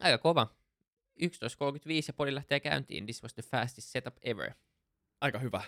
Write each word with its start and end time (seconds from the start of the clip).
Aika 0.00 0.18
kova. 0.18 0.46
11.35 1.20 1.24
ja 2.08 2.12
podi 2.12 2.34
lähtee 2.34 2.60
käyntiin. 2.60 3.04
This 3.04 3.22
was 3.22 3.34
the 3.34 3.42
fastest 3.42 3.88
setup 3.88 4.16
ever. 4.22 4.52
Aika 5.20 5.38
hyvä. 5.38 5.62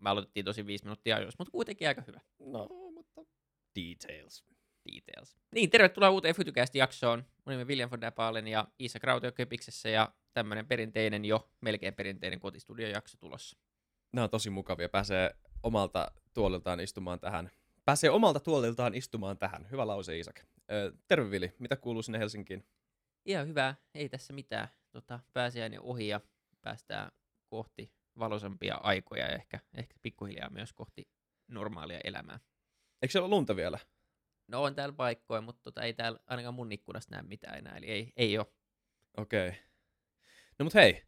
Me 0.00 0.10
aloitettiin 0.10 0.44
tosi 0.44 0.66
viisi 0.66 0.84
minuuttia 0.84 1.16
ajoissa, 1.16 1.36
mutta 1.38 1.52
kuitenkin 1.52 1.88
aika 1.88 2.02
hyvä. 2.06 2.20
No, 2.38 2.68
mutta 2.94 3.20
details. 3.76 4.44
Details. 4.92 5.36
Niin, 5.54 5.70
tervetuloa 5.70 6.10
uuteen 6.10 6.34
Fytycast 6.34 6.74
jaksoon. 6.74 7.18
Mun 7.18 7.52
nimi 7.52 7.62
on 7.62 7.68
William 7.68 7.90
von 7.90 8.00
der 8.00 8.12
Baalen 8.12 8.48
ja 8.48 8.68
Iisa 8.80 9.00
Krautio 9.00 9.32
Köpiksessä 9.32 9.88
ja 9.88 10.12
tämmönen 10.32 10.66
perinteinen 10.66 11.24
jo, 11.24 11.50
melkein 11.60 11.94
perinteinen 11.94 12.40
kotistudiojakso 12.40 13.16
tulossa. 13.16 13.58
Nämä 14.12 14.24
on 14.24 14.30
tosi 14.30 14.50
mukavia. 14.50 14.88
Pääsee 14.88 15.34
omalta 15.62 16.10
tuoliltaan 16.34 16.80
istumaan 16.80 17.20
tähän. 17.20 17.50
Pääsee 17.84 18.10
omalta 18.10 18.40
tuoliltaan 18.40 18.94
istumaan 18.94 19.38
tähän. 19.38 19.70
Hyvä 19.70 19.86
lause, 19.86 20.18
Isak. 20.18 20.40
Ö, 20.72 20.92
terve, 21.08 21.30
Vili. 21.30 21.52
Mitä 21.58 21.76
kuuluu 21.76 22.02
sinne 22.02 22.18
Helsinkiin? 22.18 22.66
Ihan 23.24 23.48
hyvä, 23.48 23.74
ei 23.94 24.08
tässä 24.08 24.32
mitään. 24.32 24.68
Tota, 24.90 25.20
pääsiäinen 25.32 25.80
ohi 25.80 26.08
ja 26.08 26.20
päästään 26.62 27.12
kohti 27.46 27.92
valoisampia 28.18 28.74
aikoja 28.74 29.26
ja 29.26 29.34
ehkä, 29.34 29.60
ehkä 29.74 29.96
pikkuhiljaa 30.02 30.50
myös 30.50 30.72
kohti 30.72 31.08
normaalia 31.48 32.00
elämää. 32.04 32.40
Eikö 33.02 33.12
siellä 33.12 33.26
ole 33.26 33.34
lunta 33.34 33.56
vielä? 33.56 33.78
No 34.48 34.62
on 34.62 34.74
täällä 34.74 34.94
paikkoja, 34.94 35.40
mutta 35.40 35.62
tota, 35.62 35.82
ei 35.82 35.92
täällä 35.92 36.18
ainakaan 36.26 36.54
mun 36.54 36.72
ikkunasta 36.72 37.14
näe 37.14 37.22
mitään 37.22 37.58
enää, 37.58 37.76
eli 37.76 37.86
ei, 37.86 38.12
ei 38.16 38.38
ole. 38.38 38.46
Okei. 39.16 39.48
Okay. 39.48 39.60
No 40.58 40.64
mut 40.64 40.74
hei, 40.74 41.02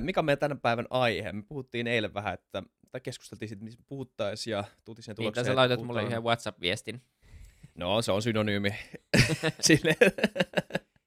mikä 0.00 0.20
on 0.20 0.24
meidän 0.24 0.38
tämän 0.38 0.60
päivän 0.60 0.86
aihe? 0.90 1.32
Me 1.32 1.42
puhuttiin 1.42 1.86
eilen 1.86 2.14
vähän, 2.14 2.34
että 2.34 2.62
tai 2.90 3.00
keskusteltiin 3.00 3.48
siitä, 3.48 3.64
mistä 3.64 3.82
puhuttaisiin 3.86 4.52
ja 4.52 4.64
tultiin 4.84 5.02
siihen 5.02 5.14
Niin, 5.14 5.24
tulokseen. 5.24 5.44
sä 5.44 5.50
että 5.50 5.56
laitat 5.56 5.82
mulle 5.82 6.02
yhden 6.02 6.22
WhatsApp-viestin. 6.22 7.02
No, 7.74 8.02
se 8.02 8.12
on 8.12 8.22
synonyymi. 8.22 8.70
Sille. 9.60 9.96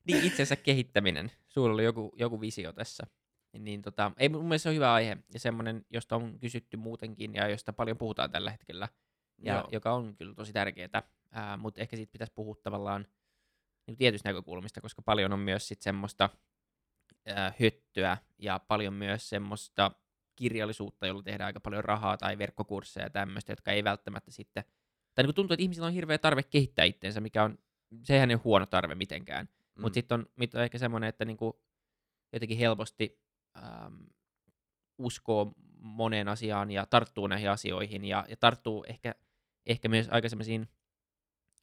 Niin, 0.07 0.23
itsensä 0.23 0.55
kehittäminen. 0.55 1.31
Sulla 1.47 1.73
oli 1.73 1.83
joku, 1.83 2.13
joku 2.15 2.41
visio 2.41 2.73
tässä. 2.73 3.07
Niin 3.59 3.81
tota, 3.81 4.11
ei 4.17 4.29
mun 4.29 4.45
mielestä 4.45 4.63
se 4.63 4.69
on 4.69 4.75
hyvä 4.75 4.93
aihe 4.93 5.17
ja 5.33 5.39
semmoinen, 5.39 5.85
josta 5.89 6.15
on 6.15 6.39
kysytty 6.39 6.77
muutenkin 6.77 7.33
ja 7.33 7.47
josta 7.47 7.73
paljon 7.73 7.97
puhutaan 7.97 8.31
tällä 8.31 8.51
hetkellä. 8.51 8.89
Ja 9.37 9.53
Joo. 9.53 9.67
joka 9.71 9.93
on 9.93 10.15
kyllä 10.15 10.35
tosi 10.35 10.53
tärkeää, 10.53 11.03
mutta 11.57 11.81
ehkä 11.81 11.95
siitä 11.95 12.11
pitäisi 12.11 12.33
puhua 12.33 12.55
tavallaan 12.63 13.07
niin 13.87 13.97
tietystä 13.97 14.29
näkökulmista, 14.29 14.81
koska 14.81 15.01
paljon 15.01 15.33
on 15.33 15.39
myös 15.39 15.67
sit 15.67 15.81
semmoista 15.81 16.29
ää, 17.25 17.53
höttöä 17.61 18.17
ja 18.37 18.59
paljon 18.67 18.93
myös 18.93 19.29
semmoista 19.29 19.91
kirjallisuutta, 20.35 21.07
jolla 21.07 21.23
tehdään 21.23 21.45
aika 21.45 21.59
paljon 21.59 21.83
rahaa 21.83 22.17
tai 22.17 22.37
verkkokursseja 22.37 23.05
ja 23.05 23.09
tämmöistä, 23.09 23.51
jotka 23.51 23.71
ei 23.71 23.83
välttämättä 23.83 24.31
sitten, 24.31 24.63
tai 25.15 25.25
niin 25.25 25.35
tuntuu, 25.35 25.53
että 25.53 25.63
ihmisillä 25.63 25.87
on 25.87 25.93
hirveä 25.93 26.17
tarve 26.17 26.43
kehittää 26.43 26.85
itseensä, 26.85 27.21
mikä 27.21 27.43
on, 27.43 27.57
sehän 28.03 28.31
ei 28.31 28.35
ole 28.35 28.41
huono 28.43 28.65
tarve 28.65 28.95
mitenkään, 28.95 29.49
mm. 29.75 29.81
mutta 29.81 29.93
sitten 29.93 30.19
on, 30.19 30.25
mit 30.35 30.55
on 30.55 30.61
ehkä 30.61 30.77
semmoinen, 30.77 31.07
että 31.07 31.25
niinku 31.25 31.61
jotenkin 32.33 32.57
helposti 32.57 33.21
ähm, 33.57 33.95
uskoo 34.97 35.53
moneen 35.79 36.27
asiaan 36.27 36.71
ja 36.71 36.85
tarttuu 36.85 37.27
näihin 37.27 37.49
asioihin 37.49 38.05
ja, 38.05 38.25
ja 38.29 38.37
tarttuu 38.37 38.85
ehkä, 38.87 39.15
ehkä 39.65 39.89
myös 39.89 40.07
aika 40.09 40.29
semmoisiin 40.29 40.67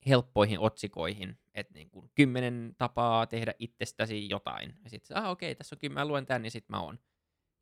helppoihin 0.06 0.58
otsikoihin, 0.58 1.38
että 1.54 1.74
niin 1.74 1.90
kuin 1.90 2.10
kymmenen 2.14 2.74
tapaa 2.78 3.26
tehdä 3.26 3.54
itsestäsi 3.58 4.28
jotain. 4.28 4.74
Ja 4.84 4.90
sitten, 4.90 5.16
ah 5.16 5.30
okei, 5.30 5.54
tässä 5.54 5.74
on 5.74 5.78
kymmenen, 5.78 6.08
luen 6.08 6.26
tän 6.26 6.44
ja 6.44 6.50
sitten 6.50 6.76
mä 6.76 6.82
oon. 6.82 6.98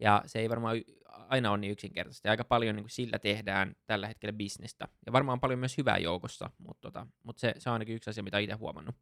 Ja 0.01 0.23
se 0.27 0.39
ei 0.39 0.51
varmaan 0.51 0.77
aina 1.09 1.51
ole 1.51 1.59
niin 1.59 1.73
yksinkertaista. 1.73 2.29
Ja 2.29 2.31
aika 2.31 2.45
paljon 2.45 2.77
niin 2.77 2.85
kuin 2.85 2.91
sillä 2.91 3.19
tehdään 3.19 3.77
tällä 3.87 4.09
hetkellä 4.09 4.33
bisnestä. 4.33 4.89
Ja 5.07 5.13
varmaan 5.13 5.41
paljon 5.41 5.59
myös 5.59 5.79
hyvää 5.79 5.99
joukossa, 5.99 6.51
mutta 6.59 6.81
tota, 6.81 7.07
mut 7.23 7.39
se, 7.39 7.55
se 7.59 7.71
on 7.71 7.73
ainakin 7.73 7.97
yksi 7.97 8.11
asia, 8.11 8.23
mitä 8.23 8.39
itse 8.39 8.55
huomannut. 8.55 8.95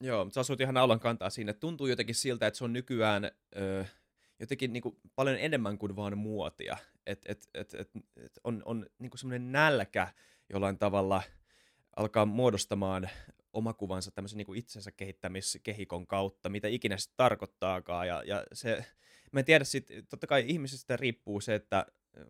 Joo, 0.00 0.24
mutta 0.24 0.34
sä 0.34 0.40
asut 0.40 0.60
ihan 0.60 0.74
naulan 0.74 1.00
kantaa 1.00 1.30
siinä. 1.30 1.52
Tuntuu 1.52 1.86
jotenkin 1.86 2.14
siltä, 2.14 2.46
että 2.46 2.58
se 2.58 2.64
on 2.64 2.72
nykyään 2.72 3.30
ö, 3.56 3.84
jotenkin 4.40 4.72
niinku 4.72 5.00
paljon 5.14 5.36
enemmän 5.38 5.78
kuin 5.78 5.96
vaan 5.96 6.18
muotia. 6.18 6.76
Et, 7.06 7.22
et, 7.26 7.48
et, 7.54 7.74
et, 7.74 7.90
et 8.16 8.38
on 8.44 8.62
on 8.64 8.86
niinku 8.98 9.16
semmoinen 9.16 9.52
nälkä 9.52 10.08
jollain 10.52 10.78
tavalla 10.78 11.22
alkaa 11.96 12.26
muodostamaan 12.26 13.10
omakuvansa 13.52 14.10
tämmöisen 14.10 14.36
niinku 14.36 14.54
itsensä 14.54 14.92
kehittämiskehikon 14.92 16.06
kautta, 16.06 16.48
mitä 16.48 16.68
ikinä 16.68 16.96
se 16.96 17.10
tarkoittaakaan. 17.16 18.08
Ja, 18.08 18.22
ja 18.26 18.44
se, 18.52 18.84
mä 19.32 19.40
en 19.40 19.46
tiedä 19.46 19.64
sit, 19.64 19.88
totta 20.08 20.26
kai 20.26 20.44
ihmisistä 20.46 20.96
riippuu 20.96 21.40
se, 21.40 21.54
että 21.54 21.86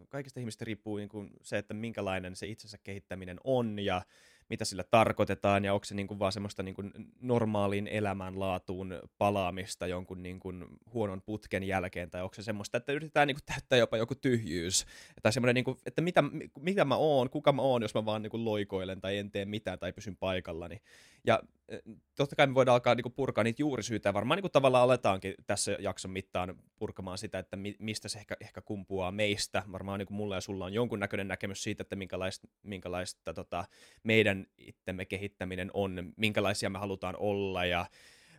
kaikista 0.09 0.41
ihmisistä 0.41 0.65
riippuu 0.65 0.97
niinku 0.97 1.27
se, 1.43 1.59
että 1.59 1.75
minkälainen 1.75 2.37
se 2.37 2.47
itsensä 2.47 2.79
kehittäminen 2.79 3.41
on 3.45 3.79
ja 3.79 4.03
mitä 4.49 4.65
sillä 4.65 4.85
tarkoitetaan 4.91 5.65
ja 5.65 5.75
onko 5.75 5.85
se 5.85 5.95
niin 5.95 6.07
kuin 6.07 6.19
vaan 6.19 6.33
semmoista 6.33 6.63
niin 6.63 6.75
kuin 6.75 6.93
normaaliin 7.21 7.89
elämänlaatuun 7.89 9.01
palaamista 9.19 9.87
jonkun 9.87 10.23
niin 10.23 10.41
kuin 10.41 10.65
huonon 10.95 11.23
putken 11.23 11.63
jälkeen 11.63 12.11
tai 12.11 12.23
onko 12.23 12.35
se 12.35 12.43
semmoista, 12.43 12.77
että 12.77 12.93
yritetään 12.93 13.29
niin 13.29 13.37
kuin 13.37 13.45
täyttää 13.47 13.79
jopa 13.79 13.97
joku 13.97 14.15
tyhjyys 14.15 14.87
tai 15.23 15.33
semmoinen, 15.33 15.55
niin 15.55 15.65
kuin, 15.65 15.79
että 15.87 16.03
mitä, 16.03 16.25
mitä 16.61 16.85
mä 16.85 16.97
oon, 16.97 17.31
kuka 17.31 17.53
mä 17.53 17.63
oon, 17.63 17.83
jos 17.83 17.95
mä 17.95 18.05
vaan 18.05 18.23
niin 18.23 18.31
kuin 18.31 18.45
loikoilen 18.45 19.01
tai 19.01 19.19
en 19.19 19.31
tee 19.31 19.45
mitään 19.45 19.79
tai 19.79 19.93
pysyn 19.93 20.17
paikallani. 20.17 20.81
Ja 21.27 21.43
eh, 21.69 21.83
totta 22.17 22.37
kai 22.37 22.47
me 22.47 22.55
voidaan 22.55 22.75
alkaa 22.75 22.95
niin 22.95 23.03
kuin 23.03 23.13
purkaa 23.13 23.45
niitä 23.45 23.63
juurisyitä 23.63 24.09
ja 24.09 24.15
varmaan 24.15 24.37
niin 24.37 24.43
kuin 24.43 24.53
tavallaan 24.53 24.85
aletaankin 24.85 25.35
tässä 25.47 25.77
jakson 25.81 26.11
mittaan 26.11 26.59
purkamaan 26.79 27.19
sitä, 27.19 27.39
että 27.39 27.57
mi- 27.57 27.77
mistä 27.79 28.09
se 28.09 28.19
ehkä, 28.19 28.37
ehkä 28.41 28.61
kumpuaa 28.61 29.13
meistä. 29.13 29.63
Varmaan 29.73 29.99
niin 29.99 30.07
kuin 30.07 30.17
mulla 30.17 30.35
ja 30.35 30.41
sulla 30.41 30.65
on 30.65 30.75
jonkunnäköinen 30.75 31.29
näkemys 31.29 31.63
siitä, 31.63 31.83
että 31.83 31.97
minkälaista, 31.97 32.49
minkälaista 32.63 33.35
tota, 33.35 33.65
meidän 34.03 34.36
itsemme 34.59 35.05
kehittäminen 35.05 35.71
on, 35.75 36.13
minkälaisia 36.17 36.71
me 36.71 36.79
halutaan 36.79 37.15
olla 37.19 37.65
ja 37.65 37.87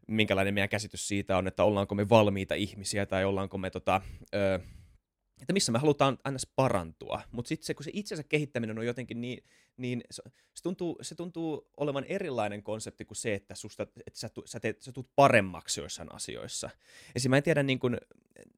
minkälainen 0.07 0.53
meidän 0.53 0.69
käsitys 0.69 1.07
siitä 1.07 1.37
on, 1.37 1.47
että 1.47 1.63
ollaanko 1.63 1.95
me 1.95 2.09
valmiita 2.09 2.55
ihmisiä 2.55 3.05
tai 3.05 3.25
ollaanko 3.25 3.57
me 3.57 3.69
tota, 3.69 4.01
ö, 4.35 4.59
että 5.41 5.53
missä 5.53 5.71
me 5.71 5.79
halutaan 5.79 6.17
aina 6.23 6.37
parantua. 6.55 7.21
Mutta 7.31 7.49
sitten 7.49 7.65
se, 7.65 7.73
kun 7.73 7.83
se 7.83 7.91
itsensä 7.93 8.23
kehittäminen 8.23 8.79
on 8.79 8.85
jotenkin 8.85 9.21
niin, 9.21 9.43
niin 9.77 10.03
se, 10.11 10.23
se, 10.53 10.63
tuntuu, 10.63 10.97
se 11.01 11.15
tuntuu 11.15 11.69
olevan 11.77 12.03
erilainen 12.03 12.63
konsepti 12.63 13.05
kuin 13.05 13.15
se, 13.15 13.33
että, 13.33 13.55
susta, 13.55 13.83
että 13.83 14.19
sä, 14.19 14.29
sä, 14.45 14.59
teet, 14.59 14.81
sä 14.81 14.91
tulet 14.91 15.09
paremmaksi 15.15 15.79
joissain 15.79 16.15
asioissa. 16.15 16.69
Esim. 17.15 17.29
mä 17.29 17.37
en 17.37 17.43
tiedä, 17.43 17.63
niin 17.63 17.79
kun, 17.79 17.97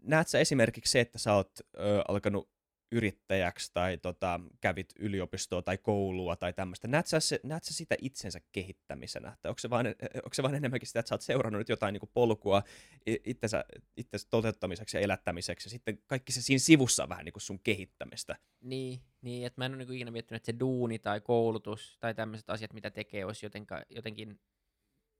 näet 0.02 0.28
sä 0.28 0.40
esimerkiksi 0.40 0.92
se, 0.92 1.00
että 1.00 1.18
sä 1.18 1.34
oot 1.34 1.52
ö, 1.60 2.02
alkanut 2.08 2.50
yrittäjäksi 2.92 3.72
tai 3.74 3.98
tota, 3.98 4.40
kävit 4.62 4.94
yliopistoa 5.00 5.62
tai 5.62 5.78
koulua 5.78 6.36
tai 6.36 6.54
tämmöistä. 6.54 6.88
Näet 6.88 7.08
sä, 7.08 7.18
näet 7.44 7.64
sä 7.64 7.74
sitä 7.74 7.96
itsensä 8.02 8.40
kehittämisenä? 8.52 9.38
Tai 9.42 9.50
onko, 9.50 9.60
se 9.60 9.70
vaan, 9.70 9.86
onko 10.16 10.34
se 10.34 10.44
vaan 10.44 10.56
enemmänkin 10.56 10.88
sitä, 10.88 11.00
että 11.00 11.10
sä 11.10 11.16
oot 11.16 11.22
seurannut 11.22 11.60
nyt 11.60 11.70
jotain 11.70 11.94
niin 11.94 12.00
kuin 12.00 12.12
polkua 12.14 12.64
itsensä, 13.06 13.66
itsensä 13.98 14.28
toteuttamiseksi 14.30 14.98
ja 14.98 15.02
elättämiseksi 15.02 15.68
ja 15.68 15.72
sitten 15.72 15.98
kaikki 16.08 16.32
se 16.32 16.42
siinä 16.42 16.60
sivussa 16.60 17.04
on 17.04 17.10
vähän 17.10 17.26
niin 17.26 17.34
kuin 17.34 17.42
sun 17.42 17.60
kehittämistä. 17.60 18.36
Niin, 18.62 19.02
niin 19.22 19.46
että 19.46 19.62
mä 19.62 19.66
en 19.66 19.72
ole 19.72 19.86
niin 19.86 19.94
ikinä 19.96 20.12
miettinyt, 20.12 20.40
että 20.40 20.52
se 20.52 20.60
duuni 20.60 21.00
tai 21.00 21.22
koulutus 21.22 21.98
tai 22.00 22.16
tämmöiset 22.16 22.50
asiat, 22.50 22.74
mitä 22.74 22.92
tekee, 22.92 23.26
olisi 23.26 23.46
jotenka, 23.46 23.82
jotenkin... 23.90 24.40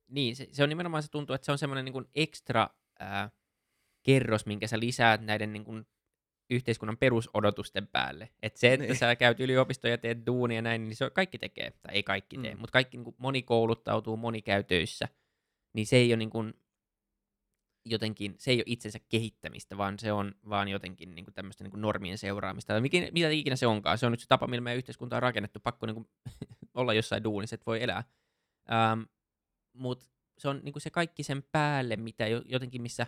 Niin, 0.08 0.36
se, 0.36 0.48
se 0.52 0.62
on 0.62 0.68
nimenomaan 0.68 1.02
se 1.02 1.10
tuntuu, 1.10 1.34
että 1.34 1.44
se 1.44 1.52
on 1.52 1.58
semmoinen 1.58 1.84
niin 1.84 2.08
ekstra 2.14 2.68
ää, 2.98 3.30
kerros, 4.02 4.46
minkä 4.46 4.66
sä 4.66 4.80
lisäät 4.80 5.20
näiden 5.20 5.52
niin 5.52 5.64
kuin, 5.64 5.86
yhteiskunnan 6.50 6.96
perusodotusten 6.98 7.86
päälle. 7.86 8.28
Että 8.42 8.60
se, 8.60 8.72
että 8.72 8.86
Niin. 8.86 8.96
sä 8.96 9.16
käyt 9.16 9.40
yliopistoja 9.40 9.94
ja 9.94 9.98
teet 9.98 10.26
duunia 10.26 10.54
ja 10.58 10.62
näin, 10.62 10.84
niin 10.88 10.96
se 10.96 11.10
kaikki 11.10 11.38
tekee. 11.38 11.70
Tai 11.70 11.94
ei 11.94 12.02
kaikki 12.02 12.38
tee, 12.38 12.54
Mm. 12.54 12.60
mutta 12.60 12.72
kaikki, 12.72 12.96
niin 12.96 13.04
kuin, 13.04 13.16
moni 13.18 13.42
kouluttautuu, 13.42 14.16
moni 14.16 14.42
käy 14.42 14.62
töissä. 14.64 15.08
Niin 15.74 15.86
se 15.86 15.96
ei 15.96 16.10
ole 16.10 16.16
niin 16.16 16.30
kuin, 16.30 16.54
jotenkin, 17.86 18.34
se 18.38 18.50
ei 18.50 18.56
ole 18.56 18.64
itsensä 18.66 18.98
kehittämistä, 19.08 19.76
vaan 19.76 19.98
se 19.98 20.12
on 20.12 20.34
vaan 20.48 20.68
jotenkin 20.68 21.14
niin 21.14 21.24
kuin 21.24 21.34
tämmöistä 21.34 21.64
niin 21.64 21.70
kuin 21.70 21.80
normien 21.80 22.18
seuraamista. 22.18 22.72
Tai 22.72 22.80
mikä, 22.80 23.08
mitä 23.12 23.28
ikinä 23.28 23.56
se 23.56 23.66
onkaan. 23.66 23.98
Se 23.98 24.06
on 24.06 24.12
nyt 24.12 24.20
se 24.20 24.26
tapa, 24.28 24.46
millä 24.46 24.60
meidän 24.60 24.78
yhteiskunta 24.78 25.16
on 25.16 25.22
rakennettu. 25.22 25.60
Pakko 25.60 25.86
niin 25.86 25.94
kuin, 25.94 26.08
olla 26.74 26.94
jossain 26.94 27.24
duunissa, 27.24 27.54
että 27.54 27.66
voi 27.66 27.82
elää. 27.82 28.04
Ähm, 28.72 29.02
Mutta 29.72 30.06
se 30.38 30.48
on 30.48 30.60
niin 30.62 30.72
kuin 30.72 30.82
se 30.82 30.90
kaikki 30.90 31.22
sen 31.22 31.42
päälle, 31.52 31.96
mitä 31.96 32.26
jo, 32.26 32.42
jotenkin 32.46 32.82
missä, 32.82 33.06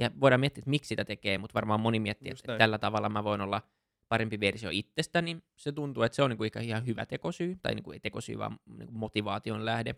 ja 0.00 0.10
voidaan 0.20 0.40
miettiä, 0.40 0.60
että 0.60 0.70
miksi 0.70 0.88
sitä 0.88 1.04
tekee, 1.04 1.38
mutta 1.38 1.54
varmaan 1.54 1.80
moni 1.80 2.00
miettii, 2.00 2.32
Just 2.32 2.40
että, 2.40 2.52
että 2.52 2.58
tällä 2.58 2.78
tavalla 2.78 3.08
mä 3.08 3.24
voin 3.24 3.40
olla 3.40 3.62
parempi 4.08 4.40
versio 4.40 4.70
itsestäni. 4.72 5.42
Se 5.56 5.72
tuntuu, 5.72 6.02
että 6.02 6.16
se 6.16 6.22
on 6.22 6.30
niin 6.30 6.38
kuin 6.38 6.50
ihan- 6.62 6.86
hyvä 6.86 7.06
tekosyy, 7.06 7.58
tai 7.62 7.74
niin 7.74 7.82
kuin 7.82 7.94
ei 7.94 8.00
tekosyy, 8.00 8.38
vaan 8.38 8.58
niin 8.66 8.86
kuin 8.86 8.98
motivaation 8.98 9.64
lähde. 9.64 9.94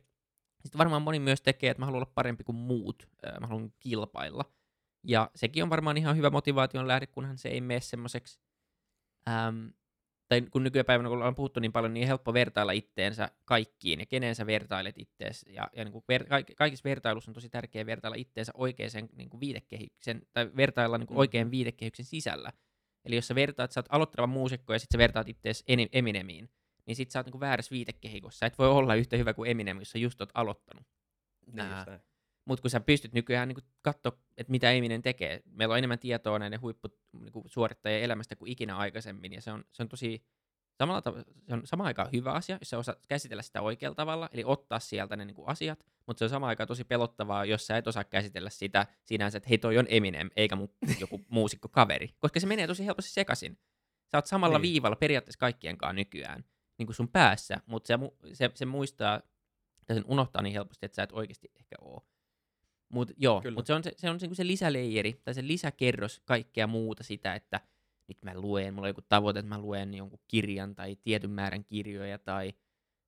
Sitten 0.63 0.79
varmaan 0.79 1.03
moni 1.03 1.19
myös 1.19 1.43
tekee, 1.43 1.71
että 1.71 1.81
mä 1.81 1.87
haluan 1.87 2.03
olla 2.03 2.13
parempi 2.15 2.45
kuin 2.45 2.57
muut, 2.57 3.09
mä 3.41 3.47
haluan 3.47 3.73
kilpailla. 3.81 4.45
Ja 5.07 5.31
sekin 5.35 5.63
on 5.63 5.71
varmaan 5.71 5.97
ihan 5.97 6.17
hyvä 6.17 6.31
motivaation 6.31 6.89
lähde, 6.89 7.07
kunhan 7.07 7.39
se 7.39 7.49
ei 7.49 7.61
mene 7.61 7.81
semmoiseksi, 7.81 8.41
ähm, 9.29 9.67
tai 10.33 10.43
kun 10.43 10.65
nykypäivänä 10.65 11.09
kun 11.09 11.17
ollaan 11.17 11.35
puhuttu 11.35 11.61
niin 11.61 11.73
paljon, 11.73 11.95
niin 11.95 12.07
helppo 12.07 12.35
vertailla 12.35 12.73
itteensä 12.73 13.31
kaikkiin, 13.45 14.01
ja 14.01 14.07
kenen 14.07 14.35
sä 14.35 14.47
vertailet 14.47 14.95
ittees. 14.99 15.45
Ja, 15.49 15.71
ja 15.77 15.85
niin 15.85 15.93
kuin 15.93 16.05
ver, 16.09 16.25
kaik, 16.25 16.47
kaikissa 16.57 16.85
vertailussa 16.89 17.31
on 17.31 17.35
tosi 17.35 17.49
tärkeää 17.49 17.87
vertailla 17.87 18.17
itteensä 18.17 18.53
oikeaan 18.55 19.09
niin 19.17 19.31
kuin 19.31 19.41
viitekehyksen, 19.41 20.23
tai 20.33 20.51
vertailla 20.57 20.99
niin 20.99 21.07
kuin 21.07 21.17
Mm. 21.17 21.21
oikean 21.21 21.51
viitekehyksen 21.51 22.05
sisällä. 22.05 22.53
Eli 23.05 23.17
jos 23.17 23.29
sä 23.29 23.35
vertaat, 23.35 23.73
sä 23.73 23.81
oot 23.81 23.87
aloitteleva 23.89 24.27
muusikko, 24.27 24.73
ja 24.73 24.79
sitten 24.79 24.99
sä 24.99 25.03
vertaat 25.03 25.29
ittees 25.29 25.65
Eni- 25.69 25.89
Eminemiin, 25.93 26.51
niin 26.87 26.97
sit 26.97 27.11
sä 27.11 27.19
oot 27.19 27.27
niin 27.27 27.33
kuin 27.33 27.41
väärässä 27.41 27.71
viitekehikossa. 27.71 28.47
Et 28.47 28.59
voi 28.59 28.69
olla 28.69 28.95
yhtä 28.95 29.17
hyvä 29.17 29.35
kuin 29.35 29.51
Eminem, 29.51 29.79
jos 29.79 29.91
sä 29.91 29.99
just 29.99 30.21
oot 30.21 30.31
aloittanut. 30.35 30.87
Niin 31.47 31.67
just 31.71 31.87
näin. 31.87 32.01
Mutta 32.45 32.63
kun 32.63 32.71
sä 32.71 32.81
pystyt 32.81 33.13
nykyään 33.13 33.49
niin 33.49 33.65
katsoa, 33.83 34.19
että 34.37 34.51
mitä 34.51 34.71
ihminen 34.71 35.03
tekee, 35.03 35.43
meillä 35.51 35.73
on 35.73 35.79
enemmän 35.79 35.99
tietoa 35.99 36.39
näiden 36.39 36.61
huippusuorittajien 36.61 37.99
niin 37.99 38.05
elämästä 38.05 38.37
kuin 38.37 38.51
ikinä 38.53 38.77
aikaisemmin, 38.77 39.33
ja 39.33 39.41
se 39.41 39.53
on, 39.53 39.65
se 39.73 39.83
on 39.83 39.89
tosi 39.89 40.25
samalla 40.79 41.01
tav- 41.01 41.25
se 41.49 41.55
on 41.55 41.61
samaan 41.65 41.87
aikaan 41.87 42.09
hyvä 42.13 42.33
asia, 42.33 42.59
jos 42.61 42.71
sä 42.71 42.79
osaat 42.79 43.07
käsitellä 43.09 43.43
sitä 43.43 43.63
oikealla 43.63 43.95
tavalla, 43.95 44.29
eli 44.33 44.43
ottaa 44.47 44.79
sieltä 44.79 45.17
ne 45.17 45.25
niin 45.25 45.35
kuin 45.35 45.49
asiat, 45.49 45.87
mutta 46.07 46.19
se 46.19 46.25
on 46.25 46.31
samaan 46.31 46.49
aikaan 46.49 46.69
tosi 46.69 46.85
pelottavaa, 46.85 47.45
jos 47.45 47.67
sä 47.67 47.77
et 47.77 47.87
osaa 47.87 48.05
käsitellä 48.05 48.51
sitä 48.51 48.87
sinänsä, 49.05 49.39
että 49.39 49.49
hei 49.49 49.59
toi 49.59 49.79
on 49.79 49.87
Eminem, 49.89 50.31
eikä 50.37 50.57
mu- 50.57 51.01
joku 51.01 51.21
muusikko 51.29 51.69
kaveri, 51.69 52.09
koska 52.19 52.41
se 52.41 52.47
menee 52.47 52.67
tosi 52.67 52.87
helposti 52.87 53.11
sekaisin. 53.11 53.59
Sä 54.11 54.19
oot 54.19 54.27
samalla 54.27 54.59
niin. 54.59 54.73
viivalla 54.73 54.97
periaatteessa 54.97 55.39
kaikkien 55.39 55.79
kanssa 55.79 55.93
nykyään, 55.93 56.45
niin 56.79 56.87
kuin 56.87 56.97
sun 56.97 57.09
päässä, 57.09 57.61
mutta 57.67 57.87
se, 57.87 57.99
se, 58.33 58.51
se 58.55 58.67
muistaa, 58.67 59.21
tai 59.87 59.97
sen 59.97 60.05
unohtaa 60.07 60.43
niin 60.43 60.53
helposti, 60.53 60.87
että 60.87 60.97
sä 60.97 61.03
et 61.03 61.13
oikeasti 61.13 61.51
ehkä 61.55 61.77
oo. 61.81 62.07
Mutta 62.93 63.15
joo, 63.17 63.43
mutta 63.55 63.67
se 63.67 63.75
on 63.75 63.85
se, 63.85 63.93
se, 63.97 64.11
on 64.11 64.21
se, 64.21 64.29
se 64.33 64.47
lisäleijeri, 64.47 65.21
tai 65.25 65.35
se 65.35 65.47
lisäkerros 65.47 66.21
kaikkea 66.25 66.67
muuta 66.67 67.05
sitä, 67.05 67.35
että 67.35 67.61
nyt 68.09 68.19
mä 68.23 68.35
luen, 68.35 68.75
mulla 68.75 68.87
on 68.87 68.91
joku 68.91 69.03
tavoite, 69.09 69.39
että 69.39 69.49
mä 69.55 69.59
luen 69.59 69.95
jonkun 69.95 70.21
kirjan 70.29 70.75
tai 70.75 70.97
tietyn 70.97 71.31
määrän 71.31 71.65
kirjoja 71.65 72.19
tai, 72.19 72.55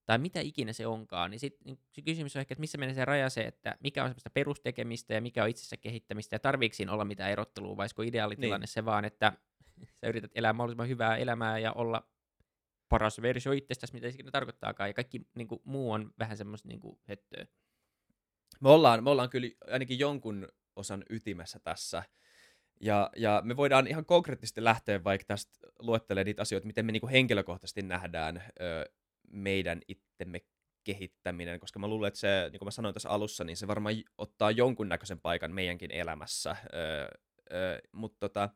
tai 0.07 0.19
mitä 0.19 0.41
ikinä 0.41 0.73
se 0.73 0.87
onkaan, 0.87 1.31
niin 1.31 1.39
sitten 1.39 1.65
niin 1.65 1.79
se 1.93 2.03
kysymys 2.03 2.37
on 2.37 2.41
ehkä, 2.41 2.53
että 2.53 2.61
missä 2.61 2.79
menee 2.79 2.95
se 2.95 3.05
raja 3.05 3.31
se, 3.31 3.41
että 3.41 3.77
mikä 3.81 4.03
on 4.03 4.09
semmoista 4.11 4.31
perustekemistä 4.31 5.15
ja 5.15 5.21
mikä 5.21 5.43
on 5.43 5.49
itsessä 5.49 5.77
kehittämistä 5.77 6.35
ja 6.35 6.41
tarviiko 6.41 6.75
siinä 6.75 6.93
olla 6.93 7.05
mitään 7.05 7.31
erottelua, 7.31 7.77
vai 7.77 7.89
ideaalitilanne 8.05 8.65
niin. 8.65 8.73
se 8.73 8.85
vaan, 8.85 9.05
että 9.05 9.33
sä 10.01 10.07
yrität 10.09 10.31
elää 10.35 10.53
mahdollisimman 10.53 10.89
hyvää 10.89 11.17
elämää 11.17 11.59
ja 11.59 11.73
olla 11.73 12.09
paras 12.89 13.23
versio 13.23 13.53
itsestäsi, 13.53 13.93
mitä 13.93 14.11
se 14.11 14.19
tarkoittaakaan, 14.33 14.91
ja 14.91 14.95
kaikki 14.95 15.27
niin 15.35 15.49
kuin, 15.49 15.61
muu 15.65 15.93
on 15.93 16.15
vähän 16.19 16.37
semmoista 16.37 16.69
niin 16.69 16.81
kuin, 16.81 16.99
höttöä. 17.05 17.47
Me 18.61 18.69
ollaan, 18.69 19.05
me 19.05 19.11
ollaan 19.11 19.31
kyllä 19.31 19.49
ainakin 19.71 19.99
jonkun 19.99 20.49
osan 20.77 21.05
ytimessä 21.11 21.59
tässä, 21.59 22.03
ja, 22.81 23.11
ja 23.17 23.43
me 23.45 23.57
voidaan 23.57 23.87
ihan 23.87 24.05
konkreettisesti 24.05 24.65
lähteä 24.65 25.05
vaikka 25.05 25.25
tästä 25.27 25.53
luettelemaan 25.79 26.27
niitä 26.27 26.43
asioita, 26.43 26.67
miten 26.67 26.87
me 26.87 26.93
niin 26.93 27.01
kuin 27.01 27.11
henkilökohtaisesti 27.11 27.83
nähdään 27.83 28.43
ö, 28.61 28.93
meidän 29.31 29.81
itsemme 29.89 30.41
kehittäminen, 30.85 31.61
koska 31.61 31.79
mä 31.79 31.89
luulen, 31.89 32.09
että 32.09 32.21
se, 32.21 32.49
niin 32.53 32.59
kuin 32.59 32.67
mä 32.67 32.71
sanoin 32.71 32.95
tässä 32.95 33.09
alussa, 33.09 33.45
niin 33.45 33.57
se 33.57 33.67
varmaan 33.67 33.95
ottaa 34.19 34.51
jonkunnäköisen 34.51 35.21
paikan 35.21 35.53
meidänkin 35.53 35.91
elämässä. 35.91 36.57
Ö, 36.75 37.09
ö, 37.53 37.81
mutta 37.93 38.17
tota, 38.21 38.49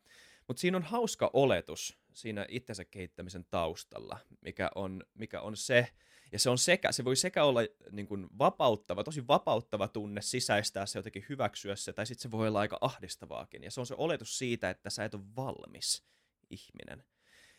mut 0.49 0.59
siinä 0.59 0.77
on 0.77 0.83
hauska 0.83 1.31
oletus 1.33 1.99
siinä 2.13 2.47
itsensä 2.49 2.85
kehittämisen 2.85 3.45
taustalla, 3.51 4.19
mikä 4.41 4.71
on, 4.75 5.03
mikä 5.15 5.41
on 5.41 5.57
se, 5.57 5.89
ja 6.33 6.39
se, 6.39 6.51
on 6.51 6.59
sekä, 6.59 6.93
se 6.93 7.05
voi 7.05 7.17
sekä 7.17 7.45
olla 7.45 7.61
niin 7.93 8.07
kuin 8.07 8.27
vapauttava, 8.39 9.05
tosi 9.05 9.27
vapauttava 9.27 9.89
tunne 9.89 10.23
sisäistää 10.23 10.87
se 10.87 10.99
jotenkin 10.99 11.27
hyväksyä 11.29 11.77
se, 11.77 11.93
tai 11.93 12.07
sitten 12.07 12.23
se 12.23 12.31
voi 12.31 12.49
olla 12.49 12.61
aika 12.61 12.79
ahdistavaakin. 12.81 13.65
Ja 13.65 13.71
se 13.71 13.81
on 13.81 13.87
se 13.87 13.95
oletus 13.99 14.39
siitä, 14.39 14.71
että 14.71 14.91
sä 14.91 15.05
et 15.05 15.15
ole 15.15 15.23
valmis 15.37 16.05
ihminen. 16.51 17.05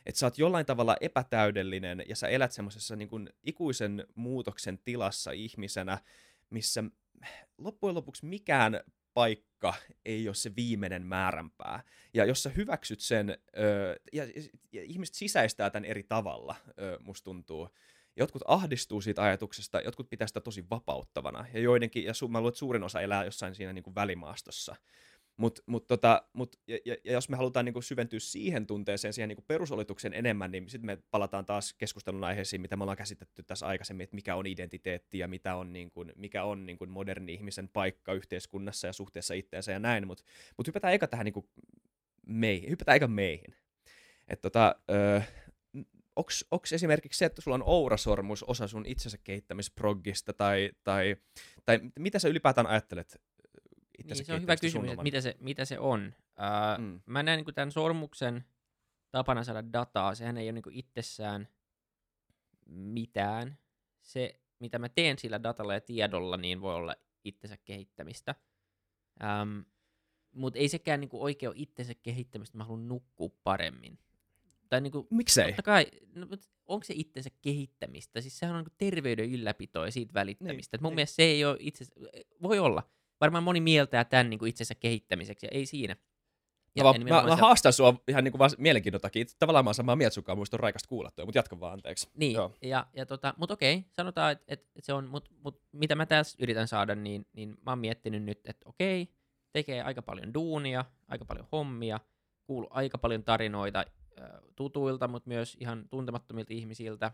Että 0.06 0.20
sä 0.20 0.26
oot 0.26 0.38
jollain 0.38 0.66
tavalla 0.66 0.98
epätäydellinen 1.02 2.04
ja 2.08 2.16
sä 2.16 2.28
elät 2.28 2.52
semmoisessa 2.52 2.96
niin 2.96 3.10
kuin 3.10 3.30
ikuisen 3.44 4.08
muutoksen 4.16 4.80
tilassa 4.86 5.32
ihmisenä, 5.32 5.98
missä 6.50 6.84
loppujen 7.58 7.96
lopuksi 7.96 8.26
mikään 8.26 8.84
paikka 9.14 9.74
ei 10.06 10.28
ole 10.28 10.36
se 10.36 10.56
viimeinen 10.56 11.06
määränpää. 11.06 11.84
Ja 12.14 12.26
jos 12.26 12.44
sä 12.44 12.50
hyväksyt 12.50 13.00
sen, 13.00 13.38
ja, 14.14 14.24
ihmiset 14.84 15.16
sisäistää 15.16 15.70
tämän 15.70 15.86
eri 15.86 16.04
tavalla, 16.04 16.56
musta 17.00 17.24
tuntuu, 17.24 17.70
jotkut 18.16 18.42
ahdistuu 18.48 19.02
siitä 19.02 19.24
ajatuksesta, 19.24 19.82
jotkut 19.82 20.10
pitää 20.10 20.28
sitä 20.28 20.42
tosi 20.42 20.66
vapauttavana, 20.70 21.46
ja 21.54 21.60
joidenkin, 21.60 22.04
ja 22.04 22.14
su, 22.14 22.28
mä 22.28 22.40
luulen, 22.40 22.50
että 22.50 22.60
suurin 22.60 22.84
osa 22.84 23.02
elää 23.02 23.26
jossain 23.26 23.56
siinä 23.56 23.74
niin 23.74 23.84
kuin 23.84 23.96
välimaastossa. 23.96 24.76
Mut, 25.38 25.60
mut 25.66 25.88
tota, 25.88 26.22
mut, 26.34 26.56
ja, 26.68 26.80
ja, 26.86 26.96
ja 27.04 27.14
jos 27.14 27.30
me 27.30 27.38
halutaan 27.38 27.66
niin 27.66 27.74
kuin 27.74 27.84
syventyä 27.84 28.20
siihen 28.20 28.68
tunteeseen, 28.68 29.14
siihen 29.14 29.30
niin 29.30 29.44
perusolitukseen 29.48 30.14
enemmän, 30.14 30.52
niin 30.52 30.70
sitten 30.70 30.86
me 30.86 30.98
palataan 31.12 31.46
taas 31.46 31.74
keskustelun 31.74 32.24
aiheisiin, 32.24 32.62
mitä 32.62 32.76
me 32.76 32.84
ollaan 32.84 32.98
käsitetty 32.98 33.44
tässä 33.44 33.68
aikaisemmin, 33.68 34.04
että 34.04 34.16
mikä 34.16 34.36
on 34.36 34.48
identiteetti 34.48 35.18
ja 35.18 35.28
mitä 35.28 35.56
on, 35.56 35.74
niin 35.74 35.92
kuin, 35.92 36.14
mikä 36.16 36.44
on 36.44 36.66
niin 36.66 36.78
kuin 36.78 36.90
moderni 36.90 37.34
ihmisen 37.34 37.70
paikka 37.70 38.14
yhteiskunnassa 38.14 38.88
ja 38.88 38.94
suhteessa 38.94 39.34
itteensä 39.34 39.72
ja 39.72 39.80
näin, 39.80 40.08
mutta 40.08 40.24
mut 40.58 40.68
hypätään 40.68 40.94
eka 40.94 41.08
tähän 41.08 41.26
niin 41.26 41.34
kuin 41.34 41.50
meihin, 42.28 42.70
hypätään 42.70 42.96
eka 42.96 43.08
meihin. 43.08 43.56
Et 44.28 44.42
tota, 44.42 44.76
öö, 44.92 45.22
onko 46.16 46.64
esimerkiksi 46.72 47.18
se, 47.18 47.26
että 47.26 47.42
sulla 47.42 47.56
on 47.56 47.64
ourasormus 47.66 48.44
osa 48.44 48.68
sun 48.68 48.86
itsensä 48.86 49.18
kehittämisproggista, 49.18 50.34
tai, 50.34 50.72
tai, 50.84 51.16
tai 51.66 51.80
mitä 52.00 52.20
sä 52.20 52.28
ylipäätään 52.28 52.68
ajattelet 52.68 53.22
niin, 54.04 54.26
se 54.26 54.34
on 54.34 54.42
hyvä 54.42 54.56
kysymys, 54.58 54.92
että 54.92 55.04
mitä 55.04 55.22
se, 55.22 55.36
mitä 55.40 55.66
se 55.66 55.80
on. 55.80 56.14
Uh, 56.18 56.84
mm. 56.84 57.02
Mä 57.06 57.24
näen 57.24 57.44
niin 57.46 57.56
tämän 57.56 57.72
sormuksen 57.72 58.46
tapana 59.12 59.44
saada 59.44 59.74
dataa, 59.74 60.16
sehän 60.16 60.38
ei 60.38 60.46
ole 60.46 60.52
niin 60.52 60.64
itsessään 60.72 61.48
mitään. 62.66 63.58
Se, 64.02 64.40
mitä 64.60 64.80
mä 64.80 64.90
teen 64.90 65.20
sillä 65.20 65.44
datalla 65.44 65.74
ja 65.74 65.82
tiedolla, 65.82 66.38
niin 66.38 66.62
voi 66.62 66.76
olla 66.76 66.96
itsensä 67.24 67.58
kehittämistä. 67.58 68.36
Um, 69.42 69.66
Mutta 70.32 70.60
ei 70.60 70.70
sekään 70.70 71.00
niin 71.00 71.10
oikein 71.14 71.50
ole 71.50 71.58
itsensä 71.58 71.94
kehittämistä, 71.94 72.58
mä 72.58 72.64
haluan 72.64 72.88
nukkua 72.88 73.30
paremmin. 73.44 74.00
Tai 74.70 74.82
niin 74.82 74.92
kuin, 74.92 75.08
Miksei? 75.10 75.46
Totta 75.46 75.62
kai, 75.62 75.86
no, 76.16 76.28
onko 76.66 76.84
se 76.84 76.94
itsensä 76.98 77.30
kehittämistä? 77.42 78.22
Siis 78.22 78.40
sehän 78.40 78.56
on 78.56 78.64
niin 78.64 78.74
terveyden 78.78 79.32
ylläpitoa 79.32 79.86
ja 79.86 79.92
siitä 79.92 80.14
välittämistä. 80.14 80.78
Niin, 80.78 80.84
mun 80.84 80.90
niin. 80.90 80.96
mielestä 80.96 81.16
se 81.16 81.24
ei 81.24 81.46
ole 81.46 81.58
itse, 81.60 81.86
voi 82.42 82.60
olla. 82.60 82.84
Varmaan 83.22 83.44
moni 83.44 83.62
mieltää 83.62 84.06
tämän 84.06 84.30
niin 84.30 84.40
kuin 84.40 84.50
itsensä 84.50 84.76
kehittämiseksi, 84.76 85.46
ja 85.46 85.50
ei 85.52 85.66
siinä. 85.66 85.96
Ja 86.76 86.84
no, 86.84 86.94
mä, 86.94 87.22
mä, 87.22 87.28
mä 87.28 87.36
haastan 87.36 87.74
sua 87.74 88.02
ihan 88.08 88.24
niin 88.24 88.32
kuin 88.32 88.40
vaan 88.40 88.52
mielenkiinnon 88.58 89.02
takia. 89.02 89.26
Tavallaan 89.40 89.66
mä 89.66 89.70
oon 89.70 89.76
samaa 89.76 89.96
mieltä 89.96 90.14
sunkaan, 90.14 90.38
muista 90.38 90.56
on 90.56 90.60
raikasta 90.60 90.90
kuulla 90.90 91.12
toi, 91.12 91.26
mutta 91.26 91.38
jatka 91.38 91.60
vaan 91.60 91.74
anteeksi. 91.74 92.10
Niin, 92.16 92.34
Joo. 92.34 92.54
ja, 92.62 92.88
ja 92.94 93.06
tota, 93.06 93.34
mutta 93.38 93.54
okei, 93.54 93.86
sanotaan, 93.92 94.32
että 94.32 94.46
et, 94.48 94.68
et 94.76 94.84
se 94.84 94.94
on, 94.94 95.08
mutta 95.08 95.32
mut, 95.44 95.62
mitä 95.72 95.96
mä 95.96 96.06
tässä 96.06 96.38
yritän 96.42 96.68
saada, 96.68 96.96
niin, 96.96 97.26
niin 97.34 97.50
mä 97.66 97.72
oon 97.72 97.80
miettinyt 97.80 98.24
nyt, 98.24 98.40
että 98.46 98.70
okei, 98.70 99.08
tekee 99.52 99.82
aika 99.82 100.02
paljon 100.02 100.34
duunia, 100.34 100.86
aika 101.08 101.26
paljon 101.26 101.48
hommia, 101.52 102.00
kuuluu 102.44 102.70
aika 102.72 102.98
paljon 102.98 103.24
tarinoita 103.24 103.86
tutuilta, 104.56 105.08
mutta 105.08 105.28
myös 105.28 105.58
ihan 105.60 105.90
tuntemattomilta 105.90 106.54
ihmisiltä. 106.54 107.12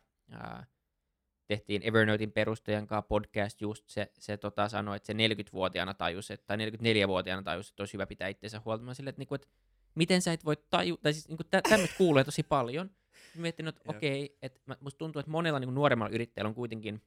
tehtiin 1.47 1.81
Evernotein 1.83 2.31
perustajan 2.31 2.87
kanssa 2.87 3.07
podcast 3.07 3.61
just, 3.61 3.83
se, 3.87 4.11
se 4.19 4.37
tota, 4.37 4.69
sanoi, 4.69 4.95
että 4.95 5.07
se 5.07 5.13
40-vuotiaana 5.13 5.93
tajus, 5.93 6.31
että, 6.31 6.45
tai 6.47 6.57
44-vuotiaana 6.57 7.43
tajus, 7.43 7.69
että 7.69 7.81
olisi 7.81 7.93
hyvä 7.93 8.07
pitää 8.07 8.27
itseensä 8.27 8.61
huolta. 8.65 8.83
Mä 8.83 8.93
sille, 8.93 9.09
että, 9.09 9.19
niinku, 9.19 9.35
että 9.35 9.47
miten 9.95 10.21
sä 10.21 10.33
et 10.33 10.45
voi 10.45 10.55
tajua, 10.69 10.97
tai 11.01 11.13
siis 11.13 11.27
niinku, 11.27 11.43
tä, 11.43 11.61
tämmöistä 11.61 11.97
kuulee 11.97 12.23
tosi 12.23 12.43
paljon. 12.43 12.89
Mä 13.35 13.41
mietin, 13.41 13.67
että 13.67 13.81
okei, 13.87 14.23
okay, 14.23 14.37
että 14.41 14.77
musta 14.79 14.97
tuntuu, 14.97 15.19
että 15.19 15.31
monella 15.31 15.59
niinku, 15.59 15.73
nuoremmalla 15.73 16.15
yrittäjällä 16.15 16.49
on 16.49 16.55
kuitenkin, 16.55 17.01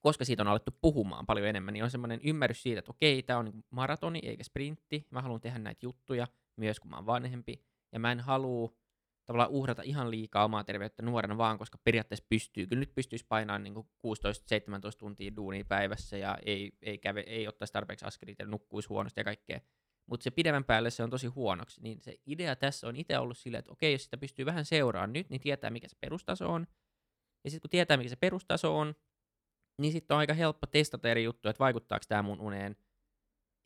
koska 0.00 0.24
siitä 0.24 0.42
on 0.42 0.48
alettu 0.48 0.70
puhumaan 0.80 1.26
paljon 1.26 1.46
enemmän, 1.46 1.74
niin 1.74 1.84
on 1.84 1.90
semmoinen 1.90 2.20
ymmärrys 2.24 2.62
siitä, 2.62 2.78
että 2.78 2.90
okei, 2.90 3.22
tämä 3.22 3.38
on 3.38 3.44
niinku 3.44 3.64
maratoni 3.70 4.20
eikä 4.22 4.44
sprintti, 4.44 5.06
mä 5.10 5.22
haluan 5.22 5.40
tehdä 5.40 5.58
näitä 5.58 5.86
juttuja 5.86 6.26
myös 6.56 6.80
kun 6.80 6.90
mä 6.90 6.96
oon 6.96 7.06
vanhempi, 7.06 7.64
ja 7.92 7.98
mä 7.98 8.12
en 8.12 8.20
halua 8.20 8.72
tavallaan 9.26 9.50
uhrata 9.50 9.82
ihan 9.82 10.10
liikaa 10.10 10.44
omaa 10.44 10.64
terveyttä 10.64 11.02
nuorena 11.02 11.38
vaan, 11.38 11.58
koska 11.58 11.78
periaatteessa 11.84 12.26
pystyy. 12.28 12.66
Kyllä 12.66 12.80
nyt 12.80 12.94
pystyisi 12.94 13.26
painamaan 13.28 13.62
niin 13.62 13.74
16-17 13.76 13.80
tuntia 14.98 15.36
duunia 15.36 15.64
päivässä 15.64 16.16
ja 16.16 16.38
ei, 16.46 16.72
ei, 16.82 16.98
käve, 16.98 17.20
ei 17.20 17.48
ottaisi 17.48 17.72
tarpeeksi 17.72 18.04
askelit 18.04 18.38
ja 18.38 18.46
nukkuisi 18.46 18.88
huonosti 18.88 19.20
ja 19.20 19.24
kaikkea. 19.24 19.60
Mutta 20.06 20.24
se 20.24 20.30
pidemmän 20.30 20.64
päälle 20.64 20.90
se 20.90 21.02
on 21.02 21.10
tosi 21.10 21.26
huonoksi. 21.26 21.80
Niin 21.82 22.00
se 22.00 22.16
idea 22.26 22.56
tässä 22.56 22.88
on 22.88 22.96
itse 22.96 23.18
ollut 23.18 23.38
silleen, 23.38 23.58
että 23.58 23.72
okei, 23.72 23.92
jos 23.92 24.04
sitä 24.04 24.16
pystyy 24.16 24.46
vähän 24.46 24.64
seuraamaan 24.64 25.12
nyt, 25.12 25.30
niin 25.30 25.40
tietää 25.40 25.70
mikä 25.70 25.88
se 25.88 25.96
perustaso 26.00 26.52
on. 26.52 26.66
Ja 27.44 27.50
sitten 27.50 27.62
kun 27.62 27.70
tietää 27.70 27.96
mikä 27.96 28.08
se 28.08 28.16
perustaso 28.16 28.78
on, 28.78 28.94
niin 29.80 29.92
sitten 29.92 30.14
on 30.14 30.18
aika 30.18 30.34
helppo 30.34 30.66
testata 30.66 31.08
eri 31.08 31.24
juttuja, 31.24 31.50
että 31.50 31.64
vaikuttaako 31.64 32.04
tämä 32.08 32.22
mun 32.22 32.40
uneen 32.40 32.76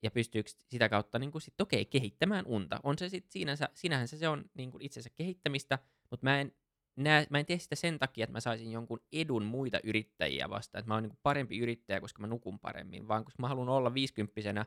ja 0.03 0.11
pystyykö 0.11 0.51
sitä 0.69 0.89
kautta 0.89 1.19
niin 1.19 1.33
kuin 1.33 1.43
sit, 1.43 1.61
okay, 1.61 1.85
kehittämään 1.85 2.47
unta. 2.47 2.81
On 2.83 2.99
se 2.99 3.09
sitten 3.09 3.33
sinänsä, 3.33 3.69
sinähän 3.75 4.09
se, 4.09 4.29
on 4.29 4.45
niin 4.55 4.71
kuin 4.71 4.83
itsensä 4.83 5.11
kehittämistä, 5.11 5.79
mutta 6.11 6.27
mä 6.27 6.41
en, 6.41 6.53
näe, 6.97 7.27
mä 7.31 7.39
en 7.39 7.47
tee 7.47 7.59
sitä 7.59 7.77
sen 7.77 7.99
takia, 7.99 8.25
että 8.25 8.33
mä 8.33 8.41
saisin 8.41 8.73
jonkun 8.73 9.01
edun 9.13 9.45
muita 9.45 9.81
yrittäjiä 9.85 10.51
vastaan, 10.51 10.81
että 10.81 10.89
mä 10.89 10.95
oon 10.95 11.03
niin 11.03 11.19
parempi 11.23 11.59
yrittäjä, 11.59 12.01
koska 12.01 12.21
mä 12.21 12.27
nukun 12.27 12.61
paremmin, 12.61 13.09
vaan 13.09 13.25
koska 13.25 13.43
mä 13.43 13.49
haluan 13.49 13.69
olla 13.69 13.95
viisikymppisenä 13.95 14.67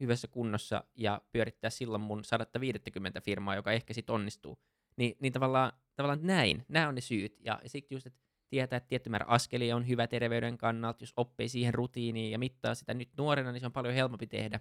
hyvässä 0.00 0.28
kunnossa 0.28 0.84
ja 0.94 1.22
pyörittää 1.32 1.70
silloin 1.70 2.02
mun 2.02 2.24
150 2.24 3.20
firmaa, 3.20 3.54
joka 3.54 3.72
ehkä 3.72 3.94
sitten 3.94 4.14
onnistuu. 4.14 4.58
Ni, 4.96 5.16
niin 5.20 5.32
tavallaan, 5.32 5.72
tavallaan 5.96 6.26
näin, 6.26 6.64
nämä 6.68 6.88
on 6.88 6.94
ne 6.94 7.00
syyt. 7.00 7.36
Ja 7.40 7.60
sitten 7.66 7.96
just, 7.96 8.06
että 8.06 8.20
tietää, 8.50 8.76
että 8.76 8.88
tietty 8.88 9.10
määrä 9.10 9.26
askelia 9.28 9.76
on 9.76 9.88
hyvä 9.88 10.06
terveyden 10.06 10.58
kannalta, 10.58 11.02
jos 11.02 11.12
oppii 11.16 11.48
siihen 11.48 11.74
rutiiniin 11.74 12.30
ja 12.30 12.38
mittaa 12.38 12.74
sitä 12.74 12.94
nyt 12.94 13.10
nuorena, 13.16 13.52
niin 13.52 13.60
se 13.60 13.66
on 13.66 13.72
paljon 13.72 13.94
helpompi 13.94 14.26
tehdä 14.26 14.60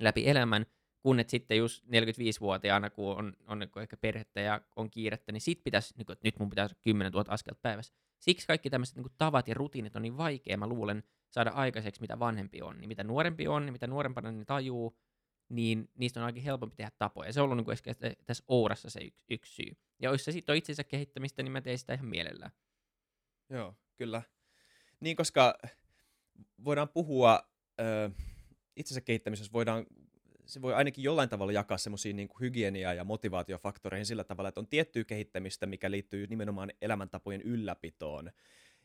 läpi 0.00 0.28
elämän, 0.28 0.66
kun 1.00 1.20
et 1.20 1.28
sitten 1.30 1.58
just 1.58 1.84
45-vuotiaana, 1.84 2.90
kun 2.90 3.16
on, 3.16 3.36
on 3.46 3.58
niin 3.58 3.70
ehkä 3.82 3.96
perhettä 3.96 4.40
ja 4.40 4.60
on 4.76 4.90
kiirettä, 4.90 5.32
niin 5.32 5.40
sit 5.40 5.64
pitäisi, 5.64 5.94
niin 5.96 6.12
että 6.12 6.26
nyt 6.26 6.38
mun 6.38 6.50
pitäisi 6.50 6.74
10 6.80 7.12
000 7.12 7.24
askelta 7.28 7.60
päivässä. 7.62 7.94
Siksi 8.20 8.46
kaikki 8.46 8.70
tämmöiset 8.70 8.96
niin 8.96 9.06
tavat 9.18 9.48
ja 9.48 9.54
rutiinit 9.54 9.96
on 9.96 10.02
niin 10.02 10.16
vaikea, 10.16 10.56
mä 10.56 10.66
luulen, 10.66 11.02
saada 11.30 11.50
aikaiseksi, 11.50 12.00
mitä 12.00 12.18
vanhempi 12.18 12.62
on. 12.62 12.78
Niin 12.78 12.88
mitä 12.88 13.04
nuorempi 13.04 13.48
on, 13.48 13.66
niin 13.66 13.72
mitä 13.72 13.86
nuorempana 13.86 14.32
ne 14.32 14.44
tajuu, 14.44 14.98
niin 15.48 15.90
niistä 15.94 16.20
on 16.20 16.26
aika 16.26 16.40
helpompi 16.40 16.76
tehdä 16.76 16.90
tapoja. 16.98 17.32
Se 17.32 17.40
on 17.40 17.44
ollut 17.44 17.56
niin 17.56 17.64
kuin 17.64 17.76
tässä 18.26 18.44
Ourassa 18.48 18.90
se 18.90 19.00
yksi, 19.00 19.24
yksi 19.30 19.54
syy. 19.54 19.76
Ja 20.02 20.10
jos 20.10 20.24
se 20.24 20.32
sitten 20.32 20.52
on 20.52 20.56
itsensä 20.56 20.84
kehittämistä, 20.84 21.42
niin 21.42 21.52
mä 21.52 21.60
teen 21.60 21.78
sitä 21.78 21.94
ihan 21.94 22.06
mielellään. 22.06 22.50
Joo, 23.50 23.74
kyllä. 23.96 24.22
Niin, 25.00 25.16
koska 25.16 25.58
voidaan 26.64 26.88
puhua 26.88 27.48
ö, 27.80 28.10
itsensä 28.76 29.00
kehittämisessä, 29.00 29.52
voidaan, 29.52 29.86
se 30.46 30.62
voi 30.62 30.74
ainakin 30.74 31.04
jollain 31.04 31.28
tavalla 31.28 31.52
jakaa 31.52 31.78
semmoisiin 31.78 32.16
niin 32.16 32.28
hygienia- 32.40 32.94
ja 32.94 33.04
motivaatiofaktoreihin 33.04 34.06
sillä 34.06 34.24
tavalla, 34.24 34.48
että 34.48 34.60
on 34.60 34.66
tiettyä 34.66 35.04
kehittämistä, 35.04 35.66
mikä 35.66 35.90
liittyy 35.90 36.26
nimenomaan 36.26 36.72
elämäntapojen 36.82 37.42
ylläpitoon. 37.42 38.30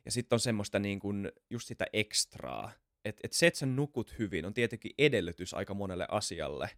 Ja 0.06 0.12
sitten 0.12 0.36
on 0.36 0.40
semmoista 0.40 0.80
niin 0.80 1.00
kuin, 1.00 1.32
just 1.50 1.68
sitä 1.68 1.86
ekstraa, 1.94 2.72
että 3.06 3.22
et 3.24 3.34
se, 3.34 3.48
että 3.48 3.60
sä 3.60 3.66
nukut 3.66 4.16
hyvin, 4.20 4.46
on 4.46 4.54
tietenkin 4.54 4.92
edellytys 4.98 5.54
aika 5.54 5.74
monelle 5.74 6.06
asialle. 6.10 6.70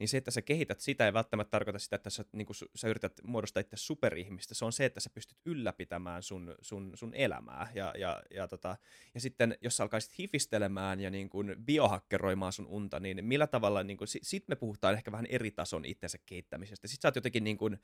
Niin 0.00 0.08
se, 0.08 0.16
että 0.16 0.30
sä 0.30 0.42
kehität 0.42 0.80
sitä, 0.80 1.06
ei 1.06 1.12
välttämättä 1.12 1.50
tarkoita 1.50 1.78
sitä, 1.78 1.96
että 1.96 2.10
sä, 2.10 2.24
niin 2.32 2.46
sä 2.74 2.88
yrität 2.88 3.12
muodostaa 3.24 3.60
itse 3.60 3.76
superihmistä. 3.76 4.54
Se 4.54 4.64
on 4.64 4.72
se, 4.72 4.84
että 4.84 5.00
sä 5.00 5.10
pystyt 5.10 5.38
ylläpitämään 5.46 6.22
sun, 6.22 6.54
sun, 6.60 6.92
sun 6.94 7.14
elämää. 7.14 7.68
Ja, 7.74 7.94
ja, 7.98 8.22
ja, 8.30 8.48
tota, 8.48 8.76
ja 9.14 9.20
sitten, 9.20 9.58
jos 9.60 9.76
sä 9.76 9.82
alkaisit 9.82 10.18
hifistelemään 10.18 11.00
ja 11.00 11.10
niin 11.10 11.28
kuin 11.28 11.54
biohakkeroimaan 11.64 12.52
sun 12.52 12.66
unta, 12.66 13.00
niin 13.00 13.24
millä 13.24 13.46
tavalla, 13.46 13.82
niin 13.82 13.96
kuin, 13.96 14.08
sit, 14.08 14.48
me 14.48 14.56
puhutaan 14.56 14.94
ehkä 14.94 15.12
vähän 15.12 15.26
eri 15.28 15.50
tason 15.50 15.84
itsensä 15.84 16.18
kehittämisestä. 16.26 16.88
Sitten 16.88 17.02
sä 17.02 17.08
oot 17.08 17.16
jotenkin 17.16 17.44
niin 17.44 17.58
kuin 17.58 17.80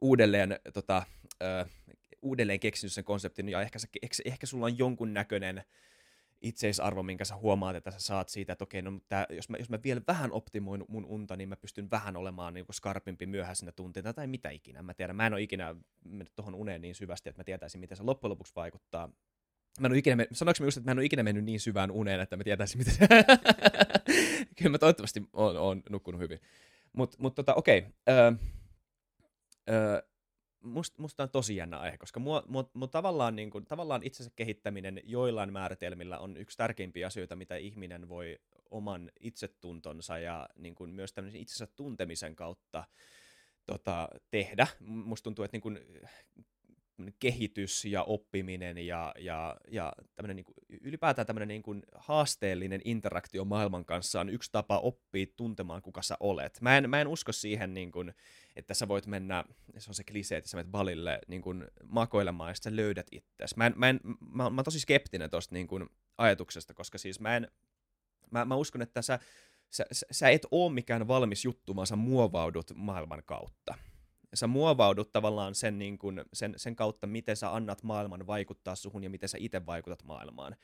uudelleen, 0.00 0.60
tota, 0.74 1.02
ö, 1.42 1.66
uudelleen 2.22 2.60
keksinyt 2.60 2.92
sen 2.92 3.04
konseptin, 3.04 3.48
ja 3.48 3.62
ehkä, 3.62 3.78
sä, 3.78 3.88
ehkä, 4.02 4.16
ehkä 4.24 4.46
sulla 4.46 4.66
on 4.66 4.78
jonkun 4.78 5.14
näköinen 5.14 5.64
itseisarvo, 6.40 7.02
minkä 7.02 7.24
sä 7.24 7.36
huomaat, 7.36 7.76
että 7.76 7.90
sä 7.90 8.00
saat 8.00 8.28
siitä, 8.28 8.52
että 8.52 8.64
okei, 8.64 8.82
no 8.82 9.00
tää, 9.08 9.26
jos, 9.30 9.48
mä, 9.48 9.56
jos 9.56 9.70
mä 9.70 9.78
vielä 9.84 10.00
vähän 10.06 10.32
optimoin 10.32 10.84
mun 10.88 11.04
unta, 11.04 11.36
niin 11.36 11.48
mä 11.48 11.56
pystyn 11.56 11.90
vähän 11.90 12.16
olemaan 12.16 12.54
niin 12.54 12.66
skarpimpi 12.72 13.26
myöhäisenä 13.26 13.72
tunteina 13.72 14.12
tai 14.12 14.26
mitä 14.26 14.50
ikinä. 14.50 14.82
Mä 14.82 14.94
tiedän, 14.94 15.16
mä 15.16 15.26
en 15.26 15.32
ole 15.32 15.42
ikinä 15.42 15.74
mennyt 16.04 16.34
tuohon 16.34 16.54
uneen 16.54 16.80
niin 16.80 16.94
syvästi, 16.94 17.28
että 17.28 17.40
mä 17.40 17.44
tietäisin, 17.44 17.80
miten 17.80 17.96
se 17.96 18.02
loppujen 18.02 18.30
lopuksi 18.30 18.52
vaikuttaa. 18.56 19.08
Mä 19.80 19.86
en 19.86 19.92
ole 19.92 19.98
ikinä, 19.98 20.26
sanoinko 20.32 20.56
mä 20.60 20.66
just, 20.66 20.76
että 20.76 20.88
mä 20.88 20.92
en 20.92 20.98
ole 20.98 21.04
ikinä 21.04 21.22
mennyt 21.22 21.44
niin 21.44 21.60
syvään 21.60 21.90
uneen, 21.90 22.20
että 22.20 22.36
mä 22.36 22.44
tietäisin, 22.44 22.78
miten 22.78 22.94
se... 22.94 23.06
Kyllä 24.58 24.70
mä 24.70 24.78
toivottavasti 24.78 25.22
oon, 25.32 25.56
oon 25.56 25.82
nukkunut 25.90 26.20
hyvin. 26.20 26.40
Mutta 26.92 27.16
mut 27.20 27.34
tota, 27.34 27.54
okei. 27.54 27.86
Öö, 28.08 28.32
öö, 29.70 30.02
must, 30.66 30.98
musta 30.98 31.22
on 31.22 31.30
tosi 31.30 31.56
jännä 31.56 31.78
aihe, 31.78 31.98
koska 31.98 32.20
mua, 32.20 32.42
mua, 32.46 32.70
mua 32.74 32.88
tavallaan, 32.88 33.36
niin 33.36 33.50
kuin, 33.50 33.66
tavallaan 33.66 34.02
itsensä 34.02 34.30
kehittäminen 34.36 35.00
joillain 35.04 35.52
määritelmillä 35.52 36.18
on 36.18 36.36
yksi 36.36 36.56
tärkeimpiä 36.56 37.06
asioita, 37.06 37.36
mitä 37.36 37.56
ihminen 37.56 38.08
voi 38.08 38.38
oman 38.70 39.10
itsetuntonsa 39.20 40.18
ja 40.18 40.48
niin 40.56 40.74
kuin, 40.74 40.90
myös 40.90 41.12
tämmöisen 41.12 41.40
itsensä 41.40 41.66
tuntemisen 41.66 42.36
kautta 42.36 42.84
tota, 43.66 44.08
tehdä. 44.30 44.66
Musta 44.80 45.24
tuntuu, 45.24 45.44
että 45.44 45.54
niin 45.54 45.62
kuin, 45.62 45.80
kehitys 47.18 47.84
ja 47.84 48.02
oppiminen 48.02 48.78
ja, 48.78 49.14
ja, 49.18 49.56
ja 49.70 49.92
tämmönen, 50.14 50.36
niin 50.36 50.44
kuin, 50.44 50.54
ylipäätään 50.80 51.26
tämmöinen 51.26 51.48
niin 51.48 51.62
kuin, 51.62 51.82
haasteellinen 51.94 52.80
interaktio 52.84 53.44
maailman 53.44 53.84
kanssa 53.84 54.20
on 54.20 54.28
yksi 54.28 54.52
tapa 54.52 54.78
oppia 54.78 55.26
tuntemaan, 55.36 55.82
kuka 55.82 56.02
sä 56.02 56.16
olet. 56.20 56.58
Mä 56.60 56.76
en, 56.76 56.90
mä 56.90 57.00
en 57.00 57.08
usko 57.08 57.32
siihen, 57.32 57.74
niin 57.74 57.92
kuin, 57.92 58.14
että 58.56 58.74
sä 58.74 58.88
voit 58.88 59.06
mennä, 59.06 59.44
se 59.78 59.90
on 59.90 59.94
se 59.94 60.04
klise, 60.04 60.36
että 60.36 60.50
sä 60.50 60.56
menet 60.56 60.72
balille 60.72 61.18
niin 61.28 61.42
kuin, 61.42 61.64
makoilemaan 61.88 62.50
ja 62.50 62.54
sä 62.54 62.76
löydät 62.76 63.06
itseäsi. 63.12 63.54
Mä, 63.56 63.66
en, 63.66 63.74
mä, 63.76 63.86
mä, 63.92 63.96
mä 64.30 64.42
oon 64.44 64.64
tosi 64.64 64.80
skeptinen 64.80 65.30
tuosta 65.30 65.54
niin 65.54 65.66
kuin, 65.66 65.88
ajatuksesta, 66.18 66.74
koska 66.74 66.98
siis 66.98 67.20
mä 67.20 67.36
en, 67.36 67.50
mä, 68.30 68.44
mä 68.44 68.56
uskon, 68.56 68.82
että 68.82 69.02
sä, 69.02 69.18
sä, 69.70 69.86
sä, 69.92 70.06
sä 70.10 70.28
et 70.28 70.46
ole 70.50 70.72
mikään 70.72 71.08
valmis 71.08 71.44
juttu, 71.44 71.76
vaan 71.76 71.86
sä 71.86 71.96
muovaudut 71.96 72.72
maailman 72.74 73.22
kautta 73.26 73.74
sä 74.36 74.46
muovaudut 74.46 75.12
tavallaan 75.12 75.54
sen, 75.54 75.78
niin 75.78 75.98
kun, 75.98 76.24
sen, 76.32 76.54
sen 76.56 76.76
kautta, 76.76 77.06
miten 77.06 77.36
sä 77.36 77.54
annat 77.54 77.82
maailman 77.82 78.26
vaikuttaa 78.26 78.74
suhun 78.74 79.04
ja 79.04 79.10
miten 79.10 79.28
sä 79.28 79.38
itse 79.40 79.66
vaikutat 79.66 80.04
maailmaan. 80.04 80.56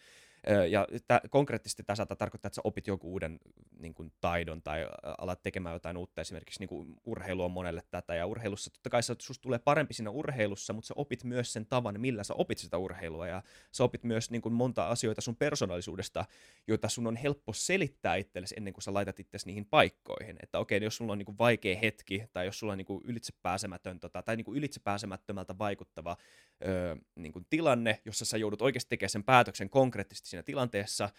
Ja 0.71 0.87
tä, 1.09 1.21
konkreettisesti 1.31 1.83
saattaa 1.95 2.17
tarkoittaa, 2.17 2.49
että 2.49 2.55
sä 2.55 2.61
opit 2.65 2.87
joku 2.87 3.13
uuden 3.13 3.41
niin 3.79 3.95
kuin, 3.95 4.13
taidon 4.21 4.63
tai 4.63 4.87
alat 5.19 5.43
tekemään 5.43 5.73
jotain 5.73 5.97
uutta. 5.97 6.21
Esimerkiksi 6.21 6.61
niin 6.61 6.69
kuin, 6.69 6.97
urheilu 7.05 7.45
on 7.45 7.51
monelle 7.51 7.83
tätä, 7.91 8.15
ja 8.15 8.27
urheilussa 8.27 8.71
totta 8.71 8.91
kai 8.91 9.03
sä, 9.03 9.17
susta 9.19 9.43
tulee 9.43 9.59
parempi 9.59 9.95
siinä 9.95 10.11
urheilussa, 10.11 10.73
mutta 10.73 10.87
sä 10.87 10.95
opit 10.97 11.25
myös 11.25 11.53
sen 11.53 11.67
tavan, 11.67 12.01
millä 12.01 12.25
sä 12.25 12.35
opit 12.35 12.59
sitä 12.59 12.79
urheilua, 12.79 13.27
ja 13.27 13.43
sä 13.73 13.85
opit 13.85 14.05
myös 14.05 14.31
niin 14.31 14.43
kuin, 14.43 14.53
monta 14.53 14.89
asioita 14.89 15.21
sun 15.21 15.37
persoonallisuudesta, 15.37 16.25
joita 16.67 16.89
sun 16.89 17.07
on 17.07 17.17
helppo 17.17 17.53
selittää 17.53 18.17
itsellesi 18.17 18.55
ennen 18.59 18.73
kuin 18.73 18.83
sä 18.83 18.95
laitat 18.95 19.21
itsesi 19.21 19.47
niihin 19.47 19.67
paikkoihin. 19.67 20.37
Että 20.43 20.59
okei, 20.59 20.77
okay, 20.77 20.87
jos 20.87 20.97
sulla 20.97 21.13
on 21.13 21.19
niin 21.19 21.27
kuin, 21.27 21.39
vaikea 21.39 21.79
hetki, 21.79 22.25
tai 22.33 22.47
jos 22.47 22.59
sulla 22.59 22.73
on 22.73 22.79
niin 22.79 22.87
kuin, 22.87 23.01
ylitsepääsemätön, 23.05 24.01
tota, 24.01 24.23
tai 24.23 24.37
niin 24.37 24.45
kuin, 24.45 24.59
ylitsepääsemättömältä 24.59 25.59
vaikuttava 25.59 26.17
öö, 26.67 26.97
niin 27.17 27.33
kuin, 27.33 27.47
tilanne, 27.51 28.01
jossa 28.05 28.25
sä 28.25 28.37
joudut 28.37 28.63
oikeasti 28.63 28.89
tekemään 28.89 29.11
sen 29.11 29.25
päätöksen 29.25 29.71
konkreettisesti 29.71 30.29
siinä 30.29 30.43
tilanteessa. 30.43 31.11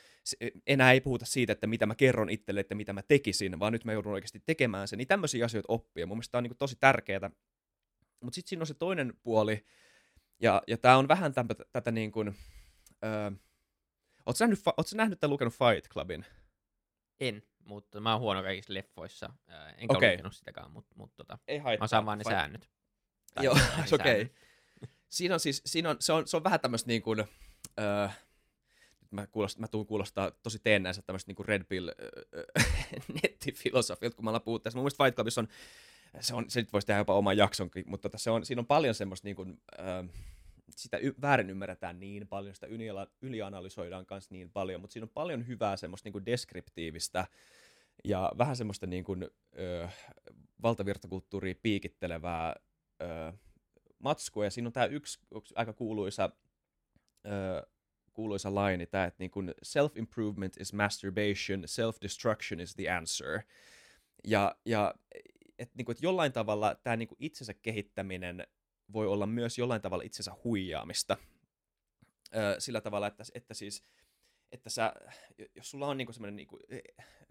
E, 0.42 0.50
enää 0.68 0.92
ei 0.92 1.02
puhuta 1.02 1.26
siitä, 1.26 1.54
että 1.54 1.68
mitä 1.68 1.86
mä 1.86 1.96
kerron 1.96 2.30
itselle, 2.30 2.60
että 2.60 2.76
mitä 2.76 2.94
mä 2.94 3.02
tekisin, 3.02 3.60
vaan 3.60 3.74
nyt 3.74 3.86
mä 3.86 3.94
joudun 3.94 4.14
oikeasti 4.14 4.44
tekemään 4.46 4.88
sen. 4.88 4.98
Niin 4.98 5.08
tämmöisiä 5.08 5.46
asioita 5.46 5.74
oppia. 5.74 6.08
Mun 6.08 6.18
mielestä 6.18 6.32
tämä 6.32 6.40
on 6.40 6.44
niin 6.44 6.58
tosi 6.58 6.76
tärkeää. 6.80 7.32
Mutta 8.22 8.36
sitten 8.36 8.50
siinä 8.50 8.62
on 8.62 8.68
se 8.68 8.74
toinen 8.74 9.14
puoli, 9.24 9.66
ja, 10.40 10.62
ja 10.68 10.78
tämä 10.78 10.98
on 10.98 11.08
vähän 11.08 11.34
tämpä, 11.34 11.56
tätä 11.72 11.92
niin 11.92 12.12
kuin... 12.12 12.36
Öö, 13.06 13.32
Oletko 14.26 14.44
nähnyt, 14.44 14.60
ootko 14.66 14.96
nähnyt 14.96 15.20
tai 15.20 15.30
lukenut 15.30 15.54
Fight 15.54 15.90
Clubin? 15.90 16.26
En, 17.20 17.44
mutta 17.66 18.02
mä 18.02 18.12
oon 18.12 18.22
huono 18.22 18.44
kaikissa 18.44 18.74
leffoissa. 18.74 19.30
Enkä 19.78 19.98
okay. 19.98 20.10
ole 20.10 20.16
lukenut 20.16 20.36
sitäkään, 20.36 20.72
mutta 20.72 20.96
mut, 20.96 21.16
tota, 21.16 21.38
Ei 21.48 21.58
haittaa. 21.58 21.84
mä 21.84 21.86
osaan 21.86 22.06
vaan 22.06 22.18
ne 22.18 22.24
Fight. 22.24 22.38
säännöt. 22.38 22.70
Joo, 23.42 23.54
okei. 23.92 24.22
Okay. 24.22 24.36
Siinä 25.14 25.34
on 25.34 25.40
siis, 25.40 25.62
siinä 25.66 25.90
on, 25.90 25.96
se, 26.00 26.14
on, 26.14 26.28
se 26.28 26.38
on 26.38 26.44
vähän 26.44 26.60
tämmöistä 26.60 26.88
niin 26.88 27.02
kuin, 27.02 27.20
öö, 27.80 28.08
mä, 29.12 29.28
kuulost, 29.28 29.60
mä 29.60 29.68
tuun 29.68 29.86
kuulostaa 29.86 30.32
tosi 30.32 30.60
teennänsä 30.60 31.02
tämmöistä 31.02 31.34
niin 31.34 31.46
Red 31.46 31.64
Pill 31.64 31.88
öö, 31.88 32.44
nettifilosofialta, 33.24 34.16
kun 34.16 34.26
mä 34.26 34.40
puhuttu 34.40 34.64
tässä. 34.64 34.78
Mun 34.78 34.84
mielestä 34.84 35.04
Fight 35.04 35.16
Clubissa 35.16 35.42
on, 35.42 35.48
se, 36.20 36.36
on, 36.36 36.46
se 36.48 36.60
nyt 36.60 36.74
voisi 36.74 36.88
tehdä 36.88 37.00
jopa 37.00 37.14
oman 37.14 37.38
jaksonkin, 37.38 37.84
mutta 37.88 38.10
tota, 38.10 38.18
se 38.18 38.30
on, 38.30 38.46
siinä 38.46 38.60
on 38.60 38.66
paljon 38.66 38.96
semmoista 38.96 39.28
niin 39.28 39.36
kuin, 39.36 39.62
öö, 39.80 40.04
sitä 40.70 40.98
y- 40.98 41.16
väärin 41.22 41.50
ymmärretään 41.50 42.00
niin 42.00 42.28
paljon, 42.28 42.56
sitä 42.56 42.68
yli- 42.68 43.12
ylianalysoidaan 43.22 44.06
kanssa 44.06 44.34
niin 44.34 44.52
paljon, 44.52 44.82
mutta 44.82 44.94
siinä 44.94 45.06
on 45.06 45.10
paljon 45.14 45.48
hyvää 45.48 45.78
semmoista 45.78 46.08
niin 46.08 46.14
kuin 46.14 46.26
deskriptiivistä 46.26 47.28
ja 48.04 48.32
vähän 48.38 48.56
semmoista 48.56 48.88
niin 48.88 49.04
kuin, 49.04 49.30
ö, 49.60 49.88
valtavirtakulttuuria 50.64 51.56
piikittelevää 51.62 52.56
ö, 53.02 53.34
matskua, 54.04 54.44
ja 54.44 54.52
siinä 54.52 54.68
on 54.68 54.74
tämä 54.74 54.86
yksi, 54.86 55.20
aika 55.56 55.74
kuuluisa, 55.74 56.30
ö, 57.26 57.68
kuuluisa 58.14 58.56
laini, 58.56 58.86
tämä, 58.86 59.06
että 59.06 59.24
niin 59.24 59.54
self-improvement 59.66 60.62
is 60.62 60.74
masturbation, 60.74 61.64
self-destruction 61.64 62.62
is 62.62 62.76
the 62.76 62.90
answer. 62.90 63.42
Ja, 64.24 64.56
ja 64.66 64.96
että 65.60 65.76
niin 65.78 65.92
että 65.92 66.06
jollain 66.06 66.32
tavalla 66.32 66.76
tämä 66.76 66.96
niin 66.96 67.10
itsensä 67.20 67.54
kehittäminen 67.54 68.48
voi 68.94 69.08
olla 69.08 69.26
myös 69.26 69.58
jollain 69.58 69.82
tavalla 69.82 70.04
itsensä 70.04 70.32
huijaamista. 70.44 71.18
Ö, 72.36 72.56
sillä 72.60 72.82
tavalla, 72.82 73.08
että, 73.08 73.24
että 73.34 73.54
siis 73.54 73.84
että 74.54 74.70
sä, 74.70 74.94
jos 75.56 75.72
sulla 75.72 75.88
on 75.88 75.98
niinku 75.98 76.14
semmoinen 76.14 76.36
niinku 76.36 76.60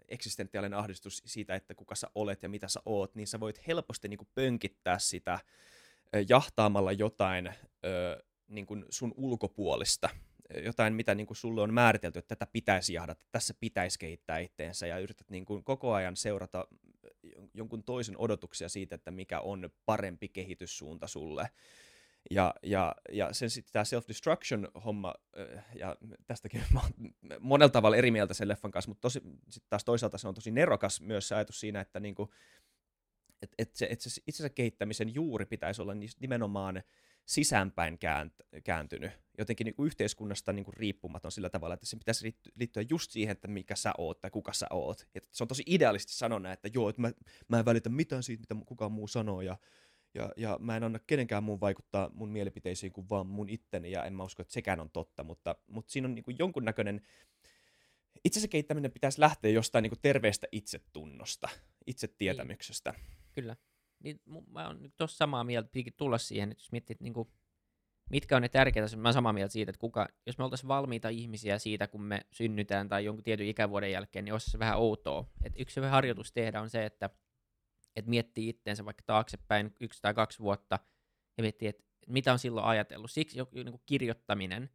eksistentiaalinen 0.07 0.79
ahdistus 0.79 1.21
siitä, 1.25 1.55
että 1.55 1.75
kuka 1.75 1.95
sä 1.95 2.09
olet 2.15 2.43
ja 2.43 2.49
mitä 2.49 2.67
sä 2.67 2.81
oot, 2.85 3.15
niin 3.15 3.27
sä 3.27 3.39
voit 3.39 3.67
helposti 3.67 4.07
niinku 4.07 4.27
pönkittää 4.35 4.99
sitä 4.99 5.39
jahtaamalla 6.29 6.91
jotain 6.91 7.47
ö, 7.47 8.23
niin 8.47 8.65
kuin 8.65 8.85
sun 8.89 9.13
ulkopuolista, 9.17 10.09
jotain, 10.63 10.93
mitä 10.93 11.15
niin 11.15 11.27
kuin 11.27 11.37
sulle 11.37 11.61
on 11.61 11.73
määritelty, 11.73 12.19
että 12.19 12.35
tätä 12.35 12.51
pitäisi 12.51 12.93
jahdata, 12.93 13.25
tässä 13.31 13.53
pitäisi 13.59 13.99
kehittää 13.99 14.39
itteensä, 14.39 14.87
ja 14.87 14.99
yrität 14.99 15.29
niin 15.29 15.45
kuin 15.45 15.63
koko 15.63 15.93
ajan 15.93 16.15
seurata 16.15 16.67
jonkun 17.53 17.83
toisen 17.83 18.17
odotuksia 18.17 18.69
siitä, 18.69 18.95
että 18.95 19.11
mikä 19.11 19.39
on 19.39 19.69
parempi 19.85 20.29
kehityssuunta 20.29 21.07
sulle. 21.07 21.49
Ja, 22.31 22.53
ja, 22.63 22.95
ja 23.11 23.33
sen 23.33 23.49
sitten 23.49 23.73
tämä 23.73 23.83
self-destruction-homma, 23.83 25.13
ja 25.75 25.95
tästäkin 26.27 26.63
mä 26.73 26.79
oon 26.79 26.91
monella 27.39 27.71
tavalla 27.71 27.97
eri 27.97 28.11
mieltä 28.11 28.33
sen 28.33 28.47
leffan 28.47 28.71
kanssa, 28.71 28.89
mutta 28.89 29.01
tosi, 29.01 29.21
sit 29.49 29.63
taas 29.69 29.85
toisaalta 29.85 30.17
se 30.17 30.27
on 30.27 30.33
tosi 30.33 30.51
nerokas 30.51 31.01
myös 31.01 31.27
se 31.27 31.35
ajatus 31.35 31.59
siinä, 31.59 31.81
että 31.81 31.99
niinku, 31.99 32.29
et, 33.43 33.51
et 33.57 33.75
se, 33.75 33.87
et 33.89 34.01
se 34.01 34.21
itsensä 34.27 34.49
kehittämisen 34.49 35.13
juuri 35.13 35.45
pitäisi 35.45 35.81
olla 35.81 35.93
nimenomaan 36.19 36.83
sisäänpäin 37.25 37.93
käänt- 37.93 38.61
kääntynyt, 38.63 39.11
jotenkin 39.37 39.65
niin 39.65 39.75
kuin 39.75 39.87
yhteiskunnasta 39.87 40.53
niin 40.53 40.65
kuin 40.65 40.77
riippumaton 40.77 41.31
sillä 41.31 41.49
tavalla, 41.49 41.73
että 41.73 41.85
se 41.85 41.97
pitäisi 41.97 42.35
liittyä 42.55 42.83
just 42.89 43.11
siihen, 43.11 43.31
että 43.31 43.47
mikä 43.47 43.75
sä 43.75 43.93
oot 43.97 44.21
tai 44.21 44.31
kuka 44.31 44.53
sä 44.53 44.67
oot. 44.69 45.07
Et 45.15 45.27
se 45.31 45.43
on 45.43 45.47
tosi 45.47 45.63
idealisti 45.65 46.13
sanoa 46.13 46.53
että 46.53 46.69
joo, 46.73 46.89
että 46.89 47.01
mä, 47.01 47.11
mä 47.47 47.59
en 47.59 47.65
välitä 47.65 47.89
mitään 47.89 48.23
siitä, 48.23 48.41
mitä 48.41 48.65
kukaan 48.65 48.91
muu 48.91 49.07
sanoo, 49.07 49.41
ja, 49.41 49.57
ja, 50.13 50.29
ja 50.37 50.57
mä 50.61 50.77
en 50.77 50.83
anna 50.83 50.99
kenenkään 50.99 51.43
muun 51.43 51.59
vaikuttaa 51.59 52.09
mun 52.13 52.29
mielipiteisiin 52.29 52.93
kuin 52.93 53.09
vaan 53.09 53.27
mun 53.27 53.49
itteni, 53.49 53.91
ja 53.91 54.05
en 54.05 54.13
mä 54.13 54.23
usko, 54.23 54.41
että 54.41 54.53
sekään 54.53 54.79
on 54.79 54.89
totta, 54.89 55.23
mutta, 55.23 55.55
mutta 55.67 55.91
siinä 55.91 56.07
on 56.07 56.15
niin 56.15 56.23
kuin 56.23 56.35
jonkunnäköinen, 56.39 57.01
itsensä 58.25 58.47
kehittäminen 58.47 58.91
pitäisi 58.91 59.19
lähteä 59.21 59.51
jostain 59.51 59.83
niin 59.83 59.91
kuin 59.91 60.01
terveestä 60.01 60.47
itsetunnosta, 60.51 61.49
itsetietämyksestä. 61.87 62.91
Niin. 62.91 63.22
Kyllä. 63.33 63.55
Niin, 64.03 64.21
mä 64.49 64.67
oon 64.67 64.81
nyt 64.81 64.93
tuossa 64.97 65.17
samaa 65.17 65.43
mieltä, 65.43 65.69
pitikin 65.69 65.93
tulla 65.97 66.17
siihen, 66.17 66.51
että 66.51 66.61
jos 66.61 66.71
miettii, 66.71 66.93
että 66.93 67.03
niin 67.03 67.13
kuin, 67.13 67.29
mitkä 68.09 68.35
on 68.35 68.41
ne 68.41 68.49
tärkeitä, 68.49 68.97
mä 68.97 69.07
oon 69.07 69.13
samaa 69.13 69.33
mieltä 69.33 69.51
siitä, 69.51 69.69
että 69.69 69.79
kuka, 69.79 70.07
jos 70.25 70.37
me 70.37 70.43
oltaisiin 70.43 70.67
valmiita 70.67 71.09
ihmisiä 71.09 71.59
siitä, 71.59 71.87
kun 71.87 72.01
me 72.01 72.21
synnytään 72.31 72.89
tai 72.89 73.05
jonkun 73.05 73.23
tietyn 73.23 73.47
ikävuoden 73.47 73.91
jälkeen, 73.91 74.25
niin 74.25 74.33
olisi 74.33 74.51
se 74.51 74.59
vähän 74.59 74.77
outoa. 74.77 75.25
Et 75.43 75.53
yksi 75.59 75.75
hyvä 75.75 75.89
harjoitus 75.89 76.31
tehdä 76.31 76.61
on 76.61 76.69
se, 76.69 76.85
että 76.85 77.09
et 77.95 78.07
miettii 78.07 78.49
itteensä 78.49 78.85
vaikka 78.85 79.03
taaksepäin 79.05 79.75
yksi 79.79 80.01
tai 80.01 80.13
kaksi 80.13 80.39
vuotta 80.39 80.79
ja 81.37 81.41
miettii, 81.41 81.67
että 81.67 81.83
mitä 82.07 82.31
on 82.31 82.39
silloin 82.39 82.65
ajatellut. 82.65 83.11
Siksi 83.11 83.37
joku 83.37 83.55
niin 83.55 83.81
kirjoittaminen 83.85 84.69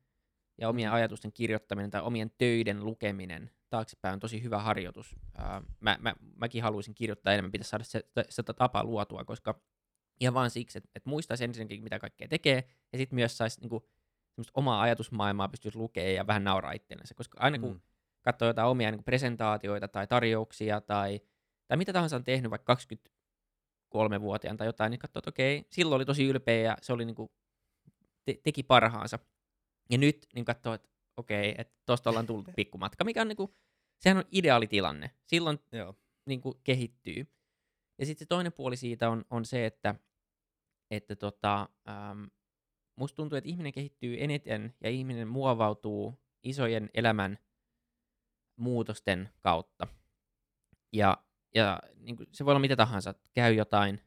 ja 0.60 0.68
omien 0.68 0.90
mm. 0.90 0.94
ajatusten 0.94 1.32
kirjoittaminen 1.32 1.90
tai 1.90 2.02
omien 2.02 2.30
töiden 2.38 2.84
lukeminen 2.84 3.50
taaksepäin 3.70 4.12
on 4.12 4.20
tosi 4.20 4.42
hyvä 4.42 4.58
harjoitus. 4.58 5.16
Uh, 5.38 5.66
mä, 5.80 5.98
mä, 6.00 6.14
mäkin 6.36 6.62
haluaisin 6.62 6.94
kirjoittaa 6.94 7.32
enemmän, 7.32 7.52
pitäisi 7.52 7.70
saada 7.70 7.84
se, 7.84 8.04
se 8.28 8.42
tapaa 8.42 8.84
luotua, 8.84 9.24
koska 9.24 9.60
ihan 10.20 10.34
vaan 10.34 10.50
siksi, 10.50 10.78
että, 10.78 10.90
että 10.94 11.10
muistaisi 11.10 11.44
ensinnäkin, 11.44 11.82
mitä 11.82 11.98
kaikkea 11.98 12.28
tekee, 12.28 12.64
ja 12.92 12.98
sitten 12.98 13.16
myös 13.16 13.36
saisi 13.36 13.60
niin 13.60 13.70
kuin, 13.70 13.84
omaa 14.54 14.82
ajatusmaailmaa 14.82 15.48
pystyisi 15.48 15.78
lukemaan 15.78 16.14
ja 16.14 16.26
vähän 16.26 16.44
nauraa 16.44 16.72
itsellensä, 16.72 17.14
koska 17.14 17.38
aina 17.40 17.58
kun 17.58 17.72
mm. 17.72 17.80
katsoo 18.22 18.48
jotain 18.48 18.68
omia 18.68 18.90
niin 18.90 19.04
presentaatioita 19.04 19.88
tai 19.88 20.06
tarjouksia 20.06 20.80
tai, 20.80 21.20
tai 21.68 21.76
mitä 21.76 21.92
tahansa 21.92 22.16
on 22.16 22.24
tehnyt 22.24 22.50
vaikka 22.50 22.76
23-vuotiaan 23.94 24.56
tai 24.56 24.66
jotain, 24.66 24.90
niin 24.90 24.98
katsoo, 24.98 25.20
että 25.20 25.28
okei, 25.28 25.66
silloin 25.70 25.96
oli 25.96 26.04
tosi 26.04 26.24
ylpeä 26.24 26.62
ja 26.62 26.76
se 26.82 26.92
oli 26.92 27.04
niin 27.04 27.16
kuin, 27.16 27.30
te- 28.24 28.40
teki 28.42 28.62
parhaansa. 28.62 29.18
Ja 29.90 29.98
nyt 29.98 30.26
niin 30.34 30.44
katsoo, 30.44 30.74
että 30.74 30.88
okei, 31.18 31.54
että 31.58 31.74
tuosta 31.86 32.10
ollaan 32.10 32.26
tullut 32.26 32.48
pikkumatka, 32.56 33.04
mikä 33.04 33.20
on 33.20 33.28
niin 33.28 33.36
kuin, 33.36 33.54
sehän 34.00 34.18
on 34.18 34.24
ideaalitilanne. 34.32 35.10
Silloin 35.26 35.58
Joo. 35.72 35.94
Niin 36.26 36.40
kuin, 36.40 36.54
kehittyy. 36.64 37.26
Ja 37.98 38.06
sitten 38.06 38.24
se 38.24 38.28
toinen 38.28 38.52
puoli 38.52 38.76
siitä 38.76 39.10
on, 39.10 39.24
on 39.30 39.44
se, 39.44 39.66
että, 39.66 39.94
että 40.90 41.16
tota, 41.16 41.68
ähm, 41.88 42.24
musta 42.96 43.16
tuntuu, 43.16 43.38
että 43.38 43.50
ihminen 43.50 43.72
kehittyy 43.72 44.16
eniten 44.22 44.74
ja 44.80 44.90
ihminen 44.90 45.28
muovautuu 45.28 46.20
isojen 46.42 46.90
elämän 46.94 47.38
muutosten 48.56 49.30
kautta. 49.40 49.86
Ja, 50.92 51.24
ja 51.54 51.80
niin 51.96 52.16
kuin, 52.16 52.28
se 52.32 52.44
voi 52.44 52.52
olla 52.52 52.60
mitä 52.60 52.76
tahansa. 52.76 53.14
Käy 53.34 53.54
jotain 53.54 54.00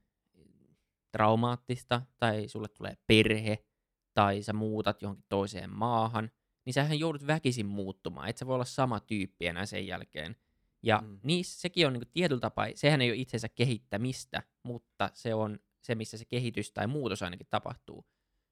traumaattista, 1.11 2.01
tai 2.17 2.47
sulle 2.47 2.67
tulee 2.67 2.97
perhe, 3.07 3.65
tai 4.13 4.41
sä 4.41 4.53
muutat 4.53 5.01
johonkin 5.01 5.25
toiseen 5.29 5.69
maahan, 5.69 6.31
niin 6.65 6.73
sähän 6.73 6.99
joudut 6.99 7.27
väkisin 7.27 7.65
muuttumaan. 7.65 8.29
Et 8.29 8.37
sä 8.37 8.47
voi 8.47 8.55
olla 8.55 8.65
sama 8.65 8.99
tyyppi 8.99 9.47
enää 9.47 9.65
sen 9.65 9.87
jälkeen. 9.87 10.35
Ja 10.83 11.03
mm. 11.05 11.19
niissä 11.23 11.61
sekin 11.61 11.87
on 11.87 11.93
niin 11.93 12.01
kuin 12.01 12.11
tietyllä 12.13 12.39
tapaa, 12.39 12.67
sehän 12.75 13.01
ei 13.01 13.09
ole 13.09 13.17
itsensä 13.17 13.49
kehittämistä, 13.49 14.43
mutta 14.63 15.09
se 15.13 15.33
on 15.33 15.59
se, 15.81 15.95
missä 15.95 16.17
se 16.17 16.25
kehitys 16.25 16.71
tai 16.71 16.87
muutos 16.87 17.23
ainakin 17.23 17.47
tapahtuu. 17.49 18.05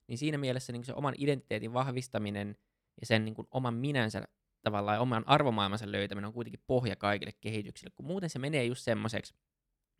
Niin 0.08 0.18
siinä 0.18 0.38
mielessä 0.38 0.74
niin 0.74 0.86
se 0.86 0.94
oman 0.94 1.16
identiteetin 1.18 1.74
vahvistaminen 1.74 2.58
ja 3.01 3.06
sen 3.06 3.25
niin 3.25 3.36
kuin 3.36 3.48
oman 3.51 3.74
minänsä 3.74 4.28
tavallaan 4.62 4.96
ja 4.96 5.01
oman 5.01 5.28
arvomaailmansa 5.28 5.92
löytäminen 5.92 6.28
on 6.28 6.34
kuitenkin 6.34 6.63
pohja 6.68 6.96
kaikille 6.96 7.34
kehityksille, 7.42 7.92
kun 7.96 8.06
muuten 8.06 8.30
se 8.30 8.39
menee 8.39 8.66
just 8.66 8.82
semmoiseksi, 8.82 9.34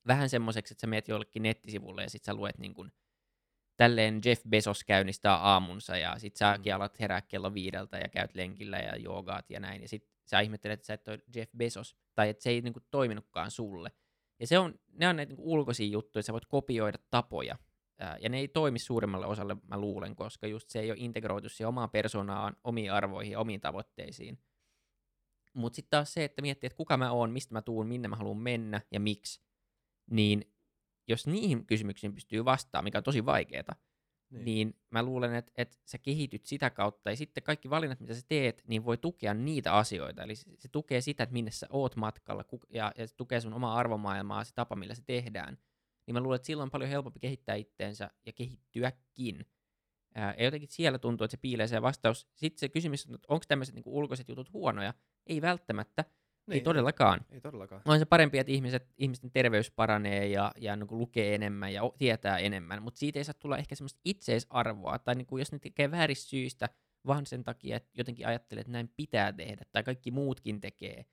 vähän 0.08 0.30
semmoiseksi, 0.30 0.74
että 0.74 0.82
sä 0.82 0.88
meet 0.88 1.08
jollekin 1.08 1.44
nettisivulle 1.44 2.04
ja 2.04 2.10
sit 2.10 2.24
sä 2.24 2.34
luet 2.34 2.58
niin 2.58 2.74
kuin, 2.74 2.92
tälleen 3.80 4.22
Jeff 4.26 4.44
Bezos 4.50 4.84
käynnistää 4.84 5.36
aamunsa 5.36 5.98
ja 5.98 6.20
sit 6.20 6.36
säkin 6.36 6.74
mm. 6.74 6.76
alat 6.76 7.00
herää 7.00 7.22
kello 7.22 7.54
viideltä 7.54 7.98
ja 7.98 8.10
käyt 8.10 8.36
lenkillä 8.36 8.78
ja 8.78 8.96
joogaat 8.96 9.50
ja 9.50 9.60
näin 9.60 9.82
ja 9.82 9.88
sit 9.88 10.08
sä 10.26 10.40
ihmettelet, 10.40 10.74
että 10.74 10.88
sä 10.88 10.94
et 10.94 11.08
ole 11.08 11.20
Jeff 11.36 11.52
Bezos 11.58 11.96
tai 12.16 12.30
että 12.30 12.44
se 12.44 12.50
ei 12.50 12.62
niinku 12.62 12.80
toiminutkaan 12.92 13.52
sulle. 13.52 13.92
Ja 14.40 14.48
se 14.48 14.60
on, 14.60 14.80
ne 14.94 15.08
on 15.08 15.16
näitä 15.16 15.30
niinku 15.30 15.54
ulkoisia 15.54 15.88
juttuja, 15.88 16.20
että 16.20 16.28
sä 16.28 16.34
voit 16.34 16.46
kopioida 16.46 16.98
tapoja 17.10 17.58
ää, 18.00 18.18
ja 18.22 18.30
ne 18.30 18.40
ei 18.40 18.48
toimi 18.48 18.80
suurimmalle 18.80 19.26
osalle, 19.26 19.58
mä 19.68 19.78
luulen, 19.78 20.16
koska 20.16 20.48
just 20.48 20.70
se 20.70 20.80
ei 20.80 20.92
ole 20.92 21.00
integroitu 21.00 21.50
siihen 21.50 21.68
omaan 21.68 21.90
persoonaan, 21.90 22.56
omiin 22.64 22.92
arvoihin 22.94 23.32
ja 23.32 23.40
omiin 23.40 23.62
tavoitteisiin. 23.62 24.40
Mutta 25.54 25.76
sitten 25.76 25.90
taas 25.90 26.14
se, 26.14 26.24
että 26.24 26.42
miettii, 26.42 26.68
että 26.68 26.78
kuka 26.78 26.98
mä 26.98 27.12
oon, 27.12 27.32
mistä 27.32 27.54
mä 27.54 27.62
tuun, 27.62 27.88
minne 27.88 28.08
mä 28.08 28.16
haluan 28.16 28.38
mennä 28.38 28.82
ja 28.92 29.00
miksi, 29.00 29.42
niin 30.12 30.49
jos 31.10 31.28
niihin 31.28 31.66
kysymyksiin 31.66 32.14
pystyy 32.14 32.46
vastaamaan, 32.46 32.84
mikä 32.84 32.98
on 32.98 33.04
tosi 33.04 33.26
vaikeaa, 33.26 33.76
niin. 34.30 34.46
niin 34.46 34.76
mä 34.90 35.04
luulen, 35.04 35.36
että, 35.36 35.52
että 35.58 35.78
sä 35.86 35.98
kehityt 35.98 36.46
sitä 36.46 36.70
kautta, 36.70 37.10
ja 37.10 37.16
sitten 37.16 37.44
kaikki 37.44 37.70
valinnat, 37.70 38.00
mitä 38.00 38.14
sä 38.14 38.22
teet, 38.28 38.64
niin 38.68 38.86
voi 38.86 38.98
tukea 38.98 39.34
niitä 39.34 39.74
asioita. 39.74 40.24
Eli 40.24 40.36
se, 40.36 40.52
se 40.60 40.68
tukee 40.68 41.02
sitä, 41.02 41.24
että 41.24 41.34
minne 41.34 41.52
sä 41.52 41.68
oot 41.70 41.96
matkalla, 41.96 42.46
ja, 42.70 42.92
ja 42.98 43.08
se 43.08 43.16
tukee 43.16 43.42
sun 43.42 43.54
omaa 43.54 43.76
arvomaailmaa, 43.76 44.44
se 44.44 44.54
tapa, 44.54 44.76
millä 44.76 44.96
se 44.96 45.04
tehdään. 45.06 45.58
Niin 46.08 46.16
mä 46.16 46.22
luulen, 46.22 46.36
että 46.36 46.46
silloin 46.46 46.68
on 46.68 46.72
paljon 46.72 46.90
helpompi 46.90 47.20
kehittää 47.20 47.56
itteensä 47.56 48.10
ja 48.26 48.34
kehittyäkin. 48.34 49.46
Ää, 50.16 50.36
ja 50.38 50.44
jotenkin 50.44 50.70
siellä 50.72 51.00
tuntuu, 51.00 51.26
että 51.26 51.38
se 51.38 51.42
piilee 51.42 51.68
se 51.68 51.82
vastaus. 51.82 52.28
Sitten 52.36 52.60
se 52.60 52.70
kysymys 52.70 53.08
on, 53.08 53.16
että 53.16 53.28
onko 53.30 53.46
tämmöiset 53.48 53.76
niin 53.76 53.84
ulkoiset 53.86 54.30
jutut 54.30 54.54
huonoja? 54.54 54.94
Ei 55.28 55.42
välttämättä, 55.42 56.06
niin, 56.50 56.60
ei 56.60 56.64
todellakaan. 56.64 57.26
Ei 57.32 57.42
todellakaan. 57.42 57.82
On 57.86 58.00
se 58.00 58.06
parempi, 58.06 58.40
että 58.40 58.52
ihmiset, 58.52 58.88
ihmisten 58.98 59.32
terveys 59.32 59.72
paranee 59.72 60.28
ja, 60.28 60.52
ja 60.58 60.76
niin 60.76 60.88
kuin 60.88 61.00
lukee 61.00 61.36
enemmän 61.36 61.74
ja 61.74 61.82
tietää 61.98 62.38
enemmän, 62.38 62.84
mutta 62.84 63.00
siitä 63.00 63.20
ei 63.20 63.24
saa 63.24 63.34
tulla 63.40 63.58
ehkä 63.58 63.76
semmoista 63.76 64.00
itseisarvoa, 64.06 65.00
tai 65.00 65.16
niin 65.16 65.28
kuin 65.28 65.40
jos 65.42 65.52
ne 65.52 65.60
tekee 65.60 65.92
vääristä 65.92 66.30
syistä, 66.30 66.70
vaan 67.08 67.26
sen 67.26 67.44
takia, 67.44 67.78
että 67.78 67.90
jotenkin 67.98 68.28
ajattelee, 68.28 68.62
että 68.62 68.72
näin 68.72 68.94
pitää 68.98 69.34
tehdä, 69.34 69.66
tai 69.72 69.84
kaikki 69.84 70.12
muutkin 70.12 70.62
tekee, 70.62 71.06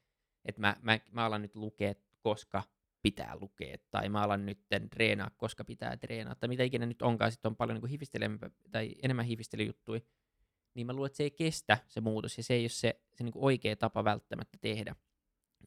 että 0.44 0.60
mä, 0.60 0.76
mä, 0.82 1.00
mä 1.12 1.26
alan 1.26 1.42
nyt 1.42 1.56
lukea, 1.56 1.94
koska 2.20 2.62
pitää 3.02 3.36
lukea, 3.40 3.76
tai 3.90 4.08
mä 4.08 4.22
alan 4.22 4.46
nyt 4.46 4.58
treenaa, 4.90 5.30
koska 5.36 5.64
pitää 5.64 5.96
treenaa, 5.96 6.34
tai 6.34 6.48
mitä 6.48 6.62
ikinä 6.62 6.86
nyt 6.86 7.02
onkaan, 7.02 7.32
sitten 7.32 7.50
on 7.50 7.56
paljon 7.56 7.80
niin 7.82 8.38
tai 8.70 8.94
enemmän 9.02 9.24
hifistelyjuttuja, 9.24 10.00
niin 10.74 10.86
mä 10.86 10.92
luulen, 10.92 11.06
että 11.06 11.16
se 11.16 11.22
ei 11.22 11.30
kestä 11.30 11.78
se 11.86 12.00
muutos, 12.00 12.36
ja 12.36 12.44
se 12.44 12.54
ei 12.54 12.62
ole 12.62 12.68
se, 12.68 13.00
se 13.14 13.24
niin 13.24 13.32
oikea 13.34 13.76
tapa 13.76 14.04
välttämättä 14.04 14.58
tehdä. 14.60 14.94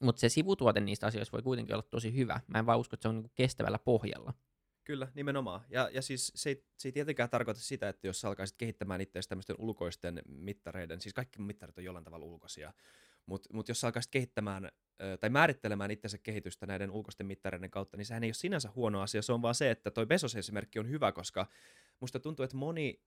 Mutta 0.01 0.19
se 0.19 0.29
sivutuote 0.29 0.79
niistä 0.79 1.07
asioista 1.07 1.31
voi 1.31 1.41
kuitenkin 1.41 1.75
olla 1.75 1.87
tosi 1.89 2.15
hyvä. 2.15 2.39
Mä 2.47 2.59
en 2.59 2.65
vaan 2.65 2.79
usko, 2.79 2.93
että 2.93 3.01
se 3.01 3.07
on 3.07 3.15
niinku 3.15 3.31
kestävällä 3.35 3.79
pohjalla. 3.79 4.33
Kyllä, 4.83 5.07
nimenomaan. 5.15 5.61
Ja, 5.69 5.89
ja 5.93 6.01
siis 6.01 6.31
se 6.35 6.49
ei, 6.49 6.65
se 6.77 6.87
ei 6.87 6.91
tietenkään 6.91 7.29
tarkoita 7.29 7.61
sitä, 7.61 7.89
että 7.89 8.07
jos 8.07 8.21
sä 8.21 8.27
alkaisit 8.27 8.57
kehittämään 8.57 9.01
itseäsi 9.01 9.29
tämmöisten 9.29 9.55
ulkoisten 9.59 10.21
mittareiden, 10.27 11.01
siis 11.01 11.13
kaikki 11.13 11.41
mittarit 11.41 11.77
on 11.77 11.83
jollain 11.83 12.05
tavalla 12.05 12.25
ulkoisia, 12.25 12.73
mutta 13.25 13.49
mut 13.53 13.67
jos 13.67 13.81
sä 13.81 13.87
alkaisit 13.87 14.11
kehittämään 14.11 14.71
tai 15.19 15.29
määrittelemään 15.29 15.91
itsensä 15.91 16.17
kehitystä 16.17 16.65
näiden 16.65 16.91
ulkoisten 16.91 17.27
mittareiden 17.27 17.71
kautta, 17.71 17.97
niin 17.97 18.05
sehän 18.05 18.23
ei 18.23 18.27
ole 18.27 18.33
sinänsä 18.33 18.69
huono 18.75 19.01
asia, 19.01 19.21
se 19.21 19.33
on 19.33 19.41
vaan 19.41 19.55
se, 19.55 19.71
että 19.71 19.91
toi 19.91 20.05
Bezos-esimerkki 20.05 20.79
on 20.79 20.89
hyvä, 20.89 21.11
koska 21.11 21.47
musta 21.99 22.19
tuntuu, 22.19 22.43
että 22.43 22.57
moni 22.57 23.01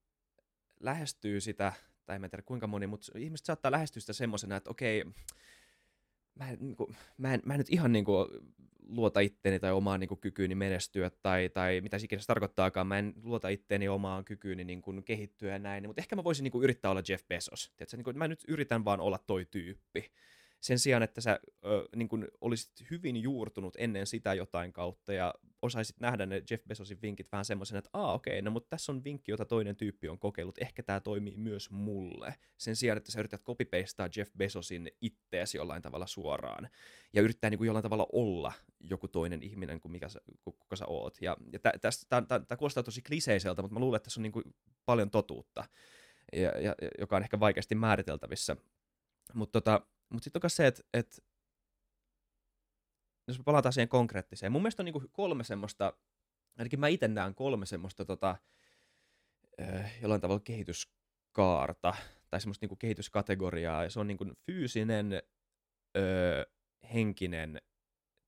lähestyy 0.80 1.40
sitä, 1.40 1.72
tai 2.06 2.16
en 2.16 2.30
tiedä 2.30 2.42
kuinka 2.42 2.66
moni, 2.66 2.86
mutta 2.86 3.18
ihmiset 3.18 3.46
saattaa 3.46 3.70
lähestyä 3.70 4.00
sitä 4.00 4.12
semmoisena, 4.12 4.56
että 4.56 4.70
okei, 4.70 5.04
mä 6.34 6.46
niin 6.60 6.76
kuin, 6.76 6.96
mä 7.18 7.34
en, 7.34 7.42
mä 7.44 7.54
en 7.54 7.58
nyt 7.58 7.70
ihan 7.70 7.92
niin 7.92 8.04
kuin, 8.04 8.28
luota 8.88 9.20
itteeni 9.20 9.60
tai 9.60 9.72
omaan 9.72 10.00
niin 10.00 10.08
kuin, 10.08 10.20
kykyyni 10.20 10.54
menestyä 10.54 11.10
tai, 11.22 11.48
tai 11.48 11.80
mitä 11.80 11.98
ikinä 12.02 12.20
se 12.20 12.26
tarkoittaakaan. 12.26 12.86
Mä 12.86 12.98
en 12.98 13.14
luota 13.22 13.48
itteeni 13.48 13.88
omaan 13.88 14.24
kykyyni 14.24 14.64
niin 14.64 14.82
kuin, 14.82 15.04
kehittyä 15.04 15.52
ja 15.52 15.58
näin, 15.58 15.86
mutta 15.86 16.02
ehkä 16.02 16.16
mä 16.16 16.24
voisin 16.24 16.44
niin 16.44 16.52
kuin, 16.52 16.64
yrittää 16.64 16.90
olla 16.90 17.02
Jeff 17.08 17.28
Bezos. 17.28 17.72
Tiedätkö? 17.76 17.96
Niin 17.96 18.04
kuin, 18.04 18.18
mä 18.18 18.28
nyt 18.28 18.44
yritän 18.48 18.84
vaan 18.84 19.00
olla 19.00 19.18
toi 19.26 19.46
tyyppi 19.50 20.10
sen 20.62 20.78
sijaan, 20.78 21.02
että 21.02 21.20
sä 21.20 21.40
ö, 21.64 21.88
niin 21.96 22.08
kun 22.08 22.28
olisit 22.40 22.90
hyvin 22.90 23.16
juurtunut 23.16 23.74
ennen 23.78 24.06
sitä 24.06 24.34
jotain 24.34 24.72
kautta 24.72 25.12
ja 25.12 25.34
osaisit 25.62 26.00
nähdä 26.00 26.26
ne 26.26 26.42
Jeff 26.50 26.64
Bezosin 26.68 27.02
vinkit 27.02 27.32
vähän 27.32 27.44
semmoisen, 27.44 27.78
että 27.78 27.90
aa 27.92 28.12
okei, 28.12 28.32
okay, 28.32 28.42
no 28.42 28.50
mutta 28.50 28.68
tässä 28.70 28.92
on 28.92 29.04
vinkki, 29.04 29.30
jota 29.30 29.44
toinen 29.44 29.76
tyyppi 29.76 30.08
on 30.08 30.18
kokeillut, 30.18 30.58
ehkä 30.62 30.82
tämä 30.82 31.00
toimii 31.00 31.36
myös 31.36 31.70
mulle. 31.70 32.34
Sen 32.58 32.76
sijaan, 32.76 32.96
että 32.96 33.12
sä 33.12 33.20
yrität 33.20 33.42
copy-pastaa 33.42 34.08
Jeff 34.16 34.32
Bezosin 34.36 34.90
itteesi 35.00 35.58
jollain 35.58 35.82
tavalla 35.82 36.06
suoraan 36.06 36.68
ja 37.12 37.22
yrittää 37.22 37.50
niin 37.50 37.58
kuin 37.58 37.66
jollain 37.66 37.82
tavalla 37.82 38.06
olla 38.12 38.52
joku 38.80 39.08
toinen 39.08 39.42
ihminen 39.42 39.80
kuin 39.80 39.92
mikä 39.92 40.08
sä, 40.08 40.20
kuka 40.44 40.76
sä 40.76 40.86
oot. 40.86 41.16
Ja, 41.20 41.36
ja 41.52 41.58
tämä 42.28 42.56
kuulostaa 42.58 42.82
tosi 42.82 43.02
kliseiseltä, 43.02 43.62
mutta 43.62 43.74
mä 43.74 43.80
luulen, 43.80 43.96
että 43.96 44.04
tässä 44.04 44.20
on 44.20 44.22
niin 44.22 44.32
kuin 44.32 44.44
paljon 44.86 45.10
totuutta, 45.10 45.64
ja, 46.32 46.60
ja, 46.60 46.74
joka 46.98 47.16
on 47.16 47.22
ehkä 47.22 47.40
vaikeasti 47.40 47.74
määriteltävissä. 47.74 48.56
Mutta 49.34 49.60
tota, 49.60 49.86
mutta 50.12 50.24
sitten 50.24 50.40
on 50.44 50.50
se, 50.50 50.66
että 50.66 50.82
et, 50.94 51.24
jos 53.28 53.38
me 53.38 53.44
palataan 53.44 53.72
siihen 53.72 53.88
konkreettiseen, 53.88 54.52
mun 54.52 54.62
mielestä 54.62 54.82
on 54.82 54.84
niinku 54.84 55.02
kolme 55.12 55.44
semmoista, 55.44 55.92
ainakin 56.58 56.80
mä 56.80 56.88
itse 56.88 57.08
näen 57.08 57.34
kolme 57.34 57.66
semmoista 57.66 58.04
tota, 58.04 58.36
äh, 59.60 60.02
jollain 60.02 60.20
tavalla 60.20 60.40
kehityskaarta 60.40 61.94
tai 62.30 62.40
semmoista 62.40 62.64
niin 62.64 62.68
kuin 62.68 62.78
kehityskategoriaa, 62.78 63.84
ja 63.84 63.90
se 63.90 64.00
on 64.00 64.06
niin 64.06 64.18
kuin 64.18 64.32
fyysinen, 64.46 65.22
öö, 65.96 66.44
henkinen 66.94 67.60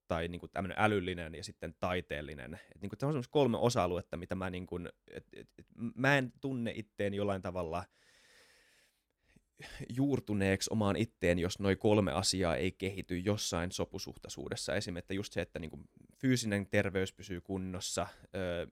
tai 0.09 0.29
niin 0.29 0.41
kuin 0.41 0.51
tämmöinen 0.51 0.79
älyllinen 0.79 1.35
ja 1.35 1.45
sitten 1.45 1.75
taiteellinen. 1.81 2.55
Et 2.75 2.83
niin 2.83 2.91
kuin 2.91 2.99
tämä 2.99 3.13
on 3.13 3.23
kolme 3.31 3.59
osa-aluetta, 3.59 4.17
mitä 4.17 4.35
mä, 4.35 4.51
niin 4.51 4.67
kuin, 4.67 4.89
et, 5.11 5.27
et, 5.33 5.49
et, 5.59 5.67
mä 5.95 6.19
en 6.19 6.33
tunne 6.41 6.73
itteen 6.75 7.15
jollain 7.15 7.43
tavalla 7.43 7.85
juurtuneeksi 9.97 10.71
omaan 10.73 10.97
itteen, 10.97 11.39
jos 11.39 11.59
noin 11.59 11.79
kolme 11.79 12.13
asiaa 12.13 12.57
ei 12.57 12.73
kehity 12.73 13.19
jossain 13.19 13.73
sopusuhtaisuudessa. 13.73 14.75
Esimerkiksi 14.75 15.05
että 15.05 15.15
just 15.15 15.33
se, 15.33 15.41
että 15.41 15.59
niin 15.59 15.71
kuin 15.71 15.89
fyysinen 16.17 16.67
terveys 16.67 17.13
pysyy 17.13 17.41
kunnossa, 17.41 18.07
öö, 18.35 18.67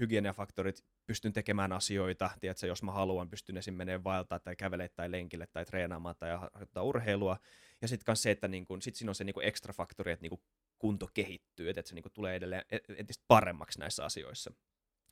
hygieniafaktorit, 0.00 0.84
pystyn 1.06 1.32
tekemään 1.32 1.72
asioita, 1.72 2.30
tiedätkö, 2.40 2.66
jos 2.66 2.82
mä 2.82 2.92
haluan, 2.92 3.30
pystyn 3.30 3.56
esim. 3.56 3.74
menemään 3.74 4.04
vaeltaa 4.04 4.38
tai 4.40 4.56
kävelemään 4.56 4.90
tai 4.96 5.10
lenkille 5.10 5.46
tai 5.46 5.64
treenaamaan 5.64 6.14
tai 6.18 6.36
harjoittaa 6.36 6.82
urheilua. 6.82 7.36
Ja 7.82 7.88
sitten 7.88 8.04
myös 8.06 8.22
se, 8.22 8.30
että 8.30 8.48
niin 8.48 8.64
kun, 8.64 8.82
sit 8.82 8.94
siinä 8.94 9.10
on 9.10 9.14
se 9.14 9.24
niin 9.24 9.34
kun 9.34 9.44
ekstra 9.44 9.72
faktori, 9.72 10.12
että 10.12 10.22
niin 10.22 10.30
kun 10.30 10.42
kunto 10.78 11.08
kehittyy, 11.14 11.70
että 11.70 11.82
se 11.84 11.94
niin 11.94 12.02
kun 12.02 12.12
tulee 12.14 12.36
edelleen 12.36 12.64
e-, 12.70 12.94
entistä 12.96 13.24
paremmaksi 13.28 13.78
näissä 13.78 14.04
asioissa. 14.04 14.52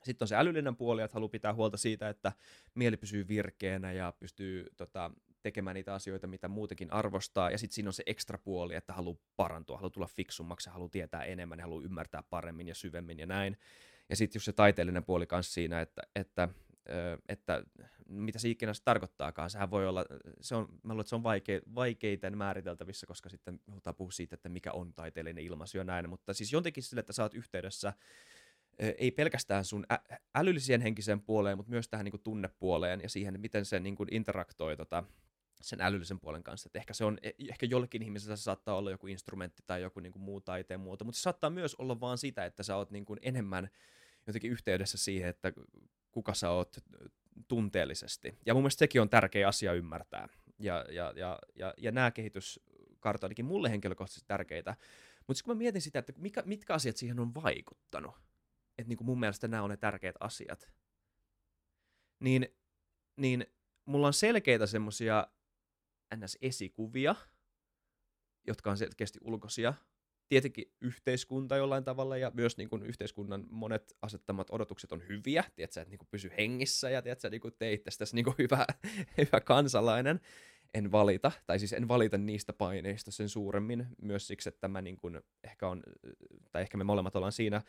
Sitten 0.06 0.24
on 0.24 0.28
se 0.28 0.36
älyllinen 0.36 0.76
puoli, 0.76 1.02
että 1.02 1.14
haluaa 1.14 1.28
pitää 1.28 1.54
huolta 1.54 1.76
siitä, 1.76 2.08
että 2.08 2.32
mieli 2.74 2.96
pysyy 2.96 3.28
virkeänä 3.28 3.92
ja 3.92 4.12
pystyy 4.20 4.66
tota, 4.76 5.10
tekemään 5.42 5.74
niitä 5.74 5.94
asioita, 5.94 6.26
mitä 6.26 6.48
muutenkin 6.48 6.92
arvostaa. 6.92 7.50
Ja 7.50 7.58
sitten 7.58 7.74
siinä 7.74 7.88
on 7.88 7.92
se 7.92 8.02
ekstra 8.06 8.38
puoli, 8.38 8.74
että 8.74 8.92
haluaa 8.92 9.16
parantua, 9.36 9.76
haluaa 9.76 9.90
tulla 9.90 10.06
fiksummaksi, 10.06 10.70
haluaa 10.70 10.88
tietää 10.88 11.24
enemmän, 11.24 11.60
haluaa 11.60 11.84
ymmärtää 11.84 12.22
paremmin 12.30 12.68
ja 12.68 12.74
syvemmin 12.74 13.18
ja 13.18 13.26
näin. 13.26 13.58
Ja 14.08 14.16
sitten 14.16 14.36
just 14.36 14.44
se 14.44 14.52
taiteellinen 14.52 15.04
puoli 15.04 15.26
kanssa 15.26 15.52
siinä, 15.52 15.80
että, 15.80 16.02
että, 16.14 16.48
että 17.28 17.62
mitä 18.08 18.38
se 18.38 18.48
ikinä 18.48 18.74
se 18.74 18.82
tarkoittaakaan. 18.84 19.50
Sehän 19.50 19.70
voi 19.70 19.88
olla, 19.88 20.04
se 20.40 20.54
on, 20.54 20.68
mä 20.82 20.92
luulen, 20.92 21.00
että 21.00 21.08
se 21.08 21.14
on 21.16 21.22
vaike, 21.22 21.62
vaikeiten 21.74 22.38
määriteltävissä, 22.38 23.06
koska 23.06 23.28
sitten 23.28 23.60
halutaan 23.68 23.96
puhua 23.96 24.10
siitä, 24.10 24.34
että 24.34 24.48
mikä 24.48 24.72
on 24.72 24.94
taiteellinen 24.94 25.44
ilmaisu 25.44 25.78
ja 25.78 25.84
näin. 25.84 26.08
Mutta 26.08 26.34
siis 26.34 26.52
jotenkin 26.52 26.82
sille, 26.82 27.00
että 27.00 27.12
sä 27.12 27.22
oot 27.22 27.34
yhteydessä 27.34 27.92
ei 28.78 29.10
pelkästään 29.10 29.64
sun 29.64 29.86
ä- 29.92 30.18
älylliseen 30.34 30.80
henkiseen 30.80 31.20
puoleen, 31.20 31.56
mutta 31.56 31.70
myös 31.70 31.88
tähän 31.88 32.04
niin 32.04 32.10
kuin 32.10 32.22
tunnepuoleen 32.22 33.00
ja 33.02 33.08
siihen, 33.08 33.40
miten 33.40 33.64
se 33.64 33.80
niin 33.80 33.96
kuin 33.96 34.14
interaktoi 34.14 34.76
tota, 34.76 35.04
sen 35.60 35.80
älyllisen 35.80 36.20
puolen 36.20 36.42
kanssa. 36.42 36.68
Et 36.68 36.76
ehkä 36.76 36.94
se 36.94 37.04
on, 37.04 37.18
e, 37.22 37.30
ehkä 37.50 37.66
jollekin 37.66 38.02
ihmisellä 38.02 38.36
se 38.36 38.42
saattaa 38.42 38.76
olla 38.76 38.90
joku 38.90 39.06
instrumentti 39.06 39.62
tai 39.66 39.82
joku 39.82 40.00
niin 40.00 40.12
kuin 40.12 40.22
muu 40.22 40.40
taiteen 40.40 40.80
muoto, 40.80 41.04
mutta 41.04 41.18
se 41.18 41.22
saattaa 41.22 41.50
myös 41.50 41.74
olla 41.74 42.00
vaan 42.00 42.18
sitä, 42.18 42.44
että 42.44 42.62
sä 42.62 42.76
oot 42.76 42.90
niin 42.90 43.04
kuin 43.04 43.18
enemmän 43.22 43.68
jotenkin 44.26 44.50
yhteydessä 44.50 44.98
siihen, 44.98 45.28
että 45.28 45.52
kuka 46.10 46.34
sä 46.34 46.50
oot 46.50 46.76
tunteellisesti. 47.48 48.38
Ja 48.46 48.54
mun 48.54 48.62
mielestä 48.62 48.78
sekin 48.78 49.00
on 49.00 49.10
tärkeä 49.10 49.48
asia 49.48 49.72
ymmärtää. 49.72 50.28
Ja, 50.58 50.84
ja, 50.90 51.12
ja, 51.16 51.38
ja, 51.54 51.74
ja 51.76 51.92
nämä 51.92 52.10
kehityskartat 52.10 53.24
ainakin 53.24 53.44
mulle 53.44 53.70
henkilökohtaisesti 53.70 54.28
tärkeitä. 54.28 54.76
Mutta 55.26 55.44
kun 55.44 55.54
mä 55.54 55.58
mietin 55.58 55.82
sitä, 55.82 55.98
että 55.98 56.12
mikä, 56.16 56.42
mitkä 56.46 56.74
asiat 56.74 56.96
siihen 56.96 57.20
on 57.20 57.34
vaikuttanut, 57.34 58.14
että 58.78 58.88
niin 58.88 58.96
kuin 58.96 59.06
mun 59.06 59.20
mielestä 59.20 59.48
nämä 59.48 59.62
on 59.62 59.70
ne 59.70 59.76
tärkeät 59.76 60.16
asiat, 60.20 60.70
niin, 62.20 62.48
niin 63.16 63.46
mulla 63.84 64.06
on 64.06 64.14
selkeitä 64.14 64.66
semmoisia 64.66 65.26
ns-esikuvia, 66.16 67.14
jotka 68.46 68.70
on 68.70 68.78
selkeästi 68.78 69.18
ulkoisia, 69.22 69.74
tietenkin 70.28 70.72
yhteiskunta 70.80 71.56
jollain 71.56 71.84
tavalla 71.84 72.16
ja 72.16 72.30
myös 72.34 72.56
niin 72.56 72.68
kuin 72.68 72.82
yhteiskunnan 72.82 73.46
monet 73.50 73.96
asettamat 74.02 74.50
odotukset 74.50 74.92
on 74.92 75.02
hyviä, 75.08 75.44
tiedätkö, 75.54 75.80
että 75.80 75.90
niin 75.90 75.98
kuin 75.98 76.08
pysy 76.10 76.30
hengissä 76.38 76.90
ja 76.90 77.02
tiedätkö, 77.02 77.30
niin 77.30 77.40
kuin 77.40 77.54
teit 77.58 77.84
tästä 77.84 78.04
niin 78.12 78.24
kuin 78.24 78.34
hyvä, 78.42 78.66
hyvä 79.18 79.40
kansalainen. 79.40 80.20
En 80.74 80.92
valita, 80.92 81.32
tai 81.46 81.58
siis 81.58 81.72
en 81.72 81.88
valita 81.88 82.18
niistä 82.18 82.52
paineista 82.52 83.10
sen 83.10 83.28
suuremmin, 83.28 83.86
myös 84.02 84.26
siksi, 84.26 84.48
että 84.48 84.68
mä 84.68 84.82
niin 84.82 84.96
kuin 84.96 85.20
ehkä 85.44 85.68
on, 85.68 85.82
tai 86.52 86.62
ehkä 86.62 86.76
me 86.76 86.84
molemmat 86.84 87.16
ollaan 87.16 87.32
siinä 87.32 87.62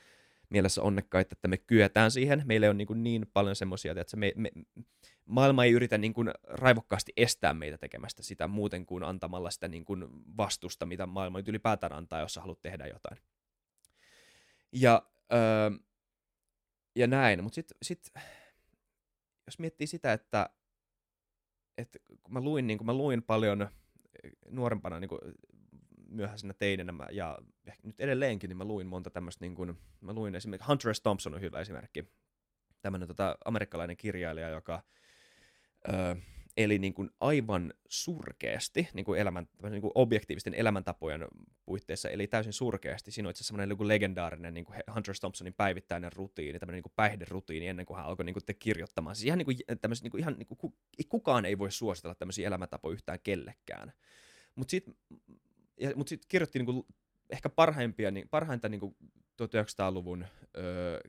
mielessä 0.49 0.81
onnekkaita, 0.81 1.33
että 1.33 1.47
me 1.47 1.57
kyetään 1.57 2.11
siihen. 2.11 2.43
Meillä 2.45 2.69
on 2.69 2.77
niin, 2.77 3.03
niin 3.03 3.25
paljon 3.33 3.55
semmoisia, 3.55 3.91
että 3.91 4.17
me, 4.17 4.33
me, 4.35 4.51
maailma 5.25 5.63
ei 5.63 5.71
yritä 5.71 5.97
niin 5.97 6.13
kuin 6.13 6.31
raivokkaasti 6.43 7.13
estää 7.17 7.53
meitä 7.53 7.77
tekemästä 7.77 8.23
sitä 8.23 8.47
muuten 8.47 8.85
kuin 8.85 9.03
antamalla 9.03 9.51
sitä 9.51 9.67
niin 9.67 9.85
kuin 9.85 10.05
vastusta, 10.37 10.85
mitä 10.85 11.05
maailma 11.05 11.37
nyt 11.37 11.47
ylipäätään 11.47 11.93
antaa, 11.93 12.19
jos 12.19 12.33
sä 12.33 12.41
haluat 12.41 12.61
tehdä 12.61 12.87
jotain. 12.87 13.17
Ja, 14.71 15.09
öö, 15.33 15.69
ja 16.95 17.07
näin, 17.07 17.43
mutta 17.43 17.55
sitten 17.55 17.77
sit, 17.81 18.11
jos 19.47 19.59
miettii 19.59 19.87
sitä, 19.87 20.13
että, 20.13 20.49
että 21.77 21.99
kun 22.23 22.33
mä 22.33 22.41
luin, 22.41 22.67
niin 22.67 22.77
kun 22.77 22.85
mä 22.85 22.93
luin 22.93 23.23
paljon 23.23 23.67
nuorempana 24.49 24.99
niin 24.99 25.09
kuin 25.09 25.21
myöhäisenä 26.09 26.53
teinenä 26.53 26.91
mä, 26.91 27.07
ja 27.11 27.37
ehkä 27.67 27.87
nyt 27.87 27.99
edelleenkin, 27.99 28.47
niin 28.47 28.57
mä 28.57 28.65
luin 28.65 28.87
monta 28.87 29.09
tämmöistä, 29.09 29.45
niin 29.45 29.55
kuin, 29.55 29.77
mä 30.01 30.13
luin 30.13 30.35
esimerkiksi 30.35 30.67
Hunter 30.67 30.95
S. 30.95 31.01
Thompson 31.01 31.33
on 31.33 31.41
hyvä 31.41 31.59
esimerkki, 31.59 32.03
tämmöinen 32.81 33.07
tota, 33.07 33.37
amerikkalainen 33.45 33.97
kirjailija, 33.97 34.49
joka 34.49 34.83
ö, 35.89 36.15
eli 36.57 36.79
niin 36.79 36.93
kuin 36.93 37.09
aivan 37.19 37.73
surkeasti 37.89 38.87
niin 38.93 39.05
kuin 39.05 39.19
elämän, 39.19 39.47
niin 39.69 39.81
kuin 39.81 39.91
objektiivisten 39.95 40.53
elämäntapojen 40.53 41.25
puitteissa, 41.65 42.09
eli 42.09 42.27
täysin 42.27 42.53
surkeasti. 42.53 43.11
Siinä 43.11 43.27
on 43.27 43.31
itse 43.31 43.41
asiassa 43.43 43.65
niin 43.65 43.87
legendaarinen 43.87 44.53
niin 44.53 44.65
kuin 44.65 44.79
Hunter. 44.93 45.15
Thompsonin 45.19 45.53
päivittäinen 45.53 46.13
rutiini, 46.13 46.59
tämmöinen 46.59 46.77
niin 46.77 46.83
kuin 46.83 46.93
päihderutiini 46.95 47.67
ennen 47.67 47.85
kuin 47.85 47.97
hän 47.97 48.05
alkoi 48.05 48.25
niin 48.25 48.33
kuin 48.33 48.45
te 48.45 48.53
kirjoittamaan. 48.53 49.15
Siis 49.15 49.25
ihan, 49.25 49.37
niin 49.37 49.45
kuin, 49.45 49.57
niin 50.01 50.11
kuin, 50.11 50.19
ihan 50.19 50.35
niin 50.37 50.47
kuin, 50.47 50.73
kukaan 51.09 51.45
ei 51.45 51.57
voi 51.57 51.71
suositella 51.71 52.15
tämmöisiä 52.15 52.47
elämäntapoja 52.47 52.93
yhtään 52.93 53.19
kellekään. 53.23 53.93
Mutta 54.55 54.71
sitten 54.71 54.95
ja, 55.79 55.91
mutta 55.95 56.09
sitten 56.09 56.27
kirjoitti 56.27 56.59
niinku 56.59 56.87
ehkä 57.29 57.49
parhaimpia, 57.49 58.11
niin, 58.11 58.29
parhainta 58.29 58.69
niinku 58.69 58.95
1900-luvun 59.43 60.25
öö, 60.57 60.99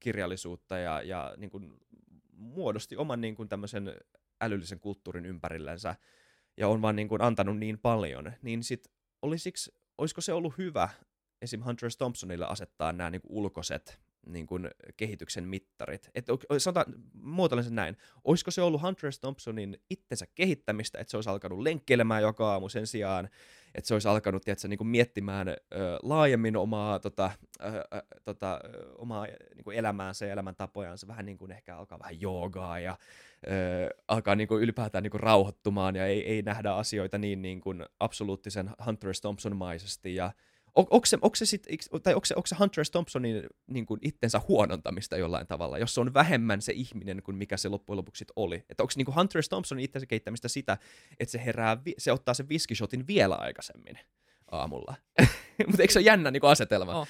kirjallisuutta 0.00 0.78
ja, 0.78 1.02
ja 1.02 1.34
niinku 1.36 1.60
muodosti 2.32 2.96
oman 2.96 3.20
niinku 3.20 3.46
tämmöisen 3.46 3.96
älyllisen 4.40 4.80
kulttuurin 4.80 5.26
ympärillänsä 5.26 5.94
ja 6.56 6.68
on 6.68 6.82
vaan 6.82 6.96
niinku 6.96 7.16
antanut 7.20 7.58
niin 7.58 7.78
paljon, 7.78 8.32
niin 8.42 8.62
sitten 8.62 8.92
olisiko, 9.22 9.56
olisiko 9.98 10.20
se 10.20 10.32
ollut 10.32 10.58
hyvä 10.58 10.88
esim. 11.42 11.62
Hunter. 11.64 11.88
Thompsonille 11.98 12.46
asettaa 12.46 12.92
nämä 12.92 13.10
niinku 13.10 13.28
ulkoiset 13.30 14.00
niin 14.26 14.46
kuin 14.46 14.70
kehityksen 14.96 15.48
mittarit. 15.48 16.10
Et, 16.14 16.26
sanotaan, 16.58 16.94
muotoilen 17.14 17.64
sen 17.64 17.74
näin. 17.74 17.96
Olisiko 18.24 18.50
se 18.50 18.62
ollut 18.62 18.82
Hunter 18.82 19.12
S. 19.12 19.20
Thompsonin 19.20 19.78
itsensä 19.90 20.26
kehittämistä, 20.34 20.98
että 20.98 21.10
se 21.10 21.16
olisi 21.16 21.30
alkanut 21.30 21.60
lenkkeilemään 21.60 22.22
joka 22.22 22.52
aamu 22.52 22.68
sen 22.68 22.86
sijaan, 22.86 23.28
että 23.74 23.88
se 23.88 23.94
olisi 23.94 24.08
alkanut 24.08 24.42
tiedätkö, 24.42 24.68
niin 24.68 24.78
kuin 24.78 24.88
miettimään 24.88 25.48
ö, 25.48 25.54
laajemmin 26.02 26.56
omaa, 26.56 26.98
tota, 26.98 27.30
ö, 27.60 27.66
ö, 27.66 28.02
tota, 28.24 28.60
omaa 28.98 29.26
niin 29.54 29.64
kuin 29.64 29.76
elämäänsä 29.76 30.26
ja 30.26 30.32
elämäntapojansa, 30.32 31.08
vähän 31.08 31.26
niin 31.26 31.38
kuin 31.38 31.52
ehkä 31.52 31.76
alkaa 31.76 31.98
vähän 31.98 32.20
joogaa 32.20 32.78
ja 32.80 32.98
ö, 33.46 33.50
alkaa 34.08 34.34
niin 34.34 34.48
kuin 34.48 34.62
ylipäätään 34.62 35.02
niin 35.02 35.10
kuin 35.10 35.20
rauhoittumaan 35.20 35.96
ja 35.96 36.06
ei, 36.06 36.26
ei 36.26 36.42
nähdä 36.42 36.74
asioita 36.74 37.18
niin, 37.18 37.42
niin 37.42 37.60
kuin 37.60 37.86
absoluuttisen 38.00 38.70
Hunter. 38.86 39.12
Thompson-maisesti 39.20 40.14
ja 40.14 40.32
on, 40.74 40.86
onko 40.90 41.06
se, 41.06 41.18
onko 41.22 41.36
se, 41.36 41.46
sit, 41.46 41.66
tai 42.02 42.14
onko 42.14 42.24
se, 42.24 42.34
onko 42.36 42.46
se 42.46 42.56
Hunter. 42.58 42.84
Thompsonin 42.92 43.46
niin 43.66 43.86
kuin 43.86 44.00
itsensä 44.02 44.40
huonontamista 44.48 45.16
jollain 45.16 45.46
tavalla, 45.46 45.78
jos 45.78 45.94
se 45.94 46.00
on 46.00 46.14
vähemmän 46.14 46.62
se 46.62 46.72
ihminen 46.72 47.22
kuin 47.22 47.36
mikä 47.36 47.56
se 47.56 47.68
loppujen 47.68 47.96
lopuksi 47.96 48.18
sit 48.18 48.32
oli? 48.36 48.64
Että 48.70 48.82
onko 48.82 48.92
niin 48.96 49.04
kuin 49.04 49.14
Hunter. 49.14 49.42
Thompsonin 49.48 49.84
itsensä 49.84 50.06
kehittämistä 50.06 50.48
sitä, 50.48 50.78
että 51.20 51.32
se 51.32 51.44
herää, 51.44 51.76
se 51.98 52.12
ottaa 52.12 52.34
sen 52.34 52.48
viskishotin 52.48 53.06
vielä 53.06 53.34
aikaisemmin 53.34 53.98
aamulla? 54.50 54.94
Mutta 55.66 55.82
eikö 55.82 55.92
se 55.92 55.98
ole 55.98 56.06
jännä 56.06 56.30
niin 56.30 56.40
kuin 56.40 56.50
asetelma? 56.50 57.00
Oh. 57.00 57.08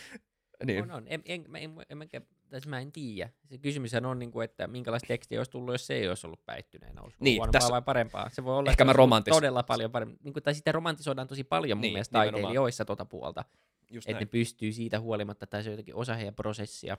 Niin. 0.64 0.82
On, 0.82 0.90
on. 0.90 1.04
En, 1.06 1.22
en, 1.24 1.44
en, 1.54 1.56
en, 1.56 2.02
en, 2.02 2.08
en, 2.12 2.26
tässä 2.52 2.70
mä 2.70 2.80
en 2.80 2.92
tiedä. 2.92 3.30
Se 3.48 3.58
kysymys 3.58 3.94
on, 3.94 4.18
niin 4.18 4.30
kuin, 4.30 4.44
että 4.44 4.66
minkälaista 4.66 5.06
tekstiä 5.06 5.40
olisi 5.40 5.50
tullut, 5.50 5.74
jos 5.74 5.86
se 5.86 5.94
ei 5.94 6.08
olisi 6.08 6.26
ollut 6.26 6.46
päihtyneenä. 6.46 7.02
Olisi 7.02 7.16
niin, 7.20 7.36
huonompaa 7.36 7.60
tässä... 7.60 7.72
vai 7.72 7.82
parempaa? 7.82 8.30
Se 8.30 8.44
voi 8.44 8.56
olla, 8.56 8.70
Ehkä 8.70 8.84
mä 8.84 8.92
romantis... 8.92 9.34
todella 9.34 9.62
paljon 9.62 9.90
paremmin. 9.90 10.18
Niin 10.22 10.32
kuin, 10.32 10.42
tai 10.42 10.54
sitä 10.54 10.72
romantisoidaan 10.72 11.28
tosi 11.28 11.44
paljon 11.44 11.78
mun 11.78 11.82
niin, 11.82 11.92
mielestä 11.92 12.12
taiteilijoissa 12.12 12.84
tuota 12.84 13.04
puolta. 13.04 13.44
Just 13.90 14.08
että 14.08 14.12
näin. 14.12 14.26
ne 14.26 14.30
pystyy 14.30 14.72
siitä 14.72 15.00
huolimatta, 15.00 15.46
tai 15.46 15.62
se 15.62 15.68
on 15.68 15.72
jotenkin 15.72 15.94
osa 15.94 16.14
heidän 16.14 16.34
prosessia. 16.34 16.98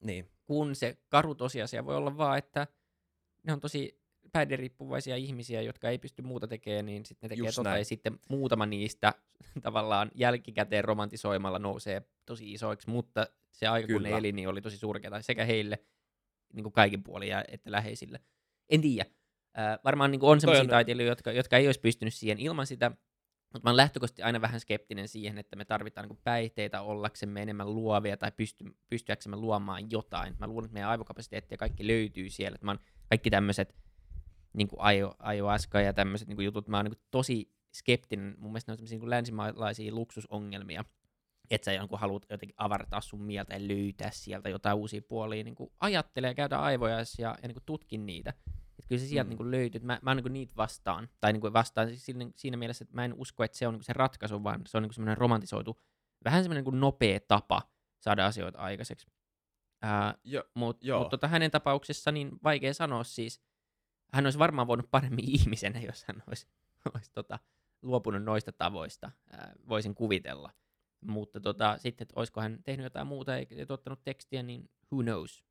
Niin. 0.00 0.28
Kun 0.44 0.74
se 0.74 0.96
karu 1.08 1.34
tosiasia 1.34 1.84
voi 1.84 1.96
olla 1.96 2.16
vaan, 2.16 2.38
että 2.38 2.66
ne 3.42 3.52
on 3.52 3.60
tosi 3.60 4.02
päihderiippuvaisia 4.32 5.16
ihmisiä, 5.16 5.62
jotka 5.62 5.88
ei 5.88 5.98
pysty 5.98 6.22
muuta 6.22 6.48
tekemään, 6.48 6.86
niin 6.86 7.06
sitten 7.06 7.28
ne 7.28 7.28
tekee 7.28 7.46
Just 7.46 7.56
tota, 7.56 7.68
näin. 7.68 7.80
ja 7.80 7.84
sitten 7.84 8.18
muutama 8.28 8.66
niistä 8.66 9.14
tavallaan 9.62 10.10
jälkikäteen 10.14 10.84
romantisoimalla 10.84 11.58
nousee 11.58 12.02
tosi 12.26 12.52
isoiksi, 12.52 12.90
mutta 12.90 13.26
se 13.52 13.66
aika, 13.66 13.86
Kyllä. 13.86 14.08
kun 14.08 14.12
ne 14.12 14.18
eli, 14.18 14.32
niin 14.32 14.48
oli 14.48 14.62
tosi 14.62 14.78
surkeata 14.78 15.22
sekä 15.22 15.44
heille 15.44 15.78
niin 16.52 16.62
kuin 16.62 16.72
kaikin 16.72 17.02
puolin 17.02 17.28
ja 17.28 17.44
että 17.48 17.72
läheisille. 17.72 18.20
En 18.68 18.80
tiedä. 18.80 19.10
Äh, 19.58 19.78
varmaan 19.84 20.10
niin 20.10 20.20
kuin 20.20 20.30
on 20.30 20.40
sellaisia 20.40 20.62
on... 20.62 20.68
taiteilijoita, 20.68 21.10
jotka, 21.10 21.32
jotka 21.32 21.56
ei 21.56 21.68
olisi 21.68 21.80
pystynyt 21.80 22.14
siihen 22.14 22.38
ilman 22.38 22.66
sitä 22.66 22.90
Mutta 23.52 23.66
mä 23.66 23.70
oon 23.70 23.76
lähtökohtaisesti 23.76 24.22
aina 24.22 24.40
vähän 24.40 24.60
skeptinen 24.60 25.08
siihen, 25.08 25.38
että 25.38 25.56
me 25.56 25.64
tarvitaan 25.64 26.08
niin 26.08 26.18
päihteitä 26.24 26.82
ollaksemme 26.82 27.42
enemmän 27.42 27.74
luovia 27.74 28.16
tai 28.16 28.32
pysty, 28.36 28.64
pystyäksemme 28.90 29.36
luomaan 29.36 29.90
jotain. 29.90 30.34
Mä 30.38 30.46
luulen, 30.46 30.64
että 30.64 30.74
meidän 30.74 30.90
aivokapasiteetti 30.90 31.54
ja 31.54 31.58
kaikki 31.58 31.86
löytyy 31.86 32.30
siellä. 32.30 32.54
Että 32.54 32.64
mä 32.64 32.70
oon 32.70 32.80
kaikki 33.08 33.30
tämmöiset 33.30 33.74
niin 34.52 34.68
ayahuasca 35.18 35.80
ja 35.80 35.92
tämmöiset 35.92 36.28
niin 36.28 36.44
jutut, 36.44 36.68
mä 36.68 36.76
oon 36.76 36.84
niin 36.84 36.98
tosi 37.10 37.52
skeptinen. 37.74 38.34
Mun 38.38 38.50
mielestä 38.50 38.72
ne 38.72 38.78
on 38.80 38.88
niin 38.90 39.10
länsimaalaisia 39.10 39.94
luksusongelmia, 39.94 40.84
että 41.50 41.64
sä 41.64 41.72
jonkun 41.72 41.98
haluat 41.98 42.26
jotenkin 42.30 42.54
avartaa 42.58 43.00
sun 43.00 43.22
mieltä 43.22 43.54
ja 43.54 43.68
löytää 43.68 44.10
sieltä 44.10 44.48
jotain 44.48 44.76
uusia 44.76 45.02
puolia. 45.02 45.44
Niin 45.44 45.56
ajattele 45.80 46.26
ja 46.26 46.34
käytä 46.34 46.60
aivoja 46.60 46.96
ja, 47.18 47.36
ja 47.42 47.48
niin 47.48 47.62
tutkin 47.66 48.06
niitä. 48.06 48.30
Että 48.30 48.88
kyllä 48.88 49.00
se 49.00 49.06
sieltä 49.06 49.30
mm. 49.30 49.36
niin 49.36 49.50
löytyy. 49.50 49.80
Mä, 49.80 49.98
mä 50.02 50.10
oon 50.10 50.16
niin 50.16 50.32
niitä 50.32 50.52
vastaan. 50.56 51.08
Tai 51.20 51.32
niin 51.32 51.52
vastaan 51.52 51.88
siis 51.88 52.04
siinä, 52.06 52.30
siinä 52.36 52.56
mielessä, 52.56 52.82
että 52.82 52.94
mä 52.94 53.04
en 53.04 53.14
usko, 53.14 53.44
että 53.44 53.58
se 53.58 53.68
on 53.68 53.74
niin 53.74 53.84
se 53.84 53.92
ratkaisu, 53.92 54.44
vaan 54.44 54.60
se 54.66 54.76
on 54.76 54.82
niin 54.82 54.94
semmoinen 54.94 55.18
romantisoitu, 55.18 55.80
vähän 56.24 56.42
semmoinen 56.44 56.64
niin 56.64 56.80
nopea 56.80 57.20
tapa 57.28 57.62
saada 58.00 58.26
asioita 58.26 58.58
aikaiseksi. 58.58 59.06
Jo, 60.24 60.44
Mutta 60.54 60.86
mut 60.98 61.08
tota, 61.10 61.28
hänen 61.28 61.50
tapauksessa 61.50 62.12
niin 62.12 62.30
vaikea 62.42 62.74
sanoa 62.74 63.04
siis. 63.04 63.42
Hän 64.12 64.26
olisi 64.26 64.38
varmaan 64.38 64.66
voinut 64.66 64.90
paremmin 64.90 65.30
ihmisenä, 65.40 65.80
jos 65.80 66.04
hän 66.04 66.22
olisi, 66.26 66.46
olisi 66.94 67.10
tota, 67.12 67.38
luopunut 67.82 68.22
noista 68.22 68.52
tavoista, 68.52 69.10
ää, 69.32 69.52
voisin 69.68 69.94
kuvitella. 69.94 70.50
Mutta 71.06 71.40
tota, 71.40 71.78
sitten, 71.78 72.04
että 72.04 72.12
olisiko 72.16 72.40
hän 72.40 72.58
tehnyt 72.64 72.84
jotain 72.84 73.06
muuta 73.06 73.32
ja 73.38 73.66
tuottanut 73.66 74.04
tekstiä, 74.04 74.42
niin 74.42 74.70
who 74.92 75.02
knows 75.02 75.44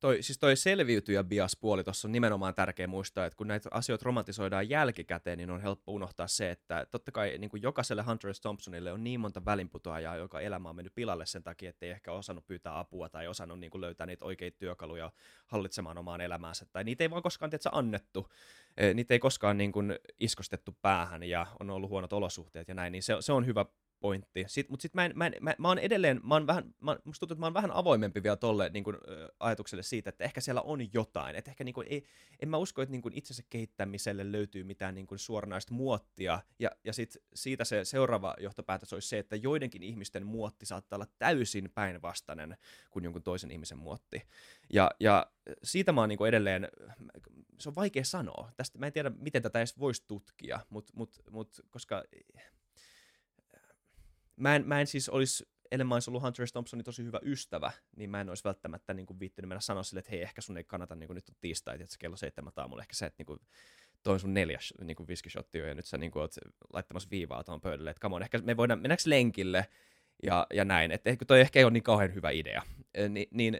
toi, 0.00 0.22
siis 0.22 0.38
toi 0.38 0.56
selviytyjä 0.56 1.24
bias-puoli 1.24 1.84
tuossa 1.84 2.08
on 2.08 2.12
nimenomaan 2.12 2.54
tärkeä 2.54 2.86
muistaa, 2.86 3.26
että 3.26 3.36
kun 3.36 3.48
näitä 3.48 3.68
asioita 3.72 4.04
romantisoidaan 4.04 4.68
jälkikäteen, 4.68 5.38
niin 5.38 5.50
on 5.50 5.60
helppo 5.60 5.92
unohtaa 5.92 6.28
se, 6.28 6.50
että 6.50 6.86
totta 6.90 7.12
kai 7.12 7.38
niin 7.38 7.50
kuin 7.50 7.62
jokaiselle 7.62 8.02
Hunter 8.02 8.34
S. 8.34 8.40
Thompsonille 8.40 8.92
on 8.92 9.04
niin 9.04 9.20
monta 9.20 9.44
välinputoajaa, 9.44 10.16
joka 10.16 10.40
elämä 10.40 10.68
on 10.68 10.76
mennyt 10.76 10.94
pilalle 10.94 11.26
sen 11.26 11.42
takia, 11.42 11.70
että 11.70 11.86
ei 11.86 11.92
ehkä 11.92 12.12
osannut 12.12 12.46
pyytää 12.46 12.78
apua 12.78 13.08
tai 13.08 13.28
osannut 13.28 13.60
niin 13.60 13.70
kuin 13.70 13.80
löytää 13.80 14.06
niitä 14.06 14.24
oikeita 14.24 14.58
työkaluja 14.58 15.12
hallitsemaan 15.46 15.98
omaan 15.98 16.20
elämäänsä. 16.20 16.66
Tai 16.72 16.84
niitä 16.84 17.04
ei 17.04 17.10
vaan 17.10 17.22
koskaan 17.22 17.50
tietysti, 17.50 17.68
annettu, 17.72 18.32
e, 18.76 18.94
niitä 18.94 19.14
ei 19.14 19.18
koskaan 19.18 19.58
niin 19.58 19.72
kuin 19.72 19.98
iskostettu 20.20 20.76
päähän 20.82 21.22
ja 21.22 21.46
on 21.60 21.70
ollut 21.70 21.90
huonot 21.90 22.12
olosuhteet 22.12 22.68
ja 22.68 22.74
näin, 22.74 22.92
niin 22.92 23.02
se, 23.02 23.16
se 23.20 23.32
on 23.32 23.46
hyvä 23.46 23.64
pointti. 24.00 24.44
Sit, 24.46 24.68
mutta 24.68 24.82
sitten 24.82 24.98
mä, 24.98 25.04
en, 25.04 25.12
mä, 25.14 25.26
en, 25.26 25.32
mä, 25.40 25.54
mä 25.58 25.68
oon 25.68 25.78
edelleen, 25.78 26.20
mä 26.22 26.34
oon 26.34 26.46
vähän, 26.46 26.74
mä, 26.80 26.96
musta 27.04 27.20
tuntuu, 27.20 27.34
että 27.34 27.40
mä 27.40 27.46
oon 27.46 27.54
vähän 27.54 27.70
avoimempi 27.70 28.22
vielä 28.22 28.36
tolle 28.36 28.68
niin 28.68 28.84
kun, 28.84 28.94
ä, 28.94 28.98
ajatukselle 29.40 29.82
siitä, 29.82 30.10
että 30.10 30.24
ehkä 30.24 30.40
siellä 30.40 30.60
on 30.60 30.92
jotain. 30.92 31.36
Että 31.36 31.50
ehkä 31.50 31.64
niin 31.64 31.72
kun, 31.72 31.84
ei, 31.88 32.04
en 32.42 32.48
mä 32.48 32.56
usko, 32.56 32.82
että 32.82 32.90
niin 32.90 33.02
kun 33.02 33.12
itsensä 33.14 33.42
kehittämiselle 33.50 34.32
löytyy 34.32 34.64
mitään 34.64 34.94
niin 34.94 35.06
kun 35.06 35.18
suoranaista 35.18 35.74
muottia. 35.74 36.42
Ja, 36.58 36.70
ja 36.84 36.92
sit 36.92 37.16
siitä 37.34 37.64
se 37.64 37.84
seuraava 37.84 38.34
johtopäätös 38.40 38.92
olisi 38.92 39.08
se, 39.08 39.18
että 39.18 39.36
joidenkin 39.36 39.82
ihmisten 39.82 40.26
muotti 40.26 40.66
saattaa 40.66 40.96
olla 40.96 41.06
täysin 41.18 41.70
päinvastainen 41.74 42.56
kuin 42.90 43.04
jonkun 43.04 43.22
toisen 43.22 43.50
ihmisen 43.50 43.78
muotti. 43.78 44.22
Ja, 44.72 44.90
ja 45.00 45.26
siitä 45.62 45.92
mä 45.92 46.00
oon 46.00 46.08
niin 46.08 46.26
edelleen, 46.28 46.68
se 47.58 47.68
on 47.68 47.74
vaikea 47.74 48.04
sanoa. 48.04 48.52
Tästä 48.56 48.78
mä 48.78 48.86
en 48.86 48.92
tiedä, 48.92 49.10
miten 49.10 49.42
tätä 49.42 49.58
edes 49.58 49.78
voisi 49.78 50.04
tutkia, 50.08 50.60
mutta 50.70 50.92
mut, 50.96 51.22
mut, 51.30 51.60
koska 51.70 52.04
mä 54.38 54.56
en, 54.56 54.66
mä 54.66 54.80
en 54.80 54.86
siis 54.86 55.08
olisi, 55.08 55.48
ellei 55.70 55.84
mä 55.84 55.94
olisi 55.94 56.10
ollut 56.10 56.22
Hunter. 56.22 56.46
Thompsonin 56.52 56.84
tosi 56.84 57.04
hyvä 57.04 57.20
ystävä, 57.22 57.72
niin 57.96 58.10
mä 58.10 58.20
en 58.20 58.28
olisi 58.28 58.44
välttämättä 58.44 58.94
niin 58.94 59.06
kuin, 59.06 59.20
viittynyt 59.20 59.48
mennä 59.48 59.60
sanoa 59.60 59.82
sille, 59.82 59.98
että 59.98 60.10
hei, 60.10 60.22
ehkä 60.22 60.40
sun 60.40 60.56
ei 60.56 60.64
kannata, 60.64 60.94
niin 60.94 61.06
kuin, 61.06 61.14
nyt 61.14 61.28
on 61.28 61.36
tiistai, 61.40 61.74
että 61.74 61.96
kello 61.98 62.16
seitsemän 62.16 62.52
aamulla, 62.56 62.82
ehkä 62.82 62.94
se, 62.94 63.06
että 63.06 63.20
niin 63.20 63.26
kuin, 63.26 63.40
toi 64.02 64.20
sun 64.20 64.34
neljäs 64.34 64.74
niin 64.80 64.96
kuin 64.96 65.08
viskishotti 65.08 65.58
ja 65.58 65.74
nyt 65.74 65.86
sä 65.86 65.98
niin 65.98 66.10
kuin, 66.10 66.20
oot 66.20 66.34
laittamassa 66.72 67.10
viivaa 67.10 67.44
tuohon 67.44 67.60
pöydälle, 67.60 67.90
että 67.90 68.00
come 68.00 68.16
on, 68.16 68.22
ehkä 68.22 68.38
me 68.38 68.56
voidaan, 68.56 68.78
mennäänkö 68.78 69.02
lenkille 69.06 69.66
ja, 70.22 70.46
ja 70.54 70.64
näin, 70.64 70.92
että 70.92 71.16
toi 71.26 71.40
ehkä 71.40 71.58
ei 71.58 71.64
ole 71.64 71.72
niin 71.72 71.82
kauhean 71.82 72.14
hyvä 72.14 72.30
idea, 72.30 72.62
Ni, 73.08 73.28
niin 73.30 73.58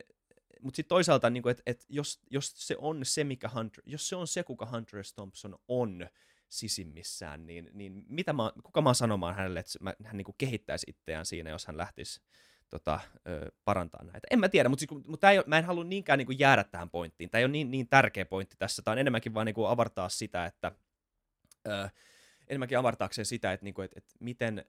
mutta 0.61 0.77
sitten 0.77 0.89
toisaalta, 0.89 1.31
niin 1.31 1.49
että 1.49 1.63
et 1.67 1.85
jos, 1.89 2.21
jos 2.31 2.53
se 2.67 2.77
on 2.79 3.01
se, 3.03 3.25
mikä 3.25 3.49
Hunter, 3.55 3.83
jos 3.87 4.09
se 4.09 4.17
on 4.17 4.27
se, 4.27 4.43
kuka 4.43 4.67
Hunter 4.67 5.05
S. 5.05 5.13
Thompson 5.13 5.59
on, 5.69 6.09
sisimmissään, 6.49 7.47
niin, 7.47 7.71
niin 7.73 8.05
mitä 8.09 8.33
mä, 8.33 8.53
kuka 8.63 8.83
mä 8.83 8.89
oon 8.89 8.95
sanomaan 8.95 9.35
hänelle, 9.35 9.61
että 9.61 9.79
mä, 9.81 9.95
hän 10.05 10.17
niin 10.17 10.25
kuin 10.25 10.35
kehittäisi 10.39 10.87
itseään 10.91 11.27
siinä, 11.27 11.51
jos 11.51 11.67
hän 11.67 11.77
lähtisi 11.77 12.21
tota, 12.71 13.01
ö, 13.29 13.53
parantaa 13.65 14.05
näitä. 14.05 14.29
En 14.31 14.41
mä 14.41 14.49
tiedä, 14.49 14.69
mutta, 14.69 14.81
siis, 14.81 15.07
mutta 15.07 15.31
ei, 15.31 15.43
mä 15.47 15.59
en 15.59 15.65
halua 15.65 15.85
niinkään 15.85 16.19
niin 16.19 16.27
kuin 16.27 16.39
jäädä 16.39 16.65
tähän 16.65 16.91
pointtiin. 16.91 17.31
Tämä 17.31 17.39
ei 17.39 17.45
ole 17.45 17.53
niin, 17.53 17.71
niin 17.71 17.89
tärkeä 17.89 18.25
pointti 18.25 18.57
tässä. 18.59 18.83
Tämä 18.83 18.93
on 18.93 18.99
enemmänkin 18.99 19.35
vaan 19.35 19.47
niin 19.47 19.55
kuin 19.55 19.69
avartaa 19.69 20.09
sitä, 20.09 20.47
että 20.47 20.73
ö, 21.69 21.89
enemmänkin 22.49 22.79
avartaakseen 22.79 23.27
sitä, 23.27 23.53
että, 23.53 23.65
niin 23.65 23.75
kuin, 23.75 23.85
että, 23.85 23.99
että 23.99 24.15
miten, 24.21 24.65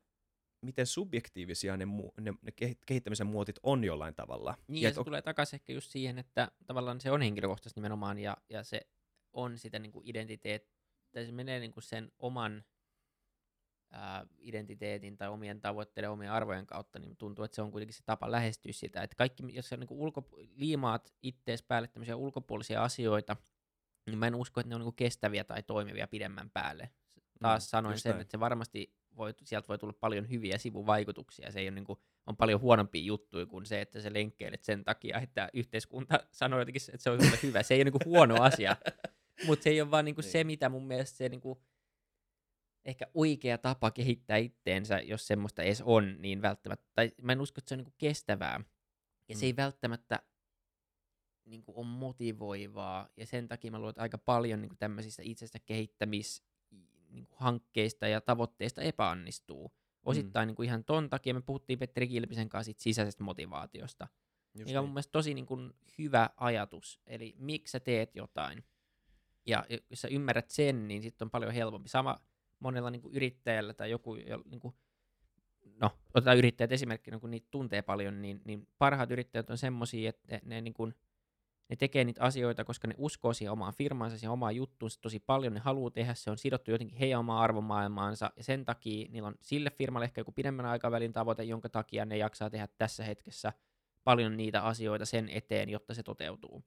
miten 0.61 0.85
subjektiivisia 0.85 1.77
ne, 1.77 1.85
mu- 1.85 2.21
ne, 2.21 2.33
ne 2.41 2.51
kehittämisen 2.85 3.27
muotit 3.27 3.59
on 3.63 3.83
jollain 3.83 4.15
tavalla. 4.15 4.57
Niin, 4.67 4.81
ja, 4.81 4.89
ja 4.89 4.93
se 4.93 4.99
on... 4.99 5.05
tulee 5.05 5.21
takaisin 5.21 5.57
ehkä 5.57 5.73
just 5.73 5.91
siihen, 5.91 6.19
että 6.19 6.51
tavallaan 6.67 7.01
se 7.01 7.11
on 7.11 7.21
henkilökohtaisesti 7.21 7.79
nimenomaan, 7.79 8.19
ja, 8.19 8.37
ja 8.49 8.63
se 8.63 8.81
on 9.33 9.57
sitä 9.57 9.79
niin 9.79 9.91
kuin 9.91 10.09
identiteet, 10.09 10.78
tai 11.11 11.25
se 11.25 11.31
menee 11.31 11.59
niin 11.59 11.71
kuin 11.71 11.83
sen 11.83 12.11
oman 12.19 12.63
ää, 13.91 14.27
identiteetin 14.37 15.17
tai 15.17 15.27
omien 15.27 15.61
tavoitteiden, 15.61 16.11
omien 16.11 16.31
arvojen 16.31 16.67
kautta, 16.67 16.99
niin 16.99 17.17
tuntuu, 17.17 17.45
että 17.45 17.55
se 17.55 17.61
on 17.61 17.71
kuitenkin 17.71 17.93
se 17.93 18.03
tapa 18.05 18.31
lähestyä 18.31 18.73
sitä. 18.73 19.03
Että 19.03 19.15
kaikki, 19.15 19.43
jos 19.49 19.69
sä 19.69 19.77
niin 19.77 19.87
ulko, 19.91 20.29
liimaat 20.55 21.13
ittees 21.21 21.63
päälle 21.63 21.87
tämmöisiä 21.87 22.15
ulkopuolisia 22.15 22.83
asioita, 22.83 23.35
niin 24.05 24.19
mä 24.19 24.27
en 24.27 24.35
usko, 24.35 24.59
että 24.59 24.69
ne 24.69 24.75
on 24.75 24.81
niin 24.81 24.95
kestäviä 24.95 25.43
tai 25.43 25.63
toimivia 25.63 26.07
pidemmän 26.07 26.49
päälle. 26.49 26.89
Taas 27.39 27.63
mm, 27.63 27.69
sanoin 27.69 27.99
sen, 27.99 28.09
näin. 28.09 28.21
että 28.21 28.31
se 28.31 28.39
varmasti 28.39 28.99
voi, 29.15 29.33
sieltä 29.43 29.67
voi 29.67 29.77
tulla 29.77 29.93
paljon 29.93 30.29
hyviä 30.29 30.57
sivuvaikutuksia. 30.57 31.51
Se 31.51 31.59
ei 31.59 31.65
ole 31.67 31.75
niin 31.75 31.85
kuin, 31.85 31.99
on 32.25 32.37
paljon 32.37 32.61
huonompia 32.61 33.03
juttuja 33.03 33.45
kuin 33.45 33.65
se, 33.65 33.81
että 33.81 34.01
se 34.01 34.13
lenkkeilet 34.13 34.63
sen 34.63 34.83
takia, 34.83 35.19
että 35.19 35.49
yhteiskunta 35.53 36.19
sanoo 36.31 36.59
jotenkin, 36.59 36.81
että 36.93 37.03
se 37.03 37.09
on 37.09 37.19
hyvä. 37.43 37.63
Se 37.63 37.73
ei 37.73 37.77
ole 37.77 37.83
niin 37.83 37.91
kuin 37.91 38.05
huono 38.05 38.41
asia. 38.41 38.75
Mutta 39.45 39.63
se 39.63 39.69
ei 39.69 39.81
ole 39.81 39.91
vaan 39.91 40.05
niinku 40.05 40.21
niin. 40.21 40.31
se, 40.31 40.43
mitä 40.43 40.69
mun 40.69 40.87
mielestä 40.87 41.17
se 41.17 41.29
niinku, 41.29 41.63
ehkä 42.85 43.07
oikea 43.13 43.57
tapa 43.57 43.91
kehittää 43.91 44.37
itteensä, 44.37 44.99
jos 44.99 45.27
semmoista 45.27 45.63
edes 45.63 45.81
on, 45.85 46.15
niin 46.21 46.41
välttämättä, 46.41 46.85
tai 46.93 47.11
mä 47.21 47.31
en 47.31 47.41
usko, 47.41 47.59
että 47.59 47.69
se 47.69 47.75
on 47.75 47.77
niinku 47.77 47.93
kestävää. 47.97 48.61
Ja 49.29 49.35
mm. 49.35 49.39
se 49.39 49.45
ei 49.45 49.53
mm. 49.53 49.57
välttämättä 49.57 50.19
niinku 51.45 51.73
ole 51.75 51.85
motivoivaa, 51.85 53.09
ja 53.17 53.25
sen 53.25 53.47
takia 53.47 53.71
mä 53.71 53.77
luulen, 53.77 53.89
että 53.89 54.01
aika 54.01 54.17
paljon 54.17 54.61
niinku 54.61 54.75
tämmöisistä 54.75 55.21
itsestä 55.25 55.59
kehittämis 55.59 56.43
niinku 57.09 57.35
hankkeista 57.37 58.07
ja 58.07 58.21
tavoitteista 58.21 58.81
epäonnistuu. 58.81 59.71
Osittain 60.05 60.45
mm. 60.45 60.47
niinku 60.47 60.61
ihan 60.61 60.83
ton 60.83 61.09
takia 61.09 61.33
me 61.33 61.41
puhuttiin 61.41 61.79
Petteri 61.79 62.07
Kilpisen 62.07 62.49
kanssa 62.49 62.73
sisäisestä 62.77 63.23
motivaatiosta. 63.23 64.07
Just 64.53 64.67
mikä 64.67 64.79
on 64.79 64.83
niin. 64.83 64.89
mun 64.89 64.93
mielestä 64.93 65.11
tosi 65.11 65.33
niinku 65.33 65.57
hyvä 65.97 66.29
ajatus. 66.37 67.01
Eli 67.07 67.35
miksi 67.37 67.71
sä 67.71 67.79
teet 67.79 68.15
jotain? 68.15 68.63
Ja 69.45 69.65
jos 69.89 70.01
sä 70.01 70.07
ymmärrät 70.07 70.49
sen, 70.49 70.87
niin 70.87 71.01
sitten 71.01 71.25
on 71.25 71.29
paljon 71.29 71.53
helpompi. 71.53 71.89
Sama 71.89 72.19
monella 72.59 72.89
niin 72.89 73.01
kuin 73.01 73.15
yrittäjällä 73.15 73.73
tai 73.73 73.91
joku, 73.91 74.13
niin 74.45 74.59
kuin, 74.59 74.73
no 75.81 75.91
otetaan 76.13 76.37
yrittäjät 76.37 76.71
esimerkkinä, 76.71 77.19
kun 77.19 77.31
niitä 77.31 77.47
tuntee 77.51 77.81
paljon, 77.81 78.21
niin, 78.21 78.41
niin 78.45 78.67
parhaat 78.77 79.11
yrittäjät 79.11 79.49
on 79.49 79.57
semmoisia, 79.57 80.09
että 80.09 80.27
ne, 80.31 80.41
ne, 80.45 80.61
niin 80.61 80.73
kuin, 80.73 80.95
ne 81.69 81.75
tekee 81.75 82.03
niitä 82.03 82.23
asioita, 82.23 82.65
koska 82.65 82.87
ne 82.87 82.95
uskoo 82.97 83.33
siihen 83.33 83.51
omaan 83.51 83.73
firmaansa, 83.73 84.17
siihen 84.17 84.31
omaan 84.31 84.55
juttuunsa 84.55 85.01
tosi 85.01 85.19
paljon, 85.19 85.53
ne 85.53 85.59
haluaa 85.59 85.91
tehdä, 85.91 86.13
se 86.13 86.31
on 86.31 86.37
sidottu 86.37 86.71
jotenkin 86.71 86.97
heidän 86.97 87.19
omaan 87.19 87.43
arvomaailmaansa, 87.43 88.31
ja 88.37 88.43
sen 88.43 88.65
takia 88.65 89.07
niillä 89.11 89.27
on 89.27 89.35
sille 89.41 89.69
firmalle 89.69 90.05
ehkä 90.05 90.21
joku 90.21 90.31
pidemmän 90.31 90.65
aikavälin 90.65 91.13
tavoite, 91.13 91.43
jonka 91.43 91.69
takia 91.69 92.05
ne 92.05 92.17
jaksaa 92.17 92.49
tehdä 92.49 92.67
tässä 92.77 93.03
hetkessä 93.03 93.53
paljon 94.03 94.37
niitä 94.37 94.63
asioita 94.63 95.05
sen 95.05 95.29
eteen, 95.29 95.69
jotta 95.69 95.93
se 95.93 96.03
toteutuu. 96.03 96.63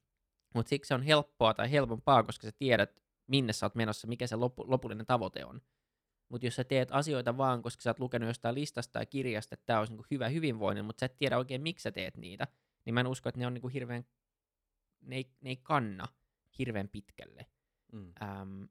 Mutta 0.54 0.70
siksi 0.70 0.88
se 0.88 0.94
on 0.94 1.02
helppoa 1.02 1.54
tai 1.54 1.70
helpompaa, 1.70 2.22
koska 2.22 2.46
sä 2.46 2.52
tiedät, 2.58 3.02
minne 3.26 3.52
sä 3.52 3.66
oot 3.66 3.74
menossa, 3.74 4.06
mikä 4.06 4.26
se 4.26 4.36
loppu, 4.36 4.64
lopullinen 4.70 5.06
tavoite 5.06 5.44
on. 5.44 5.60
Mutta 6.28 6.46
jos 6.46 6.56
sä 6.56 6.64
teet 6.64 6.88
asioita 6.92 7.36
vaan, 7.36 7.62
koska 7.62 7.82
sä 7.82 7.90
oot 7.90 7.98
lukenut 7.98 8.26
jostain 8.26 8.54
listasta 8.54 8.92
tai 8.92 9.06
kirjasta, 9.06 9.54
että 9.54 9.66
tämä 9.66 9.78
olisi 9.78 9.92
niinku 9.92 10.06
hyvä 10.10 10.28
hyvinvoinnin, 10.28 10.84
mutta 10.84 11.00
sä 11.00 11.06
et 11.06 11.18
tiedä 11.18 11.38
oikein, 11.38 11.62
miksi 11.62 11.82
sä 11.82 11.90
teet 11.90 12.16
niitä, 12.16 12.46
niin 12.84 12.94
mä 12.94 13.00
en 13.00 13.06
usko, 13.06 13.28
että 13.28 13.38
ne 13.38 13.46
on 13.46 13.54
niinku 13.54 13.68
hirveän, 13.68 14.04
ne 15.00 15.16
ei, 15.16 15.30
ne 15.40 15.50
ei 15.50 15.56
kanna 15.56 16.08
hirveän 16.58 16.88
pitkälle. 16.88 17.46
Mm. 17.92 18.12
Ähm, 18.22 18.64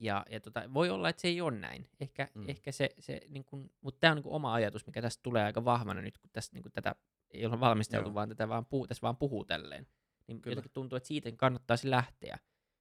ja, 0.00 0.24
ja 0.30 0.40
tota, 0.40 0.74
voi 0.74 0.90
olla, 0.90 1.08
että 1.08 1.22
se 1.22 1.28
ei 1.28 1.40
ole 1.40 1.58
näin. 1.58 1.88
Ehkä, 2.00 2.28
mm. 2.34 2.48
ehkä 2.48 2.72
se, 2.72 2.90
se 2.98 3.20
niin 3.28 3.44
kun, 3.44 3.70
mutta 3.80 4.00
tämä 4.00 4.10
on 4.10 4.16
niin 4.16 4.26
oma 4.26 4.54
ajatus, 4.54 4.86
mikä 4.86 5.02
tästä 5.02 5.22
tulee 5.22 5.44
aika 5.44 5.64
vahvana 5.64 6.02
nyt, 6.02 6.18
kun 6.18 6.30
tästä, 6.32 6.54
niin 6.54 6.72
tätä 6.72 6.94
ei 7.30 7.46
ole 7.46 7.60
valmisteltu, 7.60 8.08
Joo. 8.08 8.14
vaan 8.14 8.28
tätä 8.28 8.48
vaan, 8.48 8.66
puhu, 8.66 8.86
tässä 8.86 9.02
vaan 9.02 9.16
puhuu 9.16 9.44
tälleen 9.44 9.86
niin 10.30 10.42
Kyllä. 10.42 10.52
jotenkin 10.52 10.72
tuntuu, 10.72 10.96
että 10.96 11.06
siitä 11.06 11.32
kannattaisi 11.36 11.90
lähteä. 11.90 12.38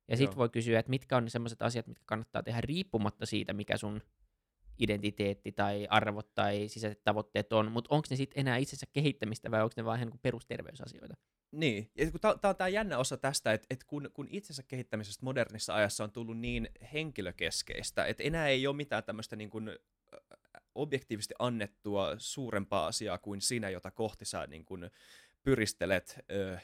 Ja 0.07 0.17
sitten 0.17 0.37
voi 0.37 0.49
kysyä, 0.49 0.79
että 0.79 0.89
mitkä 0.89 1.17
on 1.17 1.23
ne 1.23 1.29
sellaiset 1.29 1.61
asiat, 1.61 1.87
mitkä 1.87 2.03
kannattaa 2.05 2.43
tehdä 2.43 2.61
riippumatta 2.61 3.25
siitä, 3.25 3.53
mikä 3.53 3.77
sun 3.77 4.01
identiteetti 4.79 5.51
tai 5.51 5.87
arvot 5.89 6.33
tai 6.35 6.67
sisäiset 6.67 7.03
tavoitteet 7.03 7.53
on, 7.53 7.71
mutta 7.71 7.95
onko 7.95 8.07
ne 8.09 8.15
sitten 8.15 8.39
enää 8.39 8.57
itsensä 8.57 8.85
kehittämistä 8.93 9.51
vai 9.51 9.63
onko 9.63 9.73
ne 9.77 9.85
vain 9.85 9.99
niin 10.01 10.19
perusterveysasioita? 10.21 11.13
Niin, 11.51 11.91
ja 11.97 12.11
tämä 12.21 12.49
on 12.49 12.55
tämä 12.55 12.67
jännä 12.67 12.97
osa 12.97 13.17
tästä, 13.17 13.53
että, 13.53 13.67
että 13.69 13.85
kun, 13.87 14.09
kun 14.13 14.27
itsensä 14.29 14.63
kehittämisestä 14.63 15.25
modernissa 15.25 15.75
ajassa 15.75 16.03
on 16.03 16.11
tullut 16.11 16.37
niin 16.37 16.69
henkilökeskeistä, 16.93 18.05
että 18.05 18.23
enää 18.23 18.47
ei 18.47 18.67
ole 18.67 18.75
mitään 18.75 19.03
tämmöistä 19.03 19.35
niin 19.35 19.49
kuin 19.49 19.71
objektiivisesti 20.75 21.33
annettua 21.39 22.15
suurempaa 22.17 22.87
asiaa 22.87 23.17
kuin 23.17 23.41
sinä, 23.41 23.69
jota 23.69 23.91
kohti 23.91 24.25
sä 24.25 24.47
niin 24.47 24.65
kuin 24.65 24.91
pyristelet 25.43 26.19
ö, 26.31 26.59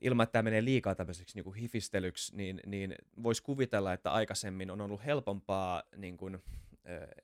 ilman, 0.00 0.24
että 0.24 0.32
tämä 0.32 0.42
menee 0.42 0.64
liikaa 0.64 0.94
tämmöiseksi 0.94 1.36
niin 1.36 1.44
kuin 1.44 1.54
hifistelyksi, 1.54 2.36
niin, 2.36 2.60
niin 2.66 2.94
voisi 3.22 3.42
kuvitella, 3.42 3.92
että 3.92 4.10
aikaisemmin 4.10 4.70
on 4.70 4.80
ollut 4.80 5.04
helpompaa 5.04 5.82
niin 5.96 6.16
kuin, 6.16 6.38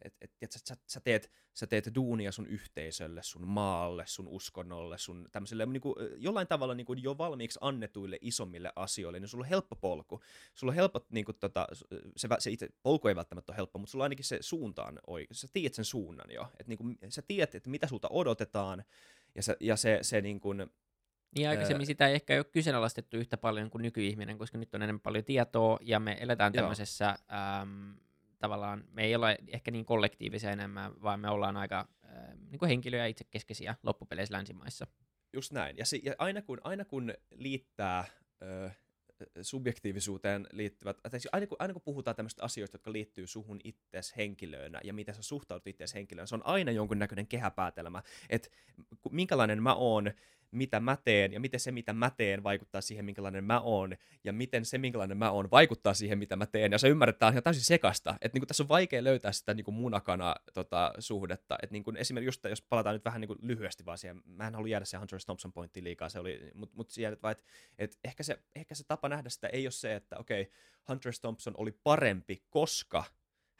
et, 0.05 0.17
et, 0.21 0.31
et, 0.43 0.53
sä, 0.53 0.77
sä, 0.87 1.01
teet, 1.01 1.31
sä 1.55 1.67
teet 1.67 1.95
duunia 1.95 2.33
sun 2.33 2.47
yhteisölle, 2.47 3.23
sun 3.23 3.47
maalle, 3.47 4.05
sun 4.07 4.29
uskonnolle, 4.29 4.99
sun 4.99 5.29
tämmöiselle 5.33 5.67
niin 5.67 5.81
kuin, 5.81 5.95
jollain 6.17 6.47
tavalla 6.47 6.75
niin 6.75 6.87
kuin 6.87 7.03
jo 7.03 7.19
valmiiksi 7.19 7.59
annetuille 7.63 8.19
isommille 8.21 8.73
asioille, 8.77 9.21
niin 9.21 9.29
sulla 9.29 9.45
on 9.45 9.49
helppo 9.49 9.77
polku. 9.77 10.21
Sulla 10.55 10.71
on 10.71 10.75
helppo, 10.75 11.07
niin 11.11 11.25
kuin, 11.25 11.37
tota, 11.41 11.67
se, 12.17 12.29
se 12.39 12.51
itse 12.51 12.69
polku 12.83 13.09
ei 13.09 13.17
välttämättä 13.17 13.53
ole 13.53 13.57
helppo, 13.57 13.79
mutta 13.79 13.91
sulla 13.91 14.05
ainakin 14.05 14.25
se 14.25 14.39
suunta 14.41 14.85
on 14.85 14.99
oikein. 15.07 15.37
Sä 15.37 15.49
tiedät 15.53 15.75
sen 15.75 15.85
suunnan 15.85 16.31
jo. 16.31 16.49
Et, 16.59 16.69
niin 16.69 16.79
kuin, 16.79 16.99
sä 17.09 17.23
tiedät, 17.23 17.55
että 17.55 17.71
mitä 17.71 17.87
sulta 17.87 18.09
odotetaan, 18.11 18.85
ja, 19.35 19.43
se, 19.43 19.57
ja 19.61 19.77
se, 19.77 19.99
se 20.03 20.21
niin 20.21 20.41
kuin, 20.41 20.71
niin 21.37 21.49
aikaisemmin 21.49 21.87
sitä 21.87 22.09
ei 22.09 22.15
ehkä 22.15 22.37
ole 22.37 22.45
kyseenalaistettu 22.45 23.17
yhtä 23.17 23.37
paljon 23.37 23.71
kuin 23.71 23.83
nykyihminen, 23.83 24.39
koska 24.39 24.59
nyt 24.59 24.75
on 24.75 24.83
enemmän 24.83 25.01
paljon 25.01 25.25
tietoa 25.25 25.79
ja 25.83 26.01
me 26.01 26.17
eletään 26.21 26.53
tämmöisessä 26.53 27.09
äm, 27.09 27.95
tavallaan, 28.39 28.85
me 28.93 29.05
ei 29.05 29.15
olla 29.15 29.31
ehkä 29.47 29.71
niin 29.71 29.85
kollektiivisia 29.85 30.51
enemmän, 30.51 31.03
vaan 31.03 31.21
me 31.21 31.31
ollaan 31.31 31.57
aika 31.57 31.89
äh, 32.05 32.11
niin 32.51 32.59
kuin 32.59 32.69
henkilöjä 32.69 33.07
itsekeskeisiä 33.07 33.75
loppupeleissä 33.83 34.35
länsimaissa. 34.35 34.87
Just 35.33 35.53
näin. 35.53 35.77
Ja, 35.77 35.85
si- 35.85 36.03
ja 36.05 36.15
aina, 36.19 36.43
kun, 36.43 36.59
aina 36.65 36.85
kun 36.85 37.15
liittää 37.31 38.05
ö, 38.43 38.71
subjektiivisuuteen 39.43 40.47
liittyvät, 40.53 40.97
tai 41.11 41.21
aina 41.33 41.47
kun, 41.47 41.57
aina 41.59 41.73
kun 41.73 41.83
puhutaan 41.83 42.17
tämmöistä 42.17 42.45
asioista, 42.45 42.75
jotka 42.75 42.93
liittyy 42.93 43.27
suhun 43.27 43.61
itses 43.65 44.17
henkilöönä 44.17 44.81
ja 44.85 44.93
miten 44.93 45.15
sä 45.15 45.23
suhtaudut 45.23 45.67
itses 45.67 45.95
henkilöön, 45.95 46.29
se 46.29 46.35
on 46.35 46.47
aina 46.47 46.71
jonkunnäköinen 46.71 47.27
kehäpäätelmä, 47.27 48.03
että 48.31 48.49
minkälainen 49.11 49.63
mä 49.63 49.75
oon 49.75 50.13
mitä 50.51 50.81
mä 50.81 50.97
teen, 51.05 51.33
ja 51.33 51.41
miten 51.41 51.61
se, 51.61 51.73
mitä 51.73 51.93
mä 51.93 52.11
teen, 52.11 52.43
vaikuttaa 52.43 52.81
siihen, 52.81 53.05
minkälainen 53.05 53.45
mä 53.45 53.61
oon, 53.61 53.97
ja 54.25 54.33
miten 54.33 54.65
se, 54.65 54.79
minkälainen 54.79 55.19
mä 55.19 55.31
oon, 55.31 55.51
vaikuttaa 55.51 55.95
siihen, 55.95 56.19
mitä 56.19 56.37
mä 56.37 56.47
teen. 56.47 56.73
Ja 56.73 56.79
se 56.79 56.89
ymmärretään 56.89 57.33
ihan 57.33 57.43
täysin 57.43 57.65
sekasta. 57.65 58.15
Että 58.21 58.39
niin 58.39 58.47
tässä 58.47 58.63
on 58.63 58.69
vaikea 58.69 59.05
löytää 59.05 59.33
sitä 59.33 59.55
niin 59.55 59.75
munakana 59.75 60.35
tota, 60.55 60.93
suhdetta. 60.99 61.59
Että 61.63 61.73
niin 61.73 61.97
esimerkiksi 61.97 62.29
just, 62.29 62.45
jos 62.45 62.63
palataan 62.63 62.95
nyt 62.95 63.05
vähän 63.05 63.21
niin 63.21 63.37
lyhyesti 63.43 63.87
vaan 63.87 63.99
siihen, 63.99 64.23
mä 64.25 64.47
en 64.47 64.55
halua 64.55 64.69
jäädä 64.69 64.85
se 64.85 64.97
Hunter 64.97 65.19
Thompson 65.25 65.53
pointtiin 65.53 65.85
liikaa, 65.85 66.09
se 66.09 66.19
oli, 66.19 66.51
mutta 66.55 66.77
mut 66.77 66.91
siellä, 66.91 67.15
että, 67.15 67.31
että, 67.31 67.45
että 67.79 67.97
ehkä, 68.05 68.23
se, 68.23 68.39
ehkä 68.55 68.75
se 68.75 68.85
tapa 68.85 69.09
nähdä 69.09 69.29
sitä 69.29 69.49
ei 69.49 69.65
ole 69.65 69.71
se, 69.71 69.95
että 69.95 70.19
okei, 70.19 70.43
okay, 70.43 70.53
Hunter 70.89 71.13
Thompson 71.21 71.55
oli 71.57 71.73
parempi, 71.73 72.43
koska 72.51 73.05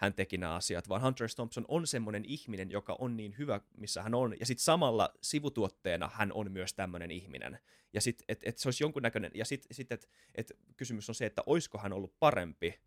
hän 0.01 0.15
teki 0.15 0.39
nämä 0.39 0.55
asiat, 0.55 0.89
vaan 0.89 1.03
Hunter 1.03 1.29
S. 1.29 1.35
Thompson 1.35 1.65
on 1.69 1.87
semmoinen 1.87 2.25
ihminen, 2.25 2.71
joka 2.71 2.97
on 2.99 3.17
niin 3.17 3.35
hyvä, 3.39 3.61
missä 3.77 4.03
hän 4.03 4.15
on, 4.15 4.37
ja 4.41 4.47
sitten 4.47 4.65
samalla 4.65 5.15
sivutuotteena 5.23 6.11
hän 6.15 6.33
on 6.33 6.53
myös 6.53 6.75
tämmöinen 6.75 7.11
ihminen. 7.11 7.59
Ja 7.93 8.01
sitten, 8.01 8.25
että 8.29 8.49
et 8.49 8.59
se 8.59 8.69
olisi 8.69 8.85
jonkunnäköinen, 8.85 9.31
ja 9.35 9.45
sitten, 9.45 9.75
sit, 9.75 9.93
että 9.93 10.07
et 10.35 10.53
kysymys 10.77 11.09
on 11.09 11.15
se, 11.15 11.27
että 11.27 11.43
olisiko 11.47 11.79
hän 11.79 11.93
ollut 11.93 12.19
parempi, 12.19 12.81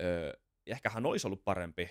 öö, 0.00 0.32
ehkä 0.66 0.90
hän 0.90 1.06
olisi 1.06 1.26
ollut 1.26 1.44
parempi 1.44 1.90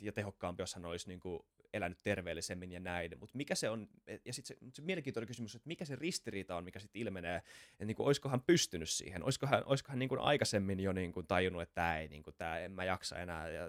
ja 0.00 0.12
tehokkaampi, 0.12 0.62
jos 0.62 0.74
hän 0.74 0.86
olisi 0.86 1.08
niin 1.08 1.20
kuin, 1.20 1.40
elänyt 1.72 1.98
terveellisemmin 2.02 2.72
ja 2.72 2.80
näin, 2.80 3.18
mutta 3.20 3.36
mikä 3.36 3.54
se 3.54 3.70
on, 3.70 3.88
ja 4.24 4.32
sitten 4.32 4.56
se, 4.56 4.66
se 4.74 4.82
mielenkiintoinen 4.82 5.26
kysymys, 5.26 5.54
että 5.54 5.68
mikä 5.68 5.84
se 5.84 5.96
ristiriita 5.96 6.56
on, 6.56 6.64
mikä 6.64 6.78
sitten 6.78 7.02
ilmenee, 7.02 7.36
että 7.36 7.84
niin 7.84 7.96
kuin, 7.96 8.06
olisiko 8.06 8.28
hän 8.28 8.40
pystynyt 8.40 8.88
siihen, 8.88 9.24
olisiko 9.24 9.46
hän, 9.46 9.62
olisiko 9.66 9.88
hän 9.90 9.98
niin 9.98 10.08
kuin 10.08 10.20
aikaisemmin 10.20 10.80
jo 10.80 10.92
niin 10.92 11.12
kuin, 11.12 11.26
tajunnut, 11.26 11.62
että 11.62 11.74
tämä 11.74 11.98
ei, 11.98 12.08
niin 12.08 12.22
kuin, 12.22 12.34
tämä, 12.36 12.58
en 12.58 12.72
mä 12.72 12.84
jaksa 12.84 13.18
enää, 13.18 13.48
ja 13.48 13.66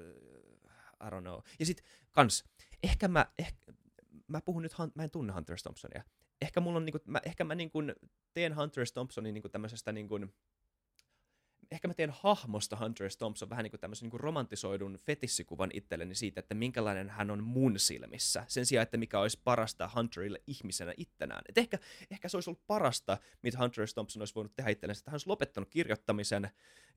I 1.03 1.09
don't 1.09 1.21
know. 1.21 1.39
Ja 1.59 1.65
sitten 1.65 1.85
kans, 2.11 2.43
ehkä 2.83 3.07
mä, 3.07 3.25
ehkä, 3.39 3.73
mä 4.27 4.41
puhun 4.41 4.61
nyt, 4.61 4.71
mä 4.95 5.03
en 5.03 5.11
tunne 5.11 5.33
Hunter 5.33 5.57
Thompsonia, 5.61 6.03
ehkä 6.41 6.59
mulla 6.59 6.77
on, 6.77 6.85
niin 6.85 6.91
kuin, 6.91 7.01
mä, 7.07 7.19
ehkä 7.25 7.43
mä 7.43 7.55
niin 7.55 7.71
kuin, 7.71 7.93
teen 8.33 8.55
Hunter 8.55 8.85
Thompsonin 8.93 9.33
niin 9.33 9.41
kuin 9.41 9.51
tämmöisestä 9.51 9.91
niin 9.91 10.07
kuin, 10.07 10.33
ehkä 11.73 11.87
mä 11.87 11.93
teen 11.93 12.13
hahmosta 12.13 12.75
Hunter 12.75 13.09
S. 13.09 13.17
Thompson 13.17 13.49
vähän 13.49 13.63
niin 13.63 13.71
kuin 13.71 13.79
tämmöisen 13.79 14.05
niin 14.05 14.11
kuin 14.11 14.19
romantisoidun 14.19 14.97
fetissikuvan 15.05 15.69
itselleni 15.73 16.15
siitä, 16.15 16.39
että 16.39 16.55
minkälainen 16.55 17.09
hän 17.09 17.31
on 17.31 17.43
mun 17.43 17.79
silmissä, 17.79 18.43
sen 18.47 18.65
sijaan, 18.65 18.83
että 18.83 18.97
mikä 18.97 19.19
olisi 19.19 19.41
parasta 19.43 19.89
Hunterille 19.95 20.41
ihmisenä 20.47 20.93
ittenään. 20.97 21.41
Et 21.49 21.57
ehkä, 21.57 21.79
ehkä 22.11 22.29
se 22.29 22.37
olisi 22.37 22.49
ollut 22.49 22.67
parasta, 22.67 23.17
mitä 23.41 23.57
Hunter 23.57 23.87
S. 23.87 23.93
Thompson 23.93 24.21
olisi 24.21 24.35
voinut 24.35 24.55
tehdä 24.55 24.69
itselleen, 24.69 24.97
että 24.97 25.11
hän 25.11 25.15
olisi 25.15 25.27
lopettanut 25.27 25.69
kirjoittamisen 25.69 26.49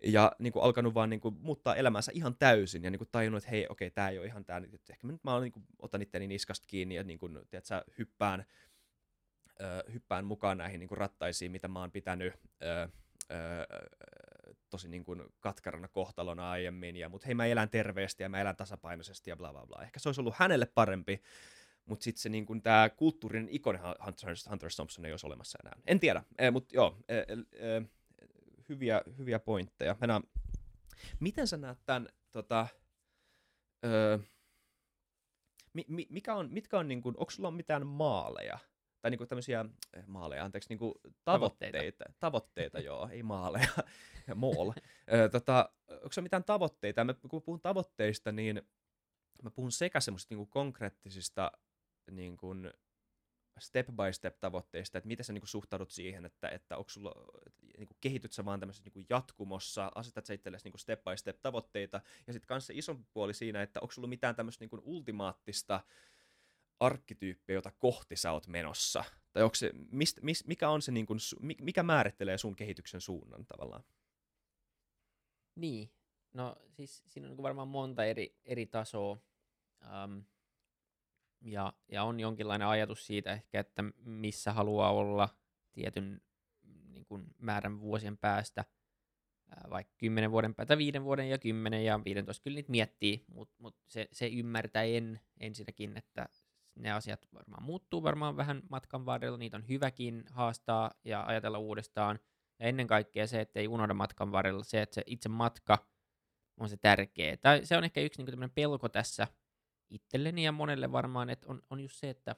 ja 0.03 0.33
niin 0.39 0.53
kuin 0.53 0.63
alkanut 0.63 0.95
vaan 0.95 1.11
niin 1.11 1.21
kuin, 1.21 1.37
muuttaa 1.41 1.75
elämänsä 1.75 2.13
ihan 2.15 2.37
täysin 2.37 2.85
ja 2.85 2.91
niin 2.91 2.99
kuin 2.99 3.09
tajunnut, 3.13 3.39
että 3.39 3.51
hei, 3.51 3.67
okei, 3.69 3.91
tämä 3.91 4.09
ei 4.09 4.19
ole 4.19 4.27
ihan 4.27 4.45
tämä, 4.45 4.63
että 4.73 4.93
ehkä 4.93 5.07
mä 5.07 5.13
nyt 5.13 5.25
mä 5.25 5.41
niin 5.41 5.53
kuin, 5.53 5.67
otan 5.79 6.03
itteni 6.03 6.27
niskasta 6.27 6.67
kiinni 6.67 6.95
ja 6.95 7.05
niin 7.05 7.19
kuin, 7.19 7.39
tiedätkö, 7.51 7.85
hyppään, 7.99 8.47
ö, 9.61 9.93
hyppään 9.93 10.25
mukaan 10.25 10.59
näihin 10.59 10.81
niin 10.81 10.89
kuin 10.89 10.99
rattaisiin, 10.99 11.53
mitä 11.53 11.69
mä 11.69 11.81
oon 11.81 11.93
pitänyt 11.93 12.35
ö, 12.63 12.89
tosi 14.71 14.89
niin 14.89 15.05
kuin 15.05 15.23
katkarana 15.41 15.89
kohtalona 15.89 16.51
aiemmin, 16.51 16.97
ja, 16.97 17.09
mutta 17.09 17.27
hei 17.27 17.35
mä 17.35 17.47
elän 17.47 17.71
terveesti 17.71 18.23
ja 18.23 18.29
mä 18.29 18.41
elän 18.41 18.57
tasapainoisesti 18.57 19.31
ja 19.31 19.37
bla 19.37 19.53
bla 19.53 19.67
bla. 19.67 19.83
Ehkä 19.83 19.99
se 20.01 20.09
olisi 20.09 20.21
ollut 20.21 20.35
hänelle 20.37 20.67
parempi, 20.67 21.23
mutta 21.85 22.05
sitten 22.05 22.21
se 22.23 22.29
niin 22.29 22.63
tämä 22.63 22.89
kulttuurinen 22.89 23.49
ikoni 23.51 23.79
Hunter, 23.79 24.35
Hunter 24.51 24.71
Thompson 24.77 25.05
ei 25.05 25.13
olisi 25.13 25.27
olemassa 25.27 25.59
enää. 25.65 25.79
En 25.87 26.01
tiedä, 26.01 26.23
e, 26.39 26.51
mutta 26.51 26.75
joo, 26.77 26.97
e, 27.09 27.19
e, 27.19 27.83
hyviä, 28.69 29.03
hyviä 29.19 29.39
pointteja. 29.39 29.97
Mennään. 30.01 30.23
Miten 31.21 31.47
sä 31.47 31.57
näet 31.57 31.79
tämän, 31.87 32.09
tota, 32.33 32.67
ö, 33.85 34.19
mi, 35.73 36.07
mikä 36.11 36.35
on, 36.35 36.49
mitkä 36.53 36.79
on, 36.79 36.89
niin 36.89 37.03
kuin, 37.03 37.15
onko 37.19 37.31
sulla 37.31 37.51
mitään 37.51 37.87
maaleja 37.87 38.59
tai 39.07 39.11
niinku 39.11 39.27
tämmöisiä 39.27 39.65
eh, 39.95 40.07
maaleja, 40.07 40.45
anteeksi, 40.45 40.69
niinku 40.69 41.01
tavoitteita. 41.25 41.79
Tavoitteita, 41.79 42.05
tavoitteita 42.21 42.81
joo, 42.81 43.09
ei 43.13 43.23
maaleja, 43.23 43.69
mool. 44.35 44.73
tota, 45.33 45.73
onko 45.91 46.13
se 46.13 46.21
mitään 46.21 46.45
tavoitteita? 46.45 47.05
Mä, 47.05 47.15
kun 47.15 47.43
puhun 47.43 47.61
tavoitteista, 47.61 48.33
niin 48.33 48.63
mä 49.43 49.51
puhun 49.51 49.73
sekä 49.73 50.01
semmoisista 50.01 50.35
niinku 50.35 50.47
konkreettisista 50.47 51.53
niinku, 52.11 52.55
step 53.59 53.87
by 53.87 54.13
step 54.13 54.41
tavoitteista, 54.41 54.99
että 54.99 55.09
miten 55.09 55.25
sä 55.25 55.33
niinku 55.33 55.47
suhtaudut 55.47 55.91
siihen, 55.91 56.25
että, 56.25 56.49
että 56.49 56.77
onko 56.77 56.91
sulla, 56.91 57.15
niinku, 57.79 57.95
kehityt 58.01 58.33
sä 58.33 58.45
vaan 58.45 58.61
tämmöisessä 58.61 58.85
niinku 58.85 59.07
jatkumossa, 59.11 59.93
asetat 59.95 60.27
sä 60.27 60.35
itsellesi 60.35 60.65
niinku 60.65 60.79
step 60.79 61.05
by 61.05 61.17
step 61.17 61.41
tavoitteita, 61.43 62.01
ja 62.27 62.33
sitten 62.33 62.49
kanssa 62.49 62.73
isompi 62.77 63.05
puoli 63.13 63.35
siinä, 63.35 63.63
että 63.63 63.81
onko 63.81 63.93
sulla 63.93 64.09
mitään 64.09 64.37
tämmöistä 64.37 64.63
niinku 64.63 64.83
ultimaattista 64.85 65.81
arkkityyppi, 66.81 67.53
jota 67.53 67.71
kohti 67.79 68.17
sä 68.17 68.33
oot 68.33 68.47
menossa? 68.47 69.05
Tai 69.33 69.43
onko 69.43 69.55
se, 69.55 69.71
mist, 69.91 70.19
mis, 70.23 70.47
mikä, 70.47 70.69
on 70.69 70.83
se 70.83 70.93
niin 70.93 71.07
kuin, 71.07 71.19
mikä 71.61 71.83
määrittelee 71.83 72.39
sun 72.39 72.57
kehityksen 72.57 73.01
suunnan 73.01 73.47
tavallaan? 73.47 73.85
Niin, 75.55 75.91
no 76.33 76.57
siis 76.71 77.05
siinä 77.07 77.29
on 77.29 77.37
niin 77.37 77.43
varmaan 77.43 77.69
monta 77.69 78.05
eri, 78.05 78.37
eri 78.45 78.67
tasoa. 78.67 79.19
Um, 80.05 80.25
ja, 81.41 81.73
ja 81.89 82.05
on 82.05 82.21
jonkinlainen 82.21 82.69
ajatus 82.69 83.07
siitä 83.07 83.33
ehkä, 83.33 83.61
että 83.61 83.85
missä 84.05 84.53
haluaa 84.53 84.93
olla 84.93 85.29
tietyn 85.73 86.21
niin 86.89 87.07
kuin 87.07 87.27
määrän 87.39 87.81
vuosien 87.81 88.19
päästä, 88.19 88.65
vaikka 89.71 89.95
10 89.99 90.31
vuoden 90.31 90.55
päästä, 90.55 90.79
viiden 90.79 91.05
vuoden 91.05 91.31
ja 91.31 91.39
10 91.39 91.85
ja 91.85 92.01
15, 92.05 92.43
kyllä 92.43 92.55
niitä 92.55 92.71
miettii, 92.71 93.25
mutta 93.29 93.55
mut 93.59 93.77
se, 93.89 94.09
se 94.13 94.27
ymmärtäen 94.27 95.21
ensinnäkin, 95.41 95.97
että 95.97 96.29
ne 96.77 96.93
asiat 96.93 97.27
varmaan 97.35 97.63
muuttuu 97.63 98.03
varmaan 98.03 98.37
vähän 98.37 98.63
matkan 98.71 99.07
varrella, 99.07 99.39
niitä 99.39 99.57
on 99.57 99.69
hyväkin 99.69 100.25
haastaa 100.31 100.91
ja 101.05 101.27
ajatella 101.27 101.59
uudestaan. 101.59 102.19
Ja 102.59 102.67
ennen 102.67 102.87
kaikkea 102.87 103.27
se, 103.27 103.41
että 103.41 103.61
ei 103.61 103.69
unohda 103.69 103.95
matkan 103.95 104.33
varrella 104.33 104.65
se, 104.65 104.83
että 104.83 104.95
se 104.95 105.03
itse 105.07 105.29
matka 105.29 105.87
on 106.61 106.69
se 106.69 106.77
tärkeä. 106.77 107.37
Tai 107.37 107.67
se 107.67 107.77
on 107.77 107.85
ehkä 107.85 108.01
yksi 108.01 108.23
niin 108.23 108.51
pelko 108.51 108.89
tässä 108.89 109.27
itselleni 109.91 110.45
ja 110.45 110.53
monelle 110.53 110.93
varmaan, 110.93 111.31
että 111.31 111.47
on, 111.49 111.63
on 111.71 111.81
just 111.81 111.97
se, 111.97 112.11
että 112.11 112.37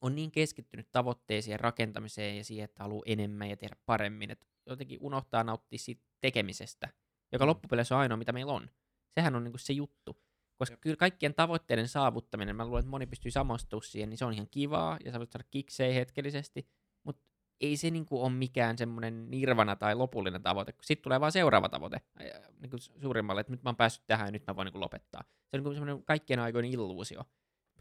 on 0.00 0.14
niin 0.14 0.30
keskittynyt 0.30 0.88
tavoitteisiin 0.92 1.52
ja 1.52 1.58
rakentamiseen 1.58 2.36
ja 2.36 2.44
siihen, 2.44 2.64
että 2.64 2.82
haluaa 2.82 3.02
enemmän 3.06 3.50
ja 3.50 3.56
tehdä 3.56 3.76
paremmin, 3.86 4.30
että 4.30 4.46
jotenkin 4.66 4.98
unohtaa 5.00 5.44
nauttia 5.44 5.78
siitä 5.78 6.02
tekemisestä, 6.20 6.88
joka 7.32 7.44
mm. 7.44 7.48
loppupeleissä 7.48 7.94
on 7.94 8.00
ainoa, 8.00 8.16
mitä 8.16 8.32
meillä 8.32 8.52
on. 8.52 8.70
Sehän 9.14 9.36
on 9.36 9.44
niin 9.44 9.58
se 9.58 9.72
juttu. 9.72 10.25
Koska 10.56 10.72
Jep. 10.72 10.80
kyllä 10.80 10.96
kaikkien 10.96 11.34
tavoitteiden 11.34 11.88
saavuttaminen, 11.88 12.56
mä 12.56 12.64
luulen, 12.64 12.80
että 12.80 12.90
moni 12.90 13.06
pystyy 13.06 13.30
samastumaan 13.30 13.84
siihen, 13.84 14.10
niin 14.10 14.18
se 14.18 14.24
on 14.24 14.32
ihan 14.32 14.48
kivaa 14.50 14.98
ja 15.04 15.12
sä 15.12 15.18
voit 15.18 15.30
saada 15.30 15.46
kiksei 15.50 15.94
hetkellisesti, 15.94 16.68
mutta 17.04 17.22
ei 17.60 17.76
se 17.76 17.90
niinku 17.90 18.22
ole 18.22 18.32
mikään 18.32 18.78
semmoinen 18.78 19.30
nirvana 19.30 19.76
tai 19.76 19.94
lopullinen 19.94 20.42
tavoite, 20.42 20.72
kun 20.72 20.84
sitten 20.84 21.02
tulee 21.02 21.20
vaan 21.20 21.32
seuraava 21.32 21.68
tavoite 21.68 22.00
niin 22.60 22.70
kuin 22.70 22.80
suurimmalle, 22.80 23.40
että 23.40 23.52
nyt 23.52 23.62
mä 23.62 23.68
oon 23.68 23.76
päässyt 23.76 24.06
tähän 24.06 24.26
ja 24.26 24.32
nyt 24.32 24.46
mä 24.46 24.56
voin 24.56 24.66
niin 24.66 24.80
lopettaa. 24.80 25.22
Se 25.24 25.56
on 25.56 25.62
niin 25.64 25.74
semmoinen 25.74 26.04
kaikkien 26.04 26.40
aikojen 26.40 26.72
illuusio. 26.72 27.24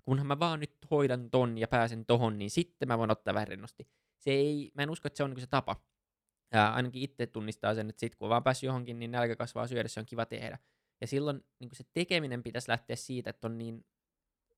Kunhan 0.03 0.27
mä 0.27 0.39
vaan 0.39 0.59
nyt 0.59 0.77
hoidan 0.91 1.29
ton 1.29 1.57
ja 1.57 1.67
pääsen 1.67 2.05
tohon, 2.05 2.37
niin 2.37 2.51
sitten 2.51 2.87
mä 2.87 2.97
voin 2.97 3.11
ottaa 3.11 3.33
vähän 3.33 3.47
rennosti. 3.47 3.87
Se 4.19 4.31
ei, 4.31 4.71
mä 4.73 4.83
en 4.83 4.89
usko, 4.89 5.07
että 5.07 5.17
se 5.17 5.23
on 5.23 5.29
niin 5.29 5.41
se 5.41 5.47
tapa. 5.47 5.75
Ja 6.53 6.69
ainakin 6.69 7.01
itse 7.01 7.27
tunnistaa 7.27 7.75
sen, 7.75 7.89
että 7.89 7.99
sit 7.99 8.15
kun 8.15 8.25
on 8.25 8.29
vaan 8.29 8.43
päässyt 8.43 8.67
johonkin, 8.67 8.99
niin 8.99 9.11
nälkä 9.11 9.35
kasvaa 9.35 9.67
syödessä, 9.67 10.01
on 10.01 10.05
kiva 10.05 10.25
tehdä. 10.25 10.57
Ja 11.01 11.07
silloin 11.07 11.43
niin 11.59 11.69
se 11.73 11.83
tekeminen 11.93 12.43
pitäisi 12.43 12.71
lähteä 12.71 12.95
siitä, 12.95 13.29
että 13.29 13.47
on 13.47 13.57
niin 13.57 13.85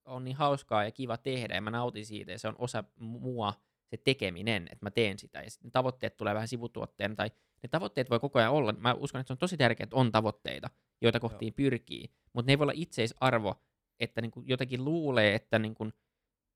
on 0.05 0.23
niin 0.23 0.35
hauskaa 0.35 0.83
ja 0.83 0.91
kiva 0.91 1.17
tehdä 1.17 1.55
ja 1.55 1.61
mä 1.61 1.71
nautin 1.71 2.05
siitä 2.05 2.31
ja 2.31 2.39
se 2.39 2.47
on 2.47 2.55
osa 2.57 2.83
mua 2.99 3.53
se 3.87 3.97
tekeminen, 3.97 4.67
että 4.71 4.85
mä 4.85 4.91
teen 4.91 5.19
sitä. 5.19 5.41
Ja 5.41 5.49
sitten 5.49 5.71
tavoitteet 5.71 6.17
tulee 6.17 6.33
vähän 6.33 6.47
sivutuotteen 6.47 7.15
tai 7.15 7.31
ne 7.63 7.69
tavoitteet 7.69 8.09
voi 8.09 8.19
koko 8.19 8.39
ajan 8.39 8.51
olla. 8.51 8.73
Mä 8.73 8.93
uskon, 8.93 9.21
että 9.21 9.27
se 9.27 9.33
on 9.33 9.37
tosi 9.37 9.57
tärkeää, 9.57 9.83
että 9.83 9.95
on 9.95 10.11
tavoitteita, 10.11 10.69
joita 11.01 11.19
kohtiin 11.19 11.51
Joo. 11.51 11.55
pyrkii, 11.55 12.11
mutta 12.33 12.49
ne 12.49 12.53
ei 12.53 12.59
voi 12.59 12.63
olla 12.63 12.73
itseisarvo, 12.75 13.55
että 13.99 14.21
niin 14.21 14.31
kuin 14.31 14.47
jotenkin 14.47 14.85
luulee, 14.85 15.35
että 15.35 15.59
niin 15.59 15.75
kuin 15.75 15.93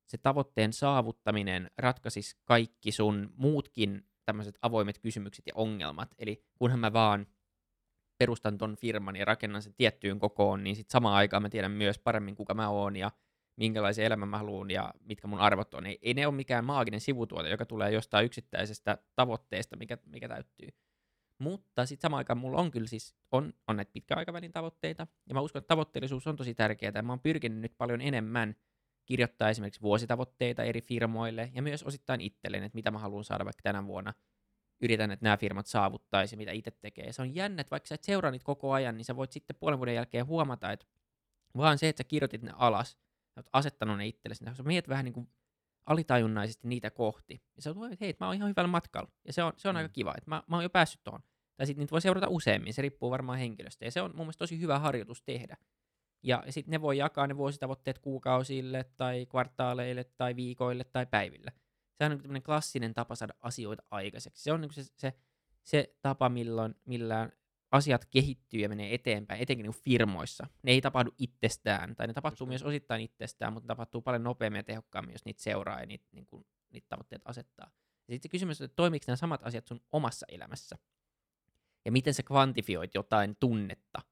se 0.06 0.18
tavoitteen 0.18 0.72
saavuttaminen 0.72 1.70
ratkaisisi 1.78 2.36
kaikki 2.44 2.92
sun 2.92 3.32
muutkin 3.36 4.06
tämmöiset 4.24 4.58
avoimet 4.62 4.98
kysymykset 4.98 5.46
ja 5.46 5.52
ongelmat. 5.56 6.14
Eli 6.18 6.44
kunhan 6.58 6.80
mä 6.80 6.92
vaan 6.92 7.26
perustan 8.22 8.58
ton 8.58 8.76
firman 8.76 9.16
ja 9.16 9.24
rakennan 9.24 9.62
sen 9.62 9.74
tiettyyn 9.74 10.18
kokoon, 10.18 10.64
niin 10.64 10.76
sitten 10.76 10.92
samaan 10.92 11.14
aikaan 11.14 11.42
mä 11.42 11.48
tiedän 11.48 11.70
myös 11.70 11.98
paremmin, 11.98 12.36
kuka 12.36 12.54
mä 12.54 12.68
oon 12.68 12.96
ja 12.96 13.10
minkälaisen 13.56 14.04
elämän 14.04 14.28
mä 14.28 14.38
haluan 14.38 14.70
ja 14.70 14.94
mitkä 15.00 15.26
mun 15.26 15.38
arvot 15.38 15.74
on. 15.74 15.86
Ei, 15.86 15.98
ei 16.02 16.14
ne 16.14 16.26
ole 16.26 16.34
mikään 16.34 16.64
maaginen 16.64 17.00
sivutuote, 17.00 17.50
joka 17.50 17.66
tulee 17.66 17.90
jostain 17.90 18.26
yksittäisestä 18.26 18.98
tavoitteesta, 19.16 19.76
mikä, 19.76 19.98
mikä 20.06 20.28
täyttyy. 20.28 20.68
Mutta 21.38 21.86
sitten 21.86 22.02
samaan 22.02 22.18
aikaan 22.18 22.38
mulla 22.38 22.60
on 22.60 22.70
kyllä 22.70 22.86
siis, 22.86 23.16
on, 23.32 23.52
on 23.68 23.76
näitä 23.76 23.92
pitkän 23.92 24.18
aikavälin 24.18 24.52
tavoitteita, 24.52 25.06
ja 25.28 25.34
mä 25.34 25.40
uskon, 25.40 25.60
että 25.60 25.68
tavoitteellisuus 25.68 26.26
on 26.26 26.36
tosi 26.36 26.54
tärkeää, 26.54 26.92
ja 26.94 27.02
mä 27.02 27.12
oon 27.12 27.20
pyrkinyt 27.20 27.58
nyt 27.58 27.74
paljon 27.78 28.00
enemmän 28.00 28.56
kirjoittaa 29.06 29.50
esimerkiksi 29.50 29.82
vuositavoitteita 29.82 30.62
eri 30.62 30.80
firmoille, 30.80 31.50
ja 31.54 31.62
myös 31.62 31.82
osittain 31.82 32.20
itselleen, 32.20 32.64
että 32.64 32.76
mitä 32.76 32.90
mä 32.90 32.98
haluan 32.98 33.24
saada 33.24 33.44
vaikka 33.44 33.62
tänä 33.62 33.86
vuonna. 33.86 34.14
Yritän, 34.82 35.10
että 35.10 35.24
nämä 35.24 35.36
firmat 35.36 35.66
saavuttaisi, 35.66 36.36
mitä 36.36 36.52
itse 36.52 36.70
tekee. 36.70 37.12
Se 37.12 37.22
on 37.22 37.34
jännä, 37.34 37.60
että 37.60 37.70
vaikka 37.70 37.86
sä 37.86 37.94
et 37.94 38.04
seuraa 38.04 38.30
niitä 38.30 38.44
koko 38.44 38.72
ajan, 38.72 38.96
niin 38.96 39.04
sä 39.04 39.16
voit 39.16 39.32
sitten 39.32 39.56
puolen 39.56 39.78
vuoden 39.78 39.94
jälkeen 39.94 40.26
huomata, 40.26 40.72
että 40.72 40.86
vaan 41.56 41.78
se, 41.78 41.88
että 41.88 42.00
sä 42.00 42.08
kirjoitit 42.08 42.42
ne 42.42 42.52
alas, 42.56 42.90
sä 42.90 43.40
oot 43.40 43.46
asettanut 43.52 43.96
ne 43.96 44.06
itsellesi, 44.06 44.44
niin 44.44 44.56
sä 44.56 44.62
mietit 44.62 44.88
vähän 44.88 45.04
niin 45.04 45.12
kuin 45.12 45.28
alitajunnaisesti 45.86 46.68
niitä 46.68 46.90
kohti. 46.90 47.42
Ja 47.56 47.62
sä 47.62 47.70
oot, 47.70 47.92
että 47.92 48.04
hei, 48.04 48.16
mä 48.20 48.26
oon 48.26 48.34
ihan 48.34 48.48
hyvällä 48.48 48.68
matkalla. 48.68 49.10
Ja 49.26 49.32
se 49.32 49.42
on, 49.42 49.52
se 49.56 49.68
on 49.68 49.74
mm. 49.74 49.76
aika 49.76 49.88
kiva, 49.88 50.14
että 50.18 50.30
mä, 50.30 50.42
mä 50.46 50.56
oon 50.56 50.62
jo 50.62 50.70
päässyt 50.70 51.04
tuohon. 51.04 51.22
Tai 51.56 51.66
sitten 51.66 51.80
niitä 51.80 51.90
voi 51.90 52.00
seurata 52.00 52.28
useammin, 52.28 52.74
se 52.74 52.82
riippuu 52.82 53.10
varmaan 53.10 53.38
henkilöstä. 53.38 53.84
Ja 53.84 53.90
se 53.90 54.02
on 54.02 54.10
mun 54.10 54.26
mielestä 54.26 54.38
tosi 54.38 54.60
hyvä 54.60 54.78
harjoitus 54.78 55.22
tehdä. 55.22 55.56
Ja 56.22 56.44
sitten 56.48 56.72
ne 56.72 56.80
voi 56.80 56.98
jakaa 56.98 57.26
ne 57.26 57.36
vuositavoitteet 57.36 57.98
kuukausille 57.98 58.84
tai 58.96 59.26
kvartaaleille 59.26 60.04
tai 60.04 60.36
viikoille 60.36 60.84
tai 60.84 61.06
päiville. 61.06 61.52
Se 61.94 62.04
on 62.04 62.20
niin 62.32 62.42
klassinen 62.42 62.94
tapa 62.94 63.14
saada 63.14 63.34
asioita 63.40 63.82
aikaiseksi. 63.90 64.42
Se 64.42 64.52
on 64.52 64.60
niin 64.60 64.72
se, 64.72 64.84
se, 64.96 65.12
se 65.62 65.94
tapa, 66.02 66.28
milloin, 66.28 66.74
millä 66.84 67.30
asiat 67.72 68.04
kehittyy 68.04 68.60
ja 68.60 68.68
menee 68.68 68.94
eteenpäin, 68.94 69.42
etenkin 69.42 69.64
niin 69.64 69.82
firmoissa. 69.84 70.46
Ne 70.62 70.72
ei 70.72 70.80
tapahdu 70.80 71.10
itsestään, 71.18 71.96
tai 71.96 72.06
ne 72.06 72.12
tapahtuu 72.12 72.46
myös 72.46 72.62
osittain 72.62 73.02
itsestään, 73.02 73.52
mutta 73.52 73.64
ne 73.64 73.68
tapahtuu 73.68 74.02
paljon 74.02 74.22
nopeammin 74.22 74.58
ja 74.58 74.62
tehokkaammin, 74.62 75.12
jos 75.12 75.24
niitä 75.24 75.42
seuraa 75.42 75.80
ja 75.80 75.86
niitä, 75.86 76.04
niin 76.12 76.26
kuin, 76.26 76.46
niitä 76.70 76.86
tavoitteet 76.88 77.22
asettaa. 77.24 77.70
Ja 78.08 78.14
sitten 78.14 78.22
se 78.22 78.28
kysymys 78.28 78.60
on, 78.60 78.64
että 78.64 78.76
toimiiko 78.76 79.04
nämä 79.06 79.16
samat 79.16 79.46
asiat 79.46 79.66
sun 79.66 79.80
omassa 79.92 80.26
elämässä? 80.28 80.78
Ja 81.84 81.92
miten 81.92 82.14
sä 82.14 82.22
kvantifioit 82.22 82.94
jotain 82.94 83.36
tunnetta? 83.40 84.02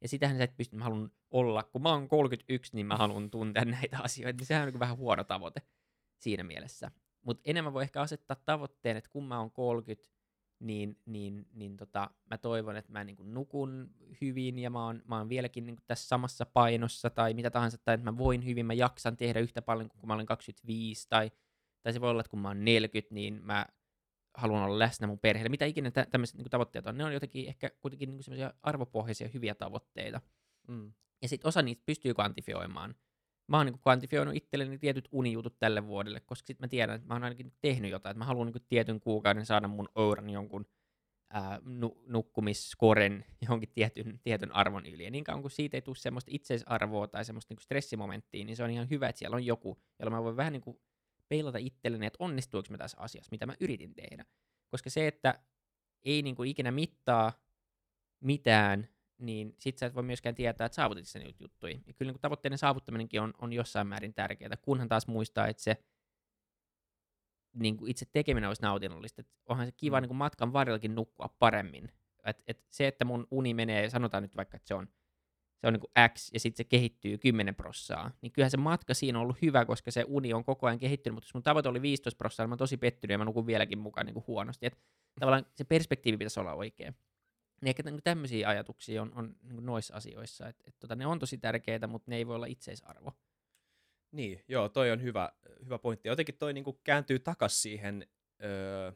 Ja 0.00 0.08
sitähän 0.08 0.36
sä 0.36 0.44
et 0.44 0.56
pysty, 0.56 0.76
mä 0.76 0.84
haluan 0.84 1.10
olla, 1.30 1.62
kun 1.62 1.82
mä 1.82 1.92
oon 1.92 2.08
31, 2.08 2.76
niin 2.76 2.86
mä 2.86 2.96
haluan 2.96 3.30
tuntea 3.30 3.64
näitä 3.64 3.98
asioita, 3.98 4.36
niin 4.36 4.46
sehän 4.46 4.62
on 4.62 4.72
niin 4.72 4.80
vähän 4.80 4.96
huono 4.96 5.24
tavoite 5.24 5.62
siinä 6.18 6.44
mielessä. 6.44 6.90
Mutta 7.26 7.42
enemmän 7.44 7.72
voi 7.72 7.82
ehkä 7.82 8.00
asettaa 8.00 8.36
tavoitteen, 8.44 8.96
että 8.96 9.10
kun 9.10 9.24
mä 9.24 9.38
oon 9.38 9.50
30, 9.50 10.08
niin, 10.60 10.98
niin, 11.06 11.46
niin 11.52 11.76
tota, 11.76 12.10
mä 12.30 12.38
toivon, 12.38 12.76
että 12.76 12.92
mä 12.92 13.04
niin 13.04 13.16
kuin 13.16 13.34
nukun 13.34 13.90
hyvin 14.20 14.58
ja 14.58 14.70
mä 14.70 14.84
oon, 14.84 15.02
mä 15.08 15.18
oon 15.18 15.28
vieläkin 15.28 15.66
niin 15.66 15.76
kuin 15.76 15.84
tässä 15.86 16.08
samassa 16.08 16.46
painossa 16.46 17.10
tai 17.10 17.34
mitä 17.34 17.50
tahansa, 17.50 17.78
tai 17.78 17.94
että 17.94 18.04
mä 18.04 18.18
voin 18.18 18.44
hyvin, 18.44 18.66
mä 18.66 18.74
jaksan 18.74 19.16
tehdä 19.16 19.40
yhtä 19.40 19.62
paljon 19.62 19.88
kuin 19.88 20.00
kun 20.00 20.08
mä 20.08 20.14
olen 20.14 20.26
25, 20.26 21.06
tai, 21.08 21.30
tai 21.82 21.92
se 21.92 22.00
voi 22.00 22.10
olla, 22.10 22.20
että 22.20 22.30
kun 22.30 22.40
mä 22.40 22.48
oon 22.48 22.64
40, 22.64 23.14
niin 23.14 23.40
mä 23.44 23.66
haluan 24.34 24.62
olla 24.62 24.78
läsnä 24.78 25.06
mun 25.06 25.18
perheelle. 25.18 25.48
Mitä 25.48 25.64
ikinä 25.64 25.90
tä- 25.90 26.06
tämmöiset 26.10 26.36
niin 26.36 26.50
tavoitteet 26.50 26.86
on, 26.86 26.98
ne 26.98 27.04
on 27.04 27.12
jotenkin 27.12 27.48
ehkä 27.48 27.70
kuitenkin 27.80 28.10
niin 28.10 28.22
semmoisia 28.22 28.54
arvopohjaisia 28.62 29.28
hyviä 29.34 29.54
tavoitteita. 29.54 30.20
Mm. 30.68 30.92
Ja 31.22 31.28
sitten 31.28 31.48
osa 31.48 31.62
niistä 31.62 31.82
pystyy 31.86 32.14
kvantifioimaan 32.14 32.94
mä 33.48 33.56
oon 33.56 33.66
niin 33.66 33.78
kvantifioinut 33.78 34.36
itselleni 34.36 34.78
tietyt 34.78 35.08
unijutut 35.12 35.58
tälle 35.58 35.86
vuodelle, 35.86 36.20
koska 36.20 36.46
sitten 36.46 36.64
mä 36.64 36.68
tiedän, 36.68 36.96
että 36.96 37.08
mä 37.08 37.14
oon 37.14 37.24
ainakin 37.24 37.52
tehnyt 37.60 37.90
jotain, 37.90 38.10
että 38.10 38.18
mä 38.18 38.24
haluan 38.24 38.46
niin 38.46 38.66
tietyn 38.68 39.00
kuukauden 39.00 39.46
saada 39.46 39.68
mun 39.68 39.88
Ouran 39.94 40.30
jonkun 40.30 40.66
ää, 41.30 41.60
nu- 41.64 42.02
nukkumiskoren 42.06 43.24
johonkin 43.42 43.68
tietyn, 43.74 44.20
tietyn 44.22 44.54
arvon 44.54 44.86
yli. 44.86 45.04
Ja 45.04 45.10
niin 45.10 45.24
kauan 45.24 45.42
kuin 45.42 45.50
siitä 45.50 45.76
ei 45.76 45.82
tule 45.82 45.96
semmoista 45.96 46.30
itseisarvoa 46.34 47.08
tai 47.08 47.24
semmoista 47.24 47.54
niin 47.54 47.62
stressimomenttia, 47.62 48.44
niin 48.44 48.56
se 48.56 48.64
on 48.64 48.70
ihan 48.70 48.90
hyvä, 48.90 49.08
että 49.08 49.18
siellä 49.18 49.36
on 49.36 49.46
joku, 49.46 49.82
jolla 49.98 50.10
mä 50.10 50.22
voin 50.22 50.36
vähän 50.36 50.52
niin 50.52 50.62
kuin 50.62 50.80
peilata 51.28 51.58
itselleni, 51.58 52.06
että 52.06 52.24
onnistuuko 52.24 52.68
mä 52.70 52.78
tässä 52.78 52.98
asiassa, 53.00 53.28
mitä 53.30 53.46
mä 53.46 53.54
yritin 53.60 53.94
tehdä. 53.94 54.24
Koska 54.68 54.90
se, 54.90 55.06
että 55.06 55.40
ei 56.04 56.22
niin 56.22 56.36
kuin 56.36 56.50
ikinä 56.50 56.70
mittaa 56.70 57.32
mitään, 58.20 58.88
niin 59.18 59.54
sit 59.58 59.78
sä 59.78 59.86
et 59.86 59.94
voi 59.94 60.02
myöskään 60.02 60.34
tietää, 60.34 60.64
että 60.64 60.76
saavutit 60.76 61.08
sen 61.08 61.34
juttuja. 61.40 61.78
Ja 61.86 61.92
kyllä 61.92 62.12
niin 62.12 62.20
tavoitteiden 62.20 62.58
saavuttaminenkin 62.58 63.20
on, 63.20 63.34
on 63.38 63.52
jossain 63.52 63.86
määrin 63.86 64.14
tärkeää, 64.14 64.56
kunhan 64.62 64.88
taas 64.88 65.06
muistaa, 65.06 65.46
että 65.46 65.62
se 65.62 65.76
niin 67.52 67.76
kuin 67.76 67.90
itse 67.90 68.06
tekeminen 68.12 68.48
olisi 68.48 68.62
nautinnollista. 68.62 69.20
Et 69.20 69.28
onhan 69.46 69.66
se 69.66 69.72
kiva 69.72 70.00
niin 70.00 70.08
kuin 70.08 70.18
matkan 70.18 70.52
varrellakin 70.52 70.94
nukkua 70.94 71.36
paremmin. 71.38 71.92
Et, 72.26 72.42
et 72.46 72.64
se, 72.70 72.86
että 72.86 73.04
mun 73.04 73.26
uni 73.30 73.54
menee, 73.54 73.90
sanotaan 73.90 74.22
nyt 74.22 74.36
vaikka, 74.36 74.56
että 74.56 74.68
se 74.68 74.74
on, 74.74 74.88
se 75.60 75.66
on 75.66 75.72
niin 75.72 75.80
kuin 75.80 75.90
X 76.14 76.30
ja 76.32 76.40
sitten 76.40 76.56
se 76.56 76.64
kehittyy 76.64 77.18
10 77.18 77.54
prossaa, 77.54 78.10
niin 78.22 78.32
kyllähän 78.32 78.50
se 78.50 78.56
matka 78.56 78.94
siinä 78.94 79.18
on 79.18 79.22
ollut 79.22 79.42
hyvä, 79.42 79.64
koska 79.64 79.90
se 79.90 80.04
uni 80.08 80.32
on 80.32 80.44
koko 80.44 80.66
ajan 80.66 80.78
kehittynyt, 80.78 81.14
mutta 81.14 81.26
jos 81.26 81.34
mun 81.34 81.42
tavoite 81.42 81.68
oli 81.68 81.82
15 81.82 82.18
prossaa, 82.18 82.44
niin 82.44 82.48
mä 82.48 82.52
oon 82.52 82.58
tosi 82.58 82.76
pettynyt 82.76 83.14
ja 83.14 83.18
mä 83.18 83.24
nukun 83.24 83.46
vieläkin 83.46 83.78
mukaan 83.78 84.06
niin 84.06 84.14
kuin 84.14 84.26
huonosti. 84.26 84.66
Et 84.66 84.78
tavallaan 85.20 85.46
se 85.54 85.64
perspektiivi 85.64 86.16
pitäisi 86.16 86.40
olla 86.40 86.54
oikein. 86.54 86.96
Niin 87.60 87.68
ehkä 87.68 87.82
niin 87.82 88.00
tämmöisiä 88.04 88.48
ajatuksia 88.48 89.02
on, 89.02 89.12
on 89.14 89.36
niin 89.42 89.66
noissa 89.66 89.94
asioissa, 89.94 90.48
että 90.48 90.64
et, 90.66 90.78
tota, 90.78 90.94
ne 90.94 91.06
on 91.06 91.18
tosi 91.18 91.38
tärkeitä, 91.38 91.86
mutta 91.86 92.10
ne 92.10 92.16
ei 92.16 92.26
voi 92.26 92.36
olla 92.36 92.46
itseisarvo. 92.46 93.12
Niin, 94.12 94.44
joo, 94.48 94.68
toi 94.68 94.90
on 94.90 95.02
hyvä, 95.02 95.32
hyvä 95.64 95.78
pointti. 95.78 96.08
Jotenkin 96.08 96.38
toi 96.38 96.52
niin 96.52 96.64
kuin 96.64 96.78
kääntyy 96.84 97.18
takas 97.18 97.62
siihen, 97.62 98.06
öö, 98.44 98.92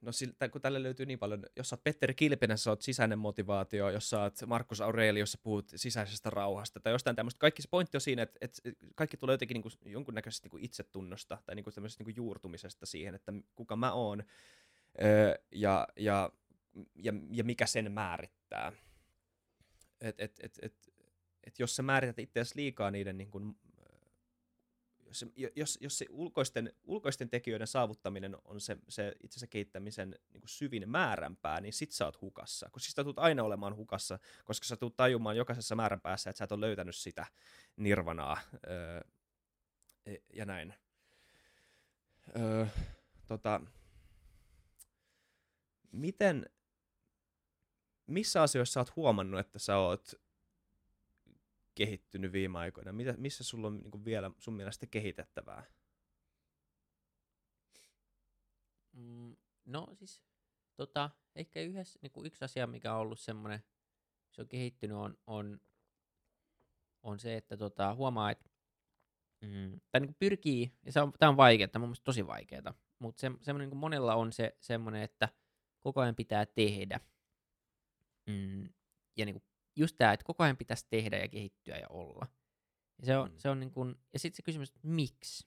no 0.00 0.12
siltä, 0.12 0.48
kun 0.48 0.60
tälle 0.60 0.82
löytyy 0.82 1.06
niin 1.06 1.18
paljon, 1.18 1.46
jos 1.56 1.68
sä 1.68 1.76
oot 1.76 1.84
Petteri 1.84 2.14
Kilpinen, 2.14 2.58
sä 2.58 2.70
oot 2.70 2.82
sisäinen 2.82 3.18
motivaatio, 3.18 3.90
jos 3.90 4.10
sä 4.10 4.22
oot 4.22 4.34
Markus 4.46 4.80
Aureli, 4.80 5.18
jos 5.18 5.32
sä 5.32 5.38
puhut 5.42 5.72
sisäisestä 5.76 6.30
rauhasta 6.30 6.80
tai 6.80 6.92
jostain 6.92 7.16
tämmöistä. 7.16 7.38
Kaikki 7.38 7.62
se 7.62 7.68
pointti 7.70 7.96
on 7.96 8.00
siinä, 8.00 8.22
että, 8.22 8.38
että 8.40 8.62
kaikki 8.94 9.16
tulee 9.16 9.34
jotenkin 9.34 9.54
niin 9.54 9.62
kuin, 9.62 9.72
jonkunnäköisestä 9.84 10.44
niin 10.44 10.50
kuin 10.50 10.64
itsetunnosta 10.64 11.38
tai 11.46 11.54
niin 11.54 11.64
kuin 11.64 11.74
tämmöisestä 11.74 12.00
niin 12.00 12.14
kuin 12.14 12.16
juurtumisesta 12.24 12.86
siihen, 12.86 13.14
että 13.14 13.32
kuka 13.54 13.76
mä 13.76 13.92
oon. 13.92 14.24
Öö, 15.02 15.34
ja, 15.52 15.88
ja 15.96 16.30
ja, 16.94 17.12
ja 17.30 17.44
mikä 17.44 17.66
sen 17.66 17.92
määrittää. 17.92 18.72
Et, 20.00 20.20
et, 20.20 20.40
et, 20.42 20.58
et, 20.62 20.92
et 21.44 21.58
jos 21.58 21.76
sä 21.76 21.82
määrität 21.82 22.18
itseäsi 22.18 22.56
liikaa 22.56 22.90
niiden, 22.90 23.18
niin 23.18 23.30
kun, 23.30 23.56
jos, 25.06 25.26
jos, 25.56 25.78
jos 25.80 25.98
se 25.98 26.06
ulkoisten, 26.10 26.72
ulkoisten 26.84 27.30
tekijöiden 27.30 27.66
saavuttaminen 27.66 28.36
on 28.44 28.60
se, 28.60 28.76
se 28.88 29.12
itsensä 29.22 29.46
kehittämisen 29.46 30.18
niin 30.32 30.42
syvin 30.46 30.88
määränpää, 30.88 31.60
niin 31.60 31.72
sit 31.72 31.90
sä 31.90 32.04
oot 32.04 32.20
hukassa. 32.20 32.66
Koska 32.66 32.84
siis 32.84 32.92
sä 32.92 33.04
tulet 33.04 33.18
aina 33.18 33.42
olemaan 33.42 33.76
hukassa, 33.76 34.18
koska 34.44 34.66
sä 34.66 34.76
tulet 34.76 34.96
tajumaan 34.96 35.36
jokaisessa 35.36 35.74
määränpäässä, 35.74 36.30
että 36.30 36.38
sä 36.38 36.44
et 36.44 36.52
ole 36.52 36.60
löytänyt 36.60 36.96
sitä 36.96 37.26
nirvanaa 37.76 38.38
öö, 38.68 39.00
ja 40.32 40.44
näin. 40.44 40.74
Öö, 42.36 42.66
tota, 43.26 43.60
miten, 45.92 46.46
missä 48.06 48.42
asioissa 48.42 48.72
sä 48.72 48.80
oot 48.80 48.96
huomannut, 48.96 49.40
että 49.40 49.58
sä 49.58 49.76
oot 49.78 50.14
kehittynyt 51.74 52.32
viime 52.32 52.58
aikoina? 52.58 52.92
Mitä, 52.92 53.14
missä 53.16 53.44
sulla 53.44 53.66
on 53.66 53.80
niin 53.80 54.04
vielä 54.04 54.30
sun 54.38 54.54
mielestä 54.54 54.86
kehitettävää? 54.86 55.64
Mm, 58.92 59.36
no 59.64 59.88
siis, 59.94 60.22
tota, 60.76 61.10
ehkä 61.34 61.60
yhdessä, 61.60 61.98
niin 62.02 62.12
kuin 62.12 62.26
yksi 62.26 62.44
asia, 62.44 62.66
mikä 62.66 62.94
on 62.94 63.00
ollut 63.00 63.20
semmoinen, 63.20 63.64
se 64.30 64.42
on 64.42 64.48
kehittynyt, 64.48 64.96
on, 64.96 65.18
on, 65.26 65.60
on 67.02 67.18
se, 67.18 67.36
että 67.36 67.56
tota, 67.56 67.94
huomaa, 67.94 68.30
että 68.30 68.50
mm, 69.40 69.80
tai 69.90 70.00
niin 70.00 70.16
pyrkii, 70.18 70.72
ja 70.82 70.92
se 70.92 71.00
on, 71.00 71.12
tämä 71.18 71.30
on 71.30 71.36
vaikeaa, 71.36 71.68
mun 71.78 71.88
mielestä 71.88 72.04
tosi 72.04 72.26
vaikeaa, 72.26 72.74
mutta 72.98 73.20
se, 73.20 73.30
semmoinen 73.40 73.70
niin 73.70 73.78
monella 73.78 74.14
on 74.14 74.32
se 74.32 74.56
semmoinen, 74.60 75.02
että 75.02 75.28
koko 75.80 76.00
ajan 76.00 76.16
pitää 76.16 76.46
tehdä– 76.46 77.00
Mm, 78.26 78.68
ja 79.16 79.24
niin 79.24 79.34
kuin 79.34 79.44
just 79.76 79.96
tämä, 79.98 80.12
että 80.12 80.24
koko 80.24 80.44
ajan 80.44 80.56
pitäisi 80.56 80.86
tehdä 80.90 81.18
ja 81.18 81.28
kehittyä 81.28 81.76
ja 81.76 81.86
olla. 81.90 82.26
Ja 82.98 83.06
se 83.06 83.16
on, 83.16 83.30
mm. 83.30 83.36
se 83.36 83.48
on 83.48 83.60
niin 83.60 83.70
kuin, 83.70 83.94
ja 84.12 84.18
sitten 84.18 84.36
se 84.36 84.42
kysymys, 84.42 84.68
että 84.68 84.88
miksi? 84.88 85.46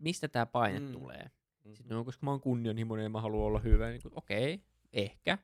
Mistä 0.00 0.28
tämä 0.28 0.46
paine 0.46 0.80
mm. 0.80 0.92
tulee? 0.92 1.22
Mm-hmm. 1.22 1.74
Sitten 1.74 1.96
no, 1.96 2.04
koska 2.04 2.26
mä 2.26 2.30
oon 2.30 2.40
kunnianhimoinen 2.40 3.04
ja 3.04 3.10
mä 3.10 3.20
haluan 3.20 3.46
olla 3.46 3.60
hyvä. 3.60 3.90
Niin 3.90 4.00
okei, 4.10 4.54
okay, 4.54 4.66
ehkä. 4.92 5.38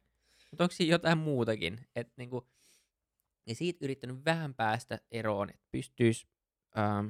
Mutta 0.51 0.65
onko 0.65 0.75
siinä 0.75 0.91
jotain 0.91 1.19
muutakin? 1.19 1.87
Että 1.97 2.13
niin 2.17 2.31
kuin, 2.31 2.45
Ja 3.47 3.55
siitä 3.55 3.85
yrittänyt 3.85 4.25
vähän 4.25 4.55
päästä 4.55 4.99
eroon, 5.11 5.51
että 5.51 5.67
pystyisi 5.73 6.29
ähm, 6.79 7.09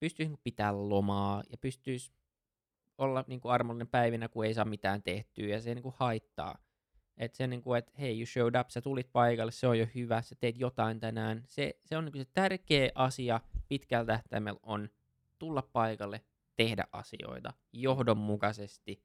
pystyisi 0.00 0.28
niinku 0.28 0.40
pitää 0.44 0.88
lomaa 0.88 1.42
ja 1.50 1.58
pystyisi 1.58 2.12
olla 2.98 3.24
niin 3.26 3.40
kuin 3.40 3.52
armollinen 3.52 3.88
päivinä, 3.88 4.28
kun 4.28 4.44
ei 4.44 4.54
saa 4.54 4.64
mitään 4.64 5.02
tehtyä 5.02 5.46
ja 5.46 5.60
se 5.60 5.74
niin 5.74 5.82
kuin 5.82 5.94
haittaa. 5.98 6.58
Että 7.18 7.36
se 7.36 7.46
niin 7.46 7.62
kuin, 7.62 7.78
että 7.78 7.92
hei, 7.98 8.18
you 8.18 8.26
showed 8.26 8.60
up, 8.60 8.68
sä 8.70 8.80
tulit 8.80 9.12
paikalle, 9.12 9.52
se 9.52 9.66
on 9.66 9.78
jo 9.78 9.86
hyvä, 9.94 10.22
sä 10.22 10.34
teet 10.40 10.58
jotain 10.58 11.00
tänään. 11.00 11.42
Se, 11.46 11.74
se 11.84 11.96
on 11.96 12.04
niin 12.04 12.12
kuin 12.12 12.24
se 12.24 12.30
tärkeä 12.34 12.90
asia 12.94 13.40
pitkällä 13.68 14.06
tähtäimellä 14.06 14.60
on 14.62 14.88
tulla 15.38 15.62
paikalle, 15.62 16.24
tehdä 16.56 16.84
asioita 16.92 17.52
johdonmukaisesti 17.72 19.02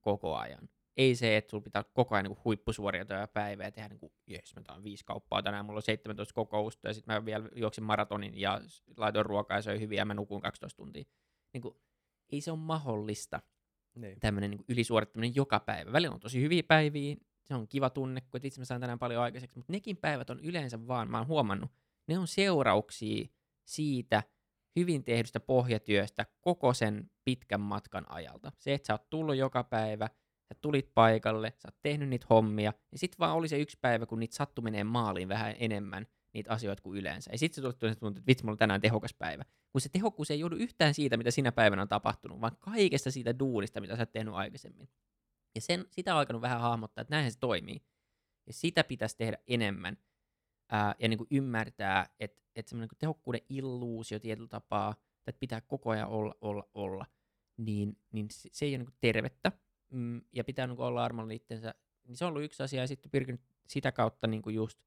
koko 0.00 0.36
ajan. 0.36 0.68
Ei 0.96 1.14
se, 1.14 1.36
että 1.36 1.50
sulla 1.50 1.62
pitää 1.64 1.84
koko 1.84 2.14
ajan 2.14 2.24
niin 2.24 2.38
huippusuoriutua 2.44 3.26
päivää 3.26 3.66
ja 3.66 3.72
tehdä 3.72 3.88
niin 3.88 3.98
kuin, 3.98 4.12
jes, 4.26 4.56
mä 4.56 4.62
taan 4.62 4.84
viisi 4.84 5.04
kauppaa 5.04 5.42
tänään, 5.42 5.64
mulla 5.64 5.78
on 5.78 5.82
17 5.82 6.34
kokousta 6.34 6.88
ja 6.88 6.94
sitten 6.94 7.14
mä 7.14 7.24
vielä 7.24 7.48
juoksin 7.54 7.84
maratonin 7.84 8.40
ja 8.40 8.60
laitoin 8.96 9.26
ruokaa 9.26 9.58
ja 9.58 9.62
söin 9.62 9.80
hyvin 9.80 9.96
ja 9.96 10.04
mä 10.04 10.14
nukuin 10.14 10.42
12 10.42 10.76
tuntia. 10.76 11.04
Niin 11.52 11.62
kuin, 11.62 11.74
ei 12.30 12.40
se 12.40 12.50
ole 12.50 12.58
mahdollista 12.58 13.40
Niin. 13.94 14.20
tämmöinen 14.20 14.50
niin 14.50 14.64
ylisuorittaminen 14.68 15.34
joka 15.34 15.60
päivä. 15.60 15.92
Välillä 15.92 16.14
on 16.14 16.20
tosi 16.20 16.40
hyviä 16.40 16.62
päiviä, 16.62 17.16
se 17.48 17.54
on 17.54 17.68
kiva 17.68 17.90
tunne, 17.90 18.20
kun 18.20 18.40
itse 18.42 18.60
mä 18.60 18.64
saan 18.64 18.80
tänään 18.80 18.98
paljon 18.98 19.22
aikaiseksi, 19.22 19.58
mutta 19.58 19.72
nekin 19.72 19.96
päivät 19.96 20.30
on 20.30 20.40
yleensä 20.40 20.86
vaan, 20.86 21.10
mä 21.10 21.18
oon 21.18 21.26
huomannut, 21.26 21.70
ne 22.06 22.18
on 22.18 22.28
seurauksia 22.28 23.26
siitä 23.64 24.22
hyvin 24.76 25.04
tehdystä 25.04 25.40
pohjatyöstä 25.40 26.26
koko 26.40 26.74
sen 26.74 27.10
pitkän 27.24 27.60
matkan 27.60 28.10
ajalta. 28.10 28.52
Se, 28.58 28.74
että 28.74 28.86
sä 28.86 28.94
oot 28.94 29.10
tullut 29.10 29.36
joka 29.36 29.64
päivä, 29.64 30.08
sä 30.48 30.54
tulit 30.60 30.94
paikalle, 30.94 31.52
sä 31.58 31.68
oot 31.68 31.82
tehnyt 31.82 32.08
niitä 32.08 32.26
hommia, 32.30 32.72
ja 32.92 32.98
sitten 32.98 33.18
vaan 33.18 33.36
oli 33.36 33.48
se 33.48 33.58
yksi 33.58 33.78
päivä, 33.80 34.06
kun 34.06 34.20
niitä 34.20 34.36
sattu 34.36 34.62
menee 34.62 34.84
maaliin 34.84 35.28
vähän 35.28 35.54
enemmän 35.58 36.06
niitä 36.32 36.52
asioita 36.52 36.82
kuin 36.82 36.98
yleensä. 36.98 37.30
Ja 37.32 37.38
sitten 37.38 37.54
se 37.54 37.72
tuli 37.78 37.94
tuntuu, 37.94 38.08
että 38.08 38.26
vitsi, 38.26 38.44
mulla 38.44 38.54
on 38.54 38.58
tänään 38.58 38.80
tehokas 38.80 39.14
päivä. 39.14 39.44
Kun 39.72 39.80
se 39.80 39.88
tehokkuus 39.88 40.30
ei 40.30 40.40
joudu 40.40 40.56
yhtään 40.56 40.94
siitä, 40.94 41.16
mitä 41.16 41.30
sinä 41.30 41.52
päivänä 41.52 41.82
on 41.82 41.88
tapahtunut, 41.88 42.40
vaan 42.40 42.56
kaikesta 42.60 43.10
siitä 43.10 43.38
duunista, 43.38 43.80
mitä 43.80 43.96
sä 43.96 44.02
oot 44.02 44.12
tehnyt 44.12 44.34
aikaisemmin. 44.34 44.88
Ja 45.54 45.60
sen, 45.60 45.86
sitä 45.90 46.14
on 46.14 46.18
alkanut 46.18 46.42
vähän 46.42 46.60
hahmottaa, 46.60 47.02
että 47.02 47.14
näinhän 47.14 47.32
se 47.32 47.38
toimii. 47.38 47.82
Ja 48.46 48.52
sitä 48.52 48.84
pitäisi 48.84 49.16
tehdä 49.16 49.38
enemmän. 49.46 49.96
Ää, 50.70 50.94
ja 50.98 51.08
niin 51.08 51.18
kuin 51.18 51.28
ymmärtää, 51.30 52.06
että, 52.20 52.42
että 52.56 52.70
semmoinen 52.70 52.88
niin 52.92 52.98
tehokkuuden 52.98 53.40
illuusio 53.48 54.18
tietyllä 54.18 54.48
tapaa, 54.48 54.94
että 55.26 55.40
pitää 55.40 55.60
koko 55.60 55.90
ajan 55.90 56.08
olla, 56.08 56.34
olla, 56.40 56.68
olla, 56.74 57.06
niin, 57.56 57.98
niin 58.12 58.26
se, 58.30 58.48
se 58.52 58.64
ei 58.64 58.76
ole 58.76 58.84
niin 58.84 58.96
tervettä. 59.00 59.52
Mm, 59.92 60.20
ja 60.32 60.44
pitää 60.44 60.66
niin 60.66 60.80
olla 60.80 61.04
armollinen 61.04 61.36
itsensä. 61.36 61.74
Niin 62.04 62.16
se 62.16 62.24
on 62.24 62.28
ollut 62.28 62.42
yksi 62.42 62.62
asia, 62.62 62.80
ja 62.80 62.86
sitten 62.86 63.10
pyrkinyt 63.10 63.40
sitä 63.68 63.92
kautta 63.92 64.26
niin 64.26 64.42
kuin 64.42 64.54
just 64.54 64.78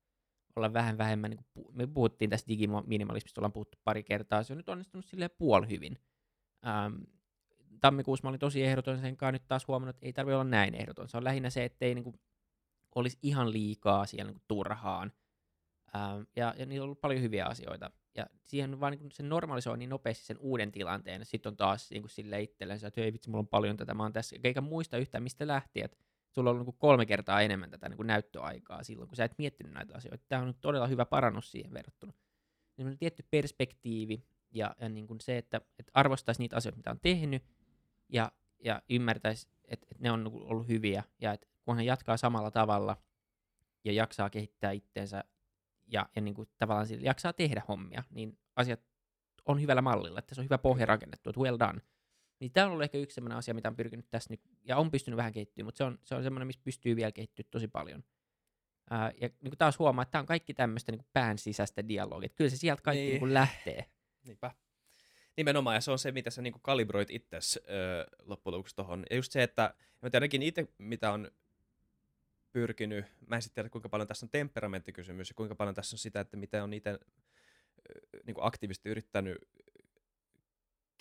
olla 0.55 0.73
vähän 0.73 0.97
vähemmän, 0.97 1.31
niin 1.31 1.45
kuin, 1.53 1.75
me 1.75 1.87
puhuttiin 1.87 2.29
tästä 2.29 2.47
digiminimalismista, 2.47 3.41
ollaan 3.41 3.51
puhuttu 3.51 3.77
pari 3.83 4.03
kertaa, 4.03 4.43
se 4.43 4.53
on 4.53 4.57
nyt 4.57 4.69
onnistunut 4.69 5.05
silleen 5.05 5.29
puol 5.37 5.65
hyvin. 5.69 5.99
Ähm, 6.67 6.95
tammikuussa 7.81 8.23
mä 8.23 8.29
olin 8.29 8.39
tosi 8.39 8.63
ehdoton 8.63 8.99
sen 8.99 9.17
kanssa, 9.17 9.31
nyt 9.31 9.47
taas 9.47 9.67
huomannut, 9.67 9.95
että 9.95 10.05
ei 10.05 10.13
tarvitse 10.13 10.35
olla 10.35 10.43
näin 10.43 10.75
ehdoton. 10.75 11.09
Se 11.09 11.17
on 11.17 11.23
lähinnä 11.23 11.49
se, 11.49 11.65
ettei 11.65 11.95
niin 11.95 12.03
kuin, 12.03 12.19
olisi 12.95 13.17
ihan 13.21 13.51
liikaa 13.51 14.05
siellä 14.05 14.27
niin 14.27 14.35
kuin, 14.35 14.45
turhaan. 14.47 15.11
Ähm, 15.95 16.21
ja, 16.35 16.53
ja 16.57 16.65
niillä 16.65 16.83
on 16.83 16.85
ollut 16.85 17.01
paljon 17.01 17.21
hyviä 17.21 17.45
asioita. 17.45 17.91
Ja 18.17 18.25
siihen 18.43 18.79
vaan 18.79 18.93
niin 18.93 19.11
se 19.11 19.23
normalisoi 19.23 19.77
niin 19.77 19.89
nopeasti 19.89 20.25
sen 20.25 20.37
uuden 20.39 20.71
tilanteen. 20.71 21.25
Sitten 21.25 21.49
on 21.49 21.57
taas 21.57 21.91
niin 21.91 22.01
kuin, 22.01 22.09
sille 22.09 22.41
itsellensä, 22.41 22.87
että 22.87 23.01
ei 23.01 23.13
vitsi, 23.13 23.29
mulla 23.29 23.39
on 23.39 23.47
paljon 23.47 23.77
tätä, 23.77 23.93
mä 23.93 24.03
oon 24.03 24.13
tässä. 24.13 24.35
Eikä 24.43 24.61
muista 24.61 24.97
yhtään, 24.97 25.23
mistä 25.23 25.47
lähti, 25.47 25.81
että 25.81 25.97
sulla 26.31 26.49
on 26.49 26.55
ollut 26.55 26.67
niin 26.67 26.79
kolme 26.79 27.05
kertaa 27.05 27.41
enemmän 27.41 27.69
tätä 27.69 27.89
niin 27.89 28.07
näyttöaikaa 28.07 28.83
silloin, 28.83 29.07
kun 29.07 29.15
sä 29.15 29.25
et 29.25 29.37
miettinyt 29.37 29.73
näitä 29.73 29.95
asioita. 29.95 30.25
Tämä 30.27 30.41
on 30.41 30.47
nyt 30.47 30.61
todella 30.61 30.87
hyvä 30.87 31.05
parannus 31.05 31.51
siihen 31.51 31.73
verrattuna. 31.73 32.13
Niin 32.77 32.97
tietty 32.97 33.23
perspektiivi 33.31 34.23
ja, 34.51 34.75
ja 34.79 34.89
niin 34.89 35.07
kuin 35.07 35.21
se, 35.21 35.37
että, 35.37 35.61
että 35.79 35.91
arvostaisi 35.93 36.41
niitä 36.41 36.55
asioita, 36.55 36.77
mitä 36.77 36.91
on 36.91 36.99
tehnyt 36.99 37.43
ja, 38.09 38.31
ja 38.63 38.81
ymmärtäisi, 38.89 39.47
että, 39.67 39.87
että 39.91 40.03
ne 40.03 40.11
on 40.11 40.23
niin 40.23 40.43
ollut 40.43 40.67
hyviä 40.67 41.03
ja 41.21 41.33
että 41.33 41.47
kun 41.65 41.75
hän 41.75 41.85
jatkaa 41.85 42.17
samalla 42.17 42.51
tavalla 42.51 42.97
ja 43.83 43.91
jaksaa 43.91 44.29
kehittää 44.29 44.71
itteensä 44.71 45.23
ja, 45.87 46.09
ja 46.15 46.21
niin 46.21 46.35
kuin 46.35 46.49
tavallaan 46.57 46.87
sillä 46.87 47.05
jaksaa 47.05 47.33
tehdä 47.33 47.61
hommia, 47.67 48.03
niin 48.09 48.37
asiat 48.55 48.79
on 49.45 49.61
hyvällä 49.61 49.81
mallilla, 49.81 50.19
että 50.19 50.35
se 50.35 50.41
on 50.41 50.45
hyvä 50.45 50.57
pohja 50.57 50.85
rakennettu, 50.85 51.29
että 51.29 51.41
well 51.41 51.57
done. 51.59 51.81
Niin 52.39 52.51
tämä 52.51 52.65
on 52.65 52.71
ollut 52.71 52.83
ehkä 52.83 52.97
yksi 52.97 53.15
sellainen 53.15 53.37
asia, 53.37 53.53
mitä 53.53 53.69
on 53.69 53.75
pyrkinyt 53.75 54.09
tässä 54.09 54.33
nyt, 54.33 54.41
ja 54.63 54.77
on 54.77 54.91
pystynyt 54.91 55.17
vähän 55.17 55.33
kehittymään, 55.33 55.67
mutta 55.67 55.77
se 55.77 55.83
on, 55.83 55.99
se 56.03 56.15
on 56.15 56.23
semmoinen, 56.23 56.47
missä 56.47 56.61
pystyy 56.63 56.95
vielä 56.95 57.11
kehittyä 57.11 57.45
tosi 57.51 57.67
paljon. 57.67 58.03
Ää, 58.89 59.11
ja 59.21 59.29
niin 59.41 59.51
kuin 59.51 59.57
taas 59.57 59.79
huomaa, 59.79 60.03
että 60.03 60.11
tämä 60.11 60.19
on 60.19 60.25
kaikki 60.25 60.53
tämmöistä 60.53 60.91
niin 60.91 61.05
pään 61.13 61.37
sisäistä 61.37 61.87
dialogia. 61.87 62.25
Että 62.25 62.35
kyllä 62.35 62.49
se 62.49 62.57
sieltä 62.57 62.81
kaikki 62.81 63.01
Niin. 63.01 63.11
niin. 63.11 63.23
Niin 63.23 63.33
lähtee. 63.33 63.85
Niinpä. 64.23 64.51
Nimenomaan, 65.37 65.75
ja 65.75 65.81
se 65.81 65.91
on 65.91 65.99
se, 65.99 66.11
mitä 66.11 66.29
sä 66.29 66.41
niinku 66.41 66.59
kalibroit 66.59 67.09
itses 67.09 67.59
öö, 67.69 68.05
loppujen 68.19 68.53
lopuksi 68.53 68.75
tohon. 68.75 69.05
Ja 69.09 69.15
just 69.15 69.31
se, 69.31 69.43
että 69.43 69.73
mä 70.01 70.09
tiedänkin 70.09 70.41
itse, 70.41 70.67
mitä 70.77 71.11
on 71.11 71.31
pyrkinyt, 72.51 73.05
mä 73.27 73.35
en 73.35 73.41
sitten 73.41 73.55
tiedä, 73.55 73.69
kuinka 73.69 73.89
paljon 73.89 74.07
tässä 74.07 74.25
on 74.25 74.29
temperamenttikysymys, 74.29 75.29
ja 75.29 75.35
kuinka 75.35 75.55
paljon 75.55 75.75
tässä 75.75 75.95
on 75.95 75.99
sitä, 75.99 76.19
että 76.19 76.37
miten 76.37 76.63
on 76.63 76.73
itse 76.73 76.99
niinku 78.25 78.41
aktiivisesti 78.43 78.89
yrittänyt 78.89 79.37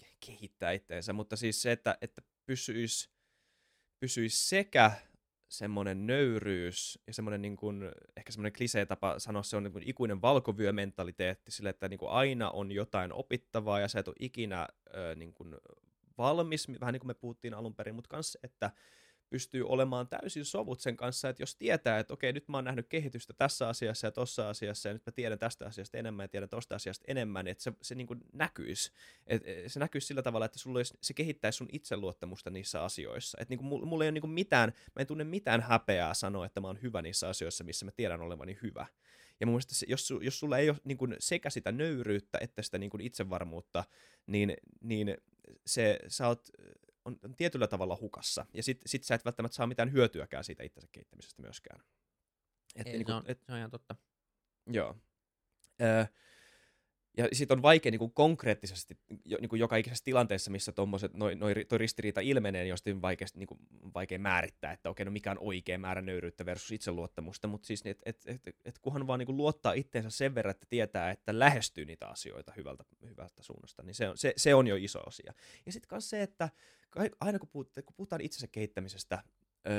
ke- 0.02 0.16
kehittää 0.26 0.72
itteensä, 0.72 1.12
mutta 1.12 1.36
siis 1.36 1.62
se, 1.62 1.72
että, 1.72 1.98
että 2.00 2.22
pysyisi, 2.46 3.10
pysyisi 4.00 4.48
sekä 4.48 4.92
semmoinen 5.58 6.06
nöyryys 6.06 6.98
ja 7.06 7.14
semmoinen 7.14 7.42
niin 7.42 7.56
kuin, 7.56 7.82
ehkä 8.16 8.32
semmoinen 8.32 8.52
klisee 8.52 8.86
tapa 8.86 9.18
sanoa, 9.18 9.42
se 9.42 9.56
on 9.56 9.62
niin 9.62 9.72
kuin 9.72 9.88
ikuinen 9.88 10.22
valkovyömentaliteetti 10.22 11.52
sille, 11.52 11.68
että 11.68 11.88
niin 11.88 11.98
kuin 11.98 12.10
aina 12.10 12.50
on 12.50 12.72
jotain 12.72 13.12
opittavaa 13.12 13.80
ja 13.80 13.88
sä 13.88 14.00
et 14.00 14.08
ole 14.08 14.16
ikinä 14.18 14.68
ö, 14.96 15.14
niin 15.14 15.34
kuin 15.34 15.54
valmis, 16.18 16.68
vähän 16.80 16.92
niin 16.92 17.00
kuin 17.00 17.08
me 17.08 17.14
puhuttiin 17.14 17.54
alun 17.54 17.74
perin, 17.74 17.94
mutta 17.94 18.08
kans, 18.08 18.38
että 18.42 18.70
pystyy 19.30 19.66
olemaan 19.66 20.08
täysin 20.08 20.44
sovut 20.44 20.80
sen 20.80 20.96
kanssa, 20.96 21.28
että 21.28 21.42
jos 21.42 21.56
tietää, 21.56 21.98
että 21.98 22.14
okei, 22.14 22.32
nyt 22.32 22.48
mä 22.48 22.56
oon 22.56 22.64
nähnyt 22.64 22.88
kehitystä 22.88 23.32
tässä 23.32 23.68
asiassa 23.68 24.06
ja 24.06 24.10
tossa 24.10 24.48
asiassa, 24.48 24.88
ja 24.88 24.92
nyt 24.92 25.06
mä 25.06 25.12
tiedän 25.12 25.38
tästä 25.38 25.66
asiasta 25.66 25.98
enemmän 25.98 26.24
ja 26.24 26.28
tiedän 26.28 26.48
tosta 26.48 26.74
asiasta 26.74 27.04
enemmän, 27.08 27.46
että 27.46 27.62
se, 27.62 27.72
se 27.82 27.94
niin 27.94 28.06
kuin 28.06 28.20
näkyisi. 28.32 28.92
Et, 29.26 29.42
et 29.46 29.72
se 29.72 29.80
näkyisi 29.80 30.06
sillä 30.06 30.22
tavalla, 30.22 30.46
että 30.46 30.58
sulla 30.58 30.78
olisi, 30.78 30.94
se 31.00 31.14
kehittäisi 31.14 31.56
sun 31.56 31.68
itseluottamusta 31.72 32.50
niissä 32.50 32.82
asioissa. 32.84 33.38
Että 33.40 33.52
niin 33.52 33.58
kuin, 33.58 33.88
mulla, 33.88 34.04
ei 34.04 34.08
ole 34.08 34.12
niin 34.12 34.20
kuin 34.22 34.30
mitään, 34.30 34.72
mä 34.96 35.00
en 35.00 35.06
tunne 35.06 35.24
mitään 35.24 35.60
häpeää 35.60 36.14
sanoa, 36.14 36.46
että 36.46 36.60
mä 36.60 36.66
oon 36.66 36.82
hyvä 36.82 37.02
niissä 37.02 37.28
asioissa, 37.28 37.64
missä 37.64 37.84
mä 37.84 37.90
tiedän 37.90 38.20
olevani 38.20 38.58
hyvä. 38.62 38.86
Ja 39.40 39.46
mun 39.46 39.52
mielestä 39.52 39.74
se, 39.74 39.86
jos, 39.88 40.12
jos 40.20 40.38
sulla 40.38 40.58
ei 40.58 40.70
ole 40.70 40.78
niin 40.84 40.98
kuin 40.98 41.16
sekä 41.18 41.50
sitä 41.50 41.72
nöyryyttä 41.72 42.38
että 42.40 42.62
sitä 42.62 42.78
niin 42.78 42.90
kuin 42.90 43.00
itsevarmuutta, 43.00 43.84
niin, 44.26 44.56
niin 44.80 45.16
se, 45.66 45.98
sä 46.08 46.28
oot, 46.28 46.48
on, 47.04 47.18
on 47.24 47.36
tietyllä 47.36 47.66
tavalla 47.66 47.98
hukassa. 48.00 48.46
Ja 48.54 48.62
sit, 48.62 48.80
sit 48.86 49.04
sä 49.04 49.14
et 49.14 49.24
välttämättä 49.24 49.56
saa 49.56 49.66
mitään 49.66 49.92
hyötyäkään 49.92 50.44
siitä 50.44 50.62
itsensä 50.62 50.88
kehittämisestä 50.92 51.42
myöskään. 51.42 51.80
Et 52.76 52.86
Ei, 52.86 52.92
niinku- 52.92 53.12
se, 53.12 53.16
on, 53.16 53.24
et, 53.26 53.42
se 53.46 53.52
on 53.52 53.58
ihan 53.58 53.70
totta. 53.70 53.96
Joo. 54.66 54.96
Öö, 55.82 56.04
ja 57.16 57.28
sitten 57.32 57.58
on 57.58 57.62
vaikea 57.62 57.90
niin 57.90 57.98
kuin 57.98 58.12
konkreettisesti, 58.12 58.98
niin 59.24 59.48
kuin 59.48 59.60
joka 59.60 59.76
ikisessä 59.76 60.04
tilanteessa, 60.04 60.50
missä 60.50 60.72
tommoset, 60.72 61.14
noi, 61.14 61.34
noi, 61.34 61.54
toi 61.68 61.78
ristiriita 61.78 62.20
ilmenee, 62.20 62.76
sitten 62.76 63.02
vaikea, 63.02 63.26
niin 63.34 63.46
kuin, 63.46 63.60
vaikea 63.94 64.18
määrittää, 64.18 64.72
että 64.72 64.90
okei, 64.90 65.04
no 65.04 65.10
mikä 65.10 65.30
on 65.30 65.38
oikea 65.40 65.78
määrä 65.78 66.02
nöyryyttä 66.02 66.46
versus 66.46 66.72
itseluottamusta, 66.72 67.48
mutta 67.48 67.66
siis, 67.66 67.82
et, 67.84 67.98
et, 68.06 68.22
et, 68.26 68.56
et 68.64 68.78
kunhan 68.78 69.06
vaan 69.06 69.18
niin 69.18 69.26
kuin 69.26 69.36
luottaa 69.36 69.72
itteensä 69.72 70.10
sen 70.10 70.34
verran, 70.34 70.50
että 70.50 70.66
tietää, 70.70 71.10
että 71.10 71.38
lähestyy 71.38 71.84
niitä 71.84 72.06
asioita 72.06 72.52
hyvältä, 72.56 72.84
hyvältä 73.08 73.42
suunnasta, 73.42 73.82
niin 73.82 73.94
se 73.94 74.08
on, 74.08 74.18
se, 74.18 74.32
se 74.36 74.54
on 74.54 74.66
jo 74.66 74.76
iso 74.76 75.00
asia. 75.06 75.34
Ja 75.66 75.72
sitten 75.72 75.88
myös 75.90 76.10
se, 76.10 76.22
että 76.22 76.48
aina 77.20 77.38
kun, 77.38 77.48
puhut, 77.48 77.72
kun 77.84 77.94
puhutaan 77.96 78.20
itsensä 78.20 78.46
kehittämisestä, 78.46 79.22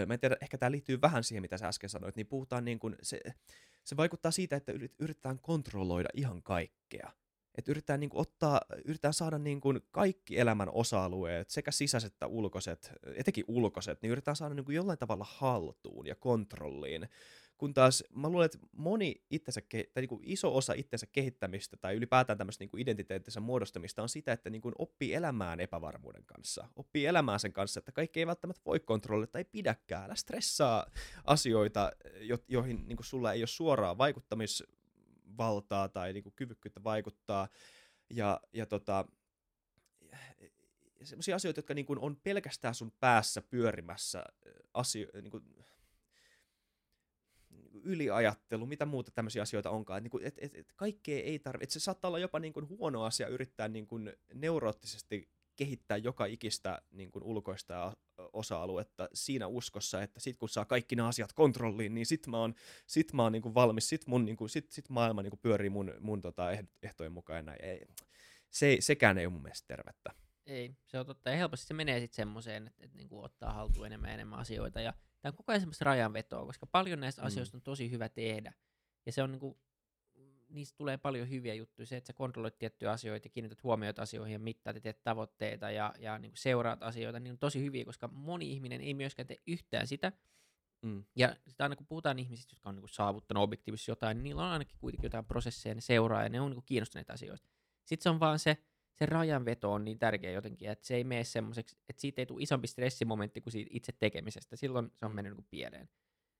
mä 0.07 0.13
en 0.13 0.19
tiedä, 0.19 0.37
ehkä 0.41 0.57
tämä 0.57 0.71
liittyy 0.71 1.01
vähän 1.01 1.23
siihen, 1.23 1.41
mitä 1.41 1.57
sä 1.57 1.67
äsken 1.67 1.89
sanoit, 1.89 2.15
niin 2.15 2.27
puhutaan 2.27 2.65
niin 2.65 2.79
kuin, 2.79 2.95
se, 3.01 3.19
se 3.83 3.97
vaikuttaa 3.97 4.31
siitä, 4.31 4.55
että 4.55 4.71
yrit- 4.71 4.95
yritetään 4.99 5.39
kontrolloida 5.39 6.09
ihan 6.13 6.43
kaikkea. 6.43 7.11
Että 7.57 7.71
yritetään, 7.71 7.99
niin 7.99 8.09
kuin, 8.09 8.21
ottaa, 8.21 8.61
yritetään 8.85 9.13
saada 9.13 9.37
niin 9.37 9.61
kuin, 9.61 9.81
kaikki 9.91 10.39
elämän 10.39 10.69
osa-alueet, 10.69 11.49
sekä 11.49 11.71
sisäiset 11.71 12.13
että 12.13 12.27
ulkoiset, 12.27 12.91
etenkin 13.15 13.45
ulkoiset, 13.47 14.01
niin 14.01 14.11
yritetään 14.11 14.35
saada 14.35 14.55
niin 14.55 14.65
kuin, 14.65 14.75
jollain 14.75 14.99
tavalla 14.99 15.25
haltuun 15.29 16.07
ja 16.07 16.15
kontrolliin. 16.15 17.09
Kun 17.57 17.73
taas 17.73 18.03
mä 18.15 18.29
luulen, 18.29 18.45
että 18.45 18.57
moni 18.71 19.23
itsensä, 19.29 19.61
tai 19.71 20.01
niin 20.01 20.09
kuin 20.09 20.21
iso 20.23 20.55
osa 20.55 20.73
itsensä 20.73 21.07
kehittämistä 21.11 21.77
tai 21.77 21.95
ylipäätään 21.95 22.37
tämmöistä 22.37 22.61
niin 22.61 22.69
kuin 22.69 22.81
identiteettinsä 22.81 23.39
muodostamista 23.39 24.01
on 24.01 24.09
sitä, 24.09 24.33
että 24.33 24.49
niin 24.49 24.61
kuin 24.61 24.75
oppii 24.77 25.13
elämään 25.13 25.59
epävarmuuden 25.59 26.25
kanssa. 26.25 26.67
Oppii 26.75 27.05
elämään 27.05 27.39
sen 27.39 27.53
kanssa, 27.53 27.79
että 27.79 27.91
kaikki 27.91 28.19
ei 28.19 28.27
välttämättä 28.27 28.61
voi 28.65 28.79
kontrolloida 28.79 29.31
tai 29.31 29.45
pidäkään. 29.45 30.03
Älä 30.03 30.15
stressaa 30.15 30.85
asioita, 31.23 31.91
jo- 32.19 32.43
joihin 32.47 32.87
niin 32.87 32.97
kuin 32.97 33.05
sulla 33.05 33.33
ei 33.33 33.41
ole 33.41 33.47
suoraa 33.47 33.97
vaikuttamisvaltaa 35.37 35.89
tai 35.89 36.13
niin 36.13 36.23
kuin 36.23 36.33
kyvykkyyttä 36.35 36.83
vaikuttaa. 36.83 37.47
Ja, 38.09 38.41
ja 38.53 38.65
tota, 38.65 39.05
sellaisia 41.03 41.35
asioita, 41.35 41.59
jotka 41.59 41.73
niin 41.73 41.85
kuin 41.85 41.99
on 41.99 42.15
pelkästään 42.15 42.75
sun 42.75 42.91
päässä 42.99 43.41
pyörimässä 43.41 44.25
asio- 44.73 45.21
niin 45.21 45.31
kuin, 45.31 45.43
yliajattelu, 47.83 48.65
mitä 48.65 48.85
muuta 48.85 49.11
tämmöisiä 49.11 49.41
asioita 49.41 49.69
onkaan. 49.69 50.05
Että 50.05 50.17
niin 50.17 50.27
et, 50.27 50.35
et, 50.37 50.55
et 50.55 50.73
kaikkea 50.75 51.23
ei 51.23 51.39
tarvitse, 51.39 51.63
että 51.63 51.73
se 51.73 51.79
saattaa 51.79 52.09
olla 52.09 52.19
jopa 52.19 52.39
niin 52.39 52.53
kuin 52.53 52.69
huono 52.69 53.03
asia 53.03 53.27
yrittää 53.27 53.67
niin 53.67 53.87
kuin 53.87 54.13
neuroottisesti 54.33 55.29
kehittää 55.55 55.97
joka 55.97 56.25
ikistä 56.25 56.81
niin 56.91 57.11
kuin 57.11 57.23
ulkoista 57.23 57.97
osa-aluetta 58.33 59.09
siinä 59.13 59.47
uskossa, 59.47 60.03
että 60.03 60.19
sit 60.19 60.37
kun 60.37 60.49
saa 60.49 60.65
kaikki 60.65 60.95
nämä 60.95 61.07
asiat 61.07 61.33
kontrolliin, 61.33 61.93
niin 61.93 62.05
sit 62.05 62.27
mä 62.27 62.37
oon, 62.37 62.55
sit 62.87 63.13
mä 63.13 63.23
oon 63.23 63.31
niin 63.31 63.41
kuin 63.41 63.55
valmis, 63.55 63.89
sit, 63.89 64.07
mun, 64.07 64.25
niin 64.25 64.37
kuin, 64.37 64.49
sit, 64.49 64.71
sit 64.71 64.89
maailma 64.89 65.21
niin 65.21 65.31
kuin 65.31 65.39
pyörii 65.39 65.69
mun, 65.69 65.93
mun 65.99 66.21
tota 66.21 66.47
ehtojen 66.83 67.11
mukaan 67.11 67.45
näin. 67.45 67.65
Ei, 67.65 67.85
se, 68.49 68.77
sekään 68.79 69.17
ei 69.17 69.25
ole 69.25 69.33
mun 69.33 69.41
mielestä 69.41 69.67
tervettä. 69.67 70.11
Ei, 70.45 70.75
se 70.87 70.99
on 70.99 71.05
totta. 71.05 71.29
Ja 71.29 71.37
helposti 71.37 71.67
se 71.67 71.73
menee 71.73 71.99
sitten 71.99 72.15
semmoiseen, 72.15 72.67
että, 72.67 72.85
että 72.85 72.97
niin 72.97 73.09
kuin 73.09 73.25
ottaa 73.25 73.53
haltuun 73.53 73.85
enemmän 73.85 74.09
ja 74.09 74.13
enemmän 74.13 74.39
asioita. 74.39 74.81
Ja 74.81 74.93
tämä 75.21 75.29
on 75.29 75.35
koko 75.35 75.51
ajan 75.51 75.61
semmoista 75.61 75.85
rajanvetoa, 75.85 76.45
koska 76.45 76.65
paljon 76.65 76.99
näistä 76.99 77.21
mm. 77.21 77.27
asioista 77.27 77.57
on 77.57 77.61
tosi 77.61 77.91
hyvä 77.91 78.09
tehdä. 78.09 78.53
Ja 79.05 79.11
se 79.11 79.23
on 79.23 79.31
niin 79.31 79.39
kuin, 79.39 79.57
niistä 80.49 80.77
tulee 80.77 80.97
paljon 80.97 81.29
hyviä 81.29 81.53
juttuja. 81.53 81.85
Se, 81.85 81.97
että 81.97 82.07
sä 82.07 82.13
kontrolloit 82.13 82.57
tiettyjä 82.57 82.91
asioita 82.91 83.25
ja 83.25 83.29
kiinnität 83.29 83.63
huomioita 83.63 84.01
asioihin 84.01 84.33
ja 84.33 84.39
mittaat 84.39 84.75
ja 84.75 84.81
teet 84.81 85.03
tavoitteita 85.03 85.71
ja, 85.71 85.93
ja 85.99 86.19
niin 86.19 86.31
kuin 86.31 86.37
seuraat 86.37 86.83
asioita, 86.83 87.19
niin 87.19 87.31
on 87.31 87.37
tosi 87.37 87.61
hyviä, 87.61 87.85
koska 87.85 88.07
moni 88.07 88.51
ihminen 88.51 88.81
ei 88.81 88.93
myöskään 88.93 89.27
tee 89.27 89.37
yhtään 89.47 89.87
sitä. 89.87 90.11
Mm. 90.81 91.03
Ja 91.15 91.35
sitä 91.47 91.63
aina 91.63 91.75
kun 91.75 91.87
puhutaan 91.87 92.19
ihmisistä, 92.19 92.53
jotka 92.53 92.69
on 92.69 92.75
niin 92.75 92.81
kuin 92.81 92.89
saavuttanut 92.89 93.43
objektiivisesti 93.43 93.91
jotain, 93.91 94.17
niin 94.17 94.23
niillä 94.23 94.45
on 94.45 94.51
ainakin 94.51 94.77
kuitenkin 94.79 95.05
jotain 95.05 95.25
prosesseja, 95.25 95.75
ne 95.75 95.81
seuraa 95.81 96.23
ja 96.23 96.29
ne 96.29 96.41
on 96.41 96.51
niin 96.51 96.55
kuin 96.55 96.65
kiinnostuneita 96.65 97.13
asioista. 97.13 97.49
Sitten 97.85 98.03
se 98.03 98.09
on 98.09 98.19
vaan 98.19 98.39
se, 98.39 98.57
se 98.95 99.05
rajanveto 99.05 99.73
on 99.73 99.85
niin 99.85 99.99
tärkeä 99.99 100.31
jotenkin, 100.31 100.69
että 100.69 100.87
se 100.87 100.95
ei 100.95 101.03
mene 101.03 101.23
semmoiseksi, 101.23 101.77
että 101.89 102.01
siitä 102.01 102.21
ei 102.21 102.25
tule 102.25 102.43
isompi 102.43 102.67
stressimomentti 102.67 103.41
kuin 103.41 103.53
siitä 103.53 103.71
itse 103.73 103.91
tekemisestä. 103.91 104.55
Silloin 104.55 104.91
se 104.95 105.05
on 105.05 105.11
mm. 105.11 105.15
mennyt 105.15 105.31
niin 105.31 105.43
kuin 105.43 105.47
pieleen. 105.49 105.89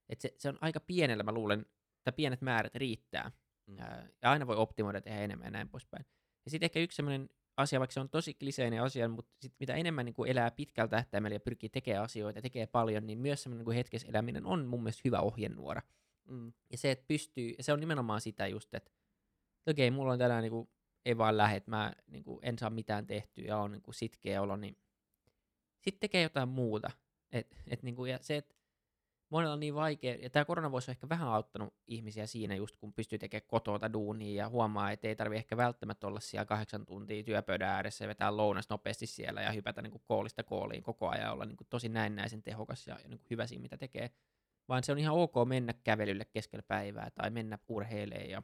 Et 0.10 0.22
se, 0.22 0.34
se 0.38 0.50
on 0.50 0.58
aika 0.62 0.80
pienellä, 0.80 1.24
mä 1.24 1.32
luulen, 1.32 1.66
että 1.98 2.12
pienet 2.12 2.42
määrät 2.42 2.76
riittää. 2.76 3.32
Mm. 3.68 3.78
Ja 4.22 4.32
aina 4.32 4.48
voi 4.48 4.56
optimoida 4.56 5.02
tehdä 5.02 5.20
enemmän 5.20 5.46
ja 5.46 5.52
näin 5.52 5.70
poispäin. 5.70 6.06
Ja 6.46 6.52
sitten 6.52 6.66
ehkä 6.66 6.80
yksi 6.80 6.96
semmoinen 6.96 7.30
asia, 7.58 7.80
vaikka 7.80 7.94
se 7.94 8.00
on 8.00 8.10
tosi 8.10 8.34
kliseinen 8.34 8.82
asia, 8.82 9.10
mutta 9.10 9.32
sit 9.42 9.54
mitä 9.60 9.74
enemmän 9.74 10.06
niin 10.06 10.14
kuin 10.14 10.32
elää 10.32 10.52
pitkällä 10.52 10.90
tähtäimellä 10.90 11.36
ja 11.36 11.40
pyrkii 11.40 11.70
tekemään 11.70 12.04
asioita 12.04 12.38
ja 12.38 12.42
tekee 12.42 12.68
paljon, 12.68 13.08
niin 13.08 13.20
myös 13.20 13.44
semmoinen 13.44 13.66
niin 13.66 13.76
hetkessä 13.76 14.08
eläminen 14.08 14.46
on 14.46 14.66
mun 14.66 14.84
mielestä 14.84 15.02
hyvä 15.06 15.20
ohjenuora. 15.20 15.82
Mm. 16.30 16.54
Ja 16.72 16.78
se, 16.78 16.92
että 16.92 17.06
pystyy, 17.08 17.54
ja 17.58 17.64
se 17.64 17.74
on 17.74 17.80
nimenomaan 17.80 18.22
sitä 18.22 18.48
just, 18.48 18.74
että 18.74 18.92
okei, 19.68 19.88
okay, 19.88 19.96
mulla 19.96 20.14
on 20.14 20.20
tänään 20.20 20.42
niin 20.42 20.52
kuin 20.52 20.70
ei 21.06 21.18
vaan 21.18 21.38
lähde, 21.38 21.58
että 21.58 21.72
mä 21.72 21.94
niin 22.08 22.24
kuin, 22.24 22.40
en 22.42 22.60
saa 22.60 22.70
mitään 22.70 23.08
tehtyä 23.08 23.46
ja 23.46 23.58
on 23.58 23.72
niin 23.72 23.82
kuin, 23.82 23.96
sitkeä 23.96 24.42
olo, 24.42 24.56
niin 24.56 24.78
sitten 25.82 26.00
tekee 26.00 26.24
jotain 26.24 26.50
muuta. 26.50 26.92
Et, 27.32 27.58
et, 27.68 27.84
niin 27.84 27.96
kuin, 27.96 28.12
ja 28.12 28.20
se, 28.22 28.38
että 28.38 28.56
monella 29.30 29.54
on 29.54 29.60
niin 29.60 29.76
vaikea, 29.76 30.16
ja 30.16 30.30
tämä 30.30 30.46
korona 30.46 30.72
voisi 30.72 30.92
ehkä 30.92 31.10
vähän 31.10 31.28
auttanut 31.28 31.74
ihmisiä 31.88 32.26
siinä 32.26 32.56
just, 32.56 32.78
kun 32.78 32.94
pystyy 32.94 33.20
tekemään 33.20 33.48
kotota 33.48 33.94
duunia 33.94 34.44
ja 34.44 34.50
huomaa, 34.50 34.92
että 34.92 35.08
ei 35.08 35.16
tarvi 35.16 35.36
ehkä 35.36 35.58
välttämättä 35.58 36.08
olla 36.08 36.20
siellä 36.20 36.46
kahdeksan 36.46 36.86
tuntia 36.86 37.24
työpöydän 37.24 37.70
ääressä 37.70 38.04
ja 38.04 38.08
vetää 38.08 38.38
lounas 38.38 38.70
nopeasti 38.70 39.06
siellä 39.06 39.42
ja 39.42 39.52
hypätä 39.52 39.82
niin 39.82 39.92
kuin 39.92 40.04
koolista 40.06 40.44
kooliin 40.44 40.84
koko 40.84 41.10
ajan 41.10 41.34
olla 41.34 41.46
niin 41.46 41.58
kuin 41.58 41.68
tosi 41.70 41.90
näennäisen 41.90 42.44
tehokas 42.44 42.88
ja, 42.88 43.00
ja 43.04 43.10
niin 43.10 43.20
kuin 43.20 43.28
hyvä 43.30 43.48
siinä, 43.48 43.62
mitä 43.62 43.78
tekee. 43.78 44.12
Vaan 44.68 44.84
se 44.84 44.92
on 44.92 45.00
ihan 45.00 45.16
ok 45.16 45.34
mennä 45.48 45.74
kävelylle 45.84 46.26
keskellä 46.26 46.64
päivää 46.64 47.10
tai 47.10 47.30
mennä 47.30 47.60
urheilemaan 47.68 48.30
ja, 48.30 48.44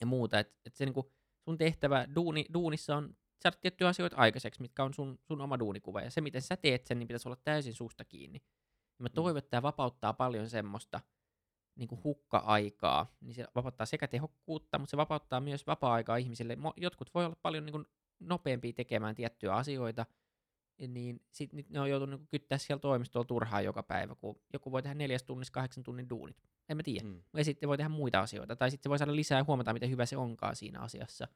ja 0.00 0.06
muuta. 0.06 0.38
Että 0.38 0.54
et 0.66 0.74
se 0.74 0.84
niin 0.84 0.94
kuin, 0.94 1.06
sun 1.44 1.58
tehtävä 1.58 2.06
duuni, 2.14 2.44
duunissa 2.54 2.96
on 2.96 3.16
saada 3.42 3.56
tiettyjä 3.60 3.88
asioita 3.88 4.16
aikaiseksi, 4.16 4.62
mitkä 4.62 4.84
on 4.84 4.94
sun, 4.94 5.18
sun 5.22 5.40
oma 5.40 5.58
duunikuva. 5.58 6.00
Ja 6.00 6.10
se, 6.10 6.20
miten 6.20 6.42
sä 6.42 6.56
teet 6.56 6.86
sen, 6.86 6.98
niin 6.98 7.08
pitäisi 7.08 7.28
olla 7.28 7.40
täysin 7.44 7.74
susta 7.74 8.04
kiinni. 8.04 8.42
Mä 9.00 9.08
toivon, 9.08 9.38
että 9.38 9.50
tämä 9.50 9.62
vapauttaa 9.62 10.12
paljon 10.12 10.50
semmoista 10.50 11.00
niin 11.76 11.88
kuin 11.88 12.04
hukka-aikaa. 12.04 13.16
Niin 13.20 13.34
se 13.34 13.44
vapauttaa 13.54 13.86
sekä 13.86 14.08
tehokkuutta, 14.08 14.78
mutta 14.78 14.90
se 14.90 14.96
vapauttaa 14.96 15.40
myös 15.40 15.66
vapaa-aikaa 15.66 16.16
ihmisille. 16.16 16.58
Jotkut 16.76 17.14
voi 17.14 17.24
olla 17.24 17.36
paljon 17.42 17.66
niin 17.66 17.72
kuin 17.72 17.86
nopeampia 18.20 18.72
tekemään 18.72 19.14
tiettyjä 19.14 19.54
asioita, 19.54 20.06
niin 20.88 21.20
sitten 21.30 21.64
ne 21.68 21.80
on 21.80 21.90
joutunut 21.90 22.20
niin 22.20 22.28
kyttää 22.30 22.58
siellä 22.58 22.80
toimistolla 22.80 23.24
turhaa 23.24 23.60
joka 23.60 23.82
päivä, 23.82 24.14
kun 24.14 24.40
joku 24.52 24.72
voi 24.72 24.82
tehdä 24.82 24.94
neljäs 24.94 25.22
tunnissa 25.22 25.52
kahdeksan 25.52 25.84
tunnin 25.84 26.10
duunit. 26.10 26.42
En 26.68 26.76
mä 26.76 26.82
tiedä. 26.82 27.08
Mm. 27.08 27.22
Ja 27.36 27.44
sitten 27.44 27.68
voi 27.68 27.76
tehdä 27.76 27.88
muita 27.88 28.20
asioita. 28.20 28.56
Tai 28.56 28.70
sitten 28.70 28.90
voi 28.90 28.98
saada 28.98 29.16
lisää 29.16 29.38
ja 29.38 29.44
huomata, 29.44 29.72
miten 29.72 29.90
hyvä 29.90 30.06
se 30.06 30.16
onkaan 30.16 30.56
siinä 30.56 30.80
asiassa. 30.80 31.28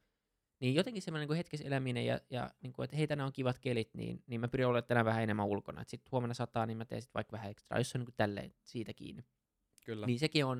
Niin 0.61 0.75
jotenkin 0.75 1.03
semmoinen 1.03 1.29
niin 1.29 1.37
hetkessä 1.37 1.67
eläminen 1.67 2.07
ja, 2.07 2.21
ja 2.31 2.51
niin 2.61 2.73
kuin, 2.73 2.85
että 2.85 2.97
hei, 2.97 3.07
tänään 3.07 3.27
on 3.27 3.33
kivat 3.33 3.59
kelit, 3.59 3.95
niin, 3.95 4.23
niin 4.27 4.41
mä 4.41 4.49
pyrin 4.49 4.67
olemaan 4.67 4.85
tänään 4.85 5.07
vähän 5.07 5.23
enemmän 5.23 5.47
ulkona. 5.47 5.85
Sitten 5.87 6.13
huomenna 6.13 6.35
sataa, 6.35 6.67
niin 6.67 6.79
mä 6.79 6.85
teen 6.85 7.03
sitten 7.03 7.15
vaikka 7.15 7.33
vähän 7.33 7.51
ekstra, 7.51 7.79
jos 7.79 7.91
se 7.91 7.99
on 7.99 8.01
niin 8.01 8.07
kuin 8.07 8.15
tälleen 8.17 8.55
siitä 8.63 8.93
kiinni. 8.93 9.25
Kyllä. 9.85 10.07
Niin 10.07 10.19
sekin 10.19 10.45
on, 10.45 10.59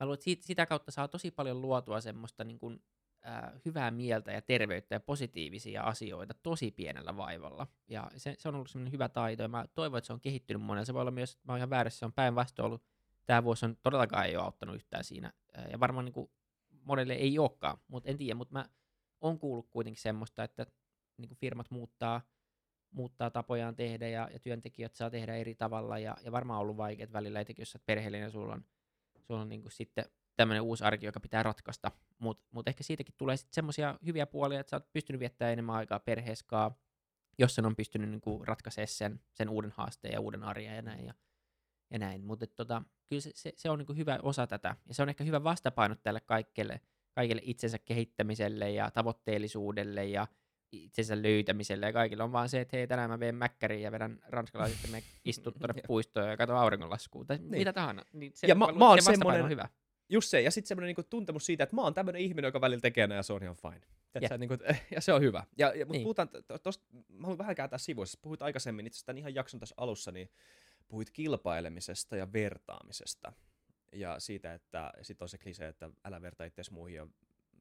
mä 0.00 0.06
luulen, 0.06 0.14
että 0.14 0.24
siitä, 0.24 0.46
sitä 0.46 0.66
kautta 0.66 0.90
saa 0.90 1.08
tosi 1.08 1.30
paljon 1.30 1.62
luotua 1.62 2.00
semmoista 2.00 2.44
niin 2.44 2.58
kuin, 2.58 2.82
äh, 3.26 3.52
hyvää 3.64 3.90
mieltä 3.90 4.32
ja 4.32 4.42
terveyttä 4.42 4.94
ja 4.94 5.00
positiivisia 5.00 5.82
asioita 5.82 6.34
tosi 6.42 6.70
pienellä 6.70 7.16
vaivalla. 7.16 7.66
Ja 7.88 8.10
se, 8.16 8.34
se 8.38 8.48
on 8.48 8.54
ollut 8.54 8.70
semmoinen 8.70 8.92
hyvä 8.92 9.08
taito, 9.08 9.42
ja 9.42 9.48
mä 9.48 9.64
toivon, 9.74 9.98
että 9.98 10.06
se 10.06 10.12
on 10.12 10.20
kehittynyt 10.20 10.62
monella. 10.62 10.84
Se 10.84 10.94
voi 10.94 11.00
olla 11.00 11.10
myös, 11.10 11.38
mä 11.44 11.52
oon 11.52 11.58
ihan 11.58 11.70
väärässä, 11.70 11.98
se 11.98 12.04
on 12.04 12.12
päinvastoin 12.12 12.66
ollut 12.66 12.82
tämä 13.28 13.44
vuosi 13.44 13.66
on 13.66 13.76
todellakaan 13.82 14.26
ei 14.26 14.36
ole 14.36 14.44
auttanut 14.44 14.76
yhtään 14.76 15.04
siinä. 15.04 15.32
Ja 15.70 15.80
varmaan 15.80 16.04
niin 16.04 16.12
kuin 16.12 16.30
monelle 16.84 17.12
ei 17.12 17.38
olekaan, 17.38 17.78
mutta 17.88 18.10
en 18.10 18.18
tiedä, 18.18 18.34
mutta 18.34 18.52
mä 18.52 18.68
oon 19.20 19.38
kuullut 19.38 19.70
kuitenkin 19.70 20.02
semmoista, 20.02 20.44
että 20.44 20.66
niin 21.18 21.28
kuin 21.28 21.38
firmat 21.38 21.70
muuttaa, 21.70 22.20
muuttaa 22.90 23.30
tapojaan 23.30 23.76
tehdä 23.76 24.08
ja, 24.08 24.28
ja 24.32 24.38
työntekijät 24.38 24.94
saa 24.94 25.10
tehdä 25.10 25.36
eri 25.36 25.54
tavalla 25.54 25.98
ja, 25.98 26.16
ja 26.24 26.32
varmaan 26.32 26.56
on 26.56 26.62
ollut 26.62 26.76
vaikeat 26.76 27.12
välillä, 27.12 27.40
etenkin 27.40 27.62
jos 27.62 27.72
sä 27.72 27.78
perheellinen 27.86 28.30
sulla 28.30 28.52
on, 28.52 28.64
sulla 29.20 29.40
on 29.40 29.48
niin 29.48 29.62
kuin 29.62 29.72
sitten 29.72 30.04
tämmöinen 30.36 30.62
uusi 30.62 30.84
arki, 30.84 31.06
joka 31.06 31.20
pitää 31.20 31.42
ratkaista, 31.42 31.90
mutta 32.18 32.46
mut 32.50 32.68
ehkä 32.68 32.82
siitäkin 32.82 33.14
tulee 33.16 33.36
sitten 33.36 33.54
semmoisia 33.54 33.98
hyviä 34.06 34.26
puolia, 34.26 34.60
että 34.60 34.70
sä 34.70 34.76
oot 34.76 34.92
pystynyt 34.92 35.20
viettämään 35.20 35.52
enemmän 35.52 35.76
aikaa 35.76 36.00
perheeskaan, 36.00 36.70
jos 37.38 37.54
sen 37.54 37.66
on 37.66 37.76
pystynyt 37.76 38.10
niin 38.10 38.20
kuin 38.20 38.48
ratkaisemaan 38.48 38.88
sen, 38.88 39.20
sen 39.32 39.48
uuden 39.48 39.72
haasteen 39.76 40.12
ja 40.12 40.20
uuden 40.20 40.44
arjen 40.44 40.76
ja 40.76 40.82
näin. 40.82 41.06
Ja, 41.06 41.14
ja 41.90 41.98
näin. 41.98 42.24
Mutta 42.24 42.46
tota, 42.46 42.82
kyllä 43.08 43.20
se, 43.20 43.30
se, 43.34 43.52
se 43.56 43.70
on 43.70 43.78
niin 43.78 43.96
hyvä 43.96 44.18
osa 44.22 44.46
tätä, 44.46 44.76
ja 44.88 44.94
se 44.94 45.02
on 45.02 45.08
ehkä 45.08 45.24
hyvä 45.24 45.44
vastapaino 45.44 45.94
tälle 45.94 46.20
kaikille, 46.20 46.80
kaikille 47.12 47.42
itsensä 47.44 47.78
kehittämiselle 47.78 48.70
ja 48.70 48.90
tavoitteellisuudelle 48.90 50.04
ja 50.04 50.26
itsensä 50.72 51.22
löytämiselle 51.22 51.86
ja 51.86 51.92
kaikilla 51.92 52.24
on 52.24 52.32
vaan 52.32 52.48
se, 52.48 52.60
että 52.60 52.76
hei 52.76 52.86
tänään 52.86 53.10
mä 53.10 53.20
veen 53.20 53.34
mäkkäriin 53.34 53.82
ja 53.82 53.92
vedän 53.92 54.18
ranskalaiset 54.28 54.78
ja 54.82 54.88
me 54.90 55.02
istut 55.24 55.54
tuonne 55.58 55.82
puistoon 55.86 56.28
ja 56.28 56.36
katson 56.36 56.56
auringonlaskua 56.56 57.24
tai 57.24 57.38
niin. 57.38 57.50
mitä 57.50 57.72
tahansa. 57.72 58.04
Niin 58.12 58.32
se, 58.34 58.46
ja 58.46 58.54
mä, 58.54 58.66
mä 58.72 58.88
oon 58.88 59.02
se 59.02 59.10
semmoinen, 59.10 59.44
on 59.44 59.50
hyvä. 59.50 59.68
Just 60.08 60.28
se, 60.30 60.40
ja 60.40 60.50
sitten 60.50 60.68
semmoinen 60.68 60.86
niinku 60.86 61.02
tuntemus 61.02 61.46
siitä, 61.46 61.64
että 61.64 61.76
mä 61.76 61.82
oon 61.82 61.94
tämmöinen 61.94 62.22
ihminen, 62.22 62.48
joka 62.48 62.60
välillä 62.60 62.80
tekee 62.80 63.08
ja 63.14 63.22
se 63.22 63.32
on 63.32 63.42
ihan 63.42 63.56
fine. 63.56 63.80
Yeah. 64.22 64.38
Niinku, 64.38 64.56
ja 64.94 65.00
se 65.00 65.12
on 65.12 65.20
hyvä. 65.20 65.44
Ja, 65.58 65.66
ja, 65.74 65.86
mutta 65.86 65.92
niin. 65.92 66.02
puhutaan, 66.02 66.28
tosta, 66.62 66.86
mä 67.08 67.22
haluan 67.22 67.38
vähän 67.38 67.54
kääntää 67.54 67.78
sivuissa, 67.78 68.18
puhuit 68.22 68.42
aikaisemmin 68.42 68.86
itse 68.86 68.96
asiassa 68.96 69.12
ihan 69.12 69.34
jakson 69.34 69.60
tässä 69.60 69.74
alussa, 69.76 70.12
niin 70.12 70.30
puhuit 70.88 71.10
kilpailemisesta 71.10 72.16
ja 72.16 72.32
vertaamisesta. 72.32 73.32
Ja 73.92 74.20
siitä, 74.20 74.54
että 74.54 74.92
sit 75.02 75.22
on 75.22 75.28
se 75.28 75.38
klise, 75.38 75.68
että 75.68 75.90
älä 76.04 76.22
vertaa 76.22 76.46
itseäsi 76.46 76.72
muihin 76.72 76.96
ja 76.96 77.06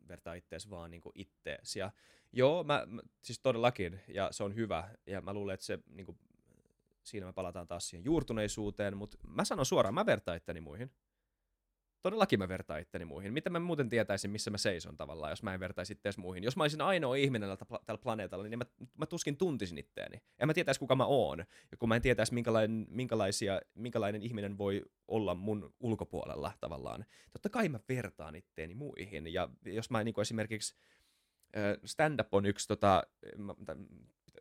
vertaa 0.07 0.33
itseäsi 0.33 0.69
vaan 0.69 0.91
niin 0.91 1.01
ittees. 1.15 1.75
Ja 1.75 1.91
joo, 2.33 2.63
mä, 2.63 2.87
siis 3.21 3.39
todellakin, 3.39 3.99
ja 4.07 4.31
se 4.31 4.43
on 4.43 4.55
hyvä. 4.55 4.89
Ja 5.05 5.21
mä 5.21 5.33
luulen, 5.33 5.53
että 5.53 5.65
se 5.65 5.79
niin 5.89 6.05
kuin, 6.05 6.17
siinä 7.03 7.25
me 7.25 7.33
palataan 7.33 7.67
taas 7.67 7.89
siihen 7.89 8.05
juurtuneisuuteen, 8.05 8.97
mutta 8.97 9.17
mä 9.27 9.45
sanon 9.45 9.65
suoraan, 9.65 9.93
mä 9.93 10.05
vertaan 10.05 10.37
itteni 10.37 10.61
muihin 10.61 10.91
todellakin 12.01 12.39
mä 12.39 12.47
vertaan 12.47 12.79
itteni 12.79 13.05
muihin. 13.05 13.33
Miten 13.33 13.51
mä 13.51 13.59
muuten 13.59 13.89
tietäisin, 13.89 14.31
missä 14.31 14.51
mä 14.51 14.57
seison 14.57 14.97
tavallaan, 14.97 15.31
jos 15.31 15.43
mä 15.43 15.53
en 15.53 15.59
vertaisi 15.59 15.93
itseäsi 15.93 16.19
muihin. 16.19 16.43
Jos 16.43 16.57
mä 16.57 16.63
olisin 16.63 16.81
ainoa 16.81 17.15
ihminen 17.15 17.49
tällä 17.85 18.01
planeetalla, 18.03 18.47
niin 18.47 18.59
mä, 18.59 18.65
mä 18.97 19.05
tuskin 19.05 19.37
tuntisin 19.37 19.77
itteeni. 19.77 20.21
En 20.39 20.47
mä 20.47 20.53
tietäisi, 20.53 20.79
kuka 20.79 20.95
mä 20.95 21.05
oon. 21.05 21.39
Ja 21.71 21.77
kun 21.77 21.89
mä 21.89 21.95
en 21.95 22.01
tietäisi, 22.01 22.33
minkälainen, 22.33 22.87
minkälaisia, 22.89 23.61
minkälainen 23.73 24.21
ihminen 24.21 24.57
voi 24.57 24.85
olla 25.07 25.35
mun 25.35 25.73
ulkopuolella 25.79 26.51
tavallaan. 26.59 27.05
Totta 27.31 27.49
kai 27.49 27.69
mä 27.69 27.79
vertaan 27.89 28.35
itteeni 28.35 28.73
muihin. 28.73 29.33
Ja 29.33 29.49
jos 29.65 29.89
mä 29.89 30.03
niin 30.03 30.21
esimerkiksi 30.21 30.75
stand-up 31.85 32.33
on 32.33 32.45
yksi 32.45 32.67
tota, 32.67 33.03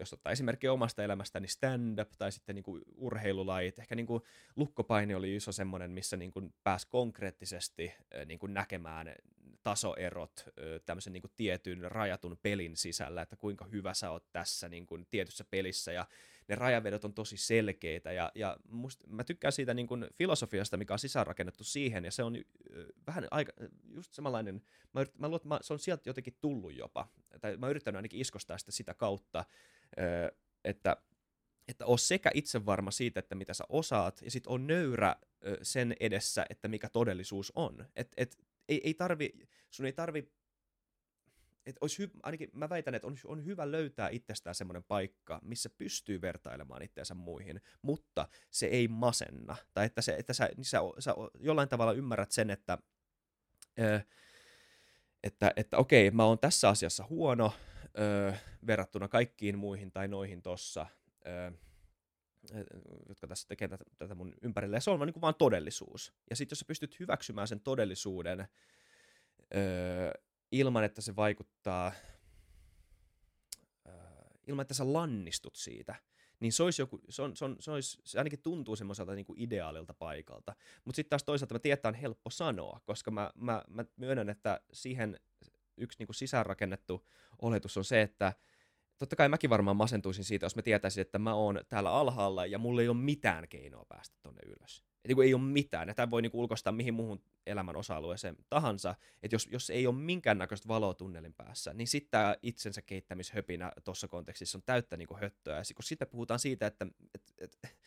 jos 0.01 0.13
ottaa 0.13 0.33
esimerkkiä 0.33 0.73
omasta 0.73 1.05
elämästä, 1.05 1.41
niin 1.41 1.49
stand-up 1.49 2.11
tai 2.19 2.33
sitten 2.33 2.55
niin 2.55 2.63
kuin 2.63 2.83
urheilulajit. 2.97 3.79
Ehkä 3.79 3.95
niin 3.95 4.07
kuin 4.07 4.23
lukkopaini 4.57 5.15
oli 5.15 5.37
iso 5.37 5.53
semmoinen, 5.53 5.91
missä 5.91 6.17
niin 6.17 6.31
kuin 6.31 6.55
pääsi 6.65 6.87
konkreettisesti 6.89 7.93
niin 8.27 8.39
kuin 8.39 8.55
näkemään 8.55 9.15
tasoerot 9.63 10.45
tämmöisen 10.87 11.13
niin 11.13 11.21
kuin 11.23 11.33
tietyn 11.37 11.91
rajatun 11.91 12.39
pelin 12.43 12.77
sisällä, 12.77 13.23
että 13.23 13.37
kuinka 13.37 13.65
hyvä 13.65 13.95
sä 13.95 14.11
oot 14.11 14.33
tässä 14.33 14.69
niin 14.69 14.87
kuin 14.87 15.07
tietyssä 15.11 15.45
pelissä. 15.51 15.93
Ja 15.93 16.07
ne 16.49 16.55
rajavedot 16.55 17.05
on 17.05 17.15
tosi 17.15 17.37
selkeitä. 17.37 18.13
Ja, 18.13 18.33
ja 18.35 18.57
must, 18.69 19.01
mä 19.07 19.25
tykkään 19.25 19.53
siitä 19.53 19.75
niin 19.75 19.87
kuin 19.87 20.07
filosofiasta, 20.15 20.77
mikä 20.77 20.93
on 20.93 20.99
sisäänrakennettu 20.99 21.65
siihen. 21.65 22.05
Ja 22.05 22.11
se 22.11 22.23
on 22.23 22.37
vähän 23.07 23.29
aika, 23.31 23.53
just 23.95 24.15
samanlainen, 24.15 24.63
mä, 24.93 25.01
yrit, 25.01 25.19
mä 25.19 25.27
luulen, 25.27 25.37
että 25.37 25.49
mä, 25.49 25.59
se 25.63 25.73
on 25.73 25.79
sieltä 25.79 26.09
jotenkin 26.09 26.37
tullut 26.41 26.75
jopa, 26.75 27.09
tai 27.41 27.57
mä 27.57 27.67
oon 27.67 27.71
yrittänyt 27.71 27.97
ainakin 27.97 28.21
iskostaa 28.21 28.59
sitä 28.59 28.73
sitä 28.73 28.95
kautta, 28.95 29.45
että 30.65 30.97
että 31.69 31.87
on 31.87 31.99
sekä 31.99 32.31
itsevarma 32.35 32.91
siitä, 32.91 33.21
että 33.21 33.35
mitä 33.35 33.55
sä 33.55 33.65
osaat, 33.69 34.23
ja 34.23 34.31
sitten 34.31 34.53
on 34.53 34.67
nöyrä 34.67 35.17
sen 35.63 35.97
edessä, 36.01 36.47
että 36.51 36.69
mikä 36.69 36.89
todellisuus 36.89 37.53
on. 37.55 37.87
Et, 37.97 38.13
et, 38.17 38.39
ei, 38.69 38.81
ei 38.85 38.95
tarvi, 38.95 39.33
sun 39.71 39.87
ei 39.87 39.93
tarvi 39.93 40.33
että 41.67 41.79
olisi 41.81 42.07
hy- 42.07 42.21
ainakin 42.23 42.51
mä 42.53 42.69
väitän, 42.69 42.95
että 42.95 43.07
on, 43.07 43.17
on 43.25 43.45
hyvä 43.45 43.71
löytää 43.71 44.09
itsestään 44.09 44.55
semmoinen 44.55 44.85
paikka, 44.85 45.41
missä 45.43 45.71
pystyy 45.71 46.21
vertailemaan 46.21 46.83
itseänsä 46.83 47.15
muihin, 47.15 47.61
mutta 47.83 48.29
se 48.51 48.67
ei 48.67 48.89
masenna. 48.89 49.57
Tai 49.75 49.87
että, 49.87 50.03
se, 50.03 50.17
että 50.17 50.33
sä, 50.33 50.49
niin 50.57 50.65
sä, 50.65 50.79
sä 50.99 51.15
jollain 51.41 51.69
tavalla 51.69 51.93
ymmärrät 51.93 52.33
sen, 52.33 52.51
että, 52.51 52.79
ö, 53.81 54.01
että, 55.23 55.53
että 55.57 55.77
okei, 55.77 56.11
mä 56.11 56.25
oon 56.25 56.39
tässä 56.39 56.69
asiassa 56.69 57.07
huono 57.11 57.53
ö, 57.99 58.33
verrattuna 58.67 59.09
kaikkiin 59.09 59.59
muihin 59.59 59.91
tai 59.91 60.09
noihin 60.09 60.43
tossa, 60.43 60.87
ö, 61.27 61.53
jotka 63.09 63.27
tässä 63.27 63.49
tekee 63.49 63.69
tätä, 63.69 63.85
tätä 63.99 64.15
mun 64.15 64.35
ympärille. 64.43 64.77
Ja 64.77 64.81
se 64.81 64.91
on 64.91 64.99
vaan, 64.99 65.07
niin 65.07 65.21
vaan 65.21 65.35
todellisuus. 65.35 66.13
Ja 66.31 66.37
sitten 66.37 66.53
jos 66.55 66.59
sä 66.59 66.65
pystyt 66.69 67.01
hyväksymään 67.01 67.49
sen 67.49 67.61
todellisuuden, 67.61 68.49
öö, 69.55 70.11
ilman, 70.53 70.85
että 70.85 71.01
se 71.01 71.17
vaikuttaa, 71.17 71.93
äh, 73.89 73.95
ilman, 74.47 74.63
että 74.63 74.75
sä 74.75 74.93
lannistut 74.93 75.57
siitä, 75.57 75.95
niin 76.41 76.53
se 76.53 76.63
olisi 76.63 76.83
joku, 76.83 77.01
se, 77.09 77.23
on, 77.23 77.37
se, 77.37 77.45
on, 77.45 77.57
se, 77.61 77.71
olisi, 77.71 77.99
se 78.05 78.19
ainakin 78.19 78.43
tuntuu 78.43 78.77
semmoiselta 78.77 79.15
niin 79.15 79.27
kuin 79.27 79.41
ideaalilta 79.41 79.95
paikalta. 79.95 80.55
Mutta 80.85 80.97
sitten 80.97 81.11
taas 81.11 81.25
toisaalta 81.25 81.55
mä 81.55 81.59
tiedän, 81.59 81.77
että 81.77 81.89
on 81.89 81.95
helppo 81.95 82.31
sanoa, 82.31 82.81
koska 82.85 83.11
mä, 83.11 83.31
mä, 83.35 83.63
mä 83.69 83.85
myönnän, 83.97 84.29
että 84.29 84.61
siihen 84.73 85.21
yksi 85.77 85.99
niin 85.99 86.07
kuin 86.07 86.15
sisäänrakennettu 86.15 87.07
oletus 87.43 87.77
on 87.77 87.85
se, 87.85 88.03
että 88.03 88.33
totta 88.99 89.17
kai 89.17 89.29
mäkin 89.29 89.51
varmaan 89.51 89.77
masentuisin 89.77 90.25
siitä, 90.25 90.47
jos 90.47 90.57
mä 90.57 90.63
tietäisin, 90.63 91.01
että 91.01 91.19
mä 91.19 91.35
oon 91.35 91.61
täällä 91.69 91.93
alhaalla 91.93 92.47
ja 92.47 92.59
mulla 92.59 92.83
ei 92.83 92.89
ole 92.89 92.97
mitään 92.97 93.49
keinoa 93.49 93.85
päästä 93.85 94.17
tonne 94.23 94.41
ylös. 94.47 94.85
Et 95.05 95.09
niin 95.09 95.23
ei 95.23 95.35
ole 95.35 95.43
mitään, 95.43 95.89
ja 95.89 95.95
tämä 95.95 96.11
voi 96.11 96.23
niin 96.23 96.33
kuin 96.33 96.41
ulkoistaa 96.41 96.73
mihin 96.73 96.95
muuhun 96.95 97.23
elämän 97.47 97.77
osa-alueeseen 97.77 98.37
tahansa, 98.51 98.95
että 99.23 99.35
jos, 99.35 99.49
jos 99.53 99.71
ei 99.71 99.87
ole 99.87 99.95
minkäännäköistä 99.95 100.69
valoa 100.69 100.95
tunnelin 100.95 101.35
päässä, 101.35 101.75
niin 101.75 101.89
sitten 101.89 102.11
tämä 102.11 102.37
itsensä 102.43 102.83
keittämishöpinä 102.83 103.73
tuossa 103.85 104.09
kontekstissa 104.09 104.59
on 104.59 104.63
täyttä 104.67 104.97
niin 104.97 105.09
kuin 105.09 105.21
höttöä, 105.21 105.57
ja 105.57 105.63
kun 105.75 105.83
sitten 105.83 106.09
puhutaan 106.09 106.41
siitä, 106.41 106.67
että 106.67 106.87
et, 107.15 107.35
et, 107.39 107.79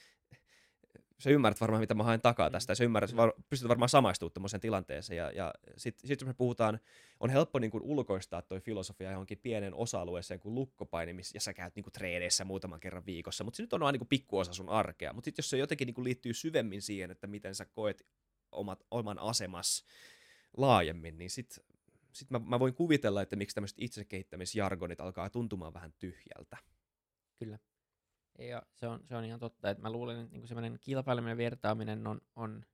sä 1.20 1.30
ymmärrät 1.30 1.62
varmaan, 1.62 1.82
mitä 1.82 1.94
mä 1.94 2.04
haen 2.04 2.22
takaa 2.22 2.50
tästä, 2.50 2.72
ja 2.72 2.76
sä 2.76 2.84
ymmärrät, 2.84 3.16
var, 3.16 3.34
pystyt 3.50 3.70
varmaan 3.70 3.90
samaistumaan 3.90 4.34
tämmöiseen 4.34 4.62
tilanteeseen, 4.62 5.18
ja, 5.18 5.32
ja 5.32 5.54
sitten 5.78 6.08
sit, 6.08 6.24
me 6.24 6.34
puhutaan, 6.34 6.80
on 7.20 7.30
helppo 7.30 7.60
niin 7.60 7.72
kuin 7.72 7.84
ulkoistaa 7.84 8.42
toi 8.42 8.62
filosofia 8.62 9.12
johonkin 9.12 9.38
pienen 9.38 9.74
osa-alueeseen 9.74 10.40
kuin 10.40 10.56
lukkopaini, 10.56 11.16
ja 11.34 11.42
sä 11.42 11.54
käyt 11.54 11.76
niin 11.76 11.84
kuin 11.84 11.94
treeneissä 11.94 12.46
muutaman 12.46 12.80
kerran 12.80 13.06
viikossa, 13.06 13.44
mutta 13.44 13.58
se 13.58 13.64
nyt 13.64 13.74
on 13.74 13.80
vain 13.80 13.94
niin 13.94 14.08
pikkuosa 14.08 14.54
sun 14.54 14.70
arkea, 14.70 15.14
mutta 15.14 15.26
sitten 15.26 15.44
jos 15.44 15.50
se 15.50 15.58
jotenkin 15.58 15.86
niin 15.86 15.96
kuin 15.96 16.06
liittyy 16.06 16.34
syvemmin 16.34 16.82
siihen, 16.82 17.12
että 17.12 17.28
miten 17.28 17.56
sä 17.56 17.66
koet 17.66 18.08
omat, 18.52 18.84
oman 18.92 19.20
asemas 19.20 19.86
laajemmin, 20.58 21.18
niin 21.18 21.30
sitten 21.30 21.64
sit 22.12 22.30
mä, 22.30 22.40
mä 22.40 22.60
voin 22.60 22.74
kuvitella, 22.74 23.22
että 23.22 23.36
miksi 23.36 23.56
tämmöiset 23.56 23.78
itsekehittämisjargonit 23.82 25.02
alkaa 25.02 25.30
tuntumaan 25.30 25.74
vähän 25.74 25.94
tyhjältä. 26.00 26.58
Kyllä. 27.40 27.60
Ja 28.40 28.64
se 28.74 28.88
on, 28.88 29.00
se 29.06 29.16
on 29.16 29.26
ihan 29.26 29.40
totta, 29.40 29.70
että 29.70 29.82
mä 29.82 29.92
luulen, 29.92 30.20
että 30.20 30.32
niinku 30.32 30.48
semmoinen 30.48 30.80
kilpaileminen 30.80 31.38
vertaaminen 31.38 32.08
on, 32.08 32.22
on, 32.36 32.66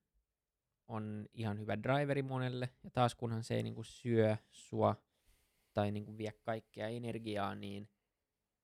on 0.88 1.26
ihan 1.34 1.59
hyvä 1.59 1.84
driveri 1.84 2.24
monelle, 2.24 2.70
ja 2.84 2.89
taas 2.89 3.16
kunhan 3.16 3.43
se 3.43 3.55
ei 3.55 3.63
niinku 3.63 3.84
syö 3.84 4.38
sua 4.51 4.95
tai 5.74 5.91
niinku 5.91 6.18
vie 6.18 6.32
kaikkea 6.32 6.88
energiaa, 6.88 7.55
niin, 7.55 7.89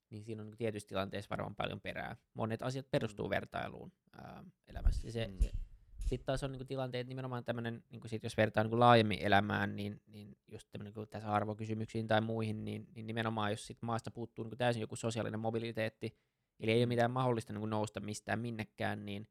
niin 0.10 0.24
siinä 0.24 0.42
on 0.42 0.46
niinku 0.46 0.58
tietyissä 0.58 0.90
tilanteissa 0.90 1.30
varmaan 1.30 1.56
paljon 1.56 1.82
perää. 1.82 2.16
Monet 2.34 2.62
asiat 2.62 2.92
perustuu 2.92 3.26
mm. 3.26 3.30
vertailuun 3.30 3.92
ää, 4.14 4.44
elämässä. 4.68 5.12
Se, 5.12 5.28
mm. 5.28 5.38
se, 5.40 5.52
sitten 6.00 6.26
taas 6.26 6.44
on 6.44 6.52
niinku 6.52 6.66
tilanteet 6.66 7.08
nimenomaan 7.08 7.44
tämmöinen, 7.44 7.84
niinku 7.90 8.08
sit 8.08 8.24
jos 8.24 8.38
vertaa 8.38 8.64
niinku 8.64 8.80
laajemmin 8.80 9.20
elämään, 9.22 9.76
niin, 9.76 10.02
niin 10.08 10.38
just 10.48 10.68
tämmöinen 10.72 10.94
niinku 10.96 11.06
tässä 11.06 11.32
arvokysymyksiin 11.32 12.08
tai 12.08 12.22
muihin, 12.22 12.66
niin, 12.66 12.88
niin 12.96 13.08
nimenomaan 13.08 13.52
jos 13.52 13.68
sit 13.68 13.82
maasta 13.82 14.12
puuttuu 14.12 14.44
niinku 14.44 14.56
täysin 14.56 14.82
joku 14.82 14.96
sosiaalinen 14.96 15.40
mobiliteetti, 15.40 16.18
eli 16.62 16.72
ei 16.72 16.80
ole 16.80 16.86
mitään 16.86 17.12
mahdollista 17.12 17.54
niin 17.54 17.60
kuin 17.60 17.70
nousta 17.70 18.00
mistään 18.00 18.40
minnekään, 18.40 19.06
niin, 19.06 19.28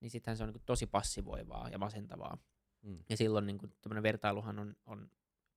niin 0.00 0.10
sittenhän 0.10 0.36
se 0.36 0.42
on 0.42 0.48
niin 0.48 0.54
kuin 0.54 0.62
tosi 0.66 0.86
passivoivaa 0.86 1.68
ja 1.68 1.78
masentavaa. 1.78 2.38
Mm. 2.82 2.98
Ja 3.08 3.16
silloin 3.16 3.46
niin 3.46 3.58
kuin, 3.58 4.02
vertailuhan 4.02 4.58
on, 4.58 4.76
on 4.86 5.10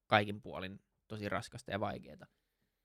kaikin 0.08 0.42
puolin 0.42 0.80
tosi 1.08 1.30
raskasta 1.30 1.72
ja 1.72 1.80
vaikeaa. 1.80 2.28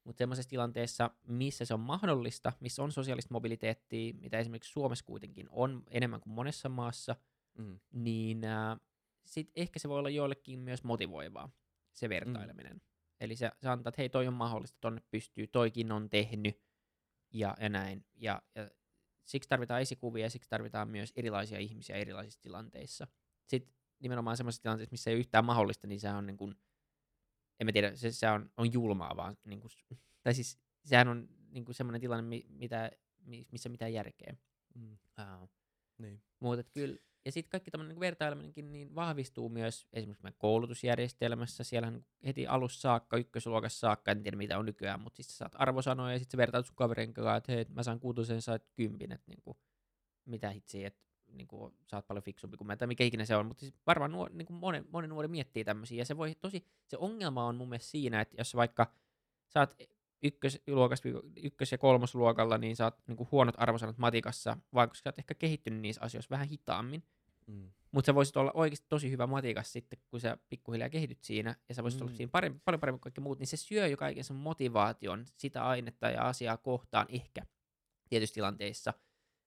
Mutta 0.05 0.18
semmoisessa 0.18 0.51
tilanteessa, 0.51 1.11
missä 1.26 1.64
se 1.64 1.74
on 1.74 1.80
mahdollista, 1.80 2.53
missä 2.61 2.82
on 2.82 2.93
sosiaalista 2.93 3.34
mobiliteettia, 3.34 4.14
mitä 4.14 4.38
esimerkiksi 4.38 4.72
Suomessa 4.72 5.05
kuitenkin 5.05 5.47
on 5.51 5.82
enemmän 5.90 6.20
kuin 6.20 6.32
monessa 6.32 6.68
maassa, 6.68 7.16
mm. 7.59 7.80
niin 7.93 8.45
äh, 8.45 8.80
sit 9.26 9.51
ehkä 9.57 9.78
se 9.78 9.88
voi 9.88 9.99
olla 9.99 10.11
joillekin 10.11 10.59
myös 10.59 10.84
motivoivaa, 10.84 11.51
se 11.93 12.09
vertaileminen. 12.09 12.72
Mm. 12.72 12.80
Eli 13.20 13.36
se, 13.36 13.51
se 13.62 13.68
antaa, 13.68 13.88
että 13.88 14.03
hei, 14.03 14.09
toi 14.09 14.26
on 14.26 14.34
mahdollista, 14.34 14.78
tonne 14.80 15.03
pystyy, 15.11 15.47
toikin 15.47 15.93
on 15.93 16.11
tehnyt, 16.11 16.61
ja, 17.33 17.55
ja 17.61 17.68
näin. 17.68 18.05
Ja, 18.14 18.43
ja 18.55 18.70
siksi 19.24 19.49
tarvitaan 19.49 19.80
esikuvia 19.80 20.26
ja 20.26 20.30
siksi 20.30 20.49
tarvitaan 20.49 20.89
myös 20.89 21.12
erilaisia 21.16 21.59
ihmisiä 21.59 21.97
erilaisissa 21.97 22.43
tilanteissa. 22.43 23.07
Sitten 23.47 23.74
nimenomaan 23.99 24.37
sellaisissa 24.37 24.62
tilanteissa, 24.62 24.93
missä 24.93 25.11
ei 25.11 25.14
ole 25.14 25.20
yhtään 25.20 25.45
mahdollista, 25.45 25.87
niin 25.87 26.01
se 26.01 26.11
on 26.11 26.26
niin 26.26 26.37
kuin, 26.37 26.55
en 27.61 27.66
mä 27.66 27.72
tiedä, 27.72 27.97
se, 27.97 28.12
se 28.12 28.30
on, 28.30 28.51
on 28.57 28.72
julmaa 28.72 29.16
vaan, 29.16 29.37
niin 29.45 29.61
kuin, 29.61 29.70
tai 30.22 30.35
siis 30.35 30.59
sehän 30.85 31.09
on 31.09 31.28
niin 31.51 31.64
kuin 31.64 31.74
semmoinen 31.74 32.01
tilanne, 32.01 32.43
mitä, 32.49 32.91
missä 33.53 33.68
mitään 33.68 33.93
järkeä. 33.93 34.37
Mm. 34.74 34.93
Uh, 34.93 35.49
niin. 35.99 36.22
Mutta 36.41 36.64
kyllä, 36.64 36.99
ja 37.25 37.33
sitten 37.33 37.51
kaikki 37.51 37.70
tämmöinen 37.70 37.95
niin 37.95 38.01
vertaileminenkin 38.01 38.73
niin 38.73 38.95
vahvistuu 38.95 39.49
myös 39.49 39.87
esimerkiksi 39.93 40.23
meidän 40.23 40.39
koulutusjärjestelmässä. 40.39 41.64
Siellähän 41.64 42.05
heti 42.27 42.47
alussa 42.47 42.81
saakka, 42.81 43.16
ykkösluokassa 43.16 43.81
saakka, 43.81 44.11
en 44.11 44.23
tiedä 44.23 44.37
mitä 44.37 44.59
on 44.59 44.66
nykyään, 44.66 45.01
mutta 45.01 45.16
siis 45.16 45.39
saat 45.39 45.53
arvosanoja 45.55 46.12
ja 46.12 46.18
sitten 46.18 46.39
vertaat 46.39 46.66
sun 46.66 46.77
kaverin 46.77 47.14
kanssa, 47.14 47.37
että 47.37 47.53
hei, 47.53 47.66
mä 47.68 47.83
saan 47.83 48.01
kuutosen, 48.01 48.43
sä 48.43 48.61
kympin, 48.75 49.12
että 49.12 49.31
niin 49.31 49.43
kuin, 49.43 49.57
mitä 50.25 50.51
hitsiä, 50.51 50.87
että 50.87 51.03
niin 51.33 51.49
kuin, 51.49 51.75
sä 51.91 51.97
oot 51.97 52.07
paljon 52.07 52.23
fiksumpi 52.23 52.57
kuin 52.57 52.66
mä, 52.66 52.77
tai 52.77 52.89
mikä 52.89 53.05
ikinä 53.05 53.25
se 53.25 53.37
on, 53.37 53.47
mutta 53.47 53.61
siis 53.61 53.75
varmaan 53.87 54.12
nuor, 54.12 54.33
niin 54.33 54.47
kuin 54.47 54.57
monen, 54.57 54.85
monen 54.91 55.11
nuori 55.11 55.29
miettii 55.29 55.64
tämmöisiä, 55.64 55.99
ja 55.99 56.05
se 56.05 56.16
voi 56.16 56.35
tosi, 56.35 56.66
se 56.87 56.97
ongelma 56.97 57.47
on 57.47 57.57
mun 57.57 57.68
mielestä 57.68 57.91
siinä, 57.91 58.20
että 58.20 58.35
jos 58.39 58.57
vaikka 58.57 58.93
sä 59.49 59.61
oot 59.61 59.75
ykkösluokasta, 60.23 61.09
ykkös- 61.43 61.73
ja 61.73 61.79
kolmosluokalla, 61.79 62.59
niin 62.59 62.77
sä 62.77 62.85
oot 62.85 62.99
niin 63.07 63.29
huonot 63.31 63.55
arvosanat 63.59 63.99
matikassa, 63.99 64.57
vaikka 64.75 64.95
sä 64.95 65.03
oot 65.07 65.18
ehkä 65.18 65.35
kehittynyt 65.35 65.81
niissä 65.81 66.03
asioissa 66.03 66.31
vähän 66.31 66.49
hitaammin. 66.49 67.03
Mm. 67.47 67.70
Mutta 67.93 68.07
sä 68.07 68.14
voisit 68.14 68.37
olla 68.37 68.51
oikeasti 68.55 68.87
tosi 68.89 69.11
hyvä 69.11 69.27
matikas 69.27 69.73
sitten, 69.73 69.99
kun 70.11 70.20
sä 70.20 70.39
pikkuhiljaa 70.49 70.89
kehityt 70.89 71.23
siinä, 71.23 71.57
ja 71.68 71.75
sä 71.75 71.83
voisit 71.83 72.01
mm. 72.01 72.07
olla 72.07 72.16
siinä 72.16 72.31
parempi, 72.31 72.61
paljon 72.64 72.81
paremmin 72.81 72.99
kuin 72.99 73.03
kaikki 73.03 73.20
muut, 73.20 73.39
niin 73.39 73.47
se 73.47 73.57
syö 73.57 73.87
jo 73.87 73.97
kaiken 73.97 74.25
sen 74.25 74.37
motivaation 74.37 75.27
sitä 75.37 75.64
ainetta 75.64 76.09
ja 76.09 76.29
asiaa 76.29 76.57
kohtaan 76.57 77.07
ehkä 77.09 77.47
tietyissä 78.09 78.35
tilanteissa. 78.35 78.95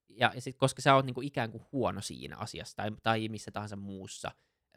Ja, 0.09 0.31
ja 0.35 0.41
sit, 0.41 0.57
koska 0.57 0.81
sä 0.81 0.95
oot 0.95 1.05
niinku 1.05 1.21
ikään 1.21 1.51
kuin 1.51 1.65
huono 1.71 2.01
siinä 2.01 2.37
asiassa 2.37 2.75
tai, 2.75 2.91
tai 3.03 3.29
missä 3.29 3.51
tahansa 3.51 3.75
muussa, 3.75 4.31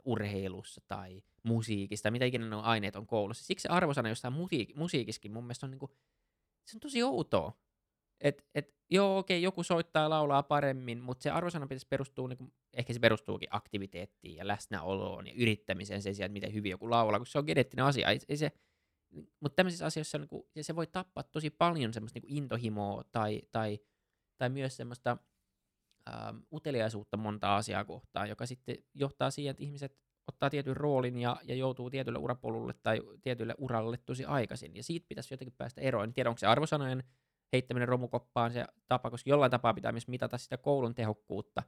urheilussa 0.05 0.81
tai 0.89 1.23
musiikissa 1.43 2.03
tai 2.03 2.13
mitä 2.13 2.25
ikinä 2.25 2.49
ne 2.49 2.57
aineet 2.57 2.97
on 2.97 3.07
koulussa. 3.07 3.45
Siksi 3.45 3.63
se 3.63 3.69
arvosana 3.69 4.09
jostain 4.09 4.35
musiik- 4.35 4.77
musiikiskin 4.77 5.33
mun 5.33 5.45
mielestä 5.45 5.67
on, 5.67 5.71
niinku, 5.71 5.91
se 6.67 6.77
on 6.77 6.81
tosi 6.81 7.03
outoa. 7.03 7.53
Et, 8.21 8.47
et, 8.55 8.75
joo, 8.91 9.19
okei, 9.19 9.37
okay, 9.37 9.43
joku 9.43 9.63
soittaa 9.63 10.03
ja 10.03 10.11
laulaa 10.11 10.43
paremmin, 10.43 11.01
mutta 11.01 11.23
se 11.23 11.31
arvosana 11.31 11.67
pitäisi 11.67 11.87
perustua, 11.87 12.29
niinku, 12.29 12.53
ehkä 12.73 12.93
se 12.93 13.01
perustuukin 13.01 13.49
aktiviteettiin 13.51 14.37
ja 14.37 14.47
läsnäoloon 14.47 15.27
ja 15.27 15.33
yrittämiseen 15.37 16.03
sen 16.03 16.15
sijaan, 16.15 16.27
että 16.27 16.33
miten 16.33 16.55
hyvin 16.55 16.71
joku 16.71 16.91
laulaa, 16.91 17.19
koska 17.19 17.33
se 17.33 17.39
on 17.39 17.45
geneettinen 17.45 17.85
asia. 17.85 18.09
Ei, 18.09 18.21
ei 18.29 18.37
se, 18.37 18.53
mutta 19.41 19.57
tämmöisissä 19.57 19.87
asioissa 19.87 20.19
on, 20.19 20.23
niinku, 20.23 20.51
se 20.61 20.77
voi 20.77 20.87
tappaa 20.87 21.23
tosi 21.23 21.51
paljon 21.51 21.95
semmoista 21.95 22.17
niinku 22.17 22.35
intohimoa 22.37 23.05
tai, 23.13 23.43
tai, 23.53 23.79
tai 24.39 24.49
myös 24.49 24.77
semmoista 24.77 25.17
ähm, 26.09 26.37
uteliaisuutta 26.53 27.17
monta 27.17 27.57
asiaa 27.57 27.85
kohtaan, 27.85 28.29
joka 28.29 28.47
sitten 28.47 28.77
johtaa 28.95 29.31
siihen, 29.31 29.51
että 29.51 29.63
ihmiset 29.63 29.99
ottaa 30.29 30.51
tietyn 30.51 30.77
roolin 30.77 31.19
ja, 31.19 31.37
ja 31.43 31.55
joutuu 31.55 31.91
tietylle 31.91 32.19
urapolulle 32.19 32.75
tai 32.83 33.01
tietylle 33.23 33.55
uralle 33.59 33.97
tosi 34.07 34.25
aikaisin. 34.25 34.77
Ja 34.77 34.83
siitä 34.83 35.07
pitäisi 35.09 35.35
jotenkin 35.35 35.55
päästä 35.59 35.81
eroon. 35.81 36.05
En 36.05 36.13
tiedä, 36.13 36.31
onko 36.31 36.39
se 36.39 36.47
arvosanojen 36.47 37.05
heittäminen 37.53 37.89
romukoppaan 37.89 38.53
se 38.53 38.65
tapa, 38.89 39.11
koska 39.11 39.31
jollain 39.31 39.51
tapaa 39.51 39.75
pitää 39.75 39.93
myös 39.93 40.09
mitata 40.09 40.39
sitä 40.39 40.57
koulun 40.57 40.95
tehokkuutta. 40.95 41.63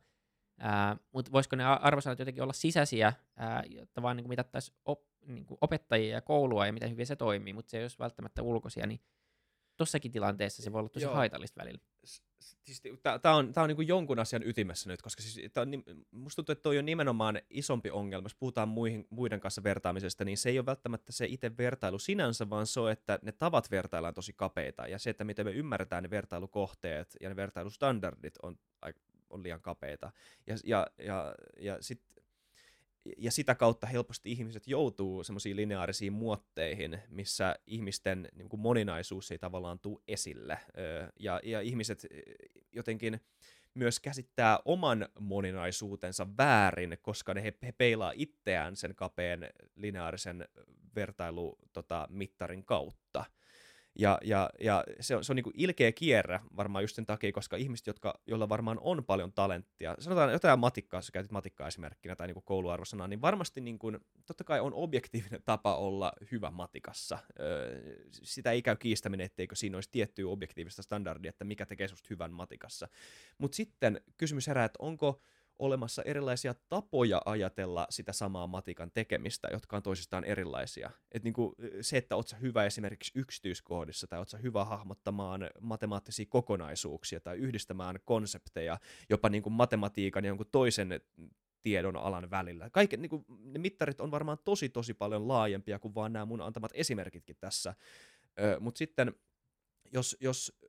Mutta 1.13 1.33
voisiko 1.33 1.57
ne 1.57 1.65
arvosanat 1.65 2.19
jotenkin 2.19 2.43
olla 2.43 2.53
sisäisiä, 2.53 3.13
ää, 3.37 3.63
jotta 3.69 4.03
vaan 4.03 4.17
niin 4.17 4.29
mitattaisiin 4.29 4.77
op, 4.85 5.01
niin 5.27 5.47
opettajia 5.61 6.15
ja 6.15 6.21
koulua 6.21 6.67
ja 6.67 6.73
miten 6.73 6.91
hyvin 6.91 7.07
se 7.07 7.17
toimii, 7.17 7.53
mutta 7.53 7.71
se 7.71 7.77
ei 7.79 7.85
olisi 7.85 7.99
välttämättä 7.99 8.43
ulkoisia, 8.43 8.87
niin 8.87 9.01
tossakin 9.81 10.13
tilanteessa 10.13 10.63
se 10.63 10.73
voi 10.73 10.79
olla 10.79 10.89
tosi 10.89 11.05
Joo. 11.05 11.15
haitallista 11.15 11.61
välillä. 11.61 11.81
siis, 12.65 12.83
tämä 13.23 13.37
on, 13.37 13.53
tää 13.53 13.63
on 13.63 13.69
niinku 13.69 13.83
jonkun 13.83 14.19
asian 14.19 14.43
ytimessä 14.49 14.91
nyt, 14.91 15.03
koska 15.03 15.23
siis, 15.23 15.53
tää 15.53 15.63
on, 15.63 15.71
musta 16.11 16.37
tuntuu, 16.37 16.53
että 16.53 16.63
toi 16.63 16.79
on 16.79 16.85
nimenomaan 16.85 17.41
isompi 17.51 17.91
ongelma, 17.91 18.25
jos 18.25 18.35
puhutaan 18.35 18.69
muihin, 18.69 19.07
muiden 19.11 19.41
kanssa 19.41 19.63
vertaamisesta, 19.63 20.25
niin 20.25 20.39
se 20.39 20.49
ei 20.49 20.59
ole 20.59 20.67
välttämättä 20.67 21.13
se 21.13 21.27
itse 21.27 21.57
vertailu 21.57 21.99
sinänsä, 21.99 22.51
vaan 22.51 22.67
se 22.67 22.81
on, 22.81 22.91
että 22.91 23.19
ne 23.23 23.33
tavat 23.33 23.71
vertaillaan 23.71 24.15
tosi 24.15 24.33
kapeita, 24.33 24.87
ja 24.87 24.99
se, 24.99 25.11
että 25.11 25.25
miten 25.25 25.47
me 25.47 25.53
ymmärretään 25.53 26.03
ne 26.03 26.11
vertailukohteet 26.11 27.17
ja 27.21 27.29
ne 27.29 27.37
vertailustandardit 27.37 28.35
on, 28.43 28.59
on 29.31 29.43
liian 29.43 29.61
kapeita. 29.61 30.13
Ja, 30.47 30.57
ja, 30.65 30.87
ja, 30.99 31.35
ja 31.59 31.77
sitten 31.81 32.20
ja 33.19 33.31
sitä 33.31 33.55
kautta 33.55 33.87
helposti 33.87 34.33
ihmiset 34.33 34.67
joutuu 34.67 35.25
semmoisiin 35.25 35.57
lineaarisiin 35.57 36.13
muotteihin, 36.13 36.99
missä 37.09 37.57
ihmisten 37.67 38.29
niin 38.35 38.49
kuin 38.49 38.61
moninaisuus 38.61 39.31
ei 39.31 39.39
tavallaan 39.39 39.79
tule 39.79 40.03
esille. 40.09 40.59
Ja, 41.21 41.41
ja 41.45 41.61
ihmiset 41.61 42.07
jotenkin 42.73 43.21
myös 43.75 44.01
käsittää 44.01 44.59
oman 44.65 45.09
moninaisuutensa 45.21 46.27
väärin, 46.39 46.99
koska 47.03 47.35
ne 47.35 47.43
he, 47.43 47.55
he 47.63 47.73
peilaa 47.73 48.13
itseään 48.15 48.77
sen 48.77 48.95
kapeen 48.95 49.51
lineaarisen 49.75 50.49
vertailumittarin 50.95 52.63
tota, 52.63 52.69
kautta. 52.69 53.25
Ja, 53.99 54.19
ja, 54.25 54.51
ja 54.61 54.85
se 55.01 55.17
on, 55.17 55.25
se 55.25 55.33
on 55.33 55.37
niin 55.37 55.45
kuin 55.45 55.55
ilkeä 55.57 55.93
kierrä 55.93 56.41
varmaan 56.57 56.85
just 56.85 56.97
sen 56.97 57.07
takia, 57.07 57.33
koska 57.33 57.57
ihmiset, 57.57 57.87
jotka, 57.87 58.21
joilla 58.27 58.49
varmaan 58.49 58.79
on 58.81 59.05
paljon 59.05 59.33
talenttia, 59.33 59.95
sanotaan 59.99 60.33
jotain 60.33 60.59
matikkaa, 60.59 60.99
jos 60.99 61.11
käytit 61.11 61.33
matikkaa 61.33 61.69
esimerkkinä 61.69 62.17
tai 62.17 62.27
niin 62.27 62.43
kouluarvosanaa, 62.45 63.09
niin 63.09 63.21
varmasti 63.21 63.61
niin 63.61 63.79
kuin, 63.79 63.99
totta 64.27 64.45
kai 64.45 64.61
on 64.61 64.75
objektiivinen 64.75 65.43
tapa 65.45 65.77
olla 65.77 66.13
hyvä 66.31 66.51
matikassa. 66.51 67.19
Öö, 67.41 67.81
sitä 68.11 68.53
ei 68.53 68.63
käy 68.63 68.77
kiistäminen, 68.77 69.25
etteikö 69.25 69.57
siinä 69.57 69.77
olisi 69.77 69.91
tiettyä 69.93 70.29
objektiivista 70.29 70.83
standardia, 70.83 71.29
että 71.29 71.45
mikä 71.45 71.67
tekee 71.67 71.89
susta 71.89 72.07
hyvän 72.11 72.33
matikassa. 72.33 72.89
Mutta 73.39 73.57
sitten 73.57 74.01
kysymys 74.17 74.47
herää, 74.47 74.65
että 74.65 74.79
onko 74.83 75.21
olemassa 75.61 76.03
erilaisia 76.03 76.55
tapoja 76.69 77.23
ajatella 77.25 77.87
sitä 77.91 78.13
samaa 78.13 78.47
matikan 78.47 78.91
tekemistä, 78.95 79.49
jotka 79.53 79.77
on 79.77 79.83
toisistaan 79.83 80.25
erilaisia. 80.25 80.91
Et 81.13 81.25
niin 81.25 81.35
kuin 81.35 81.55
se, 81.81 81.97
että 81.97 82.17
oot 82.17 82.37
hyvä 82.41 82.65
esimerkiksi 82.65 83.13
yksityiskohdissa 83.15 84.07
tai 84.07 84.19
oot 84.19 84.43
hyvä 84.43 84.65
hahmottamaan 84.65 85.51
matemaattisia 85.61 86.27
kokonaisuuksia 86.29 87.21
tai 87.21 87.37
yhdistämään 87.37 87.99
konsepteja 88.05 88.79
jopa 89.09 89.29
niin 89.29 89.43
kuin 89.43 89.53
matematiikan 89.53 90.25
ja 90.25 90.29
jonkun 90.29 90.47
toisen 90.53 91.01
tiedon 91.63 91.97
alan 91.97 92.31
välillä. 92.31 92.71
Kaikki, 92.71 92.97
niin 92.97 93.11
kuin, 93.11 93.25
ne 93.29 93.59
mittarit 93.59 94.01
on 94.01 94.11
varmaan 94.11 94.39
tosi 94.45 94.69
tosi 94.69 94.95
paljon 94.95 95.29
laajempia 95.29 95.79
kuin 95.79 95.95
vaan 95.95 96.13
nämä 96.13 96.25
mun 96.25 96.41
antamat 96.41 96.71
esimerkitkin 96.75 97.37
tässä. 97.41 97.75
Mutta 98.61 98.79
sitten 98.79 99.15
jos, 99.93 100.17
jos 100.21 100.60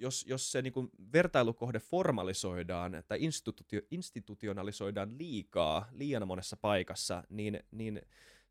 jos, 0.00 0.26
jos 0.28 0.52
se 0.52 0.62
niin 0.62 0.72
kuin 0.72 0.90
vertailukohde 1.12 1.78
formalisoidaan 1.78 2.92
tai 3.08 3.18
institutio, 3.20 3.80
institutionalisoidaan 3.90 5.18
liikaa, 5.18 5.88
liian 5.92 6.28
monessa 6.28 6.56
paikassa, 6.56 7.24
niin, 7.28 7.60
niin 7.70 8.02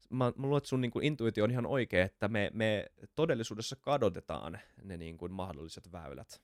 mä, 0.09 0.25
mä 0.25 0.33
luulen, 0.37 0.57
että 0.57 0.69
sun 0.69 0.81
niin 0.81 0.91
kuin 0.91 1.05
intuitio 1.05 1.43
on 1.43 1.51
ihan 1.51 1.65
oikea, 1.65 2.05
että 2.05 2.27
me, 2.27 2.51
me 2.53 2.91
todellisuudessa 3.15 3.75
kadotetaan 3.75 4.59
ne 4.83 4.97
niin 4.97 5.17
kuin 5.17 5.31
mahdolliset 5.31 5.91
väylät. 5.91 6.41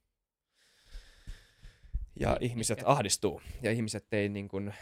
Ja 2.20 2.38
niin, 2.40 2.52
ihmiset 2.52 2.82
ahdistuu, 2.86 3.42
ja 3.62 3.72
ihmiset 3.72 4.14
ei 4.14 4.30
niin 4.30 4.48
kuin, 4.48 4.74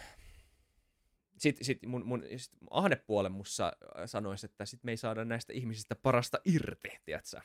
sitten 1.38 1.66
sit 1.66 1.86
mun, 1.86 2.06
mun 2.06 2.24
sit 2.38 2.54
ahnepuolen 2.70 3.32
mussa 3.32 3.66
äh, 3.68 4.04
sanoisi, 4.06 4.46
että 4.46 4.66
sit 4.66 4.84
me 4.84 4.92
ei 4.92 4.98
saada 4.98 5.26
näistä 5.26 5.54
ihmisistä 5.54 5.96
parasta 5.96 6.40
irti, 6.46 6.90
tiedätkö? 7.06 7.42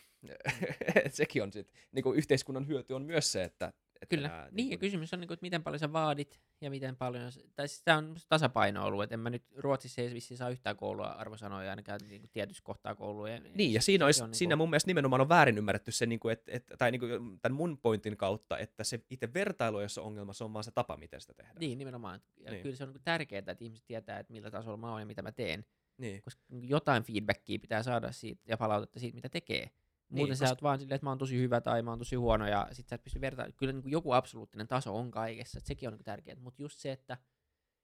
Sekin 1.11 1.43
on 1.43 1.53
sitten, 1.53 1.81
niin 1.93 2.15
yhteiskunnan 2.15 2.67
hyöty 2.67 2.93
on 2.93 3.03
myös 3.03 3.33
se, 3.33 3.45
että 3.45 3.73
että 4.03 4.17
Kyllä, 4.17 4.29
nää, 4.29 4.45
niin, 4.45 4.57
niin 4.57 4.71
ja 4.71 4.79
kysymys 4.79 5.15
on, 5.15 5.21
niin 5.21 5.29
kuin, 5.29 5.35
että 5.35 5.45
miten 5.45 5.63
paljon 5.63 5.79
sä 5.79 5.93
vaadit 5.93 6.41
ja 6.61 6.71
miten 6.71 6.97
paljon, 6.97 7.33
tai 7.57 7.69
siis 7.69 7.83
tämä 7.85 7.99
on 7.99 8.17
tasapaino 8.29 8.85
ollut, 8.85 9.03
että 9.03 9.15
en 9.15 9.21
mä 9.21 9.31
nyt, 9.31 9.43
Ruotsissa 9.57 10.03
ei 10.03 10.15
vissiin 10.15 10.39
saa 10.39 10.51
yhtään 10.51 10.77
koulua 10.77 11.07
arvosanoja 11.07 11.71
ainakaan 11.71 12.01
niin 12.09 12.21
kuin 12.21 12.31
tietyssä 12.31 12.63
kohtaa 12.65 12.95
kouluja. 12.95 13.41
Niin, 13.55 13.73
ja 13.73 13.83
siinä, 13.83 14.05
olisi, 14.05 14.23
on, 14.23 14.35
siinä 14.35 14.49
niin 14.49 14.57
kuin... 14.57 14.59
mun 14.59 14.71
mielestä 14.71 14.89
nimenomaan 14.89 15.21
on 15.21 15.29
väärin 15.29 15.59
ymmärretty 15.59 15.93
se, 15.93 16.07
niin 16.07 16.21
kuin, 16.21 16.33
että, 16.33 16.53
että, 16.55 16.77
tai 16.77 16.91
niin 16.91 17.01
kuin, 17.01 17.41
tämän 17.41 17.57
mun 17.57 17.79
pointin 17.79 18.17
kautta, 18.17 18.59
että 18.59 18.85
se 18.85 19.01
itse 19.11 19.35
vertailu, 19.35 19.81
jossa 19.81 20.03
ongelma, 20.03 20.33
se 20.33 20.45
on 20.45 20.53
vaan 20.53 20.65
se 20.65 20.71
tapa, 20.71 20.97
miten 20.97 21.21
sitä 21.21 21.35
tehdään. 21.35 21.57
Niin, 21.61 21.79
nimenomaan. 21.79 22.21
Ja 22.37 22.51
niin. 22.51 22.63
kyllä 22.63 22.77
se 22.77 22.85
on 22.85 22.93
niin 22.93 23.03
tärkeää, 23.05 23.39
että 23.39 23.57
ihmiset 23.61 23.87
tietää, 23.87 24.19
että 24.19 24.33
millä 24.33 24.51
tasolla 24.51 24.77
mä 24.77 24.91
oon 24.91 25.01
ja 25.01 25.07
mitä 25.07 25.23
mä 25.23 25.33
teen. 25.33 25.65
Niin. 25.99 26.23
Koska 26.23 26.43
jotain 26.51 27.03
feedbackia 27.03 27.59
pitää 27.59 27.83
saada 27.83 28.13
siitä 28.13 28.43
ja 28.47 28.57
palautetta 28.57 29.01
siitä, 29.01 29.15
mitä 29.15 29.29
tekee. 29.29 29.71
Muuten 30.09 30.31
niin, 30.31 30.37
sä 30.37 30.45
koska... 30.45 30.53
oot 30.53 30.63
vaan 30.63 30.79
silleen, 30.79 30.95
että 30.95 31.07
mä 31.07 31.11
oon 31.11 31.19
tosi 31.19 31.39
hyvä 31.39 31.61
tai 31.61 31.83
mä 31.83 31.91
oon 31.91 31.99
tosi 31.99 32.17
huono 32.17 32.47
ja 32.47 32.69
sit 32.73 32.89
sä 32.89 32.95
et 32.95 33.05
pysty 33.05 33.21
vertailemaan. 33.21 33.57
Kyllä 33.57 33.73
niin 33.73 33.83
kuin 33.83 33.93
joku 33.93 34.13
absoluuttinen 34.13 34.69
taso 34.69 34.97
on 34.97 35.11
kaikessa, 35.11 35.59
että 35.59 35.69
sekin 35.69 35.89
on 35.89 35.95
niin 35.95 36.05
tärkeää. 36.05 36.37
Mutta 36.41 36.63
just 36.63 36.79
se, 36.79 36.93
että 36.93 37.19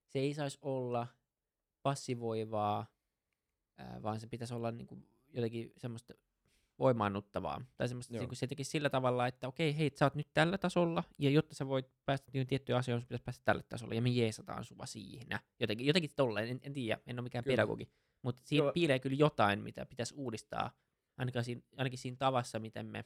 se 0.06 0.18
ei 0.18 0.34
saisi 0.34 0.58
olla 0.62 1.06
passivoivaa, 1.82 2.86
ää, 3.78 4.02
vaan 4.02 4.20
se 4.20 4.26
pitäisi 4.26 4.54
olla 4.54 4.70
niin 4.70 4.86
kuin 4.86 5.08
jotenkin 5.32 5.72
semmoista 5.76 6.14
voimaannuttavaa. 6.78 7.64
Tai 7.76 7.88
semmoista, 7.88 8.14
niin 8.14 8.28
kuin 8.28 8.36
se 8.36 8.46
tekisi 8.46 8.70
sillä 8.70 8.90
tavalla, 8.90 9.26
että 9.26 9.48
okei, 9.48 9.76
hei, 9.78 9.90
sä 9.94 10.06
oot 10.06 10.14
nyt 10.14 10.28
tällä 10.34 10.58
tasolla, 10.58 11.04
ja 11.18 11.30
jotta 11.30 11.54
sä 11.54 11.68
voit 11.68 11.86
päästä 12.04 12.30
niin 12.32 12.46
tiettyjä 12.46 12.78
asioita, 12.78 13.00
sun 13.00 13.08
pitäisi 13.08 13.24
päästä 13.24 13.44
tälle 13.44 13.62
tasolle, 13.62 13.94
ja 13.94 14.02
me 14.02 14.10
jeesataan 14.10 14.64
sua 14.64 14.86
siinä. 14.86 15.40
Jotenkin, 15.60 15.86
jotenkin 15.86 16.10
tolleen, 16.16 16.48
en, 16.48 16.60
en 16.62 16.72
tiedä, 16.72 17.00
en 17.06 17.18
ole 17.18 17.22
mikään 17.22 17.44
kyllä. 17.44 17.52
pedagogi. 17.52 17.88
Mutta 18.22 18.42
siinä 18.44 18.64
Joo. 18.64 18.72
piilee 18.72 18.98
kyllä 18.98 19.16
jotain, 19.16 19.62
mitä 19.62 19.86
pitäisi 19.86 20.14
uudistaa 20.14 20.70
ainakin 21.16 21.44
siinä, 21.44 21.62
ainakin 21.76 21.98
siinä 21.98 22.16
tavassa, 22.16 22.58
miten 22.58 22.86
me 22.86 23.04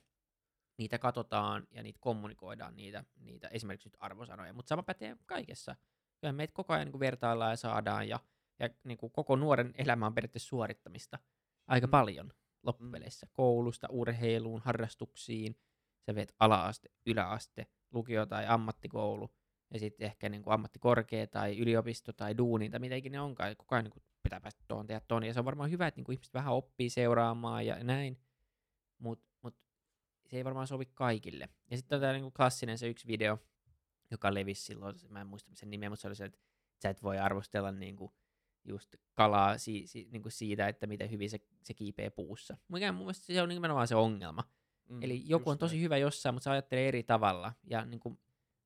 niitä 0.78 0.98
katsotaan 0.98 1.66
ja 1.70 1.82
niitä 1.82 1.98
kommunikoidaan, 2.02 2.76
niitä, 2.76 3.04
niitä 3.20 3.48
esimerkiksi 3.48 3.88
nyt 3.88 3.96
arvosanoja, 4.00 4.52
mutta 4.52 4.68
sama 4.68 4.82
pätee 4.82 5.16
kaikessa. 5.26 5.76
Kyllä 6.20 6.32
meitä 6.32 6.54
koko 6.54 6.72
ajan 6.72 6.88
niin 6.88 7.00
vertaillaan 7.00 7.52
ja 7.52 7.56
saadaan, 7.56 8.08
ja, 8.08 8.20
ja 8.58 8.68
niin 8.84 8.98
kuin 8.98 9.12
koko 9.12 9.36
nuoren 9.36 9.74
elämä 9.78 10.06
on 10.06 10.14
periaatteessa 10.14 10.48
suorittamista 10.48 11.18
aika 11.66 11.86
mm. 11.86 11.90
paljon 11.90 12.32
loppupeleissä. 12.62 13.26
Mm. 13.26 13.30
Koulusta, 13.32 13.88
urheiluun, 13.90 14.60
harrastuksiin, 14.64 15.56
sä 16.06 16.14
vet 16.14 16.34
ala-aste, 16.38 16.88
yläaste, 17.06 17.66
lukio 17.90 18.26
tai 18.26 18.46
ammattikoulu, 18.46 19.30
ja 19.74 19.78
sitten 19.78 20.06
ehkä 20.06 20.28
niin 20.28 20.42
kuin 20.42 20.54
ammattikorkea 20.54 21.26
tai 21.26 21.58
yliopisto 21.58 22.12
tai 22.12 22.38
duuni 22.38 22.70
tai 22.70 22.80
mitä 22.80 22.94
ikinä 22.94 23.22
onkaan. 23.22 23.56
Koko 23.56 23.74
ajan 23.74 23.84
niin 23.84 23.92
kuin 23.92 24.04
pitää 24.22 24.40
päästä 24.40 24.64
tuohon 24.68 24.86
tehdä 24.86 25.00
tuon. 25.08 25.24
Ja 25.24 25.34
se 25.34 25.38
on 25.38 25.44
varmaan 25.44 25.70
hyvä, 25.70 25.86
että 25.86 25.98
niin 25.98 26.04
kuin 26.04 26.14
ihmiset 26.14 26.34
vähän 26.34 26.52
oppii 26.54 26.90
seuraamaan 26.90 27.66
ja 27.66 27.84
näin, 27.84 28.20
mutta 28.98 29.28
mut 29.42 29.56
se 30.26 30.36
ei 30.36 30.44
varmaan 30.44 30.66
sovi 30.66 30.86
kaikille. 30.86 31.48
Ja 31.70 31.76
sitten 31.76 31.96
on 31.96 32.00
tämä 32.00 32.12
niin 32.12 32.22
kuin 32.22 32.32
klassinen 32.32 32.78
se 32.78 32.88
yksi 32.88 33.06
video, 33.06 33.38
joka 34.10 34.34
levisi 34.34 34.62
silloin, 34.62 34.96
mä 35.08 35.20
en 35.20 35.26
muista 35.26 35.50
sen 35.54 35.70
nimeä, 35.70 35.90
mutta 35.90 36.00
se 36.00 36.08
oli 36.08 36.16
se, 36.16 36.24
että 36.24 36.38
sä 36.82 36.90
et 36.90 37.02
voi 37.02 37.18
arvostella 37.18 37.72
niin 37.72 37.96
kuin 37.96 38.12
just 38.64 38.94
kalaa 39.14 39.58
si, 39.58 39.86
si, 39.86 40.08
niin 40.12 40.22
kuin 40.22 40.32
siitä, 40.32 40.68
että 40.68 40.86
miten 40.86 41.10
hyvin 41.10 41.30
se, 41.30 41.38
se 41.62 41.74
kiipee 41.74 42.10
puussa. 42.10 42.56
Mikä 42.68 42.92
mun 42.92 43.02
mielestä 43.02 43.26
se 43.26 43.42
on 43.42 43.48
nimenomaan 43.48 43.88
se 43.88 43.94
ongelma. 43.94 44.44
Mm, 44.88 45.02
Eli 45.02 45.22
joku 45.26 45.50
on 45.50 45.58
tosi 45.58 45.74
näin. 45.74 45.82
hyvä 45.84 45.96
jossain, 45.96 46.34
mutta 46.34 46.44
se 46.44 46.50
ajattelee 46.50 46.88
eri 46.88 47.02
tavalla. 47.02 47.52
Ja 47.64 47.84
niin 47.84 48.00
kuin, 48.00 48.18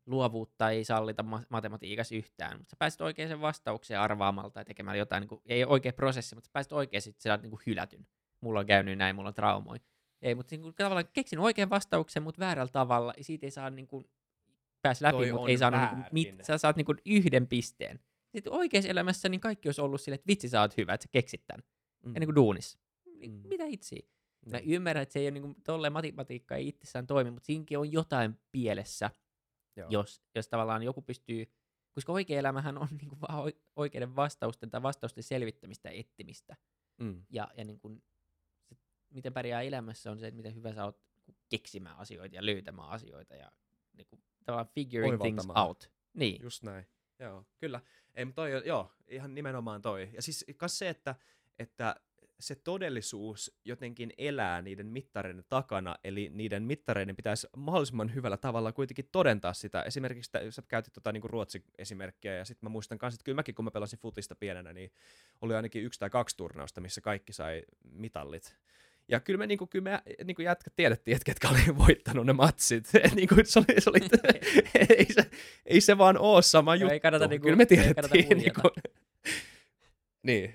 luovuutta 0.07 0.71
ei 0.71 0.85
sallita 0.85 1.23
ma- 1.23 1.43
matematiikassa 1.49 2.15
yhtään, 2.15 2.59
mutta 2.59 2.71
sä 2.71 2.77
pääset 2.79 3.01
oikeaan 3.01 3.41
vastaukseen 3.41 4.01
arvaamalla 4.01 4.51
tai 4.51 4.65
tekemällä 4.65 4.99
jotain, 4.99 5.21
niin 5.21 5.29
kuin, 5.29 5.41
ei 5.47 5.65
oikea 5.65 5.93
prosessi, 5.93 6.35
mutta 6.35 6.49
sä 6.49 6.53
pääset 6.53 6.73
oikein 6.73 7.03
sitten 7.03 7.23
sä 7.23 7.33
oot 7.33 7.43
niin 7.43 7.51
kuin 7.51 7.63
hylätyn. 7.67 8.07
Mulla 8.41 8.61
on 8.61 8.67
käynyt 8.67 8.99
näin, 8.99 9.17
mulla 9.17 9.29
on 9.29 9.35
traumoja. 9.35 9.81
Ei, 10.23 10.35
mutta 10.35 10.55
niin 10.55 10.63
kuin, 10.63 10.75
tavallaan 10.75 11.09
keksin 11.13 11.39
oikean 11.39 11.71
vastauksen, 11.71 12.23
mutta 12.23 12.39
väärällä 12.39 12.73
tavalla, 12.73 13.13
ja 13.17 13.25
siitä 13.25 13.47
ei 13.47 13.51
saa 13.51 13.71
niin 13.71 13.87
kuin, 13.87 14.05
pääs 14.83 15.01
läpi, 15.01 15.33
mutta 15.33 15.51
ei 15.51 15.59
saa 15.59 15.71
niin 15.71 15.89
kuin, 15.89 16.05
mit, 16.13 16.45
sä 16.45 16.59
saat 16.59 16.77
niin 16.77 16.87
kuin, 16.87 16.99
yhden 17.07 17.47
pisteen. 17.47 18.01
Sitten 18.33 18.53
oikeassa 18.53 18.91
elämässä 18.91 19.29
niin 19.29 19.41
kaikki 19.41 19.69
olisi 19.69 19.81
ollut 19.81 20.01
silleen, 20.01 20.15
että 20.15 20.29
vitsi 20.29 20.49
sä 20.49 20.61
oot 20.61 20.77
hyvä, 20.77 20.95
että 20.95 21.05
sä 21.05 21.09
keksit 21.13 21.47
tämän. 21.47 21.63
Mm. 22.05 22.15
Ja 22.15 22.21
niin 22.21 22.27
kuin 22.27 22.37
duunissa. 22.37 22.79
Niin, 23.19 23.33
mm. 23.33 23.49
Mitä 23.49 23.65
itse? 23.65 23.97
Mä 24.51 24.59
mm. 24.59 24.65
ymmärrän, 24.67 25.03
että 25.03 25.13
se 25.13 25.19
ei 25.19 25.25
ole 25.25 25.31
niin 25.31 25.43
kuin, 25.43 25.55
tolleen 25.65 25.93
matematiikka 25.93 26.57
ei 26.57 26.69
itsessään 26.69 27.07
toimi, 27.07 27.31
mutta 27.31 27.47
siinäkin 27.47 27.79
on 27.79 27.93
jotain 27.93 28.39
pielessä– 28.53 29.11
jos, 29.91 30.23
jos 30.35 30.49
tavallaan 30.49 30.83
joku 30.83 31.03
pystyy, 31.03 31.53
koska 31.95 32.13
oikea 32.13 32.39
elämähän 32.39 32.79
on 32.79 32.89
niin 33.01 33.09
kuin 33.09 33.21
vaan 33.21 33.53
oikeiden 33.77 34.17
vastausten 34.17 34.71
tai 34.71 34.83
vastausten 34.83 35.25
selvittämistä 35.25 35.89
ja 35.89 36.01
etsimistä. 36.01 36.57
Mm. 36.99 37.25
Ja, 37.31 37.49
ja 37.57 37.65
niin 37.65 37.81
kuin, 37.81 38.03
se, 38.65 38.77
miten 39.11 39.33
pärjää 39.33 39.63
elämässä 39.63 40.11
on 40.11 40.19
se, 40.19 40.27
että 40.27 40.37
miten 40.37 40.55
hyvä 40.55 40.73
sä 40.73 40.85
oot 40.85 41.01
niinku 41.27 41.41
keksimään 41.49 41.97
asioita 41.97 42.37
ja 42.37 42.47
löytämään 42.47 42.91
asioita 42.91 43.35
ja 43.35 43.53
niin 43.93 44.07
kuin, 44.07 44.23
tavallaan 44.45 44.75
figuring 44.75 45.21
things 45.21 45.47
out. 45.55 45.91
Niin. 46.15 46.43
Just 46.43 46.63
näin. 46.63 46.87
Joo, 47.19 47.45
kyllä. 47.59 47.81
Ei, 48.15 48.27
toi, 48.35 48.67
joo, 48.67 48.93
ihan 49.09 49.35
nimenomaan 49.35 49.83
toi. 49.83 50.11
Ja 50.13 50.23
siis 50.23 50.45
kas 50.57 50.79
se, 50.79 50.89
että, 50.89 51.15
että 51.59 51.97
se 52.41 52.55
todellisuus 52.55 53.59
jotenkin 53.65 54.13
elää 54.19 54.63
niiden 54.63 54.87
mittareiden 54.87 55.45
takana, 55.49 55.97
eli 56.05 56.31
niiden 56.35 56.63
mittareiden 56.63 57.17
pitäisi 57.17 57.47
mahdollisimman 57.57 58.15
hyvällä 58.15 58.37
tavalla 58.37 58.73
kuitenkin 58.73 59.09
todentaa 59.13 59.55
sitä. 59.55 59.83
Esimerkiksi 59.83 60.31
sä 60.51 60.63
käytit 60.69 60.93
tota 60.93 61.13
niin 61.13 61.31
Ruotsi-esimerkkiä, 61.31 62.35
ja 62.35 62.45
sitten 62.45 62.67
mä 62.67 62.73
muistan 62.73 62.99
myös, 63.03 63.15
että 63.15 63.25
kyllä 63.25 63.37
mäkin 63.37 63.55
kun 63.55 63.65
mä 63.65 63.71
pelasin 63.71 63.99
futista 63.99 64.35
pienenä, 64.35 64.73
niin 64.73 64.93
oli 65.41 65.55
ainakin 65.55 65.85
yksi 65.85 66.01
tai 66.01 66.11
kaksi 66.11 66.37
turnausta, 66.37 66.81
missä 66.81 67.01
kaikki 67.01 67.33
sai 67.33 67.63
mitallit. 67.85 68.57
Ja 69.09 69.21
kyllä 69.21 69.39
me, 69.39 69.47
niinku, 69.47 69.67
kyllä 69.67 69.83
me 69.83 70.03
niinku 70.25 70.43
jätkät 70.43 70.73
tiedettiin, 70.77 71.15
että 71.17 71.25
ketkä 71.25 71.49
oli 71.49 71.79
voittanut 71.87 72.27
ne 72.27 72.33
matsit. 72.33 72.89
Et 73.05 73.15
niinku, 73.15 73.35
se 73.45 73.59
oli, 73.59 73.81
se 73.81 73.91
oli, 73.91 73.99
ei, 74.99 75.13
se, 75.13 75.31
ei 75.67 75.81
se 75.81 75.99
vaan 75.99 76.19
ole 76.19 76.43
sama 76.43 76.77
juttu. 76.77 76.93
Ei 76.93 77.01
kannata 77.01 77.27
niinku, 77.27 77.45
kyllä 77.45 77.57
me 77.57 77.63
ei 77.63 77.67
tiedettiin. 77.67 78.27
huijata. 78.27 78.35
Niinku, 78.35 78.91
niin, 80.23 80.55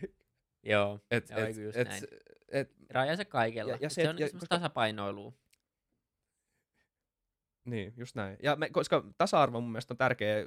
Joo, 0.67 0.99
et, 1.11 1.29
Joo, 1.29 1.39
et, 1.39 1.55
just 1.57 1.77
et, 1.77 1.87
näin. 1.87 2.03
et, 2.49 2.71
rajansa 2.89 3.25
kaikella. 3.25 3.71
Ja- 3.71 3.77
Ja, 3.81 3.89
se, 3.89 3.93
se, 3.93 4.09
on 4.09 4.19
ja 4.19 4.27
semmoista 4.27 4.39
koska- 4.39 4.55
tasapainoilua. 4.55 5.33
Niin, 7.65 7.93
just 7.97 8.15
näin. 8.15 8.37
Ja 8.43 8.55
me, 8.55 8.69
koska 8.69 9.03
tasa-arvo 9.17 9.61
mun 9.61 9.71
mielestä 9.71 9.93
on 9.93 9.97
tärkeä, 9.97 10.45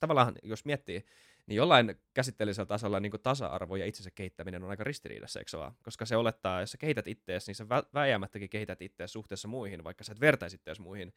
tavallaan 0.00 0.34
jos 0.42 0.64
miettii, 0.64 1.04
niin 1.46 1.56
jollain 1.56 1.94
käsitteellisellä 2.14 2.66
tasolla 2.66 3.00
niin 3.00 3.12
tasa-arvo 3.22 3.76
ja 3.76 3.86
itsensä 3.86 4.10
kehittäminen 4.14 4.62
on 4.64 4.70
aika 4.70 4.84
ristiriidassa, 4.84 5.40
eikö 5.40 5.50
se 5.50 5.58
vaan? 5.58 5.72
Koska 5.82 6.06
se 6.06 6.16
olettaa, 6.16 6.60
jos 6.60 6.70
sä 6.70 6.78
kehität 6.78 7.06
ittees, 7.06 7.46
niin 7.46 7.54
sä 7.54 7.64
vä- 7.64 7.88
vääjäämättäkin 7.94 8.50
kehität 8.50 8.82
ittees 8.82 9.12
suhteessa 9.12 9.48
muihin, 9.48 9.84
vaikka 9.84 10.04
sä 10.04 10.12
et 10.12 10.20
vertaisi 10.20 10.56
ittees 10.56 10.80
muihin, 10.80 11.12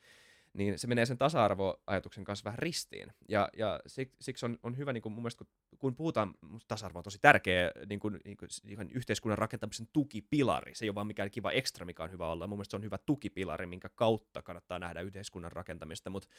niin 0.54 0.80
se 0.80 0.88
menee 0.88 1.06
sen 1.06 1.18
tasa-arvoajatuksen 1.18 2.24
kanssa 2.24 2.44
vähän 2.44 2.60
ristiin. 2.60 3.14
Ja, 3.30 3.50
ja 3.58 3.80
sik- 3.88 4.16
siksi 4.22 4.46
on, 4.46 4.60
on 4.64 4.78
hyvä, 4.78 4.94
niin 4.94 5.02
kuin 5.02 5.14
mun 5.14 5.24
mielestä, 5.24 5.46
kun, 5.46 5.80
kun 5.80 5.96
puhutaan, 5.96 6.34
tasa-arvo 6.68 7.00
on 7.00 7.04
tosi 7.04 7.20
tärkeä 7.22 7.72
niin 7.90 8.00
kuin, 8.00 8.20
niin 8.26 8.38
kuin, 8.38 8.50
ihan 8.68 8.90
yhteiskunnan 8.92 9.38
rakentamisen 9.38 9.88
tukipilari. 9.94 10.76
Se 10.76 10.86
ei 10.86 10.90
ole 10.90 10.96
vaan 10.96 11.08
mikään 11.08 11.32
kiva 11.32 11.52
ekstra, 11.52 11.86
mikä 11.86 12.04
on 12.04 12.12
hyvä 12.12 12.28
olla. 12.28 12.48
Mun 12.48 12.58
mielestä 12.58 12.72
se 12.72 12.78
on 12.78 12.84
hyvä 12.84 12.98
tukipilari, 12.98 13.66
minkä 13.66 13.90
kautta 13.90 14.42
kannattaa 14.42 14.80
nähdä 14.80 15.02
yhteiskunnan 15.02 15.52
rakentamista. 15.52 16.10
Mutta 16.10 16.30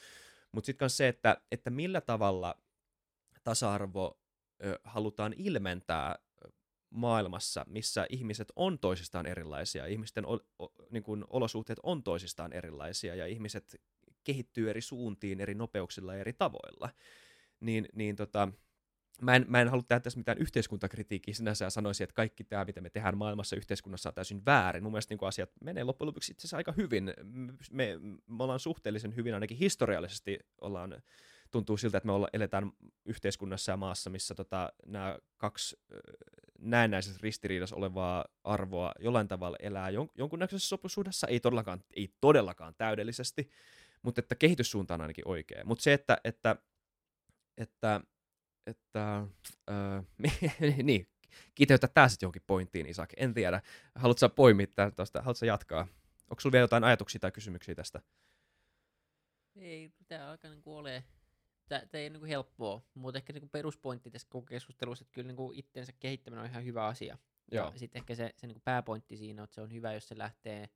mut 0.52 0.64
sitten 0.64 0.84
myös 0.84 0.96
se, 0.96 1.08
että, 1.08 1.40
että 1.52 1.70
millä 1.70 2.00
tavalla 2.00 2.54
tasa-arvo 3.44 4.18
ö, 4.64 4.80
halutaan 4.84 5.34
ilmentää 5.36 6.18
maailmassa, 6.90 7.64
missä 7.68 8.06
ihmiset 8.08 8.52
on 8.56 8.78
toisistaan 8.78 9.26
erilaisia, 9.26 9.86
ihmisten 9.86 10.26
o, 10.26 10.40
o, 10.58 10.72
niin 10.90 11.02
kuin 11.02 11.24
olosuhteet 11.30 11.78
on 11.82 12.02
toisistaan 12.02 12.52
erilaisia 12.52 13.14
ja 13.14 13.26
ihmiset 13.26 13.80
kehittyy 14.24 14.70
eri 14.70 14.80
suuntiin 14.80 15.40
eri 15.40 15.54
nopeuksilla 15.54 16.14
ja 16.14 16.20
eri 16.20 16.32
tavoilla. 16.32 16.90
Niin, 17.60 17.88
niin 17.94 18.16
tota, 18.16 18.48
mä, 19.22 19.36
en, 19.36 19.44
mä 19.48 19.60
en 19.60 19.68
halua 19.68 19.84
tehdä 19.88 20.00
tässä 20.00 20.18
mitään 20.18 20.38
yhteiskuntakritiikkiä 20.38 21.34
sinänsä 21.34 21.64
ja 21.64 21.70
sanoisin, 21.70 22.04
että 22.04 22.14
kaikki 22.14 22.44
tämä, 22.44 22.64
mitä 22.64 22.80
me 22.80 22.90
tehdään 22.90 23.16
maailmassa 23.16 23.56
yhteiskunnassa 23.56 24.08
on 24.08 24.14
täysin 24.14 24.44
väärin. 24.44 24.82
Mun 24.82 24.92
mielestä 24.92 25.14
niin 25.14 25.28
asiat 25.28 25.50
menee 25.60 25.84
loppujen 25.84 26.06
lopuksi 26.06 26.32
itse 26.32 26.40
asiassa 26.40 26.56
aika 26.56 26.72
hyvin. 26.72 27.14
Me, 27.70 27.98
me 28.26 28.42
ollaan 28.42 28.60
suhteellisen 28.60 29.16
hyvin, 29.16 29.34
ainakin 29.34 29.56
historiallisesti 29.56 30.38
ollaan 30.60 31.02
tuntuu 31.50 31.76
siltä, 31.76 31.98
että 31.98 32.06
me 32.06 32.12
olla, 32.12 32.28
eletään 32.32 32.72
yhteiskunnassa 33.04 33.72
ja 33.72 33.76
maassa, 33.76 34.10
missä 34.10 34.34
tota, 34.34 34.72
nämä 34.86 35.18
kaksi 35.36 35.76
näennäisessä 36.58 37.20
ristiriidassa 37.22 37.76
olevaa 37.76 38.24
arvoa 38.44 38.92
jollain 39.00 39.28
tavalla 39.28 39.56
elää 39.60 39.90
jon, 39.90 40.08
jonkunnäköisessä 40.14 40.68
sopusuhdessa, 40.68 41.26
ei 41.26 41.40
todellakaan, 41.40 41.84
ei 41.96 42.14
todellakaan 42.20 42.74
täydellisesti, 42.78 43.50
mutta 44.04 44.20
että 44.20 44.34
kehityssuunta 44.34 44.94
on 44.94 45.00
ainakin 45.00 45.28
oikea. 45.28 45.64
Mutta 45.64 45.82
se, 45.82 45.92
että, 45.92 46.18
että, 46.24 46.56
että, 47.56 48.00
että 48.66 49.26
öö, 49.70 50.02
niin, 50.82 51.08
kiteytä 51.54 51.88
tämä 51.88 52.08
sitten 52.08 52.26
johonkin 52.26 52.42
pointtiin, 52.46 52.86
Isak. 52.86 53.10
En 53.16 53.34
tiedä. 53.34 53.62
Haluatko 53.94 54.18
sä 54.18 54.28
poimia 54.28 54.66
tuosta? 54.96 55.22
Haluatko 55.22 55.46
jatkaa? 55.46 55.86
Onko 56.30 56.40
sulla 56.40 56.52
vielä 56.52 56.64
jotain 56.64 56.84
ajatuksia 56.84 57.20
tai 57.20 57.32
kysymyksiä 57.32 57.74
tästä? 57.74 58.00
Ei, 59.56 59.90
tämä 60.08 60.30
alkaa 60.30 60.50
niinku 60.50 60.76
ole, 60.76 61.04
tämä 61.68 61.82
ei 61.92 62.04
ole 62.04 62.10
niinku 62.10 62.26
helppoa, 62.26 62.82
mutta 62.94 63.18
ehkä 63.18 63.32
niinku 63.32 63.48
peruspointti 63.48 64.10
tässä 64.10 64.28
koko 64.30 64.46
keskustelussa, 64.46 65.02
että 65.02 65.12
kyllä 65.12 65.26
niinku 65.26 65.52
itsensä 65.54 65.92
kehittäminen 66.00 66.44
on 66.44 66.50
ihan 66.50 66.64
hyvä 66.64 66.86
asia. 66.86 67.18
Joo. 67.52 67.70
Ja 67.72 67.78
sitten 67.78 68.00
ehkä 68.00 68.14
se, 68.14 68.34
se 68.36 68.46
niinku 68.46 68.62
pääpointti 68.64 69.16
siinä 69.16 69.42
on, 69.42 69.44
että 69.44 69.54
se 69.54 69.60
on 69.60 69.72
hyvä, 69.72 69.92
jos 69.92 70.08
se 70.08 70.18
lähtee 70.18 70.68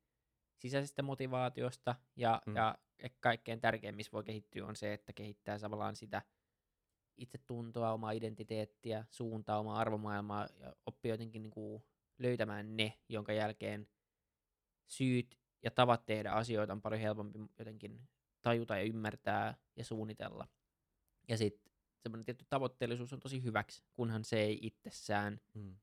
sisäisestä 0.57 1.01
motivaatiosta, 1.01 1.95
ja, 2.15 2.41
Mm. 2.45 2.55
ja 2.55 2.77
kaikkein 3.19 3.61
tärkein, 3.61 3.95
missä 3.95 4.11
voi 4.11 4.23
kehittyä, 4.23 4.65
on 4.65 4.75
se, 4.75 4.93
että 4.93 5.13
kehittää 5.13 5.59
tavallaan 5.59 5.95
sitä 5.95 6.21
itsetuntoa, 7.17 7.93
omaa 7.93 8.11
identiteettiä, 8.11 9.05
suuntaa, 9.09 9.59
omaa 9.59 9.79
arvomaailmaa, 9.79 10.47
ja 10.59 10.75
oppii 10.85 11.11
jotenkin 11.11 11.41
niinku 11.41 11.85
löytämään 12.17 12.77
ne, 12.77 12.99
jonka 13.09 13.33
jälkeen 13.33 13.87
syyt 14.87 15.39
ja 15.63 15.71
tavat 15.71 16.05
tehdä 16.05 16.31
asioita 16.31 16.73
on 16.73 16.81
paljon 16.81 17.01
helpompi 17.01 17.39
jotenkin 17.59 18.01
tajuta 18.41 18.77
ja 18.77 18.83
ymmärtää 18.83 19.55
ja 19.75 19.85
suunnitella. 19.85 20.47
Ja 21.27 21.37
sitten 21.37 21.73
semmoinen 21.99 22.25
tietty 22.25 22.45
tavoitteellisuus 22.49 23.13
on 23.13 23.19
tosi 23.19 23.43
hyväksi, 23.43 23.83
kunhan 23.93 24.23
se 24.23 24.39
ei 24.39 24.59
itsessään 24.61 25.41
Mm. 25.53 25.75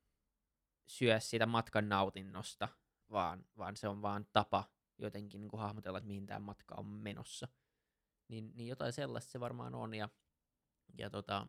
syö 0.87 1.19
sitä 1.19 1.45
matkan 1.45 1.89
nautinnosta, 1.89 2.69
vaan, 3.11 3.45
vaan 3.57 3.75
se 3.75 3.87
on 3.87 4.01
vaan 4.01 4.25
tapa 4.33 4.63
jotenkin 4.97 5.41
niin 5.41 5.49
kuin 5.49 5.59
hahmotella, 5.59 5.97
että 5.97 6.07
mihin 6.07 6.25
tämä 6.25 6.39
matka 6.39 6.75
on 6.75 6.85
menossa. 6.85 7.47
Niin, 8.27 8.51
niin 8.55 8.67
jotain 8.67 8.93
sellaista 8.93 9.31
se 9.31 9.39
varmaan 9.39 9.75
on. 9.75 9.93
Ja, 9.93 10.09
ja 10.97 11.09
tota, 11.09 11.47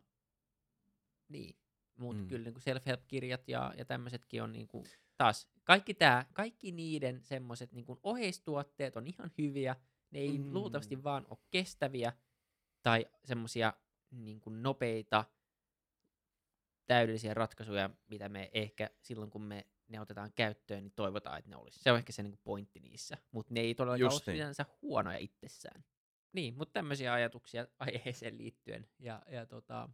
niin. 1.28 1.57
Mutta 1.96 2.22
Mm. 2.22 2.28
kyllä 2.28 2.44
niin 2.44 2.55
kuin 2.55 2.62
self-help-kirjat 2.62 3.49
ja, 3.49 3.74
ja 3.76 3.84
tämmöisetkin 3.84 4.42
on 4.42 4.53
niin 4.53 4.68
kuin, 4.68 4.84
taas, 5.16 5.49
kaikki, 5.64 5.94
tää, 5.94 6.26
kaikki 6.32 6.72
niiden 6.72 7.22
semmoiset 7.24 7.72
niin 7.72 7.84
kuin 7.84 7.99
oheistuotteet 8.03 8.96
on 8.96 9.07
ihan 9.07 9.30
hyviä. 9.38 9.76
Ne 10.11 10.18
ei 10.18 10.38
Mm. 10.38 10.44
mm. 10.44 10.55
luultavasti 10.55 11.03
vaan 11.05 11.26
ole 11.30 11.38
kestäviä 11.51 12.12
tai 12.82 13.07
semmoisia 13.24 13.72
niin 14.11 14.40
kuin 14.40 14.62
nopeita, 14.62 15.24
täydellisiä 16.86 17.34
ratkaisuja, 17.34 17.90
mitä 18.09 18.28
me 18.28 18.51
ehkä 18.55 18.90
silloin, 19.03 19.30
kun 19.30 19.42
me 19.42 19.66
ne 19.89 20.01
otetaan 20.01 20.32
käyttöön, 20.34 20.82
niin 20.82 20.93
toivotaan, 20.97 21.39
että 21.39 21.51
ne 21.51 21.57
olisi. 21.57 21.80
Se 21.82 21.93
on 21.93 21.99
ehkä 21.99 22.12
se 22.12 22.22
niin 22.22 22.32
kuin 22.32 22.41
pointti 22.45 22.80
niissä, 22.80 23.16
mutta 23.30 23.55
ne 23.55 23.61
ei 23.61 23.74
todellakaan 23.74 24.01
Just 24.01 24.28
ole 24.28 24.34
niin. 24.34 24.43
sinänsä 24.43 24.66
huonoja 24.82 25.18
itsessään. 25.18 25.84
Niin, 26.32 26.57
mutta 26.57 26.72
tämmöisiä 26.72 27.12
ajatuksia 27.12 27.66
aiheeseen 27.78 28.39
liittyen. 28.39 28.89
Ja, 28.99 29.22
ja 29.30 29.47
tota, 29.47 29.89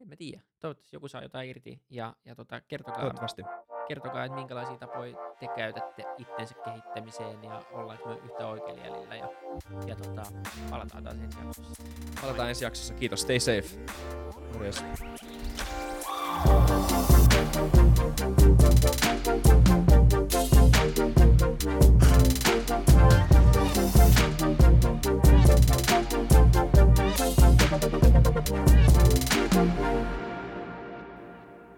en 0.00 0.08
mä 0.08 0.16
tiedä. 0.16 0.42
Toivottavasti 0.60 0.96
joku 0.96 1.08
saa 1.08 1.22
jotain 1.22 1.48
irti. 1.50 1.82
Ja, 1.90 2.16
ja 2.24 2.34
tota, 2.34 2.60
kertokaa, 2.60 3.00
Toivottavasti. 3.00 3.42
kertokaa, 3.88 4.24
että 4.24 4.36
minkälaisia 4.38 4.76
tapoja 4.76 5.16
te 5.40 5.48
käytätte 5.56 6.04
itsensä 6.18 6.54
kehittämiseen 6.64 7.44
ja 7.44 7.62
ollaanko 7.72 8.08
me 8.08 8.16
yhtä 8.24 8.46
oikealla 8.46 8.84
jäljellä. 8.84 9.16
Ja, 9.16 9.28
ja 9.86 9.96
tota, 9.96 10.22
palataan 10.70 11.04
taas 11.04 11.16
ensi 11.18 11.38
jaksossa. 11.38 11.82
Palataan 12.20 12.48
ensi 12.48 12.64
jaksossa. 12.64 12.94
Kiitos. 12.94 13.20
Stay 13.20 13.40
safe. 13.40 13.86
Morjes. 14.52 14.84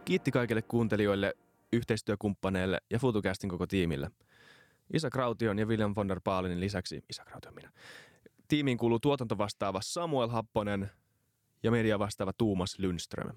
Kiitti 0.04 0.30
kaikille 0.30 0.62
kuuntelijoille, 0.62 1.34
yhteistyökumppaneille 1.72 2.78
ja 2.90 2.98
FutuCastin 2.98 3.50
koko 3.50 3.66
tiimille. 3.66 4.10
Isa 4.92 5.10
Kraution 5.10 5.58
ja 5.58 5.66
William 5.66 5.94
von 5.96 6.08
der 6.08 6.20
Baalinin 6.20 6.60
lisäksi, 6.60 7.04
Isa 7.10 7.24
Kraution 7.24 7.54
minä, 7.54 7.70
tiimiin 8.48 8.78
kuuluu 8.78 8.98
tuotantovastaava 8.98 9.80
Samuel 9.82 10.28
Happonen 10.28 10.90
ja 11.62 11.70
media 11.70 11.98
vastaava 11.98 12.32
Tuumas 12.32 12.78
Lundström. 12.78 13.36